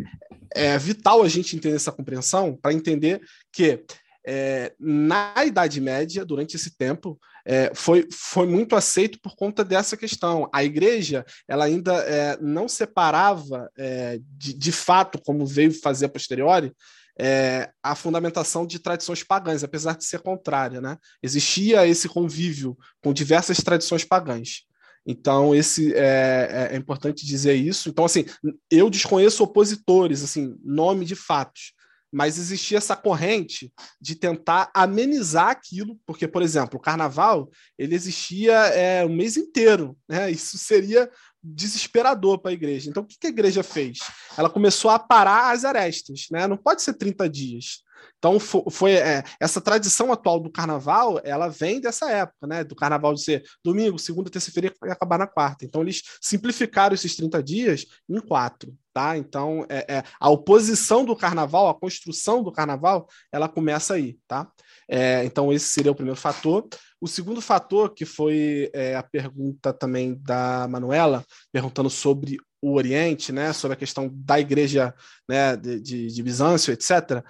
[0.54, 3.82] é vital a gente entender essa compreensão para entender que
[4.26, 9.96] é, na Idade Média, durante esse tempo, é, foi, foi muito aceito por conta dessa
[9.96, 10.50] questão.
[10.52, 16.10] A igreja ela ainda é, não separava é, de, de fato, como veio fazer a
[16.10, 16.70] posteriori,
[17.18, 20.80] é, a fundamentação de tradições pagãs, apesar de ser contrária.
[20.80, 20.96] Né?
[21.22, 24.68] Existia esse convívio com diversas tradições pagãs.
[25.06, 27.88] Então, esse é, é, é, importante dizer isso.
[27.88, 28.26] Então, assim,
[28.70, 31.72] eu desconheço opositores, assim, nome de fatos,
[32.12, 38.52] mas existia essa corrente de tentar amenizar aquilo, porque, por exemplo, o carnaval ele existia
[38.52, 40.30] é, um mês inteiro, né?
[40.30, 41.10] Isso seria
[41.42, 42.90] desesperador para a igreja.
[42.90, 43.98] Então, o que a igreja fez?
[44.36, 46.46] Ela começou a parar as arestas, né?
[46.46, 47.82] Não pode ser 30 dias.
[48.18, 52.64] Então, foi é, essa tradição atual do carnaval, ela vem dessa época, né?
[52.64, 55.64] Do carnaval de ser domingo, segunda, terça-feira e acabar na quarta.
[55.64, 59.16] Então, eles simplificaram esses 30 dias em quatro, tá?
[59.16, 64.50] Então, é, é, a oposição do carnaval, a construção do carnaval, ela começa aí, tá?
[64.88, 66.66] É, então, esse seria o primeiro fator.
[67.00, 73.30] O segundo fator, que foi é, a pergunta também da Manuela, perguntando sobre o Oriente,
[73.30, 74.94] né, sobre a questão da igreja
[75.28, 77.22] né, de, de, de Bizâncio, etc.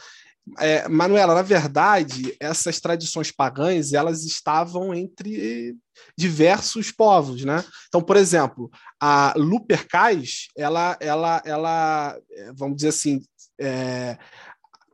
[0.58, 5.76] É, Manuela, na verdade, essas tradições pagãs elas estavam entre
[6.16, 7.62] diversos povos, né?
[7.88, 12.18] Então, por exemplo, a Lupercais, ela, ela, ela,
[12.54, 13.20] vamos dizer assim,
[13.60, 14.16] é,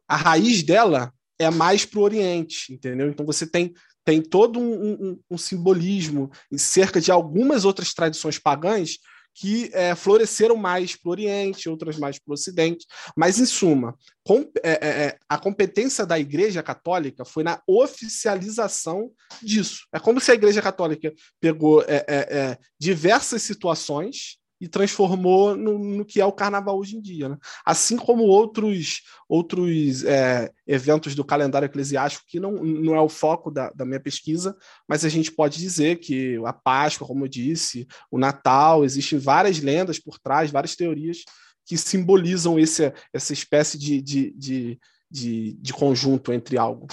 [0.08, 3.08] a raiz dela é mais para o Oriente, entendeu?
[3.08, 3.72] Então você tem
[4.04, 8.98] tem todo um, um, um simbolismo em cerca de algumas outras tradições pagãs
[9.34, 12.86] que é, floresceram mais para o Oriente, outras mais para o Ocidente.
[13.16, 19.10] Mas, em suma, com, é, é, é, a competência da Igreja Católica foi na oficialização
[19.42, 19.86] disso.
[19.92, 26.04] É como se a Igreja Católica pegou é, é, diversas situações e transformou no, no,
[26.06, 27.28] que é o carnaval hoje em dia.
[27.28, 27.36] Né?
[27.66, 33.50] Assim como outros, outros é, eventos do calendário eclesiástico, que não, não é o foco
[33.50, 34.56] da, da, minha pesquisa,
[34.88, 39.58] mas a gente pode dizer que a Páscoa, como eu disse, o Natal, existem várias
[39.58, 41.18] lendas por trás, várias teorias
[41.66, 46.86] que simbolizam esse, essa espécie de, de, de, de, de conjunto entre algo.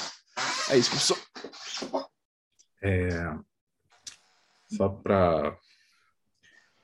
[0.69, 1.17] É isso, professor.
[2.83, 3.33] É,
[4.75, 5.57] só para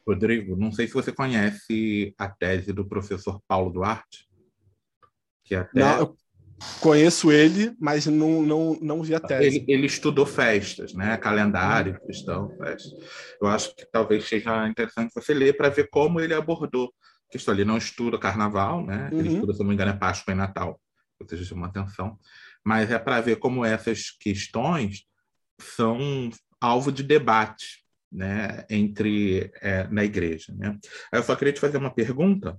[0.07, 4.25] Rodrigo, não sei se você conhece a tese do professor Paulo Duarte,
[5.43, 5.79] que até...
[5.79, 6.17] Não, eu
[6.79, 9.57] conheço ele, mas não, não, não vi a tese.
[9.57, 11.17] Ele, ele estudou festas, né?
[11.17, 12.93] calendário cristão, festas.
[13.41, 16.87] Eu acho que talvez seja interessante você ler para ver como ele abordou
[17.27, 17.53] a questão.
[17.53, 19.09] Ele não estuda carnaval, né?
[19.11, 19.35] ele uhum.
[19.35, 20.79] estuda, se não me engano, é Páscoa e Natal,
[21.19, 22.17] ou seja, chama atenção.
[22.63, 25.03] Mas é para ver como essas questões
[25.59, 26.29] são
[26.61, 30.53] alvo de debate né, entre é, na igreja.
[30.55, 30.77] Né?
[31.11, 32.57] Eu só queria te fazer uma pergunta.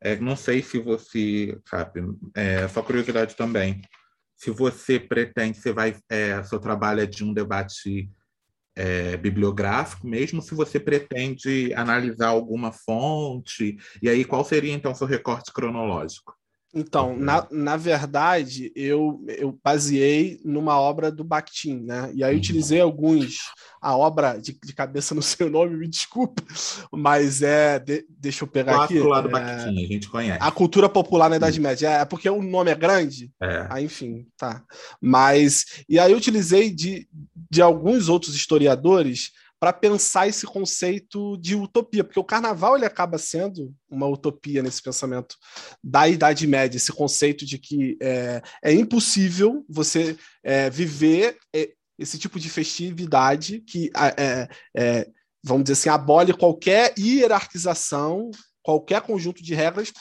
[0.00, 2.02] É, não sei se você sabe,
[2.34, 3.80] é, só curiosidade também.
[4.36, 8.10] Se você pretende, você vai, é, seu trabalho é de um debate
[8.76, 15.06] é, bibliográfico, mesmo se você pretende analisar alguma fonte, e aí qual seria então seu
[15.06, 16.34] recorte cronológico?
[16.74, 22.10] Então, na, na verdade, eu, eu baseei numa obra do Bakhtin, né?
[22.14, 22.38] E aí uhum.
[22.38, 23.38] utilizei alguns.
[23.80, 26.42] A obra de, de cabeça no seu nome, me desculpe,
[26.90, 27.78] mas é.
[27.78, 29.08] De, deixa eu pegar Quatro aqui.
[29.08, 30.38] lá do é, Bakhtin, a gente conhece.
[30.40, 31.88] A cultura popular na Idade Média.
[31.88, 33.30] É, é porque o nome é grande.
[33.40, 33.66] É.
[33.70, 34.64] Aí, enfim, tá.
[35.00, 35.84] Mas.
[35.88, 37.08] E aí eu utilizei de,
[37.50, 43.16] de alguns outros historiadores para pensar esse conceito de utopia, porque o carnaval ele acaba
[43.18, 45.36] sendo uma utopia nesse pensamento
[45.82, 52.18] da Idade Média, esse conceito de que é, é impossível você é, viver é, esse
[52.18, 55.08] tipo de festividade que, é, é,
[55.42, 58.30] vamos dizer assim, abole qualquer hierarquização,
[58.62, 59.92] qualquer conjunto de regras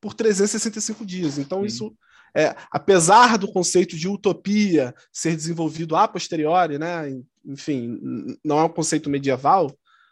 [0.00, 1.38] por 365 dias.
[1.38, 1.66] Então, Sim.
[1.66, 1.96] isso
[2.36, 7.08] é, apesar do conceito de utopia ser desenvolvido a posteriori, né,
[7.46, 7.98] enfim,
[8.44, 9.70] não é um conceito medieval,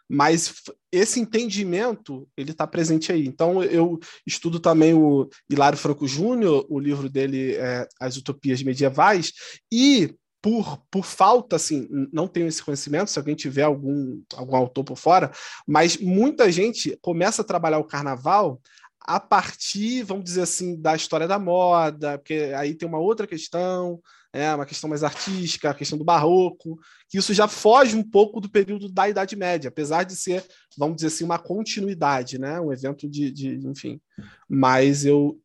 [0.09, 0.53] mas
[0.91, 3.25] esse entendimento ele está presente aí.
[3.25, 9.31] Então eu estudo também o Hilário Franco Júnior, o livro dele é As Utopias Medievais,
[9.71, 14.83] e por, por falta, assim, não tenho esse conhecimento, se alguém tiver algum, algum autor
[14.83, 15.31] por fora,
[15.65, 18.61] mas muita gente começa a trabalhar o carnaval
[19.05, 23.99] a partir, vamos dizer assim, da história da moda, porque aí tem uma outra questão,
[24.31, 28.39] é uma questão mais artística, a questão do barroco, que isso já foge um pouco
[28.39, 30.43] do período da Idade Média, apesar de ser,
[30.77, 32.59] vamos dizer assim, uma continuidade, né?
[32.59, 34.01] um evento de, de enfim.
[34.49, 35.39] Mas eu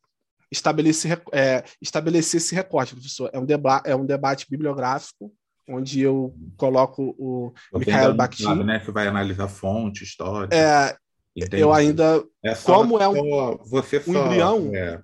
[0.51, 3.29] estabeleci, é, estabeleci esse recorte, professor.
[3.33, 5.33] É um, deba é um debate bibliográfico,
[5.69, 8.65] onde eu coloco o Mikhail Bakhtin.
[8.65, 8.81] Né?
[8.81, 10.49] Você vai analisar fonte, história.
[10.55, 10.97] É,
[11.45, 11.63] Entendi.
[11.63, 15.01] Eu ainda, é como é um, você um embrião, é,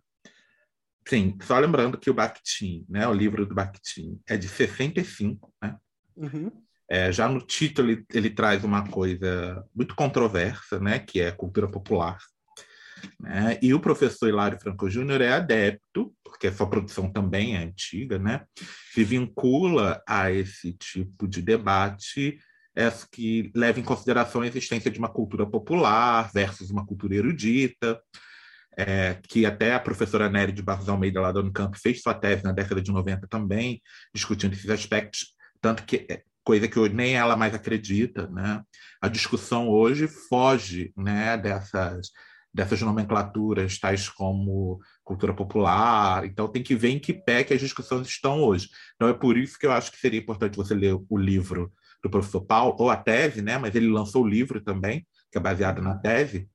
[1.06, 5.76] sim, só lembrando que o Bakhtin, né, o livro do Bakhtin, é de 65, né?
[6.16, 6.50] Uhum.
[6.88, 11.68] É, já no título ele, ele, traz uma coisa muito controversa, né, que é cultura
[11.68, 12.18] popular.
[13.18, 13.58] Né?
[13.62, 18.18] E o professor Hilário Franco Júnior é adepto, porque a sua produção também é antiga,
[18.18, 18.44] né?
[18.92, 22.38] se vincula a esse tipo de debate
[23.10, 28.00] que leva em consideração a existência de uma cultura popular versus uma cultura erudita,
[28.76, 32.42] é, que até a professora Nery de Barros Almeida, lá da Unicamp, fez sua tese
[32.42, 33.80] na década de 90 também,
[34.12, 38.62] discutindo esses aspectos, tanto que é, coisa que hoje nem ela mais acredita, né?
[39.00, 42.10] A discussão hoje foge, né, dessas
[42.54, 46.24] dessas nomenclaturas tais como cultura popular.
[46.24, 48.68] Então tem que ver em que pé que as discussões estão hoje.
[48.94, 51.72] Então é por isso que eu acho que seria importante você ler o livro
[52.04, 53.56] do professor Paulo ou a tese, né?
[53.56, 56.46] Mas ele lançou o livro também, que é baseado na tese,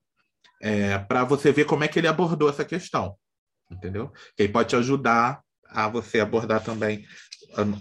[0.61, 3.17] é, para você ver como é que ele abordou essa questão,
[3.69, 4.13] entendeu?
[4.37, 7.03] Que aí pode te ajudar a você abordar também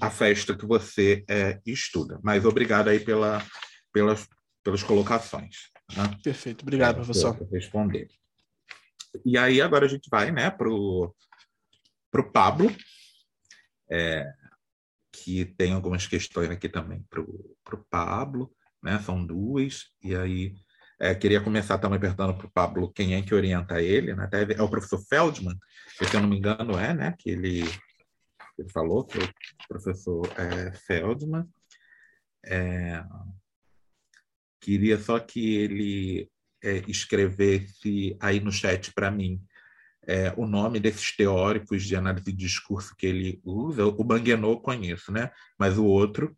[0.00, 2.18] a festa que você é, estuda.
[2.22, 3.44] Mas obrigado aí pela,
[3.92, 4.26] pelas,
[4.64, 5.56] pelas colocações.
[5.94, 6.04] Né?
[6.24, 7.36] Perfeito, obrigado, professor.
[7.52, 8.08] Responder.
[9.26, 11.14] E aí agora a gente vai né, para o
[12.32, 12.74] Pablo,
[13.90, 14.24] é,
[15.22, 18.98] que tem algumas questões aqui também para o Pablo, né?
[19.00, 20.54] São duas, e aí
[21.00, 24.28] é, queria começar também perguntando para o Pablo quem é que orienta ele, né?
[24.56, 25.56] É o professor Feldman,
[25.96, 27.14] que, se eu não me engano é, né?
[27.18, 27.62] Que ele
[28.58, 31.46] ele falou, que é o professor é, Feldman.
[32.44, 33.04] É,
[34.60, 36.30] queria só que ele
[36.62, 39.40] é, escrevesse aí no chat para mim
[40.08, 43.84] é, o nome desses teóricos de análise de discurso que ele usa.
[43.84, 45.30] O Banguenot conheço, né?
[45.58, 46.34] mas o outro,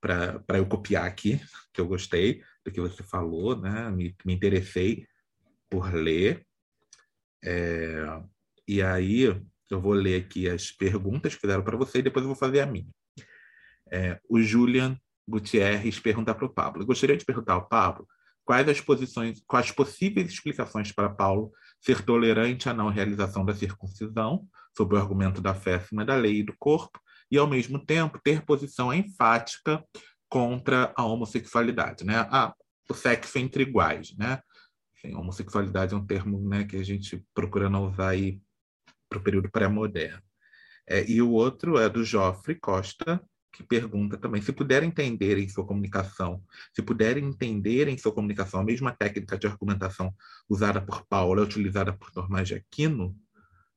[0.00, 1.40] para eu copiar aqui,
[1.72, 3.88] que eu gostei do que você falou, né?
[3.90, 5.06] me, me interessei
[5.70, 6.44] por ler.
[7.44, 8.04] É,
[8.66, 9.22] e aí
[9.70, 12.60] eu vou ler aqui as perguntas que fizeram para você e depois eu vou fazer
[12.60, 12.90] a minha.
[13.88, 16.82] É, o Julian Gutierrez pergunta para o Pablo.
[16.82, 18.04] Eu gostaria de perguntar ao Pablo
[18.44, 21.52] quais as posições, quais possíveis explicações para Paulo
[21.82, 24.46] ser tolerante à não realização da circuncisão,
[24.76, 28.20] sob o argumento da fé acima da lei e do corpo, e ao mesmo tempo
[28.22, 29.84] ter posição enfática
[30.28, 32.26] contra a homossexualidade, né?
[32.30, 32.54] Ah,
[32.88, 34.40] o sexo entre iguais, né?
[34.96, 38.14] Enfim, homossexualidade é um termo né, que a gente procura não usar
[39.08, 40.22] para o período pré-moderno.
[40.88, 45.48] É, e o outro é do Joffre Costa, que pergunta também se puder entender em
[45.48, 50.14] sua comunicação, se puderem entender em sua comunicação a mesma técnica de argumentação
[50.48, 53.14] usada por Paulo é utilizada por Tomás de Aquino,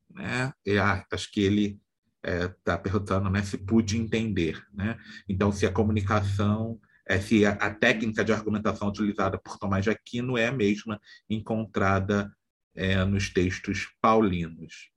[0.09, 0.53] né?
[0.65, 1.79] E, ah, acho que ele
[2.23, 4.65] está é, perguntando né, se pude entender.
[4.73, 4.97] Né?
[5.29, 9.91] Então, se a comunicação, é, se a, a, técnica de argumentação utilizada por Tomás de
[9.91, 12.33] Aquino é a mesma encontrada
[12.73, 14.89] é, nos textos paulinos.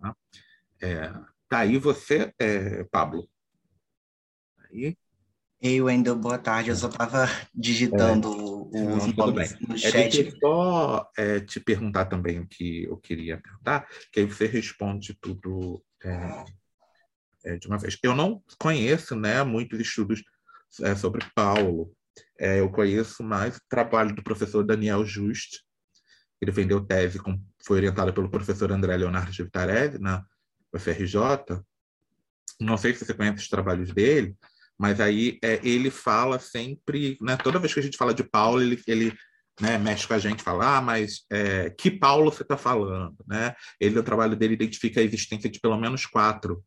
[0.00, 0.16] Tá,
[0.80, 1.12] é,
[1.48, 3.28] tá aí você, é, Pablo.
[4.72, 4.96] Aí.
[5.60, 6.70] Ei, Wendel, boa tarde.
[6.70, 9.96] Eu só estava digitando é, os nomes no chat.
[9.96, 14.26] É, deixa eu só é, te perguntar também o que eu queria perguntar, que aí
[14.26, 16.44] você responde tudo é,
[17.44, 17.96] é, de uma vez.
[18.02, 20.24] Eu não conheço né, muitos estudos
[20.80, 21.94] é, sobre Paulo.
[22.40, 25.60] É, eu conheço mais o trabalho do professor Daniel Just.
[26.40, 30.24] Ele vendeu tese, com, foi orientado pelo professor André Leonardo de Vitarese, na
[30.72, 31.62] UFRJ.
[32.58, 34.36] Não sei se você conhece os trabalhos dele,
[34.82, 38.60] mas aí é, ele fala sempre, né, toda vez que a gente fala de Paulo,
[38.60, 39.16] ele, ele
[39.60, 43.14] né, mexe com a gente, fala, ah, mas é, que Paulo você está falando?
[43.24, 43.54] Né?
[43.78, 46.64] Ele, no trabalho dele, identifica a existência de pelo menos quatro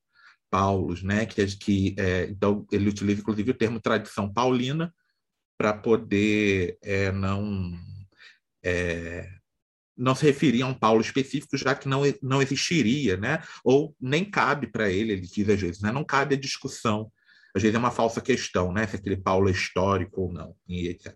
[0.50, 1.26] Paulos, né?
[1.26, 4.95] que, que é, então ele utiliza, inclusive, o termo tradição paulina
[5.60, 7.77] para poder é, não
[8.64, 9.30] é,
[9.98, 13.44] não se referir a um Paulo específico, já que não, não existiria, né?
[13.61, 15.92] ou nem cabe para ele, ele diz às vezes, né?
[15.92, 17.11] não cabe a discussão
[17.56, 18.85] às vezes é uma falsa questão, né?
[18.85, 21.16] Se aquele Paulo é histórico ou não, e etc.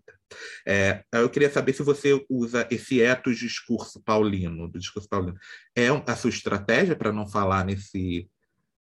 [0.66, 5.38] É, eu queria saber se você usa esse etos discurso paulino, do discurso paulino.
[5.76, 8.30] É a sua estratégia para não falar nesse,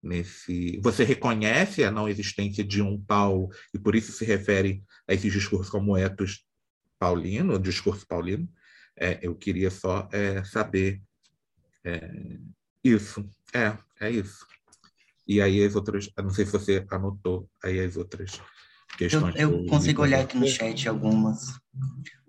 [0.01, 0.79] nesse.
[0.81, 5.29] Você reconhece a não existência de um Paulo e por isso se refere a esse
[5.29, 6.45] discurso como etos
[6.97, 8.49] paulino, discurso paulino?
[8.95, 11.01] É, eu queria só é, saber
[11.83, 12.39] é,
[12.83, 13.29] isso.
[13.53, 14.47] É, é isso.
[15.27, 18.41] E aí as outras, não sei se você anotou aí as outras
[18.97, 19.35] questões.
[19.35, 21.39] Eu, eu consigo olhar aqui no chat algumas.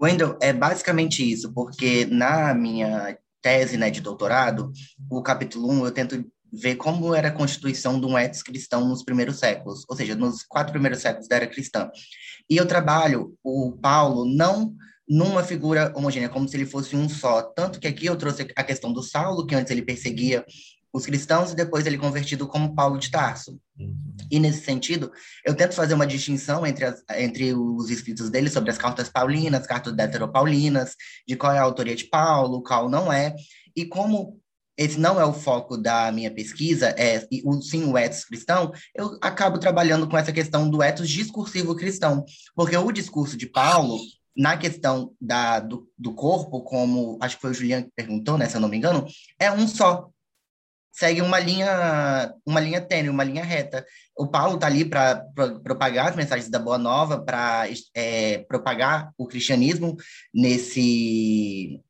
[0.00, 4.73] Wendel, é basicamente isso, porque na minha tese né, de doutorado,
[5.10, 9.02] o capítulo 1 eu tento ver como era a constituição de um etos cristão nos
[9.02, 11.90] primeiros séculos, ou seja, nos quatro primeiros séculos da era cristã.
[12.48, 14.74] E eu trabalho o Paulo não
[15.08, 17.42] numa figura homogênea, como se ele fosse um só.
[17.42, 20.44] Tanto que aqui eu trouxe a questão do Saulo, que antes ele perseguia
[20.94, 23.58] os cristãos e depois ele convertido como Paulo de Tarso.
[24.31, 25.10] E nesse sentido,
[25.44, 29.66] eu tento fazer uma distinção entre, as, entre os escritos dele sobre as cartas paulinas,
[29.66, 30.94] cartas deuteropaulinas,
[31.26, 33.34] de qual é a autoria de Paulo, qual não é,
[33.74, 34.40] e como
[34.76, 39.18] esse não é o foco da minha pesquisa, é o, sim o ethos cristão, eu
[39.20, 42.24] acabo trabalhando com essa questão do ethos discursivo cristão,
[42.55, 43.98] porque o discurso de Paulo,
[44.36, 48.48] na questão da, do, do corpo, como acho que foi o Juliano que perguntou, né,
[48.48, 49.06] se eu não me engano,
[49.40, 50.08] é um só.
[50.94, 53.84] Segue uma linha, uma linha tênue, uma linha reta.
[54.16, 55.26] O Paulo está ali para
[55.64, 59.97] propagar as mensagens da Boa Nova, para é, propagar o cristianismo
[60.32, 61.81] nesse,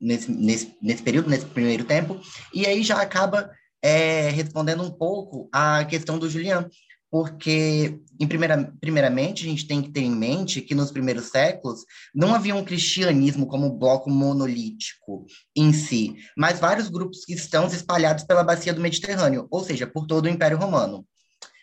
[0.00, 2.20] nesse, nesse, nesse período, nesse primeiro tempo,
[2.54, 3.50] e aí já acaba
[3.82, 6.68] é, respondendo um pouco à questão do Julian,
[7.12, 11.84] porque, em primeira, primeiramente, a gente tem que ter em mente que nos primeiros séculos
[12.14, 18.42] não havia um cristianismo como bloco monolítico em si, mas vários grupos cristãos espalhados pela
[18.42, 21.06] bacia do Mediterrâneo, ou seja, por todo o Império Romano.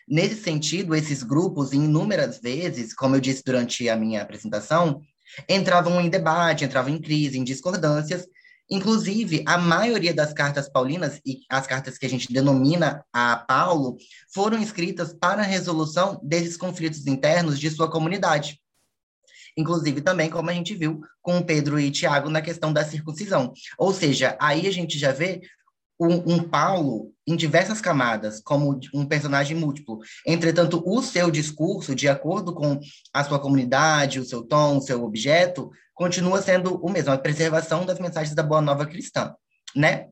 [0.08, 5.00] Nesse sentido, esses grupos, inúmeras vezes, como eu disse durante a minha apresentação,
[5.48, 8.24] entravam em debate, entravam em crise, em discordâncias.
[8.70, 13.96] Inclusive, a maioria das cartas paulinas, e as cartas que a gente denomina a Paulo,
[14.32, 18.60] foram escritas para a resolução desses conflitos internos de sua comunidade.
[19.56, 23.52] Inclusive, também, como a gente viu com Pedro e Tiago na questão da circuncisão.
[23.76, 25.40] Ou seja, aí a gente já vê
[25.98, 29.98] um, um, Paulo em diversas camadas, como um personagem múltiplo.
[30.26, 32.80] Entretanto, o seu discurso, de acordo com
[33.12, 37.84] a sua comunidade, o seu tom, o seu objeto, continua sendo o mesmo, a preservação
[37.84, 39.34] das mensagens da Boa Nova Cristã,
[39.76, 40.06] né?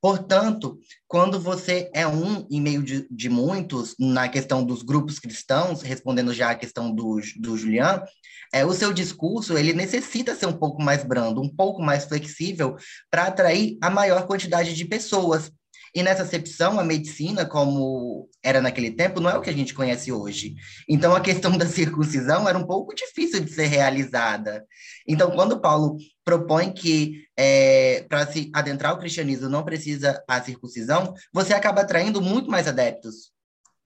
[0.00, 5.82] Portanto, quando você é um em meio de, de, muitos, na questão dos grupos cristãos,
[5.82, 8.02] respondendo já a questão do, do Julian,
[8.50, 12.76] é, o seu discurso ele necessita ser um pouco mais brando, um pouco mais flexível,
[13.10, 15.52] para atrair a maior quantidade de pessoas.
[15.94, 19.74] E nessa acepção, a medicina, como era naquele tempo, não é o que a gente
[19.74, 20.54] conhece hoje.
[20.88, 24.64] Então, a questão da circuncisão era um pouco difícil de ser realizada.
[25.06, 31.14] Então, quando Paulo propõe que é, para se adentrar o cristianismo não precisa a circuncisão,
[31.32, 33.32] você acaba atraindo muito mais adeptos.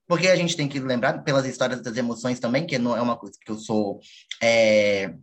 [0.07, 3.17] Porque a gente tem que lembrar, pelas histórias das emoções também, que não é uma
[3.17, 4.01] coisa que eu sou
[4.43, 5.15] é,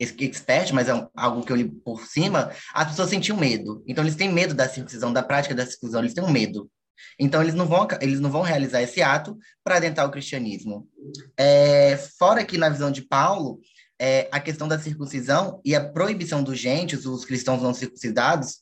[0.00, 3.84] expert, mas é algo que eu li por cima, as pessoas sentiam medo.
[3.86, 6.70] Então, eles têm medo da circuncisão, da prática da circuncisão, eles têm um medo.
[7.18, 10.88] Então, eles não vão, eles não vão realizar esse ato para adentrar o cristianismo.
[11.36, 13.60] É, fora que, na visão de Paulo,
[14.00, 18.60] é, a questão da circuncisão e a proibição dos gentes, os cristãos não circuncidados,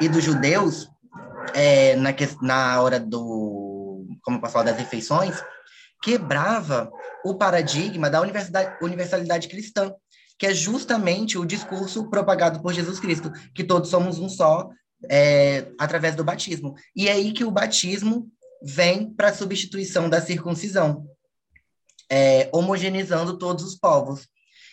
[0.00, 0.88] e dos judeus,
[1.54, 2.10] é, na,
[2.42, 5.40] na hora do, como eu posso falar, das refeições,
[6.02, 6.90] quebrava
[7.24, 8.20] o paradigma da
[8.80, 9.94] universalidade cristã
[10.40, 14.70] que é justamente o discurso propagado por Jesus Cristo, que todos somos um só
[15.10, 16.74] é, através do batismo.
[16.96, 18.26] E é aí que o batismo
[18.62, 21.06] vem para a substituição da circuncisão,
[22.10, 24.26] é, homogeneizando todos os povos.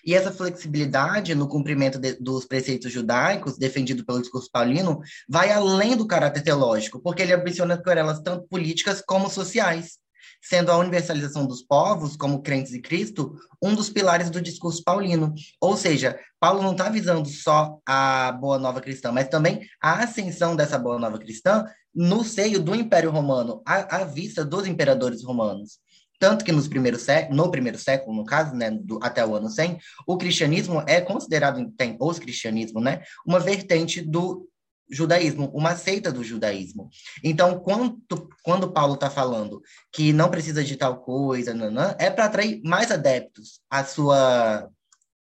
[0.06, 5.98] E essa flexibilidade no cumprimento de, dos preceitos judaicos, defendido pelo discurso paulino, vai além
[5.98, 10.00] do caráter teológico, porque ele ambiciona querelas tanto políticas como sociais
[10.42, 15.34] sendo a universalização dos povos, como crentes em Cristo, um dos pilares do discurso paulino.
[15.62, 20.56] Ou seja, Paulo não está visando só a boa nova cristã, mas também a ascensão
[20.56, 25.80] dessa boa nova cristã no seio do Império Romano, à, à vista dos imperadores romanos.
[26.20, 29.50] Tanto que nos primeiros séculos, no primeiro século, no caso, né, do, até o ano
[29.50, 34.48] 100, o cristianismo é considerado, tem os cristianismo, né, uma vertente do
[34.90, 36.90] judaísmo, uma seita do judaísmo.
[37.24, 38.00] Então, quando,
[38.44, 42.92] quando Paulo está falando que não precisa de tal coisa, nanã, é para atrair mais
[42.92, 44.70] adeptos à sua,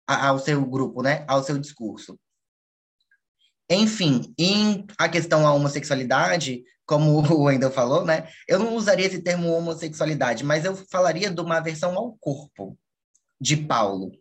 [0.05, 1.25] ao seu grupo, né?
[1.27, 2.17] ao seu discurso.
[3.69, 8.29] Enfim, em a questão da homossexualidade, como o Wendel falou, né?
[8.47, 12.77] Eu não usaria esse termo homossexualidade, mas eu falaria de uma versão ao corpo
[13.39, 14.11] de Paulo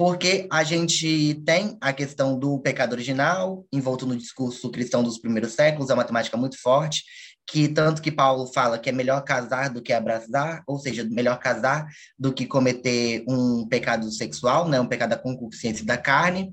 [0.00, 5.52] porque a gente tem a questão do pecado original, envolto no discurso cristão dos primeiros
[5.52, 7.04] séculos, é uma temática muito forte,
[7.46, 11.38] que tanto que Paulo fala que é melhor casar do que abraçar, ou seja, melhor
[11.38, 11.86] casar
[12.18, 16.50] do que cometer um pecado sexual, né, um pecado da concupiscência da carne,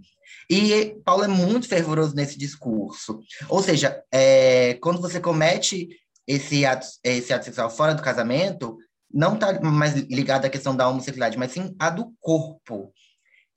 [0.50, 3.22] e Paulo é muito fervoroso nesse discurso.
[3.48, 5.88] Ou seja, é, quando você comete
[6.28, 8.78] esse ato, esse ato sexual fora do casamento,
[9.10, 12.92] não está mais ligado à questão da homossexualidade, mas sim a do corpo.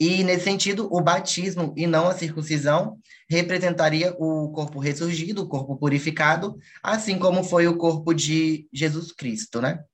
[0.01, 2.99] E, nesse sentido, o batismo e não a circuncisão
[3.29, 9.61] representaria o corpo ressurgido, o corpo purificado, assim como foi o corpo de Jesus Cristo,
[9.61, 9.85] né?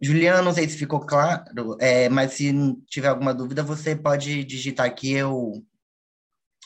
[0.00, 2.52] Juliana, não sei se ficou claro, é, mas se
[2.86, 5.64] tiver alguma dúvida, você pode digitar aqui, eu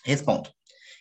[0.05, 0.51] respondo.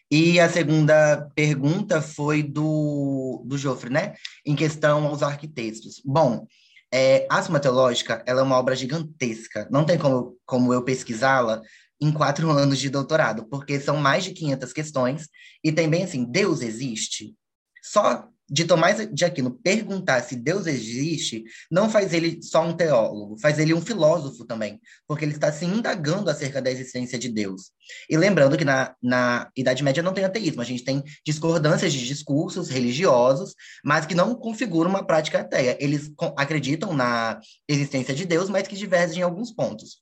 [0.09, 4.13] E a segunda pergunta foi do, do Joffre, né?
[4.45, 6.01] Em questão aos arquitetos.
[6.05, 6.47] Bom,
[6.93, 9.67] é, a Suma Teológica ela é uma obra gigantesca.
[9.71, 11.61] Não tem como, como eu pesquisá-la
[11.99, 15.27] em quatro anos de doutorado, porque são mais de 500 questões.
[15.63, 17.35] E tem bem assim, Deus existe?
[17.81, 23.39] Só de Tomás de Aquino perguntar se Deus existe, não faz ele só um teólogo,
[23.39, 27.71] faz ele um filósofo também, porque ele está se indagando acerca da existência de Deus.
[28.09, 32.05] E lembrando que na, na Idade Média não tem ateísmo, a gente tem discordâncias de
[32.05, 33.55] discursos religiosos,
[33.85, 35.77] mas que não configuram uma prática ateia.
[35.79, 37.39] Eles acreditam na
[37.69, 40.01] existência de Deus, mas que divergem em alguns pontos.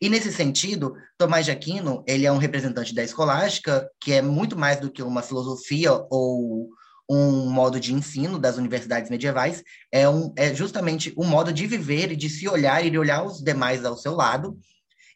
[0.00, 4.58] E nesse sentido, Tomás de Aquino, ele é um representante da escolástica, que é muito
[4.58, 6.70] mais do que uma filosofia ou
[7.10, 12.12] um modo de ensino das universidades medievais, é, um, é justamente um modo de viver
[12.12, 14.56] e de se olhar e de olhar os demais ao seu lado.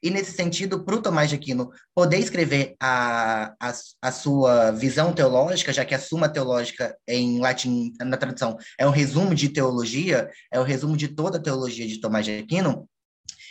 [0.02, 5.12] E nesse sentido, para o Tomás de Aquino poder escrever a, a, a, sua visão
[5.12, 10.28] teológica, já que a Suma Teológica em latim, na tradução, é um resumo de teologia,
[10.52, 12.89] é o resumo de toda a teologia de Tomás de Aquino,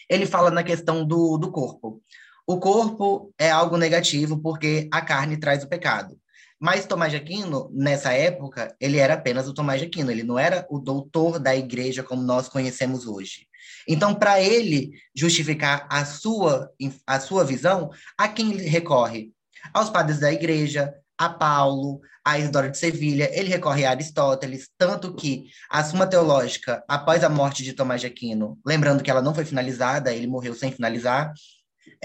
[0.10, 2.04] ele fala na questão do, do corpo.
[2.46, 6.20] O corpo é algo negativo porque a carne traz o pecado.
[6.64, 10.40] Mas Tomás de Aquino, nessa época, ele era apenas o Tomás de Aquino, ele não
[10.40, 13.48] era o doutor da igreja como nós conhecemos hoje.
[13.86, 16.72] Então, para ele justificar a sua,
[17.06, 19.34] a sua visão, a quem ele recorre?
[19.74, 25.14] Aos padres da igreja, a Paulo, a Isidora de Sevilha, ele recorre a Aristóteles, tanto
[25.14, 29.36] que a Suma Teológica, após a morte de Tomás de Aquino, lembrando que ela não
[29.36, 31.34] foi finalizada, ele morreu sem finalizar,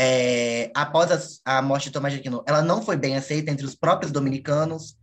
[0.01, 3.67] é, após a, a, morte de Tomás de Aquino, ela não foi bem aceita entre
[3.67, 4.97] os próprios dominicanos.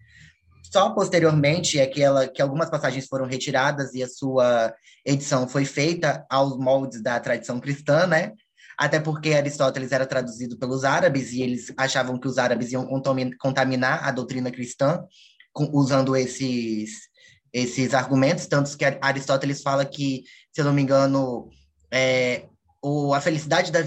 [0.72, 4.74] Só posteriormente é que, ela, que algumas passagens foram retiradas e a sua
[5.06, 8.32] edição foi feita aos moldes da tradição cristã, né?
[8.78, 12.88] Até porque Aristóteles era traduzido pelos árabes e eles achavam que os árabes iam
[13.38, 15.04] contaminar a doutrina cristã
[15.52, 17.14] com, usando esses
[17.52, 21.50] esses argumentos, tanto que Aristóteles fala que, se eu não me engano,
[21.90, 22.50] é,
[22.86, 23.80] o, a felicidade da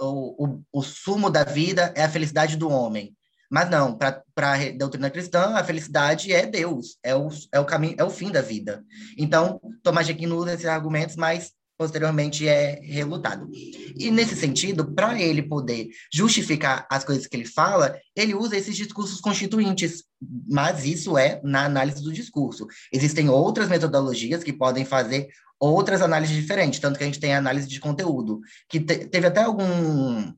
[0.00, 3.14] o, o, o sumo da vida é a felicidade do homem.
[3.50, 7.94] Mas não, para a doutrina cristã, a felicidade é Deus, é o, é o caminho,
[7.98, 8.82] é o fim da vida.
[9.18, 13.46] Então, Tomás de Aquino usa esses argumentos, mas posteriormente é relutado.
[13.52, 18.74] E nesse sentido, para ele poder justificar as coisas que ele fala, ele usa esses
[18.74, 20.02] discursos constituintes,
[20.48, 22.66] mas isso é na análise do discurso.
[22.90, 25.28] Existem outras metodologias que podem fazer
[25.58, 29.26] outras análises diferentes, tanto que a gente tem a análise de conteúdo, que te, teve
[29.26, 30.32] até algum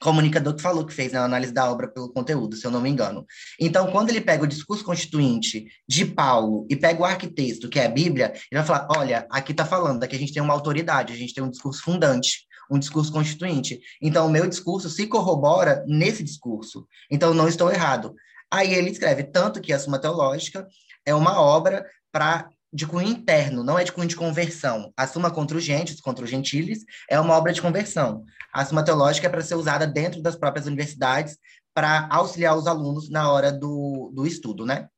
[0.00, 2.80] comunicador que falou que fez né, a análise da obra pelo conteúdo, se eu não
[2.80, 3.24] me engano.
[3.58, 7.86] Então, quando ele pega o discurso constituinte de Paulo e pega o arquitexto, que é
[7.86, 11.12] a Bíblia, ele vai falar: olha, aqui está falando, aqui a gente tem uma autoridade,
[11.12, 13.80] a gente tem um discurso fundante, um discurso constituinte.
[14.02, 16.86] Então, o meu discurso se corrobora nesse discurso.
[17.10, 18.14] Então, não estou errado.
[18.50, 20.66] Aí ele escreve tanto que a Suma Teológica
[21.04, 24.92] é uma obra para de cunho interno, não é de cunho de conversão.
[24.94, 28.22] A Suma contra os Gentes, contra os Gentiles, é uma obra de conversão.
[28.52, 31.38] A Suma Teológica é para ser usada dentro das próprias universidades
[31.72, 34.88] para auxiliar os alunos na hora do, do estudo, né?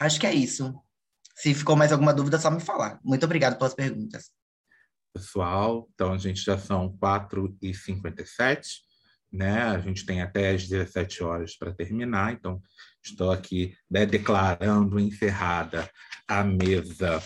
[0.00, 0.74] Acho que é isso.
[1.36, 2.98] Se ficou mais alguma dúvida, é só me falar.
[3.04, 4.30] Muito obrigado pelas perguntas.
[5.14, 8.78] Pessoal, então a gente já são 4h57,
[9.30, 9.64] né?
[9.64, 12.60] A gente tem até as 17 horas para terminar, então
[13.04, 15.90] Estou aqui né, declarando encerrada
[16.28, 17.22] a mesa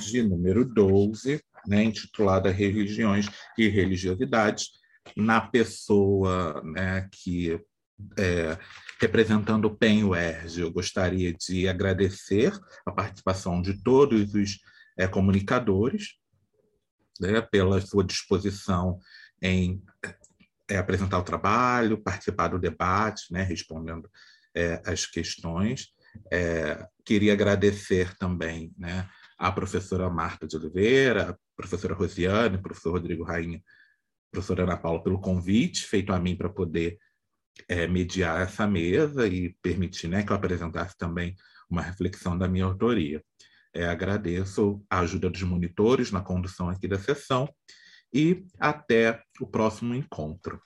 [0.00, 4.70] de número 12, né, intitulada Religiões e Religiosidades,
[5.16, 7.60] na pessoa né, que,
[8.18, 8.58] é,
[9.00, 12.52] representando o PEN UERJ, eu gostaria de agradecer
[12.86, 14.58] a participação de todos os
[14.96, 16.18] é, comunicadores
[17.20, 18.98] né, pela sua disposição
[19.40, 19.82] em
[20.68, 24.10] é, apresentar o trabalho, participar do debate, né, respondendo
[24.54, 25.92] é, as questões.
[26.32, 33.24] É, queria agradecer também né, à professora Marta de Oliveira, à professora Rosiane, professor Rodrigo
[33.24, 33.62] Rainha,
[34.30, 36.98] professora Ana Paula, pelo convite feito a mim para poder
[37.68, 41.36] é, mediar essa mesa e permitir né, que eu apresentasse também
[41.70, 43.22] uma reflexão da minha autoria.
[43.72, 47.48] É, agradeço a ajuda dos monitores na condução aqui da sessão
[48.12, 50.60] e até o próximo encontro.